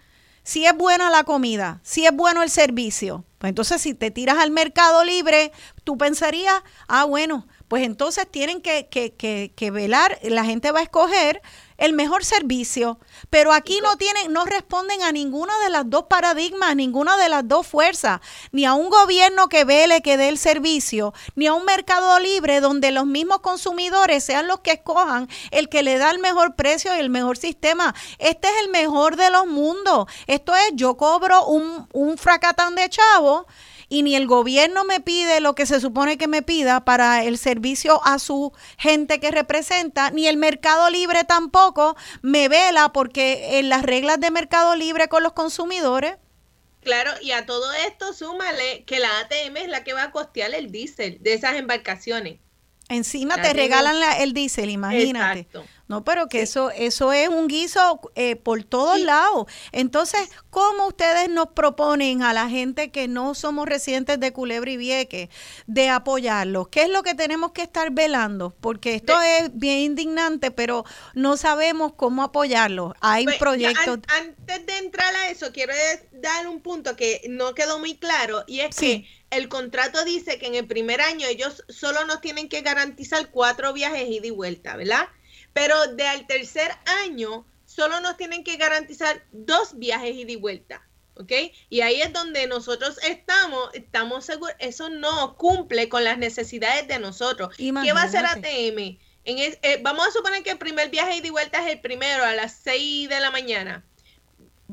si 0.44 0.66
es 0.66 0.76
buena 0.76 1.10
la 1.10 1.24
comida, 1.24 1.80
si 1.84 2.06
es 2.06 2.14
bueno 2.14 2.44
el 2.44 2.50
servicio. 2.50 3.26
Pues 3.38 3.50
entonces 3.50 3.82
si 3.82 3.94
te 3.94 4.10
tiras 4.10 4.38
al 4.38 4.52
mercado 4.52 5.04
libre, 5.04 5.52
tú 5.84 5.98
pensarías, 5.98 6.64
ah, 6.88 7.06
bueno, 7.06 7.48
pues 7.68 7.84
entonces 7.84 8.28
tienen 8.30 8.62
que, 8.62 8.88
que, 8.88 9.14
que, 9.14 9.52
que 9.56 9.72
velar, 9.72 10.20
la 10.24 10.46
gente 10.46 10.72
va 10.72 10.80
a 10.80 10.84
escoger 10.84 11.42
el 11.78 11.94
mejor 11.94 12.24
servicio, 12.24 13.00
pero 13.30 13.52
aquí 13.52 13.80
no 13.82 13.98
tienen, 13.98 14.32
no 14.32 14.46
responden 14.46 15.02
a 15.02 15.12
ninguna 15.12 15.58
de 15.64 15.70
las 15.70 15.90
dos 15.90 16.04
paradigmas, 16.04 16.76
ninguna 16.76 17.18
de 17.18 17.30
las 17.30 17.48
dos 17.48 17.66
fuerzas, 17.68 18.22
ni 18.52 18.66
a 18.66 18.74
un 18.74 18.90
gobierno 18.90 19.50
que 19.50 19.66
vele 19.66 20.02
que 20.02 20.18
dé 20.18 20.30
el 20.30 20.38
servicio, 20.38 21.14
ni 21.36 21.48
a 21.48 21.54
un 21.54 21.66
mercado 21.66 22.20
libre 22.20 22.62
donde 22.62 22.92
los 22.92 23.06
mismos 23.06 23.40
consumidores 23.40 24.24
sean 24.24 24.48
los 24.48 24.60
que 24.60 24.72
escojan 24.72 25.28
el 25.52 25.68
que 25.68 25.84
le 25.84 25.98
da 25.98 26.12
el 26.12 26.20
mejor 26.20 26.56
precio 26.56 26.96
y 26.96 27.00
el 27.00 27.10
mejor 27.10 27.38
sistema. 27.38 27.96
Este 28.20 28.48
es 28.48 28.54
el 28.64 28.70
mejor 28.70 29.16
de 29.16 29.30
los 29.30 29.48
mundos. 29.48 30.08
Esto 30.28 30.56
es, 30.56 30.72
yo 30.74 30.96
cobro 30.96 31.46
un, 31.48 31.88
un 31.92 32.18
fracatán 32.18 32.76
de 32.76 32.88
chavo 32.90 33.48
y 33.94 34.02
ni 34.02 34.16
el 34.16 34.26
gobierno 34.26 34.86
me 34.86 35.02
pide 35.02 35.40
lo 35.40 35.54
que 35.54 35.68
se 35.68 35.80
supone 35.80 36.18
que 36.18 36.28
me 36.28 36.42
pida 36.42 36.84
para 36.84 37.24
el 37.24 37.38
servicio 37.38 38.02
a 38.06 38.18
su 38.18 38.52
gente 38.80 39.20
que 39.20 39.30
representa, 39.30 40.10
ni 40.10 40.26
el 40.26 40.36
Mercado 40.36 40.90
Libre 40.90 41.26
tampoco 41.26 41.96
me 42.24 42.50
vela 42.50 42.92
porque 42.92 43.60
en 43.60 43.70
las 43.70 43.84
reglas 43.84 44.20
de 44.20 44.32
Mercado 44.32 44.76
Libre 44.76 45.10
con 45.10 45.22
los 45.22 45.34
consumidores. 45.34 46.16
Claro, 46.82 47.12
y 47.22 47.34
a 47.34 47.46
todo 47.46 47.72
esto 47.88 48.14
súmale 48.14 48.84
que 48.86 48.98
la 48.98 49.20
ATM 49.20 49.58
es 49.58 49.68
la 49.70 49.84
que 49.84 49.94
va 49.94 50.06
a 50.06 50.12
costear 50.12 50.56
el 50.56 50.72
diésel 50.72 51.20
de 51.22 51.36
esas 51.36 51.54
embarcaciones. 51.54 52.40
Encima 52.90 53.40
te 53.40 53.54
regalan 53.54 53.98
el 54.20 54.34
diésel, 54.34 54.72
imagínate. 54.72 55.42
Exacto. 55.42 55.66
No, 55.88 56.04
pero 56.06 56.28
que 56.28 56.42
eso, 56.42 56.72
eso 56.72 57.12
es 57.12 57.28
un 57.28 57.48
guiso 57.48 58.00
eh, 58.16 58.36
por 58.38 58.64
todos 58.64 59.00
lados. 59.00 59.48
Entonces, 59.72 60.30
¿cómo 60.50 60.88
ustedes 60.88 61.30
nos 61.30 61.50
proponen 61.50 62.24
a 62.24 62.34
la 62.34 62.50
gente 62.50 62.90
que 62.90 63.08
no 63.10 63.36
somos 63.36 63.68
residentes 63.68 64.20
de 64.20 64.32
Culebra 64.32 64.72
y 64.72 64.78
Vieques 64.78 65.30
de 65.68 65.90
apoyarlos? 65.90 66.70
¿Qué 66.70 66.84
es 66.84 66.90
lo 66.90 67.04
que 67.04 67.16
tenemos 67.16 67.52
que 67.52 67.64
estar 67.64 67.92
velando? 67.92 68.56
Porque 68.62 68.96
esto 68.96 69.22
es 69.22 69.50
bien 69.58 69.80
indignante, 69.80 70.52
pero 70.52 70.86
no 71.16 71.36
sabemos 71.36 71.94
cómo 71.96 72.24
apoyarlos. 72.24 72.94
Hay 73.02 73.26
pues, 73.26 73.38
proyectos. 73.38 74.00
antes 74.08 74.66
de 74.66 74.78
entrar 74.78 75.14
a 75.16 75.30
eso, 75.30 75.52
quiero 75.52 75.74
dar 76.12 76.48
un 76.48 76.62
punto 76.62 76.96
que 76.96 77.22
no 77.30 77.54
quedó 77.54 77.80
muy 77.80 77.96
claro 77.96 78.44
y 78.48 78.62
es 78.62 78.76
que 78.76 79.06
el 79.32 79.50
contrato 79.50 80.06
dice 80.06 80.38
que 80.40 80.48
en 80.48 80.56
el 80.56 80.68
primer 80.68 81.02
año 81.02 81.28
ellos 81.28 81.64
solo 81.68 82.06
nos 82.06 82.22
tienen 82.22 82.48
que 82.50 82.62
garantizar 82.62 83.32
cuatro 83.32 83.74
viajes 83.74 84.10
ida 84.10 84.28
y 84.28 84.32
vuelta, 84.32 84.76
¿verdad? 84.76 85.08
Pero 85.54 85.88
de 85.94 86.08
al 86.08 86.28
tercer 86.28 86.72
año 87.04 87.46
solo 87.66 88.00
nos 88.02 88.18
tienen 88.18 88.44
que 88.44 88.58
garantizar 88.58 89.24
dos 89.32 89.78
viajes 89.78 90.16
ida 90.16 90.32
y 90.32 90.36
vuelta. 90.36 90.82
¿Ok? 91.16 91.32
Y 91.70 91.82
ahí 91.82 92.02
es 92.02 92.12
donde 92.12 92.48
nosotros 92.48 92.98
estamos, 93.04 93.70
estamos 93.74 94.26
seguros, 94.26 94.56
eso 94.58 94.90
no 94.90 95.38
cumple 95.38 95.88
con 95.88 96.04
las 96.04 96.18
necesidades 96.18 96.88
de 96.88 96.98
nosotros. 96.98 97.56
¿Qué 97.56 97.72
va 97.72 98.02
a 98.02 98.06
hacer 98.06 98.26
ATM? 98.26 98.98
En 99.26 99.38
eh, 99.38 99.80
vamos 99.82 100.08
a 100.08 100.12
suponer 100.12 100.44
que 100.44 100.52
el 100.52 100.58
primer 100.58 100.90
viaje 100.90 101.18
ida 101.18 101.28
y 101.28 101.30
vuelta 101.30 101.64
es 101.64 101.72
el 101.72 101.80
primero 101.82 102.26
a 102.26 102.34
las 102.34 102.54
6 102.64 103.10
de 103.10 103.20
la 103.20 103.32
mañana. 103.32 103.84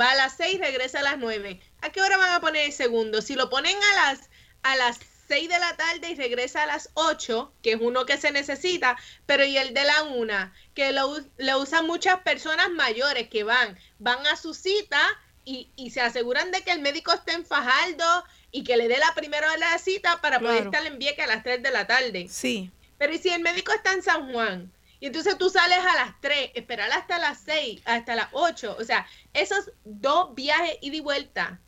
Va 0.01 0.13
a 0.13 0.15
las 0.15 0.37
6, 0.39 0.59
regresa 0.59 1.01
a 1.01 1.03
las 1.03 1.19
9. 1.19 1.61
¿A 1.83 1.91
qué 1.91 2.01
hora 2.01 2.17
van 2.17 2.33
a 2.33 2.41
poner 2.41 2.65
el 2.67 2.73
segundo? 2.73 3.23
Si 3.23 3.35
lo 3.35 3.51
ponen 3.51 3.77
a 3.77 3.95
las, 3.97 4.31
a 4.63 4.77
las 4.77 4.99
6 5.29 5.49
de 5.49 5.59
la 5.59 5.77
tarde 5.77 6.11
y 6.11 6.15
regresa 6.17 6.65
a 6.65 6.67
las 6.67 6.91
8, 6.95 7.53
que 7.63 7.73
es 7.73 7.81
uno 7.81 8.07
que 8.07 8.17
se 8.17 8.33
necesita, 8.33 8.97
pero 9.27 9.45
y 9.45 9.57
el 9.57 9.75
de 9.75 9.85
la 9.85 10.03
1, 10.03 10.53
que 10.81 10.93
lo, 10.93 11.59
usan 11.61 11.87
muchas 11.87 12.21
personas 12.21 12.71
mayores 12.71 13.29
que 13.29 13.45
van, 13.45 13.79
van 13.99 14.27
a 14.27 14.35
su 14.37 14.55
cita 14.55 14.99
y, 15.45 15.69
se 15.91 16.01
aseguran 16.01 16.51
de 16.53 16.63
que 16.63 16.71
el 16.71 16.81
médico 16.81 17.13
esté 17.13 17.33
en 17.33 17.45
Fajardo 17.45 18.25
y 18.51 18.65
que 18.65 18.79
le 18.79 18.89
dé 18.89 18.97
la 18.97 19.13
primera 19.15 19.47
hora 19.49 19.53
de 19.53 19.61
la 19.73 19.79
cita 19.79 20.23
para 20.23 20.41
poder 20.41 20.65
estar 20.65 20.87
en 20.87 20.99
Vieques 20.99 21.25
a 21.25 21.29
las 21.29 21.43
3 21.43 21.63
de 21.63 21.71
la 21.71 21.87
tarde. 21.87 22.29
Sí. 22.31 22.71
Pero 22.97 23.13
¿y 23.13 23.19
si 23.19 23.29
el 23.29 23.43
médico 23.43 23.73
está 23.73 23.93
en 23.93 24.03
San 24.03 24.33
Juan? 24.33 24.73
Y 25.01 25.07
entonces 25.07 25.37
tú 25.37 25.51
sales 25.51 25.79
a 25.79 25.97
las 25.97 26.19
3, 26.23 26.53
esperar 26.55 26.91
hasta 26.93 27.19
las 27.19 27.41
6, 27.45 27.83
hasta 27.85 28.15
las 28.15 28.29
8. 28.33 28.77
O 28.79 28.85
sea, 28.85 29.07
esos 29.35 29.73
dos 29.85 30.35
viajes 30.35 30.79
ida 30.81 30.97
y 30.97 31.01
vuelta 31.01 31.61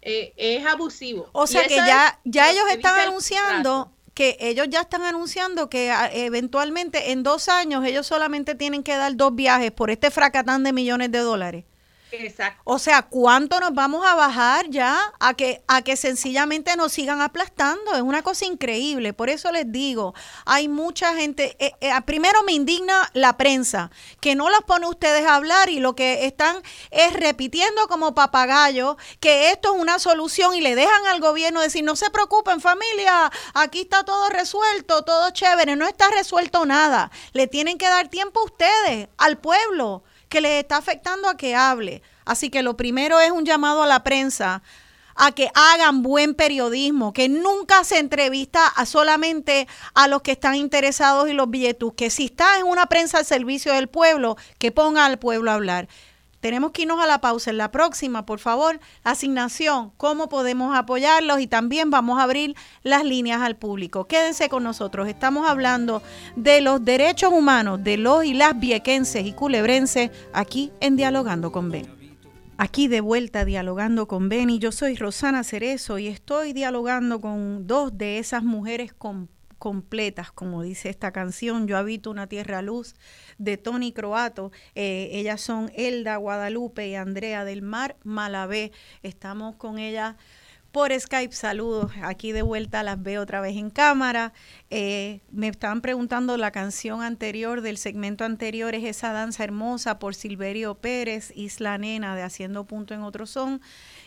eh, 0.00 0.32
es 0.36 0.64
abusivo. 0.64 1.28
O 1.32 1.46
sea 1.46 1.66
que 1.66 1.76
ya, 1.76 2.18
ya 2.24 2.50
ellos 2.50 2.64
están 2.70 3.00
anunciando 3.00 3.92
que 4.16 4.38
ellos 4.40 4.68
ya 4.70 4.80
están 4.80 5.02
anunciando 5.02 5.68
que 5.68 5.90
ah, 5.90 6.08
eventualmente 6.10 7.12
en 7.12 7.22
dos 7.22 7.50
años 7.50 7.84
ellos 7.84 8.06
solamente 8.06 8.54
tienen 8.54 8.82
que 8.82 8.96
dar 8.96 9.14
dos 9.14 9.34
viajes 9.34 9.70
por 9.70 9.90
este 9.90 10.10
fracatán 10.10 10.64
de 10.64 10.72
millones 10.72 11.12
de 11.12 11.18
dólares. 11.18 11.64
Exacto. 12.20 12.60
O 12.64 12.78
sea, 12.78 13.02
¿cuánto 13.02 13.60
nos 13.60 13.74
vamos 13.74 14.04
a 14.06 14.14
bajar 14.14 14.68
ya 14.68 15.12
a 15.20 15.34
que, 15.34 15.62
a 15.66 15.82
que 15.82 15.96
sencillamente 15.96 16.76
nos 16.76 16.92
sigan 16.92 17.20
aplastando? 17.20 17.94
Es 17.94 18.02
una 18.02 18.22
cosa 18.22 18.44
increíble. 18.46 19.12
Por 19.12 19.30
eso 19.30 19.52
les 19.52 19.70
digo, 19.70 20.14
hay 20.44 20.68
mucha 20.68 21.14
gente. 21.14 21.56
Eh, 21.58 21.72
eh, 21.80 21.90
primero 22.04 22.42
me 22.42 22.52
indigna 22.52 23.10
la 23.12 23.36
prensa, 23.36 23.90
que 24.20 24.34
no 24.34 24.50
las 24.50 24.62
pone 24.62 24.86
ustedes 24.86 25.26
a 25.26 25.36
hablar 25.36 25.68
y 25.68 25.80
lo 25.80 25.94
que 25.94 26.26
están 26.26 26.62
es 26.90 27.12
repitiendo 27.12 27.88
como 27.88 28.14
papagayo 28.14 28.96
que 29.20 29.50
esto 29.50 29.74
es 29.74 29.80
una 29.80 29.98
solución 29.98 30.54
y 30.54 30.60
le 30.60 30.74
dejan 30.74 31.06
al 31.06 31.20
gobierno 31.20 31.60
decir, 31.60 31.84
no 31.84 31.96
se 31.96 32.10
preocupen 32.10 32.60
familia, 32.60 33.30
aquí 33.54 33.82
está 33.82 34.04
todo 34.04 34.28
resuelto, 34.28 35.02
todo 35.02 35.30
chévere. 35.30 35.76
No 35.76 35.86
está 35.86 36.08
resuelto 36.10 36.64
nada. 36.66 37.10
Le 37.32 37.46
tienen 37.46 37.78
que 37.78 37.88
dar 37.88 38.08
tiempo 38.08 38.40
a 38.40 38.44
ustedes, 38.44 39.08
al 39.16 39.38
pueblo 39.38 40.02
que 40.36 40.42
les 40.42 40.60
está 40.62 40.76
afectando 40.76 41.30
a 41.30 41.38
que 41.38 41.54
hable. 41.54 42.02
Así 42.26 42.50
que 42.50 42.62
lo 42.62 42.76
primero 42.76 43.20
es 43.20 43.30
un 43.30 43.46
llamado 43.46 43.82
a 43.82 43.86
la 43.86 44.04
prensa 44.04 44.62
a 45.14 45.32
que 45.32 45.50
hagan 45.54 46.02
buen 46.02 46.34
periodismo, 46.34 47.14
que 47.14 47.30
nunca 47.30 47.84
se 47.84 47.98
entrevista 47.98 48.66
a 48.66 48.84
solamente 48.84 49.66
a 49.94 50.08
los 50.08 50.20
que 50.20 50.32
están 50.32 50.56
interesados 50.56 51.30
y 51.30 51.32
los 51.32 51.48
billetus, 51.48 51.94
que 51.94 52.10
si 52.10 52.26
está 52.26 52.58
en 52.58 52.66
una 52.66 52.84
prensa 52.84 53.16
al 53.16 53.24
servicio 53.24 53.72
del 53.72 53.88
pueblo, 53.88 54.36
que 54.58 54.72
ponga 54.72 55.06
al 55.06 55.18
pueblo 55.18 55.50
a 55.50 55.54
hablar. 55.54 55.88
Tenemos 56.40 56.72
que 56.72 56.82
irnos 56.82 57.00
a 57.00 57.06
la 57.06 57.20
pausa. 57.20 57.50
En 57.50 57.58
la 57.58 57.70
próxima, 57.70 58.26
por 58.26 58.38
favor, 58.38 58.80
asignación, 59.04 59.92
cómo 59.96 60.28
podemos 60.28 60.76
apoyarlos 60.76 61.40
y 61.40 61.46
también 61.46 61.90
vamos 61.90 62.18
a 62.18 62.24
abrir 62.24 62.54
las 62.82 63.04
líneas 63.04 63.42
al 63.42 63.56
público. 63.56 64.06
Quédense 64.06 64.48
con 64.48 64.62
nosotros. 64.62 65.08
Estamos 65.08 65.48
hablando 65.48 66.02
de 66.36 66.60
los 66.60 66.84
derechos 66.84 67.32
humanos 67.32 67.82
de 67.82 67.96
los 67.96 68.24
y 68.24 68.34
las 68.34 68.58
viequenses 68.58 69.26
y 69.26 69.32
culebrenses 69.32 70.10
aquí 70.32 70.72
en 70.80 70.96
Dialogando 70.96 71.52
con 71.52 71.70
Ben. 71.70 71.96
Aquí 72.58 72.88
de 72.88 73.02
vuelta 73.02 73.44
dialogando 73.44 74.08
con 74.08 74.32
y 74.32 74.58
Yo 74.58 74.72
soy 74.72 74.96
Rosana 74.96 75.44
Cerezo 75.44 75.98
y 75.98 76.06
estoy 76.08 76.54
dialogando 76.54 77.20
con 77.20 77.66
dos 77.66 77.98
de 77.98 78.18
esas 78.18 78.44
mujeres 78.44 78.94
completas, 79.58 80.32
como 80.32 80.62
dice 80.62 80.88
esta 80.88 81.12
canción. 81.12 81.66
Yo 81.66 81.76
habito 81.76 82.10
una 82.10 82.28
tierra 82.28 82.62
luz 82.62 82.94
de 83.38 83.56
Tony 83.56 83.92
Croato. 83.92 84.52
Eh, 84.74 85.10
ellas 85.12 85.40
son 85.40 85.70
Elda 85.74 86.16
Guadalupe 86.16 86.88
y 86.88 86.94
Andrea 86.94 87.44
del 87.44 87.62
Mar 87.62 87.96
Malavé. 88.04 88.72
Estamos 89.02 89.56
con 89.56 89.78
ellas 89.78 90.16
por 90.76 90.92
Skype. 90.92 91.34
Saludos. 91.34 91.90
Aquí 92.02 92.32
de 92.32 92.42
vuelta 92.42 92.82
las 92.82 93.02
veo 93.02 93.22
otra 93.22 93.40
vez 93.40 93.56
en 93.56 93.70
cámara. 93.70 94.34
Eh, 94.68 95.20
me 95.30 95.48
estaban 95.48 95.80
preguntando 95.80 96.36
la 96.36 96.50
canción 96.50 97.00
anterior 97.00 97.62
del 97.62 97.78
segmento 97.78 98.24
anterior 98.24 98.74
es 98.74 98.84
esa 98.84 99.12
danza 99.12 99.42
hermosa 99.42 99.98
por 99.98 100.14
Silverio 100.14 100.74
Pérez, 100.74 101.32
Isla 101.34 101.78
Nena 101.78 102.14
de 102.14 102.22
Haciendo 102.22 102.64
Punto 102.64 102.92
en 102.92 103.00
Otro 103.00 103.24
Son. 103.24 103.62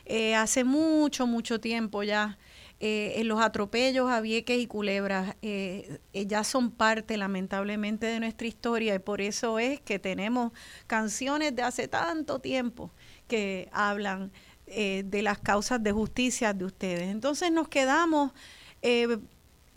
Eh, 0.06 0.36
hace 0.36 0.64
mucho, 0.64 1.26
mucho 1.26 1.60
tiempo 1.60 2.04
ya 2.04 2.38
eh, 2.82 3.20
en 3.20 3.28
los 3.28 3.42
atropellos 3.42 4.10
a 4.10 4.22
Vieques 4.22 4.58
y 4.58 4.66
Culebras 4.66 5.36
eh, 5.42 6.00
eh, 6.14 6.26
ya 6.28 6.46
son 6.46 6.72
parte 6.72 7.18
lamentablemente 7.18 8.06
de 8.06 8.22
nuestra 8.22 8.48
historia 8.48 8.96
y 8.96 9.00
por 9.00 9.20
eso 9.20 9.60
es 9.60 9.82
que 9.82 10.00
tenemos 10.00 10.54
canciones 10.88 11.54
de 11.54 11.64
hace 11.64 11.90
tanto 11.90 12.40
tiempo 12.40 12.90
que 13.28 13.68
hablan 13.74 14.32
de 14.66 15.22
las 15.24 15.40
causas 15.40 15.82
de 15.82 15.92
justicia 15.92 16.54
de 16.54 16.64
ustedes. 16.64 17.10
Entonces 17.10 17.52
nos 17.52 17.70
quedamos 17.70 18.34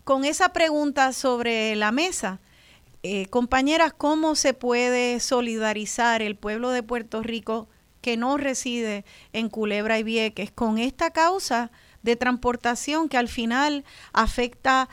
con 0.04 0.26
esa 0.26 0.52
pregunta 0.52 1.14
sobre 1.14 1.74
la 1.76 1.92
mesa. 1.92 2.40
compañeras, 3.30 3.94
¿cómo 3.96 4.34
se 4.34 4.52
puede 4.52 5.18
solidarizar 5.18 6.20
el 6.20 6.36
pueblo 6.36 6.68
de 6.68 6.82
Puerto 6.82 7.22
Rico 7.22 7.68
que 8.02 8.18
no 8.18 8.36
reside 8.36 9.06
en 9.32 9.48
Culebra 9.48 9.98
y 9.98 10.02
Vieques 10.02 10.52
con 10.52 10.76
esta 10.76 11.10
causa 11.10 11.70
de 12.02 12.16
transportación 12.16 13.08
que 13.08 13.16
al 13.16 13.28
final 13.28 13.84
afecta 14.12 14.88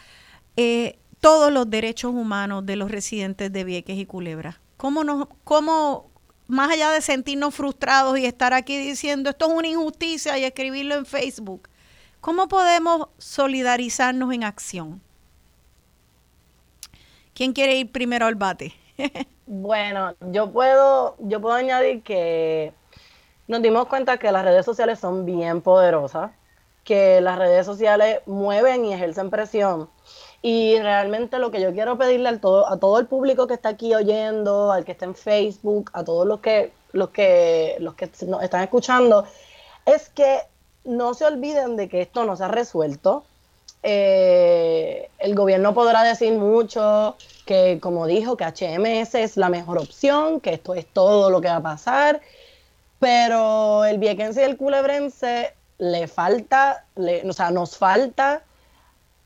eh, 0.57 0.97
todos 1.19 1.51
los 1.51 1.69
derechos 1.69 2.11
humanos 2.13 2.65
de 2.65 2.75
los 2.75 2.91
residentes 2.91 3.51
de 3.51 3.63
Vieques 3.63 3.97
y 3.97 4.05
Culebra? 4.05 4.59
¿Cómo, 4.77 5.03
nos, 5.03 5.27
cómo, 5.43 6.09
más 6.47 6.71
allá 6.71 6.91
de 6.91 7.01
sentirnos 7.01 7.53
frustrados 7.53 8.17
y 8.17 8.25
estar 8.25 8.53
aquí 8.53 8.77
diciendo 8.77 9.29
esto 9.29 9.47
es 9.47 9.51
una 9.51 9.67
injusticia 9.67 10.37
y 10.37 10.45
escribirlo 10.45 10.95
en 10.95 11.05
Facebook, 11.05 11.69
cómo 12.21 12.47
podemos 12.47 13.07
solidarizarnos 13.17 14.33
en 14.33 14.43
acción? 14.43 15.01
¿Quién 17.33 17.53
quiere 17.53 17.75
ir 17.75 17.91
primero 17.91 18.25
al 18.25 18.35
bate? 18.35 18.73
bueno, 19.45 20.13
yo 20.31 20.51
puedo, 20.51 21.15
yo 21.19 21.39
puedo 21.39 21.55
añadir 21.55 22.01
que 22.03 22.73
nos 23.47 23.61
dimos 23.61 23.87
cuenta 23.87 24.17
que 24.17 24.31
las 24.31 24.43
redes 24.43 24.65
sociales 24.65 24.99
son 24.99 25.25
bien 25.25 25.61
poderosas, 25.61 26.31
que 26.89 27.21
las 27.21 27.37
redes 27.37 27.67
sociales 27.67 28.21
mueven 28.25 28.83
y 28.83 28.95
ejercen 28.95 29.29
presión. 29.29 29.87
Y 30.41 30.79
realmente 30.79 31.37
lo 31.37 31.51
que 31.51 31.61
yo 31.61 31.71
quiero 31.71 31.99
pedirle 31.99 32.29
a 32.29 32.41
todo, 32.41 32.67
a 32.67 32.79
todo 32.79 32.97
el 32.97 33.05
público 33.05 33.45
que 33.45 33.53
está 33.53 33.69
aquí 33.69 33.93
oyendo, 33.93 34.71
al 34.71 34.85
que 34.85 34.93
está 34.93 35.05
en 35.05 35.13
Facebook, 35.13 35.91
a 35.93 36.03
todos 36.03 36.25
los 36.25 36.39
que, 36.39 36.71
los 36.93 37.11
que, 37.11 37.75
los 37.79 37.93
que 37.93 38.09
nos 38.25 38.41
están 38.41 38.63
escuchando, 38.63 39.25
es 39.85 40.09
que 40.09 40.39
no 40.83 41.13
se 41.13 41.25
olviden 41.25 41.75
de 41.75 41.87
que 41.89 42.01
esto 42.01 42.25
no 42.25 42.35
se 42.35 42.45
ha 42.45 42.47
resuelto. 42.47 43.23
Eh, 43.83 45.11
el 45.19 45.35
gobierno 45.35 45.75
podrá 45.75 46.01
decir 46.01 46.33
mucho 46.33 47.17
que, 47.45 47.77
como 47.79 48.07
dijo, 48.07 48.35
que 48.35 48.45
HMS 48.45 49.13
es 49.13 49.37
la 49.37 49.49
mejor 49.49 49.77
opción, 49.77 50.39
que 50.39 50.55
esto 50.55 50.73
es 50.73 50.87
todo 50.87 51.29
lo 51.29 51.39
que 51.39 51.49
va 51.49 51.57
a 51.57 51.61
pasar 51.61 52.19
pero 52.99 53.85
el 53.85 53.97
viequense 53.97 54.41
y 54.41 54.43
el 54.43 54.57
culebrense 54.57 55.53
le 55.79 56.07
falta, 56.07 56.85
o 56.95 57.33
sea, 57.33 57.49
nos 57.51 57.77
falta 57.77 58.43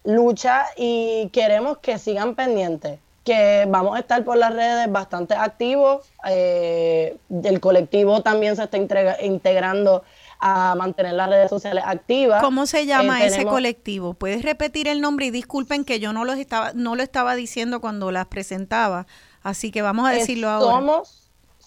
lucha 0.03 0.65
y 0.77 1.29
queremos 1.29 1.79
que 1.79 1.97
sigan 1.97 2.35
pendientes, 2.35 2.99
que 3.23 3.65
vamos 3.67 3.95
a 3.95 3.99
estar 3.99 4.23
por 4.23 4.37
las 4.37 4.53
redes 4.53 4.91
bastante 4.91 5.33
activos. 5.33 6.05
Eh, 6.29 7.17
el 7.43 7.59
colectivo 7.59 8.21
también 8.21 8.55
se 8.55 8.63
está 8.63 8.77
integrando 9.21 10.03
a 10.39 10.75
mantener 10.75 11.13
las 11.13 11.29
redes 11.29 11.49
sociales 11.49 11.83
activas. 11.87 12.43
¿Cómo 12.43 12.65
se 12.65 12.85
llama 12.85 13.23
eh, 13.23 13.27
ese 13.27 13.45
colectivo? 13.45 14.13
¿Puedes 14.13 14.43
repetir 14.43 14.87
el 14.87 15.01
nombre? 15.01 15.27
Y 15.27 15.31
disculpen 15.31 15.85
que 15.85 15.99
yo 15.99 16.13
no, 16.13 16.25
los 16.25 16.37
estaba, 16.37 16.73
no 16.73 16.95
lo 16.95 17.03
estaba 17.03 17.35
diciendo 17.35 17.79
cuando 17.79 18.11
las 18.11 18.27
presentaba, 18.27 19.07
así 19.41 19.71
que 19.71 19.81
vamos 19.81 20.07
a 20.07 20.11
decirlo 20.11 20.49
ahora. 20.49 20.75
Somos 20.75 21.22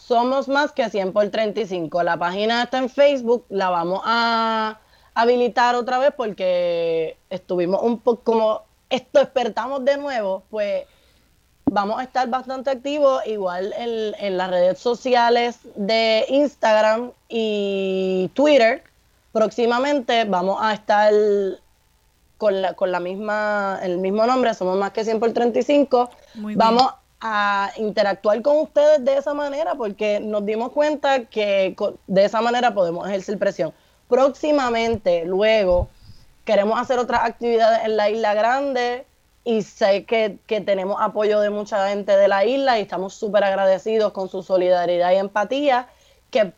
somos 0.06 0.46
más 0.46 0.72
que 0.72 0.88
100 0.88 1.12
por 1.12 1.28
35. 1.28 2.02
La 2.02 2.16
página 2.16 2.62
está 2.62 2.78
en 2.78 2.88
Facebook, 2.88 3.44
la 3.48 3.70
vamos 3.70 4.02
a 4.04 4.78
habilitar 5.14 5.74
otra 5.74 5.98
vez 5.98 6.12
porque 6.16 7.16
estuvimos 7.28 7.82
un 7.82 7.98
poco 7.98 8.22
como 8.22 8.62
esto 8.88 9.18
despertamos 9.18 9.84
de 9.84 9.96
nuevo, 9.96 10.44
pues 10.48 10.84
vamos 11.64 11.98
a 11.98 12.04
estar 12.04 12.28
bastante 12.28 12.70
activos 12.70 13.26
igual 13.26 13.74
en, 13.76 14.36
las 14.36 14.48
redes 14.48 14.78
sociales 14.78 15.58
de 15.74 16.24
Instagram 16.28 17.10
y 17.28 18.30
Twitter. 18.34 18.84
Próximamente 19.32 20.24
vamos 20.24 20.58
a 20.62 20.72
estar 20.72 21.12
con 22.38 22.62
la, 22.62 22.74
con 22.74 22.92
la 22.92 23.00
misma, 23.00 23.80
el 23.82 23.98
mismo 23.98 24.24
nombre, 24.24 24.54
somos 24.54 24.78
más 24.78 24.92
que 24.92 25.04
100 25.04 25.18
por 25.18 25.32
35. 25.32 26.10
vamos 26.54 26.92
a 27.20 27.70
interactuar 27.76 28.42
con 28.42 28.58
ustedes 28.58 29.04
de 29.04 29.16
esa 29.16 29.34
manera 29.34 29.74
porque 29.74 30.20
nos 30.20 30.44
dimos 30.44 30.72
cuenta 30.72 31.24
que 31.24 31.74
de 32.06 32.24
esa 32.24 32.40
manera 32.40 32.74
podemos 32.74 33.08
ejercer 33.08 33.38
presión. 33.38 33.72
Próximamente, 34.08 35.24
luego, 35.24 35.88
queremos 36.44 36.78
hacer 36.80 36.98
otras 36.98 37.22
actividades 37.24 37.84
en 37.84 37.96
la 37.96 38.10
Isla 38.10 38.34
Grande 38.34 39.06
y 39.44 39.62
sé 39.62 40.04
que, 40.04 40.38
que 40.46 40.60
tenemos 40.60 40.96
apoyo 41.00 41.40
de 41.40 41.50
mucha 41.50 41.88
gente 41.88 42.16
de 42.16 42.28
la 42.28 42.44
isla 42.44 42.78
y 42.78 42.82
estamos 42.82 43.14
súper 43.14 43.44
agradecidos 43.44 44.12
con 44.12 44.28
su 44.28 44.42
solidaridad 44.42 45.12
y 45.12 45.16
empatía 45.16 45.88
que 46.30 46.52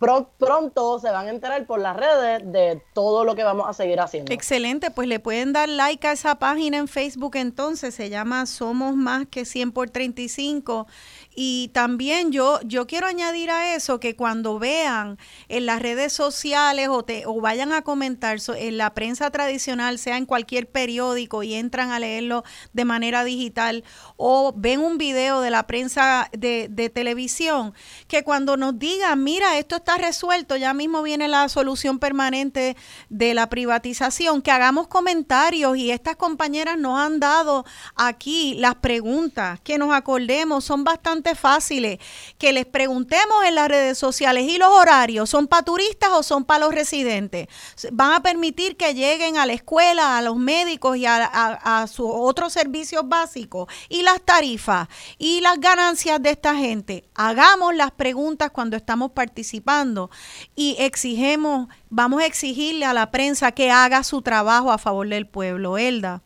pronto 0.00 0.98
se 0.98 1.10
van 1.10 1.26
a 1.26 1.30
enterar 1.30 1.66
por 1.66 1.78
las 1.78 1.94
redes 1.94 2.50
de 2.50 2.82
todo 2.94 3.24
lo 3.24 3.34
que 3.34 3.44
vamos 3.44 3.68
a 3.68 3.74
seguir 3.74 4.00
haciendo. 4.00 4.32
Excelente, 4.32 4.90
pues 4.90 5.06
le 5.06 5.20
pueden 5.20 5.52
dar 5.52 5.68
like 5.68 6.06
a 6.06 6.12
esa 6.12 6.36
página 6.36 6.78
en 6.78 6.88
Facebook 6.88 7.36
entonces, 7.36 7.94
se 7.94 8.08
llama 8.08 8.46
Somos 8.46 8.96
Más 8.96 9.26
que 9.30 9.44
100 9.44 9.72
por 9.72 9.90
35 9.90 10.86
y 11.34 11.68
también 11.68 12.32
yo, 12.32 12.60
yo 12.64 12.86
quiero 12.86 13.06
añadir 13.06 13.50
a 13.50 13.74
eso 13.74 14.00
que 14.00 14.16
cuando 14.16 14.58
vean 14.58 15.16
en 15.48 15.64
las 15.64 15.80
redes 15.80 16.12
sociales 16.12 16.88
o, 16.88 17.04
te, 17.04 17.24
o 17.26 17.40
vayan 17.40 17.72
a 17.72 17.82
comentar 17.82 18.38
en 18.56 18.78
la 18.78 18.94
prensa 18.94 19.30
tradicional, 19.30 19.98
sea 19.98 20.16
en 20.16 20.26
cualquier 20.26 20.68
periódico 20.68 21.42
y 21.42 21.54
entran 21.54 21.90
a 21.92 22.00
leerlo 22.00 22.42
de 22.72 22.84
manera 22.84 23.22
digital 23.22 23.84
o 24.16 24.52
ven 24.56 24.80
un 24.80 24.98
video 24.98 25.40
de 25.40 25.50
la 25.50 25.66
prensa 25.66 26.28
de, 26.32 26.66
de 26.68 26.90
televisión, 26.90 27.74
que 28.08 28.24
cuando 28.24 28.56
nos 28.56 28.78
digan, 28.78 29.22
mira, 29.22 29.58
esto 29.58 29.76
está 29.76 29.98
resuelto, 29.98 30.56
ya 30.56 30.74
mismo 30.74 31.02
viene 31.02 31.28
la 31.28 31.48
solución 31.48 31.98
permanente 31.98 32.76
de 33.08 33.34
la 33.34 33.48
privatización, 33.48 34.42
que 34.42 34.50
hagamos 34.50 34.88
comentarios 34.88 35.76
y 35.76 35.90
estas 35.92 36.16
compañeras 36.16 36.76
nos 36.76 36.98
han 36.98 37.20
dado 37.20 37.64
aquí 37.94 38.54
las 38.54 38.74
preguntas, 38.76 39.60
que 39.60 39.78
nos 39.78 39.94
acordemos, 39.94 40.64
son 40.64 40.82
bastante 40.82 41.19
fáciles 41.38 41.98
que 42.38 42.52
les 42.52 42.66
preguntemos 42.66 43.44
en 43.44 43.54
las 43.54 43.68
redes 43.68 43.98
sociales 43.98 44.44
y 44.48 44.58
los 44.58 44.68
horarios, 44.68 45.30
¿son 45.30 45.46
para 45.46 45.64
turistas 45.64 46.10
o 46.12 46.22
son 46.22 46.44
para 46.44 46.66
los 46.66 46.74
residentes? 46.74 47.48
¿Van 47.92 48.12
a 48.12 48.22
permitir 48.22 48.76
que 48.76 48.94
lleguen 48.94 49.36
a 49.36 49.46
la 49.46 49.52
escuela, 49.52 50.16
a 50.16 50.22
los 50.22 50.36
médicos 50.36 50.96
y 50.96 51.06
a, 51.06 51.86
sus 51.86 52.10
otros 52.10 52.52
servicios 52.52 53.08
básicos? 53.08 53.68
Y 53.88 54.02
las 54.02 54.20
tarifas 54.22 54.88
y 55.18 55.40
las 55.40 55.60
ganancias 55.60 56.22
de 56.22 56.30
esta 56.30 56.54
gente. 56.54 57.04
Hagamos 57.14 57.74
las 57.74 57.90
preguntas 57.90 58.50
cuando 58.50 58.76
estamos 58.76 59.12
participando 59.12 60.10
y 60.54 60.76
exigemos, 60.78 61.68
vamos 61.88 62.22
a 62.22 62.26
exigirle 62.26 62.86
a 62.86 62.94
la 62.94 63.10
prensa 63.10 63.52
que 63.52 63.70
haga 63.70 64.02
su 64.04 64.22
trabajo 64.22 64.72
a 64.72 64.78
favor 64.78 65.08
del 65.08 65.26
pueblo. 65.26 65.78
Elda. 65.78 66.22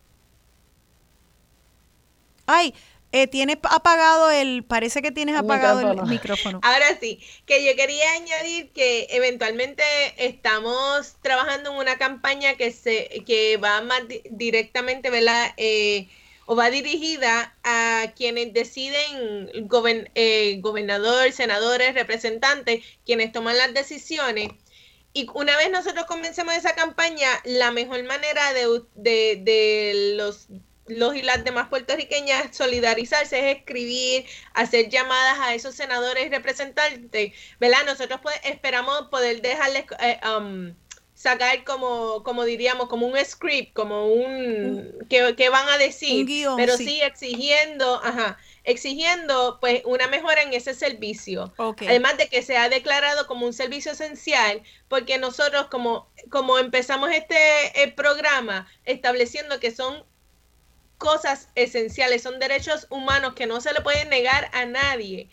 Ay, 2.46 2.74
eh, 3.14 3.28
tienes 3.28 3.58
apagado 3.62 4.28
el, 4.32 4.64
parece 4.64 5.00
que 5.00 5.12
tienes 5.12 5.36
apagado 5.36 5.92
el 5.92 6.02
micrófono. 6.08 6.58
Ahora 6.64 6.98
sí, 7.00 7.20
que 7.46 7.64
yo 7.64 7.76
quería 7.76 8.10
añadir 8.14 8.70
que 8.72 9.06
eventualmente 9.10 9.84
estamos 10.16 11.14
trabajando 11.22 11.70
en 11.70 11.76
una 11.76 11.96
campaña 11.96 12.56
que 12.56 12.72
se, 12.72 13.22
que 13.24 13.56
va 13.56 13.82
más 13.82 14.02
directamente, 14.30 15.10
¿verdad? 15.10 15.54
Eh, 15.58 16.08
o 16.46 16.56
va 16.56 16.70
dirigida 16.70 17.54
a 17.62 18.12
quienes 18.16 18.52
deciden, 18.52 19.48
eh, 20.16 20.58
gobernador, 20.60 21.30
senadores, 21.30 21.94
representantes, 21.94 22.82
quienes 23.06 23.30
toman 23.30 23.56
las 23.56 23.72
decisiones. 23.74 24.48
Y 25.12 25.28
una 25.34 25.56
vez 25.56 25.70
nosotros 25.70 26.06
comencemos 26.06 26.52
esa 26.54 26.74
campaña, 26.74 27.28
la 27.44 27.70
mejor 27.70 28.02
manera 28.02 28.52
de, 28.54 28.82
de, 28.96 29.40
de 29.40 30.14
los 30.16 30.48
los 30.86 31.16
y 31.16 31.22
las 31.22 31.44
demás 31.44 31.68
puertorriqueñas 31.68 32.54
solidarizarse 32.56 33.38
es 33.38 33.56
escribir, 33.56 34.26
hacer 34.52 34.88
llamadas 34.88 35.38
a 35.40 35.54
esos 35.54 35.74
senadores 35.74 36.26
y 36.26 36.28
representantes, 36.28 37.32
¿verdad? 37.58 37.84
Nosotros 37.86 38.20
pues, 38.22 38.36
esperamos 38.44 39.08
poder 39.10 39.40
dejarles 39.40 39.84
eh, 40.00 40.20
um, 40.28 40.74
sacar 41.14 41.64
como, 41.64 42.22
como 42.22 42.44
diríamos, 42.44 42.88
como 42.88 43.06
un 43.06 43.16
script, 43.24 43.72
como 43.72 44.08
un, 44.08 44.92
que, 45.08 45.48
van 45.48 45.68
a 45.68 45.78
decir, 45.78 46.26
pero 46.56 46.76
sí. 46.76 47.00
exigiendo, 47.00 48.02
ajá, 48.04 48.36
exigiendo 48.64 49.58
pues 49.60 49.82
una 49.86 50.08
mejora 50.08 50.42
en 50.42 50.52
ese 50.52 50.74
servicio. 50.74 51.54
Además 51.56 52.18
de 52.18 52.28
que 52.28 52.42
se 52.42 52.58
ha 52.58 52.68
declarado 52.68 53.26
como 53.26 53.46
un 53.46 53.52
servicio 53.52 53.92
esencial, 53.92 54.62
porque 54.88 55.16
nosotros 55.16 55.68
como, 55.70 56.10
como 56.30 56.58
empezamos 56.58 57.10
este 57.10 57.36
eh, 57.82 57.92
programa 57.92 58.66
estableciendo 58.84 59.60
que 59.60 59.70
son 59.70 60.04
cosas 60.98 61.50
esenciales, 61.54 62.22
son 62.22 62.38
derechos 62.38 62.86
humanos 62.90 63.34
que 63.34 63.46
no 63.46 63.60
se 63.60 63.72
le 63.72 63.80
pueden 63.82 64.08
negar 64.10 64.50
a 64.52 64.66
nadie. 64.66 65.30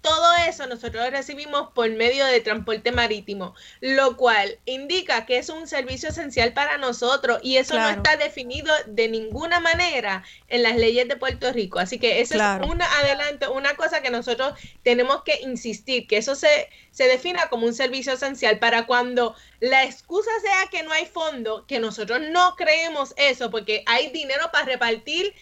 Todo 0.00 0.34
eso 0.48 0.66
nosotros 0.66 1.04
lo 1.04 1.10
recibimos 1.10 1.72
por 1.74 1.90
medio 1.90 2.24
de 2.24 2.40
transporte 2.40 2.92
marítimo, 2.92 3.54
lo 3.80 4.16
cual 4.16 4.58
indica 4.64 5.26
que 5.26 5.38
es 5.38 5.48
un 5.48 5.66
servicio 5.66 6.10
esencial 6.10 6.52
para 6.52 6.78
nosotros 6.78 7.40
y 7.42 7.56
eso 7.56 7.74
no 7.74 7.88
está 7.88 8.16
definido 8.16 8.72
de 8.86 9.08
ninguna 9.08 9.60
manera 9.60 10.24
en 10.48 10.62
las 10.62 10.76
leyes 10.76 11.08
de 11.08 11.16
Puerto 11.16 11.52
Rico. 11.52 11.78
Así 11.80 11.98
que 11.98 12.20
eso 12.20 12.34
es 12.34 12.66
un 12.68 12.80
adelanto, 12.80 13.52
una 13.52 13.74
cosa 13.74 14.00
que 14.00 14.10
nosotros 14.10 14.54
tenemos 14.82 15.22
que 15.24 15.40
insistir, 15.40 16.06
que 16.06 16.18
eso 16.18 16.34
se, 16.36 16.68
se 16.90 17.04
defina 17.04 17.48
como 17.48 17.66
un 17.66 17.74
servicio 17.74 18.12
esencial 18.12 18.58
para 18.58 18.86
cuando 18.86 19.34
la 19.60 19.84
excusa 19.84 20.30
sea 20.40 20.68
que 20.70 20.84
no 20.84 20.92
hay 20.92 21.06
fondo, 21.06 21.66
que 21.66 21.80
nosotros 21.80 22.20
no 22.30 22.54
creemos 22.56 23.14
eso 23.16 23.50
porque 23.50 23.82
hay 23.86 24.10
dinero 24.10 24.50
para 24.52 24.64
repartir 24.64 25.34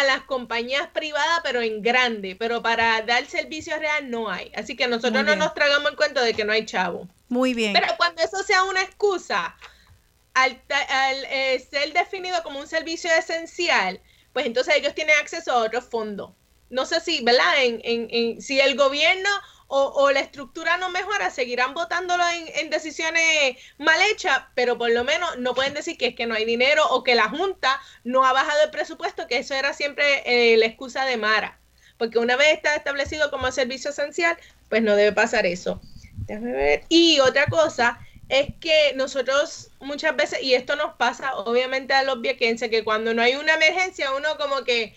a 0.00 0.04
las 0.04 0.22
compañías 0.22 0.88
privadas, 0.88 1.40
pero 1.42 1.60
en 1.62 1.82
grande, 1.82 2.36
pero 2.38 2.62
para 2.62 3.02
dar 3.02 3.26
servicio 3.26 3.78
real 3.78 4.10
no 4.10 4.30
hay. 4.30 4.50
Así 4.56 4.76
que 4.76 4.86
nosotros 4.86 5.24
no 5.24 5.36
nos 5.36 5.54
tragamos 5.54 5.90
el 5.90 5.96
cuento 5.96 6.20
de 6.20 6.34
que 6.34 6.44
no 6.44 6.52
hay 6.52 6.64
chavo. 6.66 7.08
Muy 7.28 7.54
bien. 7.54 7.72
Pero 7.72 7.88
cuando 7.96 8.22
eso 8.22 8.42
sea 8.42 8.64
una 8.64 8.82
excusa, 8.82 9.56
al, 10.34 10.60
eh, 11.30 11.64
ser 11.70 11.92
definido 11.92 12.42
como 12.42 12.58
un 12.58 12.66
servicio 12.66 13.10
esencial, 13.12 14.00
pues 14.32 14.46
entonces 14.46 14.74
ellos 14.76 14.94
tienen 14.94 15.16
acceso 15.18 15.52
a 15.52 15.58
otros 15.58 15.84
fondos. 15.84 16.32
No 16.70 16.86
sé 16.86 17.00
si, 17.00 17.22
¿verdad? 17.22 17.62
En, 17.62 17.80
en, 17.84 18.42
si 18.42 18.60
el 18.60 18.76
gobierno 18.76 19.30
o, 19.66 20.10
la 20.12 20.20
estructura 20.20 20.76
no 20.76 20.90
mejora, 20.90 21.30
seguirán 21.30 21.74
votándolo 21.74 22.22
en, 22.28 22.70
decisiones 22.70 23.56
mal 23.78 24.00
hechas, 24.10 24.42
pero 24.54 24.78
por 24.78 24.90
lo 24.90 25.04
menos 25.04 25.38
no 25.38 25.54
pueden 25.54 25.74
decir 25.74 25.96
que 25.96 26.08
es 26.08 26.14
que 26.14 26.26
no 26.26 26.34
hay 26.34 26.44
dinero 26.44 26.86
o 26.90 27.02
que 27.02 27.14
la 27.14 27.28
Junta 27.28 27.80
no 28.04 28.24
ha 28.24 28.32
bajado 28.32 28.62
el 28.62 28.70
presupuesto, 28.70 29.26
que 29.26 29.38
eso 29.38 29.54
era 29.54 29.72
siempre 29.72 30.22
eh, 30.26 30.56
la 30.56 30.66
excusa 30.66 31.04
de 31.04 31.16
Mara. 31.16 31.58
Porque 31.98 32.18
una 32.18 32.36
vez 32.36 32.52
está 32.52 32.74
establecido 32.74 33.30
como 33.30 33.50
servicio 33.52 33.90
esencial, 33.90 34.36
pues 34.68 34.82
no 34.82 34.96
debe 34.96 35.12
pasar 35.12 35.46
eso. 35.46 35.80
Déjame 36.26 36.52
ver. 36.52 36.84
Y 36.88 37.20
otra 37.20 37.46
cosa 37.46 37.98
es 38.28 38.48
que 38.60 38.92
nosotros 38.96 39.70
muchas 39.80 40.16
veces, 40.16 40.42
y 40.42 40.54
esto 40.54 40.76
nos 40.76 40.94
pasa 40.96 41.34
obviamente 41.36 41.94
a 41.94 42.02
los 42.02 42.20
viequenses, 42.20 42.70
que 42.70 42.84
cuando 42.84 43.14
no 43.14 43.22
hay 43.22 43.36
una 43.36 43.54
emergencia, 43.54 44.12
uno 44.14 44.36
como 44.38 44.64
que... 44.64 44.94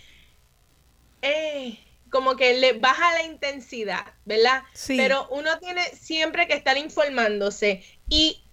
Eh, 1.22 1.80
como 2.10 2.36
que 2.36 2.54
le 2.56 2.74
baja 2.74 3.14
la 3.14 3.24
intensidad, 3.24 4.06
¿verdad? 4.26 4.64
Sí. 4.74 4.98
Pero 4.98 5.28
uno 5.30 5.58
tiene 5.60 5.84
siempre 5.96 6.48
que 6.48 6.54
estar 6.54 6.78
informándose 6.78 7.84
y 8.10 8.44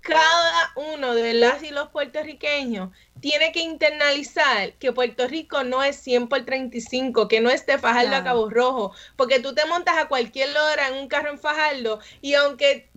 cada 0.00 0.72
uno 0.76 1.14
de 1.14 1.34
las 1.34 1.62
y 1.62 1.70
los 1.70 1.88
puertorriqueños 1.88 2.90
tiene 3.20 3.52
que 3.52 3.60
internalizar 3.60 4.72
que 4.74 4.92
Puerto 4.92 5.26
Rico 5.26 5.64
no 5.64 5.82
es 5.82 5.96
100 5.96 6.28
por 6.28 6.44
35, 6.44 7.28
que 7.28 7.40
no 7.40 7.50
es 7.50 7.66
de 7.66 7.78
Fajardo 7.78 8.16
a 8.16 8.24
Cabo 8.24 8.48
Rojo, 8.48 8.92
porque 9.16 9.40
tú 9.40 9.54
te 9.54 9.66
montas 9.66 9.98
a 9.98 10.08
cualquier 10.08 10.56
hora 10.56 10.88
en 10.88 10.94
un 10.94 11.08
carro 11.08 11.30
en 11.30 11.38
Fajardo 11.38 12.00
y 12.22 12.34
aunque 12.34 12.88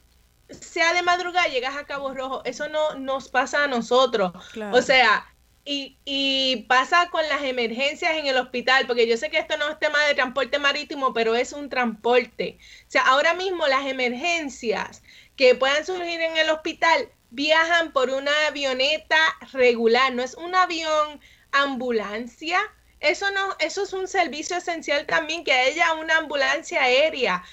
sea 0.49 0.93
de 0.93 1.01
madrugada 1.01 1.47
llegas 1.47 1.75
a 1.75 1.85
Cabo 1.85 2.13
Rojo, 2.13 2.41
eso 2.45 2.69
no 2.69 2.95
nos 2.95 3.29
pasa 3.29 3.63
a 3.63 3.67
nosotros. 3.67 4.31
O 4.71 4.81
sea, 4.81 5.30
y, 5.63 5.97
y, 6.05 6.65
pasa 6.67 7.09
con 7.11 7.27
las 7.29 7.43
emergencias 7.43 8.17
en 8.17 8.25
el 8.25 8.37
hospital, 8.37 8.87
porque 8.87 9.07
yo 9.07 9.17
sé 9.17 9.29
que 9.29 9.37
esto 9.37 9.57
no 9.57 9.69
es 9.69 9.79
tema 9.79 10.03
de 10.05 10.15
transporte 10.15 10.57
marítimo, 10.59 11.13
pero 11.13 11.35
es 11.35 11.53
un 11.53 11.69
transporte. 11.69 12.57
O 12.87 12.91
sea, 12.91 13.03
ahora 13.03 13.33
mismo 13.35 13.67
las 13.67 13.85
emergencias 13.85 15.03
que 15.35 15.55
puedan 15.55 15.85
surgir 15.85 16.19
en 16.19 16.37
el 16.37 16.49
hospital 16.49 17.09
viajan 17.29 17.93
por 17.93 18.09
una 18.09 18.31
avioneta 18.47 19.17
regular, 19.53 20.13
no 20.13 20.23
es 20.23 20.35
un 20.35 20.55
avión 20.55 21.19
ambulancia. 21.51 22.59
Eso 22.99 23.31
no, 23.31 23.55
eso 23.59 23.83
es 23.83 23.93
un 23.93 24.07
servicio 24.07 24.57
esencial 24.57 25.05
también, 25.05 25.43
que 25.43 25.53
haya 25.53 25.93
una 25.93 26.17
ambulancia 26.17 26.83
aérea. 26.83 27.43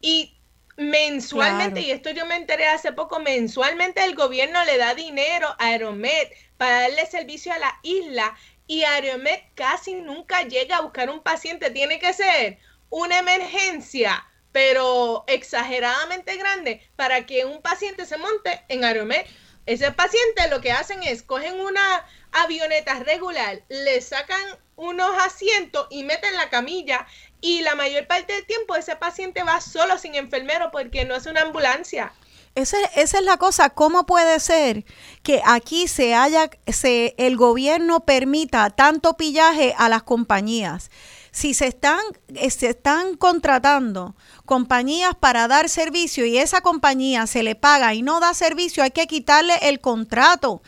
Y 0.00 0.33
mensualmente, 0.76 1.80
y 1.80 1.90
esto 1.90 2.10
yo 2.10 2.26
me 2.26 2.36
enteré 2.36 2.66
hace 2.66 2.92
poco, 2.92 3.20
mensualmente 3.20 4.02
el 4.04 4.14
gobierno 4.14 4.64
le 4.64 4.78
da 4.78 4.94
dinero 4.94 5.48
a 5.58 5.66
Aeromed 5.66 6.28
para 6.56 6.82
darle 6.82 7.06
servicio 7.06 7.52
a 7.52 7.58
la 7.58 7.78
isla 7.82 8.36
y 8.66 8.84
Aeromed 8.84 9.38
casi 9.54 9.94
nunca 9.94 10.42
llega 10.42 10.78
a 10.78 10.80
buscar 10.80 11.10
un 11.10 11.20
paciente. 11.20 11.70
Tiene 11.70 11.98
que 11.98 12.12
ser 12.12 12.58
una 12.90 13.18
emergencia, 13.18 14.26
pero 14.52 15.24
exageradamente 15.26 16.36
grande, 16.36 16.88
para 16.96 17.26
que 17.26 17.44
un 17.44 17.60
paciente 17.60 18.06
se 18.06 18.16
monte 18.16 18.64
en 18.68 18.84
Aeromed. 18.84 19.26
Ese 19.66 19.92
paciente 19.92 20.48
lo 20.50 20.60
que 20.60 20.72
hacen 20.72 21.02
es 21.02 21.22
cogen 21.22 21.58
una 21.60 22.06
avioneta 22.32 22.98
regular, 23.00 23.62
le 23.68 24.00
sacan 24.00 24.42
unos 24.76 25.10
asientos 25.22 25.86
y 25.90 26.02
meten 26.02 26.34
la 26.34 26.50
camilla 26.50 27.06
y 27.44 27.60
la 27.60 27.74
mayor 27.74 28.06
parte 28.06 28.32
del 28.32 28.46
tiempo 28.46 28.74
ese 28.74 28.96
paciente 28.96 29.42
va 29.42 29.60
solo 29.60 29.98
sin 29.98 30.14
enfermero 30.14 30.70
porque 30.72 31.04
no 31.04 31.14
es 31.14 31.26
una 31.26 31.42
ambulancia. 31.42 32.10
Esa, 32.54 32.78
esa, 32.96 33.18
es 33.18 33.24
la 33.24 33.36
cosa, 33.36 33.68
¿cómo 33.68 34.06
puede 34.06 34.40
ser 34.40 34.86
que 35.22 35.42
aquí 35.44 35.86
se 35.86 36.14
haya, 36.14 36.48
se, 36.66 37.14
el 37.18 37.36
gobierno 37.36 38.00
permita 38.00 38.70
tanto 38.70 39.18
pillaje 39.18 39.74
a 39.76 39.90
las 39.90 40.04
compañías? 40.04 40.90
Si 41.32 41.52
se 41.52 41.66
están, 41.66 42.00
eh, 42.34 42.50
se 42.50 42.70
están 42.70 43.16
contratando 43.18 44.16
compañías 44.46 45.14
para 45.14 45.46
dar 45.46 45.68
servicio 45.68 46.24
y 46.24 46.38
esa 46.38 46.62
compañía 46.62 47.26
se 47.26 47.42
le 47.42 47.56
paga 47.56 47.92
y 47.92 48.00
no 48.00 48.20
da 48.20 48.32
servicio, 48.32 48.82
hay 48.82 48.92
que 48.92 49.06
quitarle 49.06 49.54
el 49.62 49.80
contrato. 49.80 50.62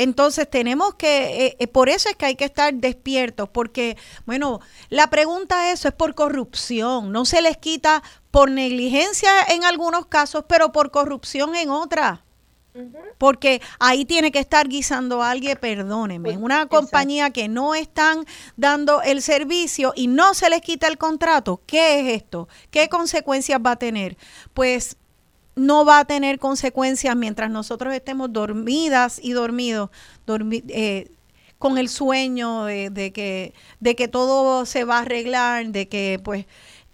Entonces 0.00 0.48
tenemos 0.48 0.94
que, 0.94 1.44
eh, 1.44 1.56
eh, 1.58 1.66
por 1.66 1.90
eso 1.90 2.08
es 2.08 2.16
que 2.16 2.24
hay 2.24 2.34
que 2.34 2.46
estar 2.46 2.72
despiertos, 2.72 3.50
porque, 3.50 3.98
bueno, 4.24 4.60
la 4.88 5.10
pregunta 5.10 5.72
eso 5.72 5.88
es 5.88 5.94
por 5.94 6.14
corrupción, 6.14 7.12
no 7.12 7.26
se 7.26 7.42
les 7.42 7.58
quita 7.58 8.02
por 8.30 8.50
negligencia 8.50 9.30
en 9.50 9.62
algunos 9.62 10.06
casos, 10.06 10.46
pero 10.48 10.72
por 10.72 10.90
corrupción 10.90 11.54
en 11.54 11.68
otras. 11.68 12.20
Porque 13.18 13.60
ahí 13.78 14.06
tiene 14.06 14.32
que 14.32 14.38
estar 14.38 14.68
guisando 14.68 15.22
a 15.22 15.32
alguien, 15.32 15.58
perdóneme, 15.60 16.30
pues, 16.30 16.38
una 16.38 16.64
compañía 16.64 17.28
que 17.28 17.48
no 17.48 17.74
están 17.74 18.24
dando 18.56 19.02
el 19.02 19.20
servicio 19.20 19.92
y 19.94 20.06
no 20.06 20.32
se 20.32 20.48
les 20.48 20.62
quita 20.62 20.86
el 20.86 20.96
contrato. 20.96 21.60
¿Qué 21.66 22.00
es 22.00 22.22
esto? 22.22 22.48
¿Qué 22.70 22.88
consecuencias 22.88 23.60
va 23.60 23.72
a 23.72 23.76
tener? 23.76 24.16
Pues 24.54 24.96
no 25.56 25.84
va 25.84 26.00
a 26.00 26.04
tener 26.04 26.38
consecuencias 26.38 27.16
mientras 27.16 27.50
nosotros 27.50 27.94
estemos 27.94 28.32
dormidas 28.32 29.20
y 29.22 29.32
dormidos, 29.32 29.90
eh, 30.68 31.10
con 31.58 31.76
el 31.76 31.88
sueño 31.88 32.64
de, 32.64 33.12
que, 33.14 33.52
de 33.80 33.94
que 33.94 34.08
todo 34.08 34.64
se 34.64 34.84
va 34.84 34.98
a 34.98 35.02
arreglar, 35.02 35.66
de 35.66 35.88
que 35.88 36.18
pues 36.24 36.46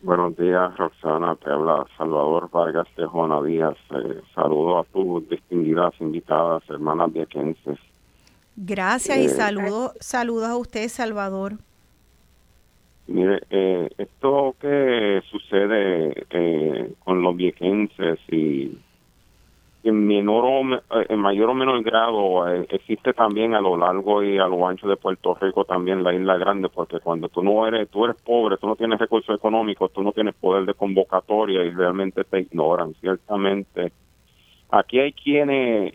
Buenos 0.00 0.36
días, 0.36 0.76
Roxana. 0.76 1.34
Te 1.36 1.50
habla 1.50 1.84
Salvador 1.96 2.48
Vargas 2.50 2.86
de 2.96 3.06
Juana 3.06 3.42
Díaz. 3.42 3.76
Eh, 3.90 4.20
saludo 4.34 4.78
a 4.78 4.84
tus 4.84 5.28
distinguidas 5.28 5.92
invitadas, 6.00 6.62
hermanas 6.70 7.12
viequenses. 7.12 7.78
Gracias 8.56 9.18
y 9.18 9.24
eh, 9.26 9.28
saludo, 9.28 9.92
saludos 10.00 10.48
a 10.48 10.56
usted, 10.56 10.88
Salvador. 10.88 11.58
Mire, 13.08 13.40
eh, 13.50 13.88
esto 13.98 14.54
que 14.60 15.22
sucede 15.30 16.26
eh, 16.30 16.92
con 17.04 17.22
los 17.22 17.36
viequenses 17.36 18.18
y 18.30 18.78
en 19.88 20.06
menor 20.06 20.44
o 20.44 20.74
eh, 20.74 21.06
en 21.08 21.18
mayor 21.20 21.50
o 21.50 21.54
menor 21.54 21.82
grado 21.82 22.48
eh, 22.48 22.66
existe 22.70 23.12
también 23.12 23.54
a 23.54 23.60
lo 23.60 23.76
largo 23.76 24.22
y 24.22 24.38
a 24.38 24.46
lo 24.46 24.66
ancho 24.66 24.88
de 24.88 24.96
Puerto 24.96 25.34
Rico 25.40 25.64
también 25.64 26.02
la 26.02 26.14
isla 26.14 26.36
grande 26.36 26.68
porque 26.68 27.00
cuando 27.00 27.28
tú 27.28 27.42
no 27.42 27.66
eres 27.66 27.88
tú 27.90 28.04
eres 28.04 28.20
pobre 28.22 28.56
tú 28.56 28.66
no 28.66 28.76
tienes 28.76 28.98
recursos 28.98 29.34
económicos 29.36 29.92
tú 29.92 30.02
no 30.02 30.12
tienes 30.12 30.34
poder 30.34 30.64
de 30.64 30.74
convocatoria 30.74 31.64
y 31.64 31.70
realmente 31.70 32.24
te 32.24 32.40
ignoran 32.40 32.94
ciertamente. 32.94 33.92
Aquí 34.70 35.00
hay 35.00 35.12
quienes 35.12 35.94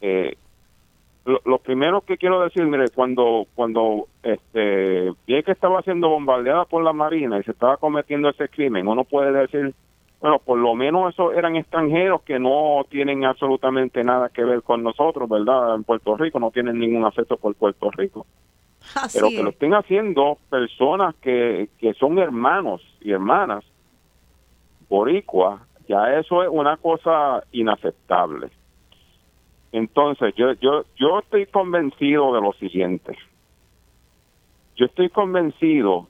eh, 0.00 0.36
lo, 1.24 1.58
primero 1.58 2.00
que 2.02 2.16
quiero 2.16 2.40
decir 2.42 2.64
mire 2.64 2.88
cuando 2.94 3.46
cuando 3.54 4.06
este 4.22 5.12
que 5.26 5.52
estaba 5.52 5.82
siendo 5.82 6.08
bombardeada 6.08 6.64
por 6.64 6.82
la 6.82 6.92
marina 6.92 7.38
y 7.38 7.42
se 7.42 7.50
estaba 7.50 7.76
cometiendo 7.76 8.28
ese 8.28 8.48
crimen 8.48 8.88
uno 8.88 9.04
puede 9.04 9.32
decir 9.32 9.74
bueno, 10.20 10.40
por 10.40 10.58
lo 10.58 10.74
menos 10.74 11.14
esos 11.14 11.34
eran 11.34 11.54
extranjeros 11.56 12.22
que 12.22 12.38
no 12.38 12.84
tienen 12.90 13.24
absolutamente 13.24 14.02
nada 14.02 14.28
que 14.30 14.44
ver 14.44 14.62
con 14.62 14.82
nosotros, 14.82 15.28
¿verdad? 15.28 15.76
En 15.76 15.84
Puerto 15.84 16.16
Rico 16.16 16.40
no 16.40 16.50
tienen 16.50 16.78
ningún 16.78 17.04
afecto 17.04 17.36
por 17.36 17.54
Puerto 17.54 17.90
Rico. 17.92 18.26
Pero 19.12 19.28
que 19.28 19.42
lo 19.42 19.50
estén 19.50 19.74
haciendo 19.74 20.38
personas 20.50 21.14
que, 21.16 21.68
que 21.78 21.94
son 21.94 22.18
hermanos 22.18 22.82
y 23.00 23.12
hermanas 23.12 23.64
boricuas, 24.88 25.60
ya 25.88 26.18
eso 26.18 26.42
es 26.42 26.48
una 26.50 26.76
cosa 26.78 27.44
inaceptable. 27.52 28.50
Entonces, 29.72 30.34
yo, 30.36 30.52
yo, 30.54 30.84
yo 30.96 31.18
estoy 31.18 31.46
convencido 31.46 32.34
de 32.34 32.40
lo 32.40 32.52
siguiente. 32.54 33.16
Yo 34.76 34.86
estoy 34.86 35.10
convencido 35.10 36.08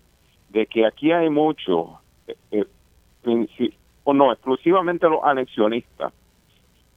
de 0.50 0.66
que 0.66 0.86
aquí 0.86 1.10
hay 1.10 1.28
mucho, 1.28 1.98
eh, 2.26 2.36
eh, 2.52 2.66
o 4.08 4.14
no, 4.14 4.32
exclusivamente 4.32 5.06
los 5.06 5.22
anexionistas, 5.22 6.14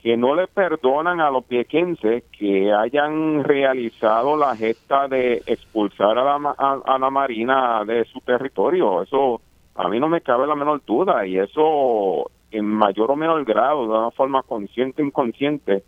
que 0.01 0.15
no 0.15 0.33
le 0.33 0.47
perdonan 0.47 1.19
a 1.19 1.29
los 1.29 1.45
viequenses 1.45 2.23
que 2.31 2.71
hayan 2.71 3.43
realizado 3.43 4.37
la 4.37 4.55
gesta 4.55 5.09
de 5.09 5.43
expulsar 5.45 6.17
a 6.17 6.23
la, 6.23 6.55
a, 6.57 6.97
la 6.97 7.09
Marina 7.09 7.83
de 7.83 8.05
su 8.05 8.21
territorio. 8.21 9.01
Eso 9.01 9.41
a 9.75 9.89
mí 9.89 9.99
no 9.99 10.07
me 10.07 10.21
cabe 10.21 10.47
la 10.47 10.55
menor 10.55 10.81
duda 10.85 11.27
y 11.27 11.37
eso 11.37 12.31
en 12.49 12.65
mayor 12.65 13.11
o 13.11 13.17
menor 13.17 13.43
grado, 13.43 13.83
de 13.83 13.89
una 13.89 14.11
forma 14.11 14.41
consciente 14.43 15.01
o 15.01 15.05
inconsciente, 15.05 15.83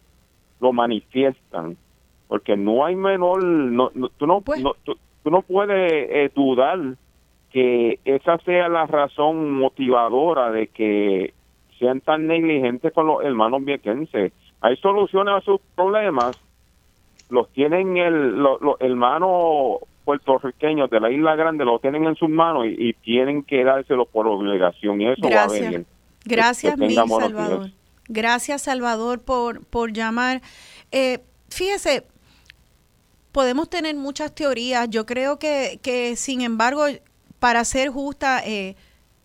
lo 0.60 0.74
manifiestan. 0.74 1.78
Porque 2.28 2.58
no 2.58 2.84
hay 2.84 2.98
menor, 2.98 3.42
no, 3.42 3.92
tú, 4.18 4.28
no, 4.28 4.42
pues 4.42 4.62
tú, 4.84 4.98
no 5.24 5.42
puedes 5.42 5.90
eh, 5.90 6.30
dudar 6.36 6.80
que 7.54 8.00
esa 8.04 8.40
sea 8.40 8.68
la 8.68 8.88
razón 8.88 9.52
motivadora 9.52 10.52
de 10.52 10.68
que 10.68 11.34
sean 11.78 12.02
tan 12.02 12.26
negligentes 12.26 12.92
con 12.92 13.06
los 13.06 13.24
hermanos 13.24 13.64
viequenses. 13.64 14.34
Hay 14.60 14.76
soluciones 14.78 15.36
a 15.36 15.42
sus 15.42 15.62
problemas, 15.76 16.36
los 17.30 17.48
tienen 17.54 17.98
el, 17.98 18.38
los, 18.38 18.60
hermanos 18.80 19.78
puertorriqueños 20.04 20.90
de 20.90 21.00
la 21.00 21.12
Isla 21.12 21.36
Grande, 21.36 21.64
los 21.64 21.80
tienen 21.80 22.06
en 22.06 22.16
sus 22.16 22.30
manos 22.30 22.66
y, 22.66 22.94
tienen 22.94 23.44
que 23.44 23.64
dárselo 23.64 24.06
por 24.06 24.28
obligación. 24.28 25.00
Y 25.00 25.10
eso 25.10 25.22
Gracias. 25.22 25.62
va 25.62 25.68
a 25.68 25.72
venir. 25.72 25.86
Gracias, 26.26 26.78
mi 26.78 26.94
Salvador. 26.96 27.70
Gracias, 28.08 28.64
Salvador, 28.64 29.24
por, 29.24 29.66
por 29.66 29.94
llamar. 29.94 30.42
Eh, 30.92 31.20
fíjese, 31.50 32.04
podemos 33.32 33.70
tener 33.70 33.96
muchas 33.96 34.34
teorías. 34.34 34.90
Yo 34.90 35.06
creo 35.06 35.38
que, 35.38 35.80
que 35.84 36.16
sin 36.16 36.42
embargo, 36.42 36.86
para 37.44 37.66
ser 37.66 37.90
justa, 37.90 38.42
eh, 38.46 38.78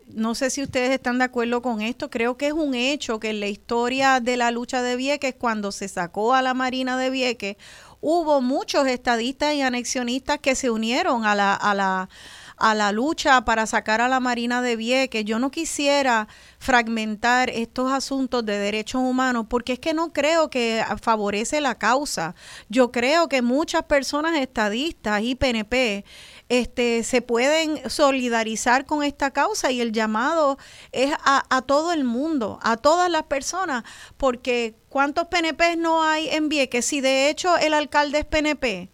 no 0.09 0.35
sé 0.35 0.51
si 0.51 0.61
ustedes 0.61 0.91
están 0.91 1.19
de 1.19 1.25
acuerdo 1.25 1.63
con 1.63 1.81
esto, 1.81 2.11
creo 2.11 2.37
que 2.37 2.49
es 2.49 2.53
un 2.53 2.75
hecho 2.75 3.21
que 3.21 3.31
en 3.31 3.39
la 3.39 3.47
historia 3.47 4.19
de 4.19 4.37
la 4.37 4.51
lucha 4.51 4.83
de 4.83 4.97
Vieques, 4.97 5.37
cuando 5.39 5.71
se 5.71 5.87
sacó 5.87 6.35
a 6.35 6.43
la 6.43 6.53
Marina 6.53 6.99
de 6.99 7.11
Vieques, 7.11 7.59
hubo 8.01 8.41
muchos 8.41 8.89
estadistas 8.89 9.55
y 9.55 9.63
anexionistas 9.63 10.41
que 10.41 10.57
se 10.57 10.69
unieron 10.69 11.25
a 11.25 11.37
la, 11.37 11.55
a 11.55 11.75
la, 11.75 12.09
a 12.57 12.75
la 12.75 12.91
lucha 12.91 13.45
para 13.45 13.67
sacar 13.67 14.01
a 14.01 14.09
la 14.09 14.19
Marina 14.19 14.63
de 14.63 14.75
Vieques. 14.75 15.25
Yo 15.25 15.39
no 15.39 15.53
quisiera 15.53 16.27
fragmentar 16.59 17.51
estos 17.51 17.93
asuntos 17.93 18.45
de 18.45 18.59
derechos 18.59 19.01
humanos 19.01 19.47
porque 19.49 19.75
es 19.75 19.79
que 19.79 19.95
no 19.95 20.13
creo 20.13 20.51
que 20.51 20.85
favorece 21.01 21.61
la 21.61 21.77
causa. 21.77 22.35
Yo 22.69 22.91
creo 22.91 23.29
que 23.29 23.43
muchas 23.43 23.85
personas 23.85 24.37
estadistas 24.37 25.23
y 25.23 25.37
PNP 25.37 26.05
este, 26.49 27.05
se 27.05 27.23
pueden 27.23 27.89
solidarizar 27.91 28.87
con 28.87 29.03
esta 29.03 29.31
causa 29.31 29.71
y 29.71 29.81
el 29.81 29.93
llamado 29.93 30.59
es 30.93 31.13
a, 31.25 31.45
a 31.55 31.63
todo 31.63 31.93
el 31.93 32.05
mundo, 32.05 32.59
a 32.63 32.77
todas 32.77 33.11
las 33.11 33.25
personas, 33.25 33.85
porque 34.17 34.75
¿cuántos 34.89 35.29
PNP 35.29 35.77
no 35.77 36.03
hay 36.03 36.29
en 36.29 36.49
Vieques? 36.49 36.87
Si 36.87 37.01
de 37.01 37.29
hecho 37.29 37.57
el 37.59 37.75
alcalde 37.75 38.21
es 38.21 38.25
PNP, 38.25 38.91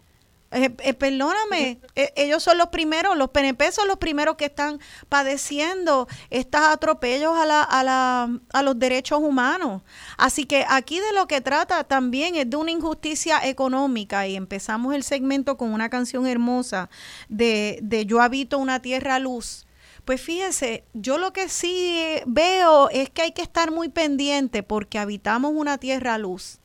eh, 0.51 0.73
eh, 0.79 0.93
perdóname, 0.93 1.79
eh, 1.95 2.13
ellos 2.15 2.43
son 2.43 2.57
los 2.57 2.67
primeros, 2.67 3.17
los 3.17 3.29
PNP 3.29 3.71
son 3.71 3.87
los 3.87 3.97
primeros 3.97 4.35
que 4.35 4.45
están 4.45 4.79
padeciendo 5.09 6.07
estos 6.29 6.61
atropellos 6.61 7.35
a, 7.35 7.45
la, 7.45 7.63
a, 7.63 7.83
la, 7.83 8.39
a 8.53 8.63
los 8.63 8.77
derechos 8.79 9.19
humanos. 9.19 9.81
Así 10.17 10.45
que 10.45 10.65
aquí 10.67 10.99
de 10.99 11.13
lo 11.13 11.27
que 11.27 11.41
trata 11.41 11.83
también 11.83 12.35
es 12.35 12.49
de 12.49 12.57
una 12.57 12.71
injusticia 12.71 13.39
económica 13.45 14.27
y 14.27 14.35
empezamos 14.35 14.93
el 14.93 15.03
segmento 15.03 15.57
con 15.57 15.73
una 15.73 15.89
canción 15.89 16.27
hermosa 16.27 16.89
de, 17.27 17.79
de 17.81 18.05
Yo 18.05 18.21
habito 18.21 18.57
una 18.57 18.81
tierra 18.81 19.19
luz. 19.19 19.65
Pues 20.05 20.21
fíjese, 20.21 20.83
yo 20.93 21.17
lo 21.17 21.33
que 21.33 21.49
sí 21.49 21.99
veo 22.27 22.89
es 22.91 23.09
que 23.09 23.23
hay 23.23 23.31
que 23.31 23.41
estar 23.41 23.71
muy 23.71 23.89
pendiente 23.89 24.61
porque 24.61 24.99
habitamos 24.99 25.51
una 25.55 25.79
tierra 25.79 26.19
luz 26.19 26.59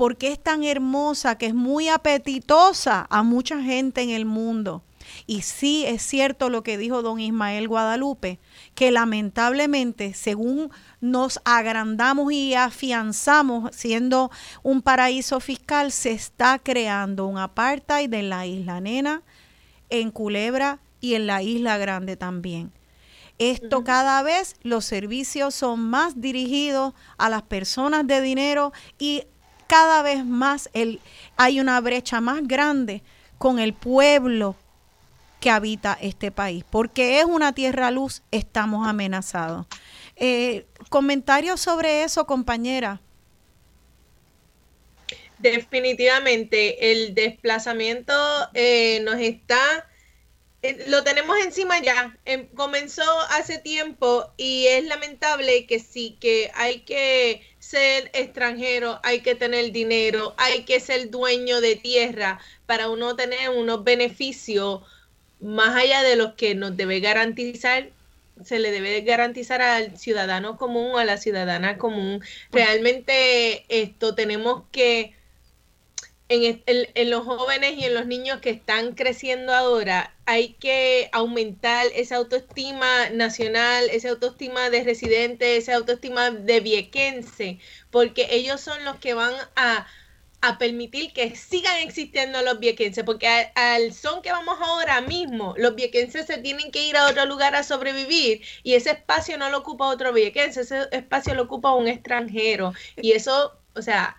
porque 0.00 0.32
es 0.32 0.42
tan 0.42 0.64
hermosa, 0.64 1.36
que 1.36 1.44
es 1.44 1.54
muy 1.54 1.90
apetitosa 1.90 3.06
a 3.10 3.22
mucha 3.22 3.62
gente 3.62 4.00
en 4.00 4.08
el 4.08 4.24
mundo. 4.24 4.82
Y 5.26 5.42
sí 5.42 5.84
es 5.86 6.00
cierto 6.00 6.48
lo 6.48 6.62
que 6.62 6.78
dijo 6.78 7.02
don 7.02 7.20
Ismael 7.20 7.68
Guadalupe, 7.68 8.38
que 8.74 8.92
lamentablemente, 8.92 10.14
según 10.14 10.70
nos 11.02 11.42
agrandamos 11.44 12.32
y 12.32 12.54
afianzamos 12.54 13.76
siendo 13.76 14.30
un 14.62 14.80
paraíso 14.80 15.38
fiscal, 15.38 15.92
se 15.92 16.12
está 16.12 16.58
creando 16.58 17.26
un 17.26 17.36
apartheid 17.36 18.10
en 18.14 18.30
la 18.30 18.46
isla 18.46 18.80
Nena, 18.80 19.22
en 19.90 20.10
Culebra 20.12 20.78
y 21.02 21.12
en 21.12 21.26
la 21.26 21.42
isla 21.42 21.76
Grande 21.76 22.16
también. 22.16 22.72
Esto 23.40 23.84
cada 23.84 24.22
vez 24.22 24.54
los 24.62 24.84
servicios 24.84 25.54
son 25.54 25.80
más 25.80 26.20
dirigidos 26.20 26.92
a 27.16 27.30
las 27.30 27.40
personas 27.40 28.06
de 28.06 28.20
dinero 28.20 28.72
y 28.98 29.24
cada 29.70 30.02
vez 30.02 30.24
más 30.24 30.68
el, 30.72 30.98
hay 31.36 31.60
una 31.60 31.80
brecha 31.80 32.20
más 32.20 32.40
grande 32.42 33.02
con 33.38 33.60
el 33.60 33.72
pueblo 33.72 34.56
que 35.38 35.48
habita 35.48 35.96
este 36.00 36.32
país. 36.32 36.64
Porque 36.68 37.20
es 37.20 37.24
una 37.24 37.54
tierra 37.54 37.92
luz, 37.92 38.22
estamos 38.32 38.88
amenazados. 38.88 39.66
Eh, 40.16 40.66
comentarios 40.88 41.60
sobre 41.60 42.02
eso, 42.02 42.26
compañera. 42.26 43.00
Definitivamente, 45.38 46.90
el 46.90 47.14
desplazamiento 47.14 48.12
eh, 48.54 48.98
nos 49.04 49.20
está 49.20 49.86
eh, 50.62 50.84
lo 50.88 51.02
tenemos 51.04 51.38
encima 51.38 51.80
ya. 51.80 52.18
Em, 52.24 52.46
comenzó 52.48 53.02
hace 53.30 53.58
tiempo 53.58 54.30
y 54.36 54.66
es 54.66 54.84
lamentable 54.84 55.66
que 55.66 55.78
sí, 55.78 56.18
que 56.20 56.50
hay 56.54 56.80
que 56.80 57.42
ser 57.60 58.10
extranjero, 58.14 58.98
hay 59.04 59.20
que 59.20 59.36
tener 59.36 59.70
dinero, 59.70 60.34
hay 60.38 60.64
que 60.64 60.80
ser 60.80 61.10
dueño 61.10 61.60
de 61.60 61.76
tierra 61.76 62.40
para 62.66 62.88
uno 62.90 63.14
tener 63.14 63.50
unos 63.50 63.84
beneficios 63.84 64.82
más 65.40 65.76
allá 65.76 66.02
de 66.02 66.16
los 66.16 66.34
que 66.34 66.54
nos 66.56 66.76
debe 66.76 67.00
garantizar 67.00 67.90
se 68.44 68.58
le 68.58 68.70
debe 68.70 69.00
garantizar 69.02 69.62
al 69.62 69.98
ciudadano 69.98 70.56
común 70.56 70.92
o 70.94 70.98
a 70.98 71.04
la 71.04 71.18
ciudadana 71.18 71.78
común. 71.78 72.22
Realmente 72.52 73.64
esto 73.68 74.14
tenemos 74.14 74.64
que 74.72 75.14
en, 76.30 77.10
los 77.10 77.24
jóvenes 77.24 77.74
y 77.76 77.84
en 77.84 77.94
los 77.94 78.06
niños 78.06 78.40
que 78.40 78.50
están 78.50 78.94
creciendo 78.94 79.52
ahora, 79.52 80.14
hay 80.26 80.54
que 80.54 81.10
aumentar 81.12 81.86
esa 81.94 82.16
autoestima 82.16 83.10
nacional, 83.10 83.88
esa 83.90 84.10
autoestima 84.10 84.70
de 84.70 84.84
residente, 84.84 85.56
esa 85.56 85.74
autoestima 85.74 86.30
de 86.30 86.60
viequense, 86.60 87.58
porque 87.90 88.28
ellos 88.30 88.60
son 88.60 88.84
los 88.84 88.96
que 88.96 89.14
van 89.14 89.34
a, 89.56 89.86
permitir 90.58 91.12
que 91.12 91.36
sigan 91.36 91.78
existiendo 91.78 92.40
los 92.42 92.60
viequenses, 92.60 93.04
porque 93.04 93.50
al 93.54 93.92
son 93.92 94.22
que 94.22 94.32
vamos 94.32 94.56
ahora 94.60 95.00
mismo, 95.00 95.54
los 95.58 95.74
viequenses 95.74 96.26
se 96.26 96.38
tienen 96.38 96.70
que 96.70 96.86
ir 96.86 96.96
a 96.96 97.08
otro 97.08 97.26
lugar 97.26 97.54
a 97.54 97.62
sobrevivir 97.62 98.40
y 98.62 98.74
ese 98.74 98.92
espacio 98.92 99.36
no 99.36 99.50
lo 99.50 99.58
ocupa 99.58 99.88
otro 99.88 100.12
viequense, 100.12 100.62
ese 100.62 100.88
espacio 100.92 101.34
lo 101.34 101.42
ocupa 101.42 101.74
un 101.74 101.88
extranjero 101.88 102.72
y 102.96 103.12
eso, 103.12 103.52
o 103.74 103.82
sea, 103.82 104.16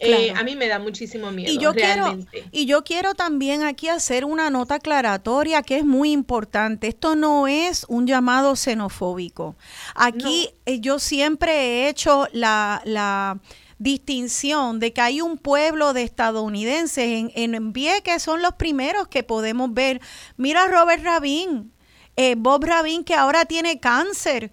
eh, 0.00 0.32
a 0.34 0.42
mí 0.42 0.56
me 0.56 0.66
da 0.66 0.78
muchísimo 0.78 1.30
miedo. 1.30 1.52
Y 1.52 1.58
yo, 1.58 1.74
quiero, 1.74 2.18
y 2.50 2.64
yo 2.64 2.84
quiero 2.84 3.14
también 3.14 3.62
aquí 3.62 3.88
hacer 3.88 4.24
una 4.24 4.48
nota 4.48 4.76
aclaratoria 4.76 5.62
que 5.62 5.76
es 5.76 5.84
muy 5.84 6.10
importante. 6.12 6.88
Esto 6.88 7.16
no 7.16 7.46
es 7.46 7.84
un 7.88 8.06
llamado 8.06 8.56
xenofóbico. 8.56 9.56
Aquí 9.94 10.48
eh, 10.64 10.80
yo 10.80 10.98
siempre 10.98 11.52
he 11.52 11.88
hecho 11.88 12.26
la, 12.32 12.80
la 12.86 13.40
distinción 13.78 14.80
de 14.80 14.92
que 14.94 15.02
hay 15.02 15.20
un 15.20 15.36
pueblo 15.36 15.92
de 15.92 16.02
estadounidenses 16.02 17.04
en, 17.04 17.32
en 17.34 17.72
que 18.02 18.20
son 18.20 18.40
los 18.40 18.54
primeros 18.54 19.08
que 19.08 19.22
podemos 19.22 19.72
ver. 19.74 20.00
Mira 20.38 20.64
a 20.64 20.68
Robert 20.68 21.04
Rabin, 21.04 21.72
eh, 22.16 22.36
Bob 22.38 22.64
Rabin 22.64 23.04
que 23.04 23.14
ahora 23.14 23.44
tiene 23.44 23.80
cáncer 23.80 24.52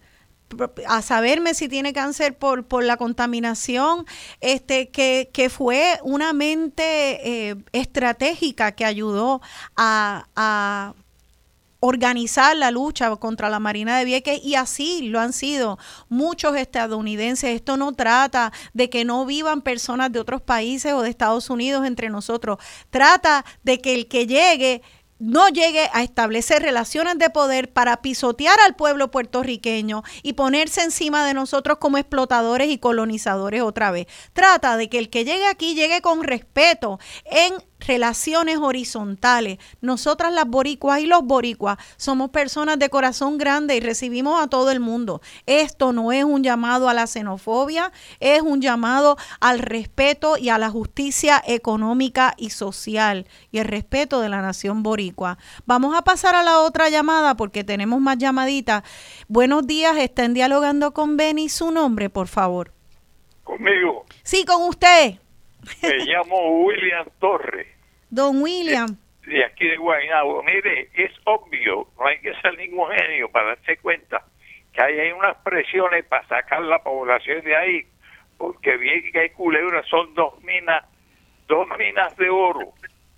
a 0.87 1.01
saberme 1.01 1.53
si 1.53 1.67
tiene 1.67 1.93
cáncer 1.93 2.37
por, 2.37 2.65
por 2.65 2.83
la 2.83 2.97
contaminación, 2.97 4.05
este, 4.41 4.89
que, 4.89 5.29
que 5.33 5.49
fue 5.49 5.99
una 6.03 6.33
mente 6.33 7.49
eh, 7.49 7.55
estratégica 7.73 8.71
que 8.71 8.85
ayudó 8.85 9.41
a, 9.75 10.27
a 10.35 10.93
organizar 11.79 12.55
la 12.55 12.71
lucha 12.71 13.15
contra 13.17 13.49
la 13.49 13.59
Marina 13.59 13.97
de 13.97 14.05
Vieques 14.05 14.43
y 14.43 14.55
así 14.55 15.03
lo 15.03 15.19
han 15.19 15.33
sido 15.33 15.77
muchos 16.09 16.55
estadounidenses. 16.55 17.55
Esto 17.55 17.77
no 17.77 17.93
trata 17.93 18.51
de 18.73 18.89
que 18.89 19.05
no 19.05 19.25
vivan 19.25 19.61
personas 19.61 20.11
de 20.11 20.19
otros 20.19 20.41
países 20.41 20.93
o 20.93 21.01
de 21.01 21.09
Estados 21.09 21.49
Unidos 21.49 21.85
entre 21.85 22.09
nosotros. 22.09 22.57
Trata 22.89 23.45
de 23.63 23.79
que 23.79 23.93
el 23.93 24.07
que 24.07 24.25
llegue 24.25 24.81
no 25.19 25.49
llegue 25.49 25.89
a 25.93 26.03
establecer 26.03 26.61
relaciones 26.61 27.17
de 27.17 27.29
poder 27.29 27.71
para 27.71 28.01
pisotear 28.01 28.57
al 28.65 28.75
pueblo 28.75 29.09
puertorriqueño 29.11 30.03
y 30.23 30.33
ponerse 30.33 30.83
encima 30.83 31.25
de 31.25 31.33
nosotros 31.33 31.77
como 31.79 31.97
explotadores 31.97 32.69
y 32.69 32.77
colonizadores 32.77 33.61
otra 33.61 33.91
vez. 33.91 34.07
Trata 34.33 34.77
de 34.77 34.89
que 34.89 34.99
el 34.99 35.09
que 35.09 35.25
llegue 35.25 35.47
aquí 35.47 35.75
llegue 35.75 36.01
con 36.01 36.23
respeto 36.23 36.99
en 37.25 37.53
relaciones 37.79 38.57
horizontales. 38.57 39.59
Nosotras 39.81 40.33
las 40.33 40.47
boricuas 40.47 40.99
y 41.01 41.05
los 41.05 41.23
boricuas 41.23 41.77
somos 41.97 42.29
personas 42.29 42.79
de 42.79 42.89
corazón 42.89 43.37
grande 43.37 43.75
y 43.75 43.79
recibimos 43.79 44.41
a 44.41 44.47
todo 44.47 44.71
el 44.71 44.79
mundo. 44.79 45.21
Esto 45.45 45.93
no 45.93 46.11
es 46.11 46.23
un 46.23 46.43
llamado 46.43 46.89
a 46.89 46.93
la 46.93 47.07
xenofobia, 47.07 47.91
es 48.19 48.41
un 48.41 48.61
llamado 48.61 49.17
al 49.39 49.59
respeto 49.59 50.37
y 50.37 50.49
a 50.49 50.57
la 50.57 50.69
justicia 50.69 51.41
económica 51.45 52.33
y 52.37 52.49
social 52.49 53.27
y 53.51 53.59
el 53.59 53.65
respeto 53.65 54.21
de 54.21 54.29
la 54.29 54.41
nación 54.41 54.83
boricua. 54.83 55.37
Vamos 55.65 55.95
a 55.95 56.03
pasar 56.03 56.35
a 56.35 56.43
la 56.43 56.59
otra 56.59 56.89
llamada 56.89 57.35
porque 57.35 57.63
tenemos 57.63 58.01
más 58.01 58.17
llamaditas. 58.17 58.83
Buenos 59.27 59.65
días, 59.67 59.97
estén 59.97 60.33
dialogando 60.33 60.93
con 60.93 61.17
Benny. 61.17 61.49
Su 61.49 61.71
nombre, 61.71 62.09
por 62.09 62.27
favor. 62.27 62.71
Conmigo. 63.43 64.05
Sí, 64.23 64.43
con 64.43 64.63
usted. 64.63 65.19
Me 65.81 65.97
llamo 66.05 66.63
William 66.63 67.05
Torres. 67.19 67.67
Don 68.09 68.41
William. 68.41 68.97
De 69.25 69.43
aquí 69.43 69.67
de 69.67 69.77
Guaynabo. 69.77 70.41
Mire, 70.43 70.89
es 70.93 71.11
obvio, 71.25 71.87
no 71.99 72.07
hay 72.07 72.19
que 72.19 72.33
ser 72.41 72.57
ningún 72.57 72.89
genio 72.91 73.29
para 73.29 73.55
darse 73.55 73.77
cuenta 73.77 74.23
que 74.73 74.81
hay 74.81 75.11
unas 75.11 75.35
presiones 75.37 76.05
para 76.05 76.27
sacar 76.27 76.61
la 76.61 76.79
población 76.83 77.43
de 77.43 77.55
ahí, 77.55 77.87
porque 78.37 78.77
bien 78.77 79.11
que 79.11 79.19
hay 79.19 79.29
culebras, 79.31 79.85
son 79.87 80.13
dos 80.13 80.41
minas, 80.43 80.85
dos 81.47 81.67
minas 81.77 82.15
de 82.17 82.29
oro 82.29 82.73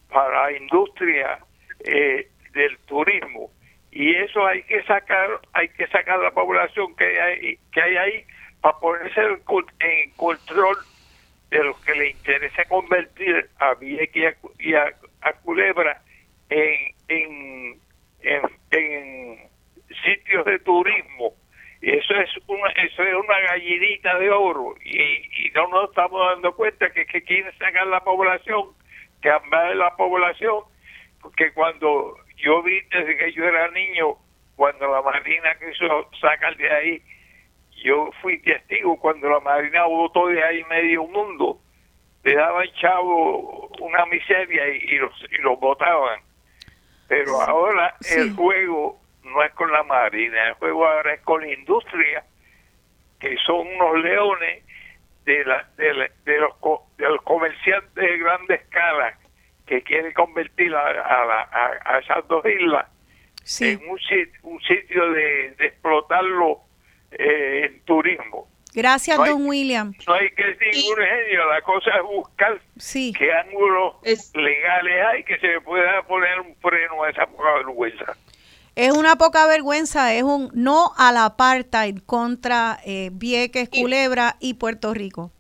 para 0.09 0.51
la 0.51 0.57
industria 0.57 1.39
eh, 1.85 2.29
del 2.53 2.77
turismo 2.85 3.51
y 3.91 4.15
eso 4.15 4.45
hay 4.45 4.63
que 4.63 4.83
sacar, 4.83 5.39
hay 5.53 5.69
que 5.69 5.87
sacar 5.87 6.19
la 6.19 6.31
población 6.31 6.95
que 6.95 7.19
hay, 7.19 7.57
que 7.71 7.81
hay 7.81 7.97
ahí 7.97 8.25
para 8.61 8.77
ponerse 8.79 9.21
en 9.79 10.11
control 10.11 10.77
de 11.49 11.63
los 11.63 11.80
que 11.84 11.95
le 11.95 12.09
interesa 12.11 12.63
convertir 12.65 13.49
a 13.59 13.73
Vieques 13.76 14.38
y 14.59 14.73
a, 14.73 14.93
Culebra 15.43 16.01
en, 16.49 16.95
en, 17.07 17.80
en, 18.71 19.49
sitios 20.03 20.45
de 20.45 20.59
turismo. 20.59 21.34
Y 21.81 21.91
eso 21.91 22.13
es 22.15 22.30
una, 22.47 22.69
eso 22.71 23.03
es 23.03 23.13
una 23.13 23.39
gallinita 23.39 24.19
de 24.19 24.30
oro 24.30 24.76
y, 24.84 25.01
y 25.01 25.51
no 25.55 25.67
nos 25.69 25.89
estamos 25.89 26.21
dando 26.34 26.53
cuenta 26.55 26.91
que, 26.91 27.05
que 27.05 27.21
quieren 27.23 27.51
sacar 27.57 27.88
la 27.88 28.03
población, 28.03 28.69
cambiar 29.21 29.76
la 29.76 29.95
población, 29.95 30.63
porque 31.21 31.51
cuando 31.53 32.17
yo 32.38 32.61
vi 32.63 32.81
desde 32.91 33.17
que 33.17 33.31
yo 33.31 33.45
era 33.45 33.69
niño, 33.71 34.17
cuando 34.55 34.91
la 34.91 35.01
Marina 35.01 35.55
quiso 35.55 36.09
sacar 36.19 36.55
de 36.57 36.69
ahí 36.69 37.01
yo 37.84 38.10
fui 38.22 38.39
testigo 38.41 38.97
cuando 38.99 39.30
la 39.30 39.39
Marina 39.39 39.85
votó 39.85 40.27
de 40.27 40.43
ahí 40.43 40.64
medio 40.65 41.06
mundo, 41.06 41.60
le 42.23 42.35
daban 42.35 42.68
chavo 42.80 43.68
una 43.80 44.06
miseria 44.07 44.68
y, 44.68 44.97
los, 44.97 45.14
y 45.31 45.41
los 45.41 45.60
votaban. 45.60 46.19
Pero 47.07 47.41
ahora 47.41 47.95
el 48.15 48.34
juego 48.34 48.99
no 49.23 49.43
es 49.43 49.51
con 49.53 49.72
la 49.72 49.84
Marina, 49.84 50.49
el 50.49 50.53
juego 50.56 50.85
ahora 50.88 51.14
es 51.14 51.22
con 51.22 51.41
la 51.41 51.51
industria, 51.51 52.23
que 53.19 53.35
son 53.45 53.68
unos 53.68 54.03
leones 54.03 54.64
de, 55.26 55.45
la, 55.45 55.68
de, 55.77 55.93
los, 55.93 56.53
de 56.97 57.10
los 57.10 57.22
comerciantes 57.23 57.93
de 57.93 58.18
grande 58.18 58.56
escala 58.56 59.18
que 59.65 59.81
quieren 59.84 60.14
convertir 60.14 60.73
a, 60.73 61.43
a, 61.85 61.99
esas 61.99 62.27
dos 62.27 62.43
islas 62.45 62.88
en 63.61 63.80
un, 63.88 63.99
un 64.43 64.61
sitio 64.61 65.11
de, 65.11 65.51
de 65.51 65.65
explotarlo 65.68 66.61
eh, 67.11 67.65
en 67.65 67.81
turismo. 67.86 68.48
Gracias, 68.73 69.18
don 69.18 69.48
William. 69.48 69.94
No 70.07 70.14
hay 70.14 70.30
que 70.31 70.44
decir 70.44 70.68
ningún 70.73 70.98
genio, 70.98 71.49
la 71.49 71.61
cosa 71.61 71.90
es 71.98 72.03
buscar 72.03 72.61
qué 73.18 73.34
ángulos 73.34 73.95
legales 74.36 75.06
hay 75.11 75.23
que 75.23 75.40
se 75.40 75.60
pueda 75.61 76.03
poner 76.03 76.40
un 76.40 76.56
freno 76.57 77.03
a 77.03 77.10
esa 77.10 77.26
poca 77.26 77.53
vergüenza. 77.56 78.15
Es 78.76 78.91
una 78.91 79.18
poca 79.18 79.48
vergüenza, 79.48 80.14
es 80.14 80.23
un 80.23 80.52
no 80.53 80.94
al 80.98 81.18
apartheid 81.18 81.98
contra 82.06 82.80
eh, 82.86 83.10
Vieques, 83.11 83.69
Culebra 83.69 84.38
y 84.40 84.53
Puerto 84.53 84.94
Rico. 84.94 85.31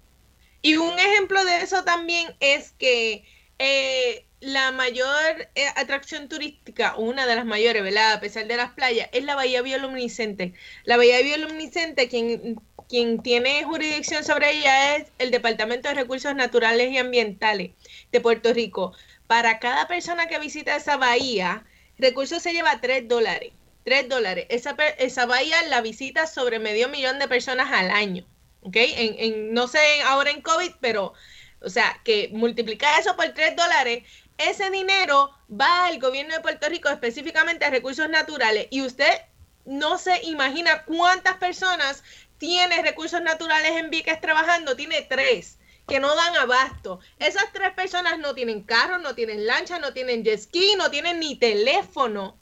Y 0.61 0.75
un 0.75 0.97
ejemplo 0.97 1.43
de 1.45 1.61
eso 1.61 1.83
también 1.85 2.27
es 2.39 2.73
que 2.73 3.23
eh, 3.59 4.25
la 4.41 4.71
mayor 4.71 5.49
eh, 5.55 5.67
atracción 5.75 6.29
turística, 6.29 6.95
una 6.95 7.25
de 7.25 7.35
las 7.35 7.45
mayores, 7.45 7.83
¿verdad? 7.83 8.13
A 8.13 8.19
pesar 8.19 8.47
de 8.47 8.55
las 8.55 8.71
playas, 8.71 9.09
es 9.11 9.23
la 9.23 9.35
Bahía 9.35 9.61
Bioluminiscente. 9.61 10.53
La 10.85 10.97
Bahía 10.97 11.21
Bioluminiscente, 11.21 12.07
quien, 12.07 12.59
quien 12.87 13.21
tiene 13.21 13.63
jurisdicción 13.63 14.23
sobre 14.23 14.51
ella 14.51 14.95
es 14.95 15.11
el 15.17 15.31
Departamento 15.31 15.89
de 15.89 15.95
Recursos 15.95 16.33
Naturales 16.35 16.91
y 16.91 16.97
Ambientales 16.97 17.71
de 18.11 18.21
Puerto 18.21 18.53
Rico. 18.53 18.93
Para 19.27 19.59
cada 19.59 19.87
persona 19.87 20.27
que 20.27 20.39
visita 20.39 20.75
esa 20.75 20.97
bahía, 20.97 21.65
Recursos 21.97 22.41
se 22.41 22.53
lleva 22.53 22.79
3 22.79 23.07
dólares. 23.07 23.51
3 23.83 24.07
dólares. 24.07 24.45
Esa, 24.49 24.75
esa 24.97 25.25
bahía 25.25 25.61
la 25.63 25.81
visita 25.81 26.27
sobre 26.27 26.59
medio 26.59 26.87
millón 26.87 27.19
de 27.19 27.27
personas 27.27 27.71
al 27.71 27.91
año. 27.91 28.25
¿Ok? 28.61 28.75
En, 28.75 29.15
en, 29.19 29.53
no 29.53 29.67
sé 29.67 29.79
ahora 30.03 30.31
en 30.31 30.41
COVID, 30.41 30.71
pero 30.79 31.13
o 31.61 31.69
sea, 31.69 31.99
que 32.03 32.29
multiplicar 32.31 32.99
eso 32.99 33.15
por 33.15 33.29
3 33.29 33.55
dólares 33.55 34.03
ese 34.39 34.71
dinero 34.71 35.31
va 35.49 35.85
al 35.85 35.99
gobierno 35.99 36.33
de 36.33 36.41
Puerto 36.41 36.67
Rico, 36.69 36.89
específicamente 36.89 37.65
a 37.65 37.69
recursos 37.69 38.09
naturales, 38.09 38.67
y 38.71 38.81
usted 38.81 39.11
no 39.65 39.97
se 39.97 40.23
imagina 40.23 40.83
cuántas 40.85 41.37
personas 41.37 42.03
tiene 42.39 42.81
recursos 42.81 43.21
naturales 43.21 43.71
en 43.73 43.89
Vieques 43.89 44.19
trabajando, 44.21 44.75
tiene 44.75 45.01
tres 45.03 45.59
que 45.87 45.99
no 45.99 46.15
dan 46.15 46.35
abasto. 46.37 46.99
Esas 47.17 47.51
tres 47.51 47.73
personas 47.73 48.17
no 48.19 48.33
tienen 48.33 48.63
carro, 48.63 48.99
no 48.99 49.15
tienen 49.15 49.45
lancha, 49.45 49.79
no 49.79 49.91
tienen 49.91 50.23
jet 50.23 50.39
ski, 50.39 50.75
no 50.77 50.89
tienen 50.89 51.19
ni 51.19 51.35
teléfono. 51.35 52.37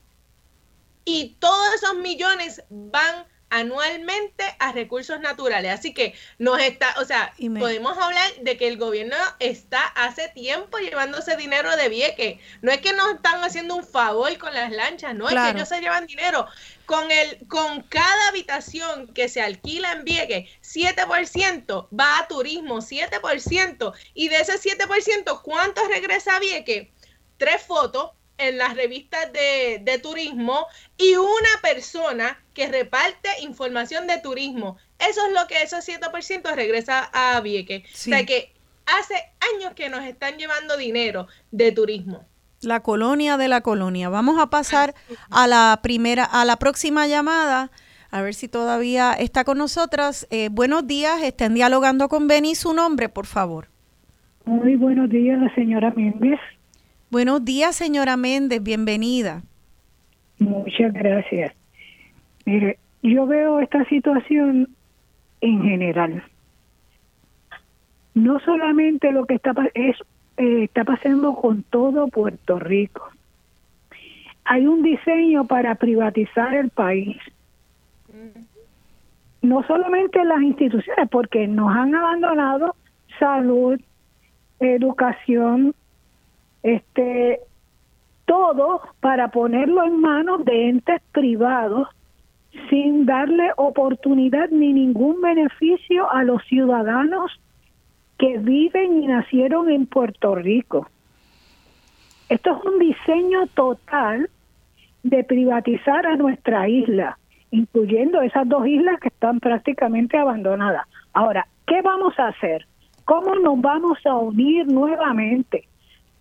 Y 1.06 1.38
todos 1.40 1.74
esos 1.76 1.95
millones 1.95 2.64
van 2.69 3.26
anualmente 3.49 4.44
a 4.60 4.72
recursos 4.72 5.19
naturales. 5.19 5.72
Así 5.72 5.94
que 5.94 6.14
nos 6.38 6.60
está, 6.60 6.95
o 6.99 7.06
sea, 7.06 7.34
podemos 7.60 7.98
hablar 7.98 8.30
de 8.41 8.57
que 8.57 8.68
el 8.68 8.78
gobierno 8.78 9.15
está 9.40 9.82
hace 9.88 10.30
tiempo 10.30 10.78
llevándose 10.78 11.36
dinero 11.38 11.76
de 11.76 11.90
Vieques. 11.90 12.40
No 12.61 12.72
es 12.72 12.82
que 12.82 12.94
nos 12.94 13.14
están 13.14 13.44
haciendo 13.44 13.76
un 13.76 13.86
favor 13.86 14.38
con 14.38 14.53
las 14.53 14.72
lanchas, 14.72 15.15
no 15.15 15.30
es 15.30 15.36
que 15.36 15.49
ellos 15.52 15.69
se 15.69 15.82
llevan 15.82 16.07
dinero. 16.07 16.48
Con 16.86 17.11
el 17.11 17.45
con 17.48 17.82
cada 17.84 18.30
habitación 18.30 19.14
que 19.14 19.28
se 19.28 19.41
alquila 19.41 19.91
en 19.91 20.06
Vieques, 20.06 20.49
7% 20.64 21.88
va 21.98 22.19
a 22.19 22.28
turismo, 22.28 22.78
7%. 22.78 23.94
Y 24.14 24.30
de 24.30 24.38
ese 24.38 24.53
7%, 24.53 25.41
¿cuánto 25.41 25.86
regresa 25.90 26.36
a 26.36 26.40
Vieques? 26.40 26.88
Tres 27.38 27.61
fotos, 27.61 28.11
en 28.38 28.57
las 28.57 28.76
revistas 28.76 29.31
de, 29.34 29.99
turismo 30.01 30.65
y 30.97 31.15
una 31.15 31.61
persona 31.61 32.38
que 32.53 32.68
reparte 32.68 33.30
información 33.41 34.07
de 34.07 34.19
turismo. 34.19 34.77
Eso 34.99 35.26
es 35.27 35.34
lo 35.34 35.47
que 35.47 35.61
esos 35.64 35.88
7% 35.88 36.55
regresa 36.55 37.09
a 37.14 37.39
Vieques. 37.41 37.84
O 37.84 37.97
sea 37.97 38.26
que 38.26 38.53
hace 38.85 39.15
años 39.55 39.73
que 39.73 39.89
nos 39.89 40.03
están 40.05 40.38
llevando 40.38 40.77
dinero 40.77 41.27
de 41.51 41.72
turismo. 41.72 42.26
La 42.61 42.81
colonia 42.81 43.38
de 43.38 43.47
la 43.47 43.61
colonia. 43.61 44.09
Vamos 44.09 44.39
a 44.39 44.49
pasar 44.49 44.95
a 45.30 45.47
la 45.47 45.80
primera, 45.84 46.23
a 46.23 46.45
la 46.45 46.57
próxima 46.57 47.07
llamada. 47.07 47.72
A 48.09 48.22
ver 48.22 48.34
si 48.34 48.47
todavía 48.47 49.14
está 49.14 49.43
con 49.43 49.57
nosotras. 49.57 50.27
Eh, 50.31 50.49
buenos 50.51 50.88
días, 50.88 51.22
estén 51.23 51.53
dialogando 51.53 52.07
con 52.07 52.27
Beni. 52.27 52.55
Su 52.55 52.73
nombre, 52.73 53.09
por 53.09 53.26
favor. 53.26 53.68
Muy 54.45 54.76
buenos 54.76 55.09
días, 55.09 55.39
la 55.39 55.53
señora 55.55 55.91
Méndez. 55.91 56.39
Buenos 57.09 57.45
días, 57.45 57.73
señora 57.77 58.17
Méndez, 58.17 58.61
bienvenida. 58.61 59.41
Muchas 60.39 60.91
gracias. 60.91 61.53
Mire, 62.45 62.79
yo 63.01 63.25
veo 63.25 63.61
esta 63.61 63.85
situación 63.85 64.67
en 65.39 65.61
general. 65.63 66.21
No 68.13 68.41
solamente 68.41 69.13
lo 69.13 69.25
que 69.25 69.35
está, 69.35 69.53
es, 69.73 69.95
eh, 70.35 70.63
está 70.63 70.84
pasando 70.84 71.34
con 71.35 71.63
todo 71.63 72.09
Puerto 72.09 72.59
Rico. 72.59 73.07
Hay 74.43 74.67
un 74.67 74.84
diseño 74.84 75.45
para 75.45 75.75
privatizar 75.75 76.55
el 76.55 76.69
país. 76.71 77.15
No 79.41 79.63
solamente 79.63 80.25
las 80.25 80.41
instituciones, 80.41 81.07
porque 81.09 81.47
nos 81.47 81.73
han 81.73 81.95
abandonado 81.95 82.75
salud, 83.17 83.79
educación, 84.59 85.73
este 86.68 87.39
todo 88.26 88.81
para 88.99 89.30
ponerlo 89.30 89.85
en 89.85 90.02
manos 90.02 90.44
de 90.44 90.69
entes 90.69 91.02
privados 91.11 91.88
sin 92.69 93.06
darle 93.06 93.52
oportunidad 93.56 94.49
ni 94.49 94.73
ningún 94.73 95.22
beneficio 95.22 96.11
a 96.11 96.23
los 96.23 96.44
ciudadanos 96.45 97.31
que 98.18 98.38
viven 98.38 99.03
y 99.03 99.07
nacieron 99.07 99.69
en 99.69 99.85
Puerto 99.85 100.35
Rico. 100.35 100.89
Esto 102.30 102.57
es 102.57 102.65
un 102.65 102.80
diseño 102.80 103.48
total 103.48 104.30
de 105.03 105.23
privatizar 105.23 106.06
a 106.06 106.18
nuestra 106.18 106.68
isla, 106.68 107.18
incluyendo 107.52 108.22
esas 108.22 108.48
dos 108.49 108.68
islas 108.68 108.99
que 108.99 109.07
están 109.07 109.39
prácticamente 109.39 110.18
abandonadas. 110.18 110.85
Ahora, 111.14 111.48
¿qué 111.65 111.81
vamos 111.81 112.18
a 112.19 112.27
hacer? 112.27 112.65
¿Cómo 113.06 113.35
nos 113.35 113.61
vamos 113.61 113.99
a 114.06 114.15
unir 114.15 114.68
nuevamente? 114.68 115.66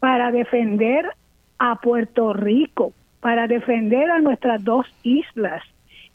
Para 0.00 0.30
defender 0.30 1.06
a 1.58 1.76
Puerto 1.76 2.32
Rico, 2.32 2.92
para 3.20 3.46
defender 3.46 4.10
a 4.10 4.20
nuestras 4.20 4.62
dos 4.62 4.86
islas, 5.02 5.62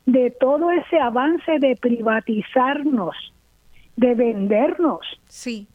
de 0.06 0.32
todo 0.32 0.72
ese 0.72 1.00
avance 1.00 1.60
de 1.60 1.76
privatizarnos, 1.76 3.16
de 3.96 4.16
vendernos. 4.16 5.00
Sí. 5.28 5.68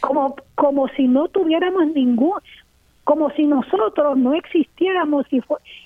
Como, 0.00 0.36
como 0.54 0.88
si 0.88 1.08
no 1.08 1.28
tuviéramos 1.28 1.86
ningún, 1.88 2.40
como 3.04 3.30
si 3.30 3.44
nosotros 3.44 4.16
no 4.16 4.34
existiéramos 4.34 5.26
y, 5.30 5.40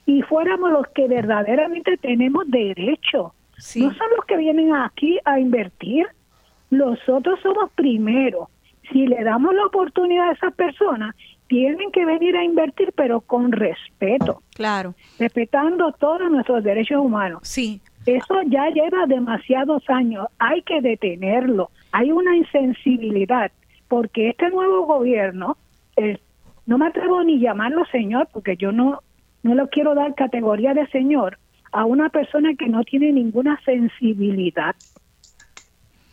y 0.07 0.23
fuéramos 0.23 0.71
los 0.71 0.87
que 0.89 1.09
verdaderamente 1.09 1.97
tenemos 1.99 2.49
derecho. 2.49 3.35
No 3.77 3.93
son 3.93 4.07
los 4.17 4.25
que 4.27 4.37
vienen 4.37 4.73
aquí 4.73 5.19
a 5.25 5.41
invertir, 5.41 6.07
nosotros 6.71 7.41
somos 7.43 7.71
primero. 7.73 8.49
Si 8.93 9.07
le 9.07 9.23
damos 9.25 9.55
la 9.55 9.67
oportunidad 9.67 10.31
a 10.31 10.33
esas 10.33 10.55
personas, 10.55 11.15
tienen 11.49 11.91
que 11.91 12.05
venir 12.05 12.37
a 12.37 12.45
invertir, 12.45 12.93
pero 12.95 13.21
con 13.21 13.53
respeto. 13.53 14.43
Claro. 14.55 14.95
Respetando 15.19 15.93
todos 15.93 16.31
nuestros 16.31 16.63
derechos 16.63 16.99
humanos. 17.01 17.41
Sí. 17.43 17.81
Eso 18.07 18.43
ya 18.47 18.69
lleva 18.71 19.07
demasiados 19.07 19.83
años. 19.89 20.27
Hay 20.39 20.63
que 20.63 20.81
detenerlo. 20.81 21.71
Hay 21.93 22.13
una 22.13 22.37
insensibilidad, 22.37 23.51
porque 23.89 24.31
este 24.31 24.51
nuevo 24.51 24.87
gobierno, 24.87 25.57
no 26.67 26.79
me 26.79 26.87
atrevo 26.87 27.25
ni 27.25 27.41
llamarlo 27.41 27.85
señor, 27.87 28.29
porque 28.33 28.57
yo 28.57 28.73
no, 28.73 29.03
no 29.43 29.55
lo 29.55 29.69
quiero 29.69 29.95
dar 29.95 30.15
categoría 30.15 30.75
de 30.75 30.87
señor 30.89 31.39
a 31.73 31.85
una 31.85 32.09
persona 32.09 32.55
que 32.55 32.69
no 32.69 32.83
tiene 32.85 33.13
ninguna 33.13 33.61
sensibilidad 33.65 34.75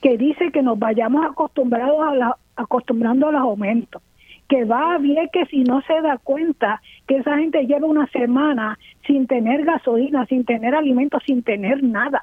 que 0.02 0.18
dice 0.18 0.52
que 0.52 0.62
nos 0.62 0.78
vayamos 0.78 1.26
acostumbrados 1.26 2.00
a 2.00 2.14
la, 2.14 2.38
acostumbrando 2.56 3.28
a 3.28 3.32
los 3.32 3.42
aumentos, 3.42 4.04
que 4.48 4.64
va 4.64 4.98
bien 4.98 5.30
que 5.34 5.46
si 5.46 5.64
no 5.64 5.82
se 5.82 6.02
da 6.02 6.18
cuenta 6.18 6.82
que 7.08 7.18
esa 7.18 7.38
gente 7.38 7.66
lleva 7.66 7.88
una 7.88 8.08
semana 8.08 8.78
sin 9.08 9.28
tener 9.28 9.66
gasolina, 9.66 10.26
sin 10.28 10.46
tener 10.46 10.76
alimentos, 10.76 11.24
sin 11.26 11.44
tener 11.44 11.84
nada. 11.84 12.22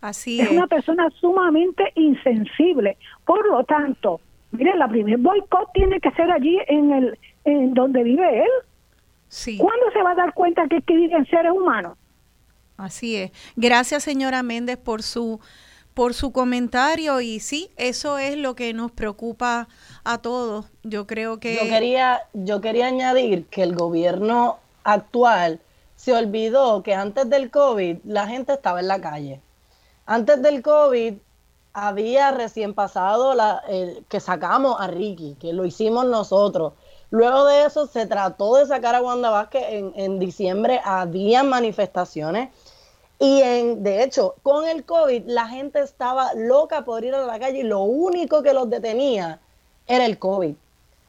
Así 0.00 0.40
es. 0.40 0.46
Es 0.46 0.52
una 0.52 0.66
persona 0.66 1.08
sumamente 1.20 1.92
insensible. 1.94 2.96
Por 3.26 3.46
lo 3.46 3.64
tanto, 3.64 4.20
mire, 4.52 4.76
la 4.76 4.88
primer 4.88 5.18
boicot 5.18 5.72
tiene 5.74 6.00
que 6.00 6.10
ser 6.12 6.30
allí 6.30 6.58
en 6.68 6.92
el 6.92 7.18
en 7.44 7.74
donde 7.74 8.02
vive 8.02 8.42
él. 8.42 8.50
Sí. 9.28 9.58
¿Cuándo 9.58 9.90
se 9.92 10.02
va 10.02 10.12
a 10.12 10.14
dar 10.14 10.34
cuenta 10.34 10.66
que, 10.68 10.80
que 10.82 10.96
viven 10.96 11.26
seres 11.26 11.52
humanos? 11.52 11.96
Así 12.76 13.16
es. 13.16 13.32
Gracias, 13.56 14.02
señora 14.02 14.42
Méndez, 14.42 14.78
por 14.78 15.02
su 15.02 15.40
por 16.00 16.14
su 16.14 16.32
comentario 16.32 17.20
y 17.20 17.40
sí, 17.40 17.70
eso 17.76 18.16
es 18.16 18.38
lo 18.38 18.54
que 18.54 18.72
nos 18.72 18.90
preocupa 18.90 19.68
a 20.02 20.16
todos. 20.16 20.64
Yo 20.82 21.06
creo 21.06 21.38
que 21.40 21.56
yo 21.56 21.68
quería 21.68 22.22
yo 22.32 22.62
quería 22.62 22.86
añadir 22.86 23.44
que 23.48 23.62
el 23.62 23.74
gobierno 23.74 24.56
actual 24.82 25.60
se 25.96 26.14
olvidó 26.14 26.82
que 26.82 26.94
antes 26.94 27.28
del 27.28 27.50
COVID 27.50 27.98
la 28.04 28.26
gente 28.26 28.54
estaba 28.54 28.80
en 28.80 28.88
la 28.88 29.02
calle. 29.02 29.42
Antes 30.06 30.40
del 30.40 30.62
COVID 30.62 31.16
había 31.74 32.30
recién 32.30 32.72
pasado 32.72 33.34
la, 33.34 33.62
que 34.08 34.20
sacamos 34.20 34.80
a 34.80 34.86
Ricky, 34.86 35.36
que 35.38 35.52
lo 35.52 35.66
hicimos 35.66 36.06
nosotros. 36.06 36.72
Luego 37.10 37.44
de 37.44 37.66
eso 37.66 37.86
se 37.86 38.06
trató 38.06 38.54
de 38.54 38.64
sacar 38.64 38.94
a 38.94 39.02
Wanda 39.02 39.28
Vázquez 39.28 39.64
en, 39.68 39.92
en 39.96 40.18
diciembre, 40.18 40.80
había 40.82 41.42
manifestaciones 41.42 42.48
y 43.22 43.42
en, 43.42 43.82
de 43.82 44.02
hecho, 44.02 44.36
con 44.42 44.66
el 44.66 44.86
COVID, 44.86 45.24
la 45.26 45.46
gente 45.46 45.80
estaba 45.80 46.32
loca 46.32 46.86
por 46.86 47.04
ir 47.04 47.14
a 47.14 47.26
la 47.26 47.38
calle 47.38 47.58
y 47.58 47.64
lo 47.64 47.80
único 47.80 48.42
que 48.42 48.54
los 48.54 48.70
detenía 48.70 49.40
era 49.86 50.06
el 50.06 50.18
COVID. 50.18 50.54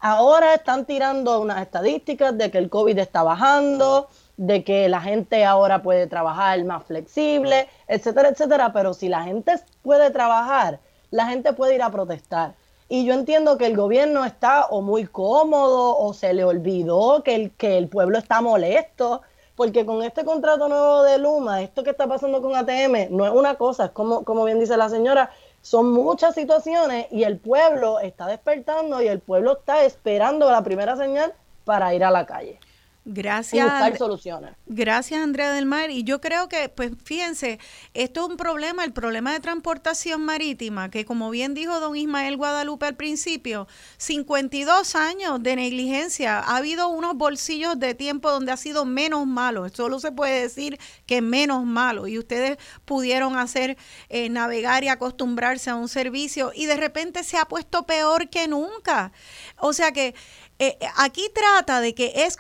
Ahora 0.02 0.54
están 0.54 0.86
tirando 0.86 1.40
unas 1.40 1.62
estadísticas 1.62 2.38
de 2.38 2.52
que 2.52 2.58
el 2.58 2.70
COVID 2.70 2.98
está 3.00 3.24
bajando, 3.24 4.10
de 4.36 4.66
que 4.66 4.90
la 4.90 5.00
gente 5.00 5.46
ahora 5.46 5.82
puede 5.82 6.06
trabajar 6.06 6.62
más 6.66 6.84
flexible, 6.84 7.70
etcétera, 7.88 8.28
etcétera. 8.28 8.74
Pero 8.74 8.94
si 8.94 9.08
la 9.08 9.24
gente 9.24 9.56
puede 9.82 10.12
trabajar, 10.12 10.80
la 11.12 11.28
gente 11.28 11.54
puede 11.54 11.76
ir 11.76 11.82
a 11.82 11.92
protestar. 11.92 12.56
Y 12.90 13.06
yo 13.06 13.14
entiendo 13.14 13.58
que 13.58 13.68
el 13.68 13.78
gobierno 13.78 14.26
está 14.26 14.66
o 14.66 14.82
muy 14.82 15.06
cómodo 15.06 15.98
o 15.98 16.14
se 16.14 16.34
le 16.34 16.44
olvidó 16.44 17.24
que 17.24 17.36
el, 17.36 17.52
que 17.52 17.78
el 17.78 17.88
pueblo 17.88 18.18
está 18.18 18.42
molesto 18.42 19.22
porque 19.56 19.86
con 19.86 20.04
este 20.04 20.24
contrato 20.26 20.68
nuevo 20.68 21.04
de 21.04 21.18
Luma, 21.18 21.62
esto 21.62 21.84
que 21.84 21.92
está 21.92 22.08
pasando 22.08 22.42
con 22.42 22.56
ATM, 22.56 23.16
no 23.16 23.26
es 23.26 23.32
una 23.32 23.56
cosa, 23.56 23.86
es 23.86 23.92
como, 23.92 24.24
como 24.24 24.46
bien 24.46 24.60
dice 24.60 24.78
la 24.78 24.90
señora, 24.90 25.32
son 25.62 25.92
muchas 25.92 26.36
situaciones 26.36 27.08
y 27.12 27.24
el 27.24 27.38
pueblo 27.38 28.00
está 28.00 28.28
despertando 28.28 29.02
y 29.02 29.08
el 29.08 29.20
pueblo 29.20 29.58
está 29.60 29.84
esperando 29.84 30.50
la 30.50 30.64
primera 30.64 30.96
señal 30.96 31.34
para 31.66 31.94
ir 31.94 32.04
a 32.04 32.12
la 32.12 32.26
calle. 32.26 32.60
Gracias. 33.04 33.66
buscar 33.66 33.98
soluciones. 33.98 34.52
Gracias, 34.68 35.20
Andrea 35.20 35.52
del 35.54 35.66
Mar. 35.66 35.90
Y 35.90 36.04
yo 36.04 36.22
creo 36.22 36.48
que, 36.48 36.70
pues 36.70 36.92
fíjense, 37.04 37.60
esto 37.96 38.24
es 38.24 38.30
un 38.30 38.38
problema, 38.38 38.86
el 38.86 38.94
problema 38.94 39.34
de 39.34 39.40
transportación 39.40 40.22
marítima, 40.22 40.92
que 40.92 41.04
como 41.04 41.32
bien 41.32 41.56
dijo 41.56 41.80
don 41.80 41.96
Ismael 41.96 42.38
Guadalupe 42.38 42.86
al 42.86 42.96
principio, 42.96 43.68
52 43.98 44.96
años 44.96 45.42
de 45.42 45.56
negligencia. 45.56 46.40
Ha 46.40 46.58
habido 46.58 46.90
unos 46.90 47.16
bolsillos 47.16 47.80
de 47.80 47.96
tiempo 47.96 48.30
donde 48.30 48.52
ha 48.52 48.58
sido 48.58 48.86
menos 48.86 49.26
malo. 49.26 49.68
Solo 49.70 50.00
se 50.00 50.12
puede 50.12 50.42
decir 50.42 50.78
que 51.08 51.22
menos 51.22 51.66
malo. 51.66 52.06
Y 52.06 52.20
ustedes 52.20 52.60
pudieron 52.86 53.36
hacer, 53.36 53.78
eh, 54.10 54.30
navegar 54.30 54.84
y 54.84 54.90
acostumbrarse 54.90 55.72
a 55.72 55.76
un 55.76 55.90
servicio 55.90 56.52
y 56.54 56.68
de 56.68 56.78
repente 56.78 57.24
se 57.24 57.38
ha 57.38 57.46
puesto 57.46 57.84
peor 57.84 58.30
que 58.30 58.48
nunca. 58.48 59.12
O 59.58 59.74
sea 59.74 59.92
que 59.92 60.14
eh, 60.60 60.78
aquí 60.98 61.28
trata 61.34 61.82
de 61.82 61.96
que 61.96 62.14
es 62.16 62.38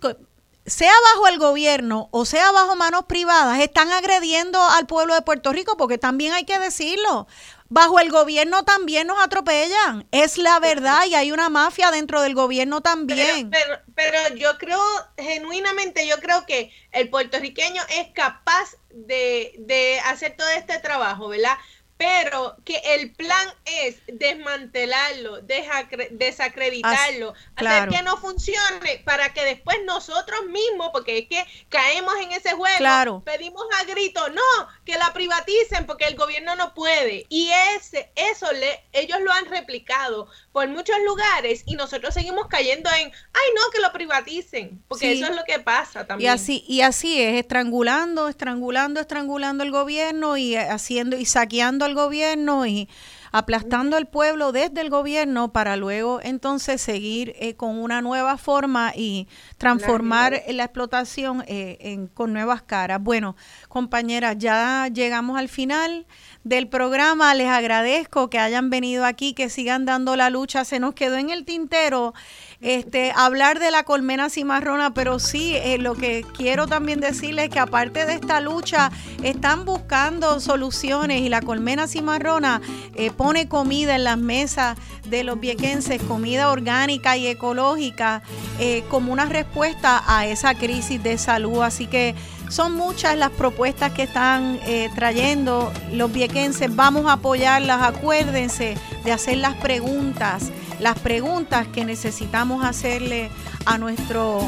sea 0.65 0.93
bajo 1.13 1.27
el 1.27 1.39
gobierno 1.39 2.09
o 2.11 2.25
sea 2.25 2.51
bajo 2.51 2.75
manos 2.75 3.05
privadas, 3.05 3.59
están 3.59 3.91
agrediendo 3.91 4.61
al 4.61 4.87
pueblo 4.87 5.13
de 5.15 5.21
Puerto 5.21 5.51
Rico, 5.51 5.77
porque 5.77 5.97
también 5.97 6.33
hay 6.33 6.45
que 6.45 6.59
decirlo. 6.59 7.27
Bajo 7.73 8.01
el 8.01 8.11
gobierno 8.11 8.65
también 8.65 9.07
nos 9.07 9.17
atropellan. 9.23 10.05
Es 10.11 10.37
la 10.37 10.59
verdad 10.59 11.05
y 11.07 11.15
hay 11.15 11.31
una 11.31 11.47
mafia 11.47 11.89
dentro 11.89 12.21
del 12.21 12.35
gobierno 12.35 12.81
también. 12.81 13.49
Pero, 13.49 13.79
pero, 13.95 14.35
yo 14.35 14.57
creo, 14.57 14.81
genuinamente, 15.17 16.05
yo 16.05 16.17
creo 16.19 16.45
que 16.45 16.69
el 16.91 17.09
puertorriqueño 17.09 17.81
es 17.97 18.09
capaz 18.13 18.75
de, 18.89 19.55
de 19.59 20.01
hacer 20.01 20.35
todo 20.35 20.49
este 20.49 20.79
trabajo, 20.79 21.29
¿verdad? 21.29 21.57
Pero 22.01 22.55
que 22.65 22.81
el 22.95 23.13
plan 23.13 23.47
es 23.63 24.01
desmantelarlo, 24.07 25.39
desacreditarlo, 25.41 27.35
hacer 27.55 27.89
que 27.89 28.01
no 28.01 28.17
funcione 28.17 29.03
para 29.05 29.31
que 29.33 29.45
después 29.45 29.77
nosotros 29.85 30.47
mismos, 30.47 30.89
porque 30.91 31.19
es 31.19 31.27
que 31.27 31.45
caemos 31.69 32.15
en 32.21 32.31
ese 32.31 32.53
juego, 32.53 33.21
pedimos 33.23 33.63
a 33.79 33.83
grito, 33.83 34.29
no, 34.29 34.41
que 34.83 34.97
la 34.97 35.13
privaticen 35.13 35.85
porque 35.85 36.05
el 36.05 36.15
gobierno 36.15 36.55
no 36.55 36.73
puede. 36.73 37.27
Y 37.29 37.51
ese, 37.75 38.11
eso 38.15 38.51
le, 38.51 38.83
ellos 38.93 39.19
lo 39.21 39.31
han 39.31 39.45
replicado 39.45 40.27
por 40.51 40.67
muchos 40.67 40.95
lugares 41.05 41.63
y 41.65 41.75
nosotros 41.75 42.13
seguimos 42.13 42.47
cayendo 42.47 42.89
en, 42.99 43.07
ay 43.07 43.49
no, 43.55 43.61
que 43.73 43.81
lo 43.81 43.91
privaticen, 43.91 44.83
porque 44.87 45.13
eso 45.13 45.25
es 45.25 45.35
lo 45.35 45.43
que 45.45 45.59
pasa 45.59 46.05
también. 46.05 46.29
Y 46.29 46.33
así, 46.33 46.63
y 46.67 46.81
así 46.81 47.21
es, 47.21 47.39
estrangulando, 47.39 48.27
estrangulando, 48.27 48.99
estrangulando 48.99 49.63
el 49.63 49.71
gobierno 49.71 50.37
y 50.37 50.55
haciendo 50.55 51.17
y 51.17 51.25
saqueando 51.25 51.85
al 51.85 51.95
gobierno 51.95 52.65
y 52.65 52.89
aplastando 53.31 53.95
al 53.95 54.07
pueblo 54.07 54.51
desde 54.51 54.81
el 54.81 54.89
gobierno 54.89 55.53
para 55.53 55.77
luego 55.77 56.19
entonces 56.21 56.81
seguir 56.81 57.33
eh, 57.39 57.55
con 57.55 57.77
una 57.77 58.01
nueva 58.01 58.37
forma 58.37 58.91
y 58.95 59.27
transformar 59.57 60.43
la 60.49 60.65
explotación 60.65 61.43
eh, 61.47 61.77
en, 61.79 62.07
con 62.07 62.33
nuevas 62.33 62.61
caras. 62.61 63.01
Bueno, 63.01 63.35
compañeras, 63.69 64.35
ya 64.37 64.89
llegamos 64.93 65.39
al 65.39 65.47
final 65.47 66.05
del 66.43 66.67
programa. 66.67 67.33
Les 67.33 67.47
agradezco 67.47 68.29
que 68.29 68.39
hayan 68.39 68.69
venido 68.69 69.05
aquí, 69.05 69.33
que 69.33 69.49
sigan 69.49 69.85
dando 69.85 70.15
la 70.15 70.29
lucha. 70.29 70.65
Se 70.65 70.79
nos 70.79 70.93
quedó 70.93 71.17
en 71.17 71.29
el 71.29 71.45
tintero 71.45 72.13
este, 72.61 73.11
hablar 73.15 73.59
de 73.59 73.71
la 73.71 73.83
colmena 73.83 74.29
cimarrona, 74.29 74.93
pero 74.93 75.17
sí, 75.17 75.55
eh, 75.55 75.77
lo 75.79 75.95
que 75.95 76.23
quiero 76.37 76.67
también 76.67 76.99
decirles 76.99 77.45
es 77.45 77.49
que 77.51 77.59
aparte 77.59 78.05
de 78.05 78.13
esta 78.13 78.39
lucha, 78.39 78.91
están 79.23 79.65
buscando 79.65 80.39
soluciones 80.39 81.21
y 81.21 81.29
la 81.29 81.41
colmena 81.41 81.87
cimarrona 81.87 82.61
eh, 82.95 83.11
pone 83.11 83.47
comida 83.47 83.95
en 83.95 84.03
las 84.03 84.17
mesas 84.17 84.77
de 85.07 85.23
los 85.23 85.39
viequenses, 85.39 86.01
comida 86.03 86.49
orgánica 86.49 87.17
y 87.17 87.27
ecológica, 87.27 88.21
eh, 88.59 88.83
como 88.89 89.11
una 89.11 89.25
respuesta 89.25 90.03
a 90.07 90.27
esa 90.27 90.53
crisis 90.53 91.01
de 91.01 91.17
salud. 91.17 91.63
Así 91.63 91.87
que 91.87 92.15
son 92.51 92.75
muchas 92.75 93.17
las 93.17 93.31
propuestas 93.31 93.93
que 93.93 94.03
están 94.03 94.59
trayendo 94.93 95.71
los 95.91 96.11
viequenses. 96.11 96.75
Vamos 96.75 97.07
a 97.07 97.13
apoyarlas. 97.13 97.81
Acuérdense 97.81 98.75
de 99.03 99.11
hacer 99.11 99.37
las 99.37 99.55
preguntas 99.55 100.51
las 100.81 100.97
preguntas 100.97 101.67
que 101.67 101.85
necesitamos 101.85 102.65
hacerle 102.65 103.29
a 103.65 103.77
nuestro 103.77 104.41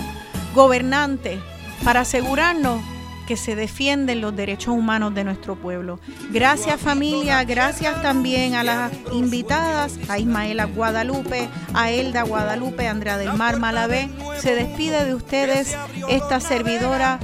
gobernante 0.55 1.39
para 1.83 2.01
asegurarnos 2.01 2.81
que 3.27 3.37
se 3.37 3.55
defienden 3.55 4.19
los 4.19 4.35
derechos 4.35 4.73
humanos 4.75 5.13
de 5.13 5.23
nuestro 5.23 5.55
pueblo. 5.55 5.99
Gracias 6.31 6.81
familia, 6.81 7.43
gracias 7.43 8.01
también 8.01 8.55
a 8.55 8.63
las 8.63 8.91
invitadas, 9.13 9.99
a 10.09 10.17
Ismaela 10.17 10.65
Guadalupe, 10.65 11.47
a 11.75 11.91
Elda 11.91 12.23
Guadalupe, 12.23 12.87
Andrea 12.87 13.17
del 13.17 13.33
Mar 13.33 13.59
Malavé. 13.59 14.09
Se 14.39 14.55
despide 14.55 15.05
de 15.05 15.13
ustedes 15.13 15.77
esta 16.09 16.39
servidora 16.39 17.19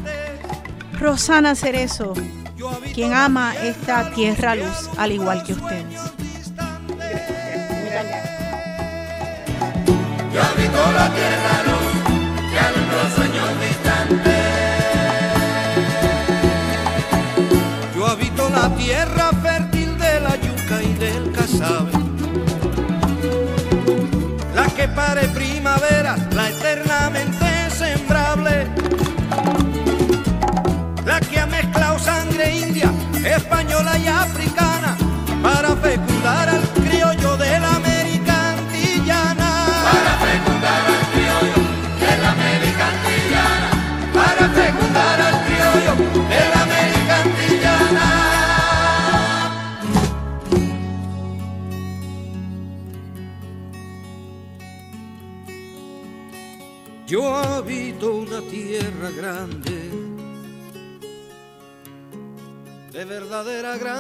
Rosana 0.99 1.55
Cerezo, 1.55 2.13
quien 2.93 3.13
ama 3.13 3.55
esta 3.55 4.11
tierra 4.11 4.53
luz 4.55 4.89
al 4.97 5.13
igual 5.13 5.41
que 5.43 5.53
ustedes. 5.53 6.01
Yo 10.33 10.41
habito 10.43 10.91
la 10.91 11.09
tierra 11.15 11.63
luz 11.67 11.93
que 12.51 12.59
alumbra 12.59 13.09
sueños 13.15 13.49
distantes. 13.61 14.43
Yo 17.95 18.05
habito 18.05 18.49
la 18.49 18.75
tierra 18.75 19.31
fértil 19.41 19.97
de 19.97 20.19
la 20.19 20.35
yuca 20.35 20.83
y 20.83 20.93
del 20.95 21.31
casabe. 21.31 21.91
La 24.53 24.65
que 24.75 24.87
pare 24.89 25.27
primavera, 25.29 25.58
Yo 57.09 57.35
habito 57.35 58.13
una 58.13 58.39
tierra 58.39 59.09
grande, 59.09 59.89
de 62.91 63.05
verdadera 63.05 63.79
gran 63.79 63.99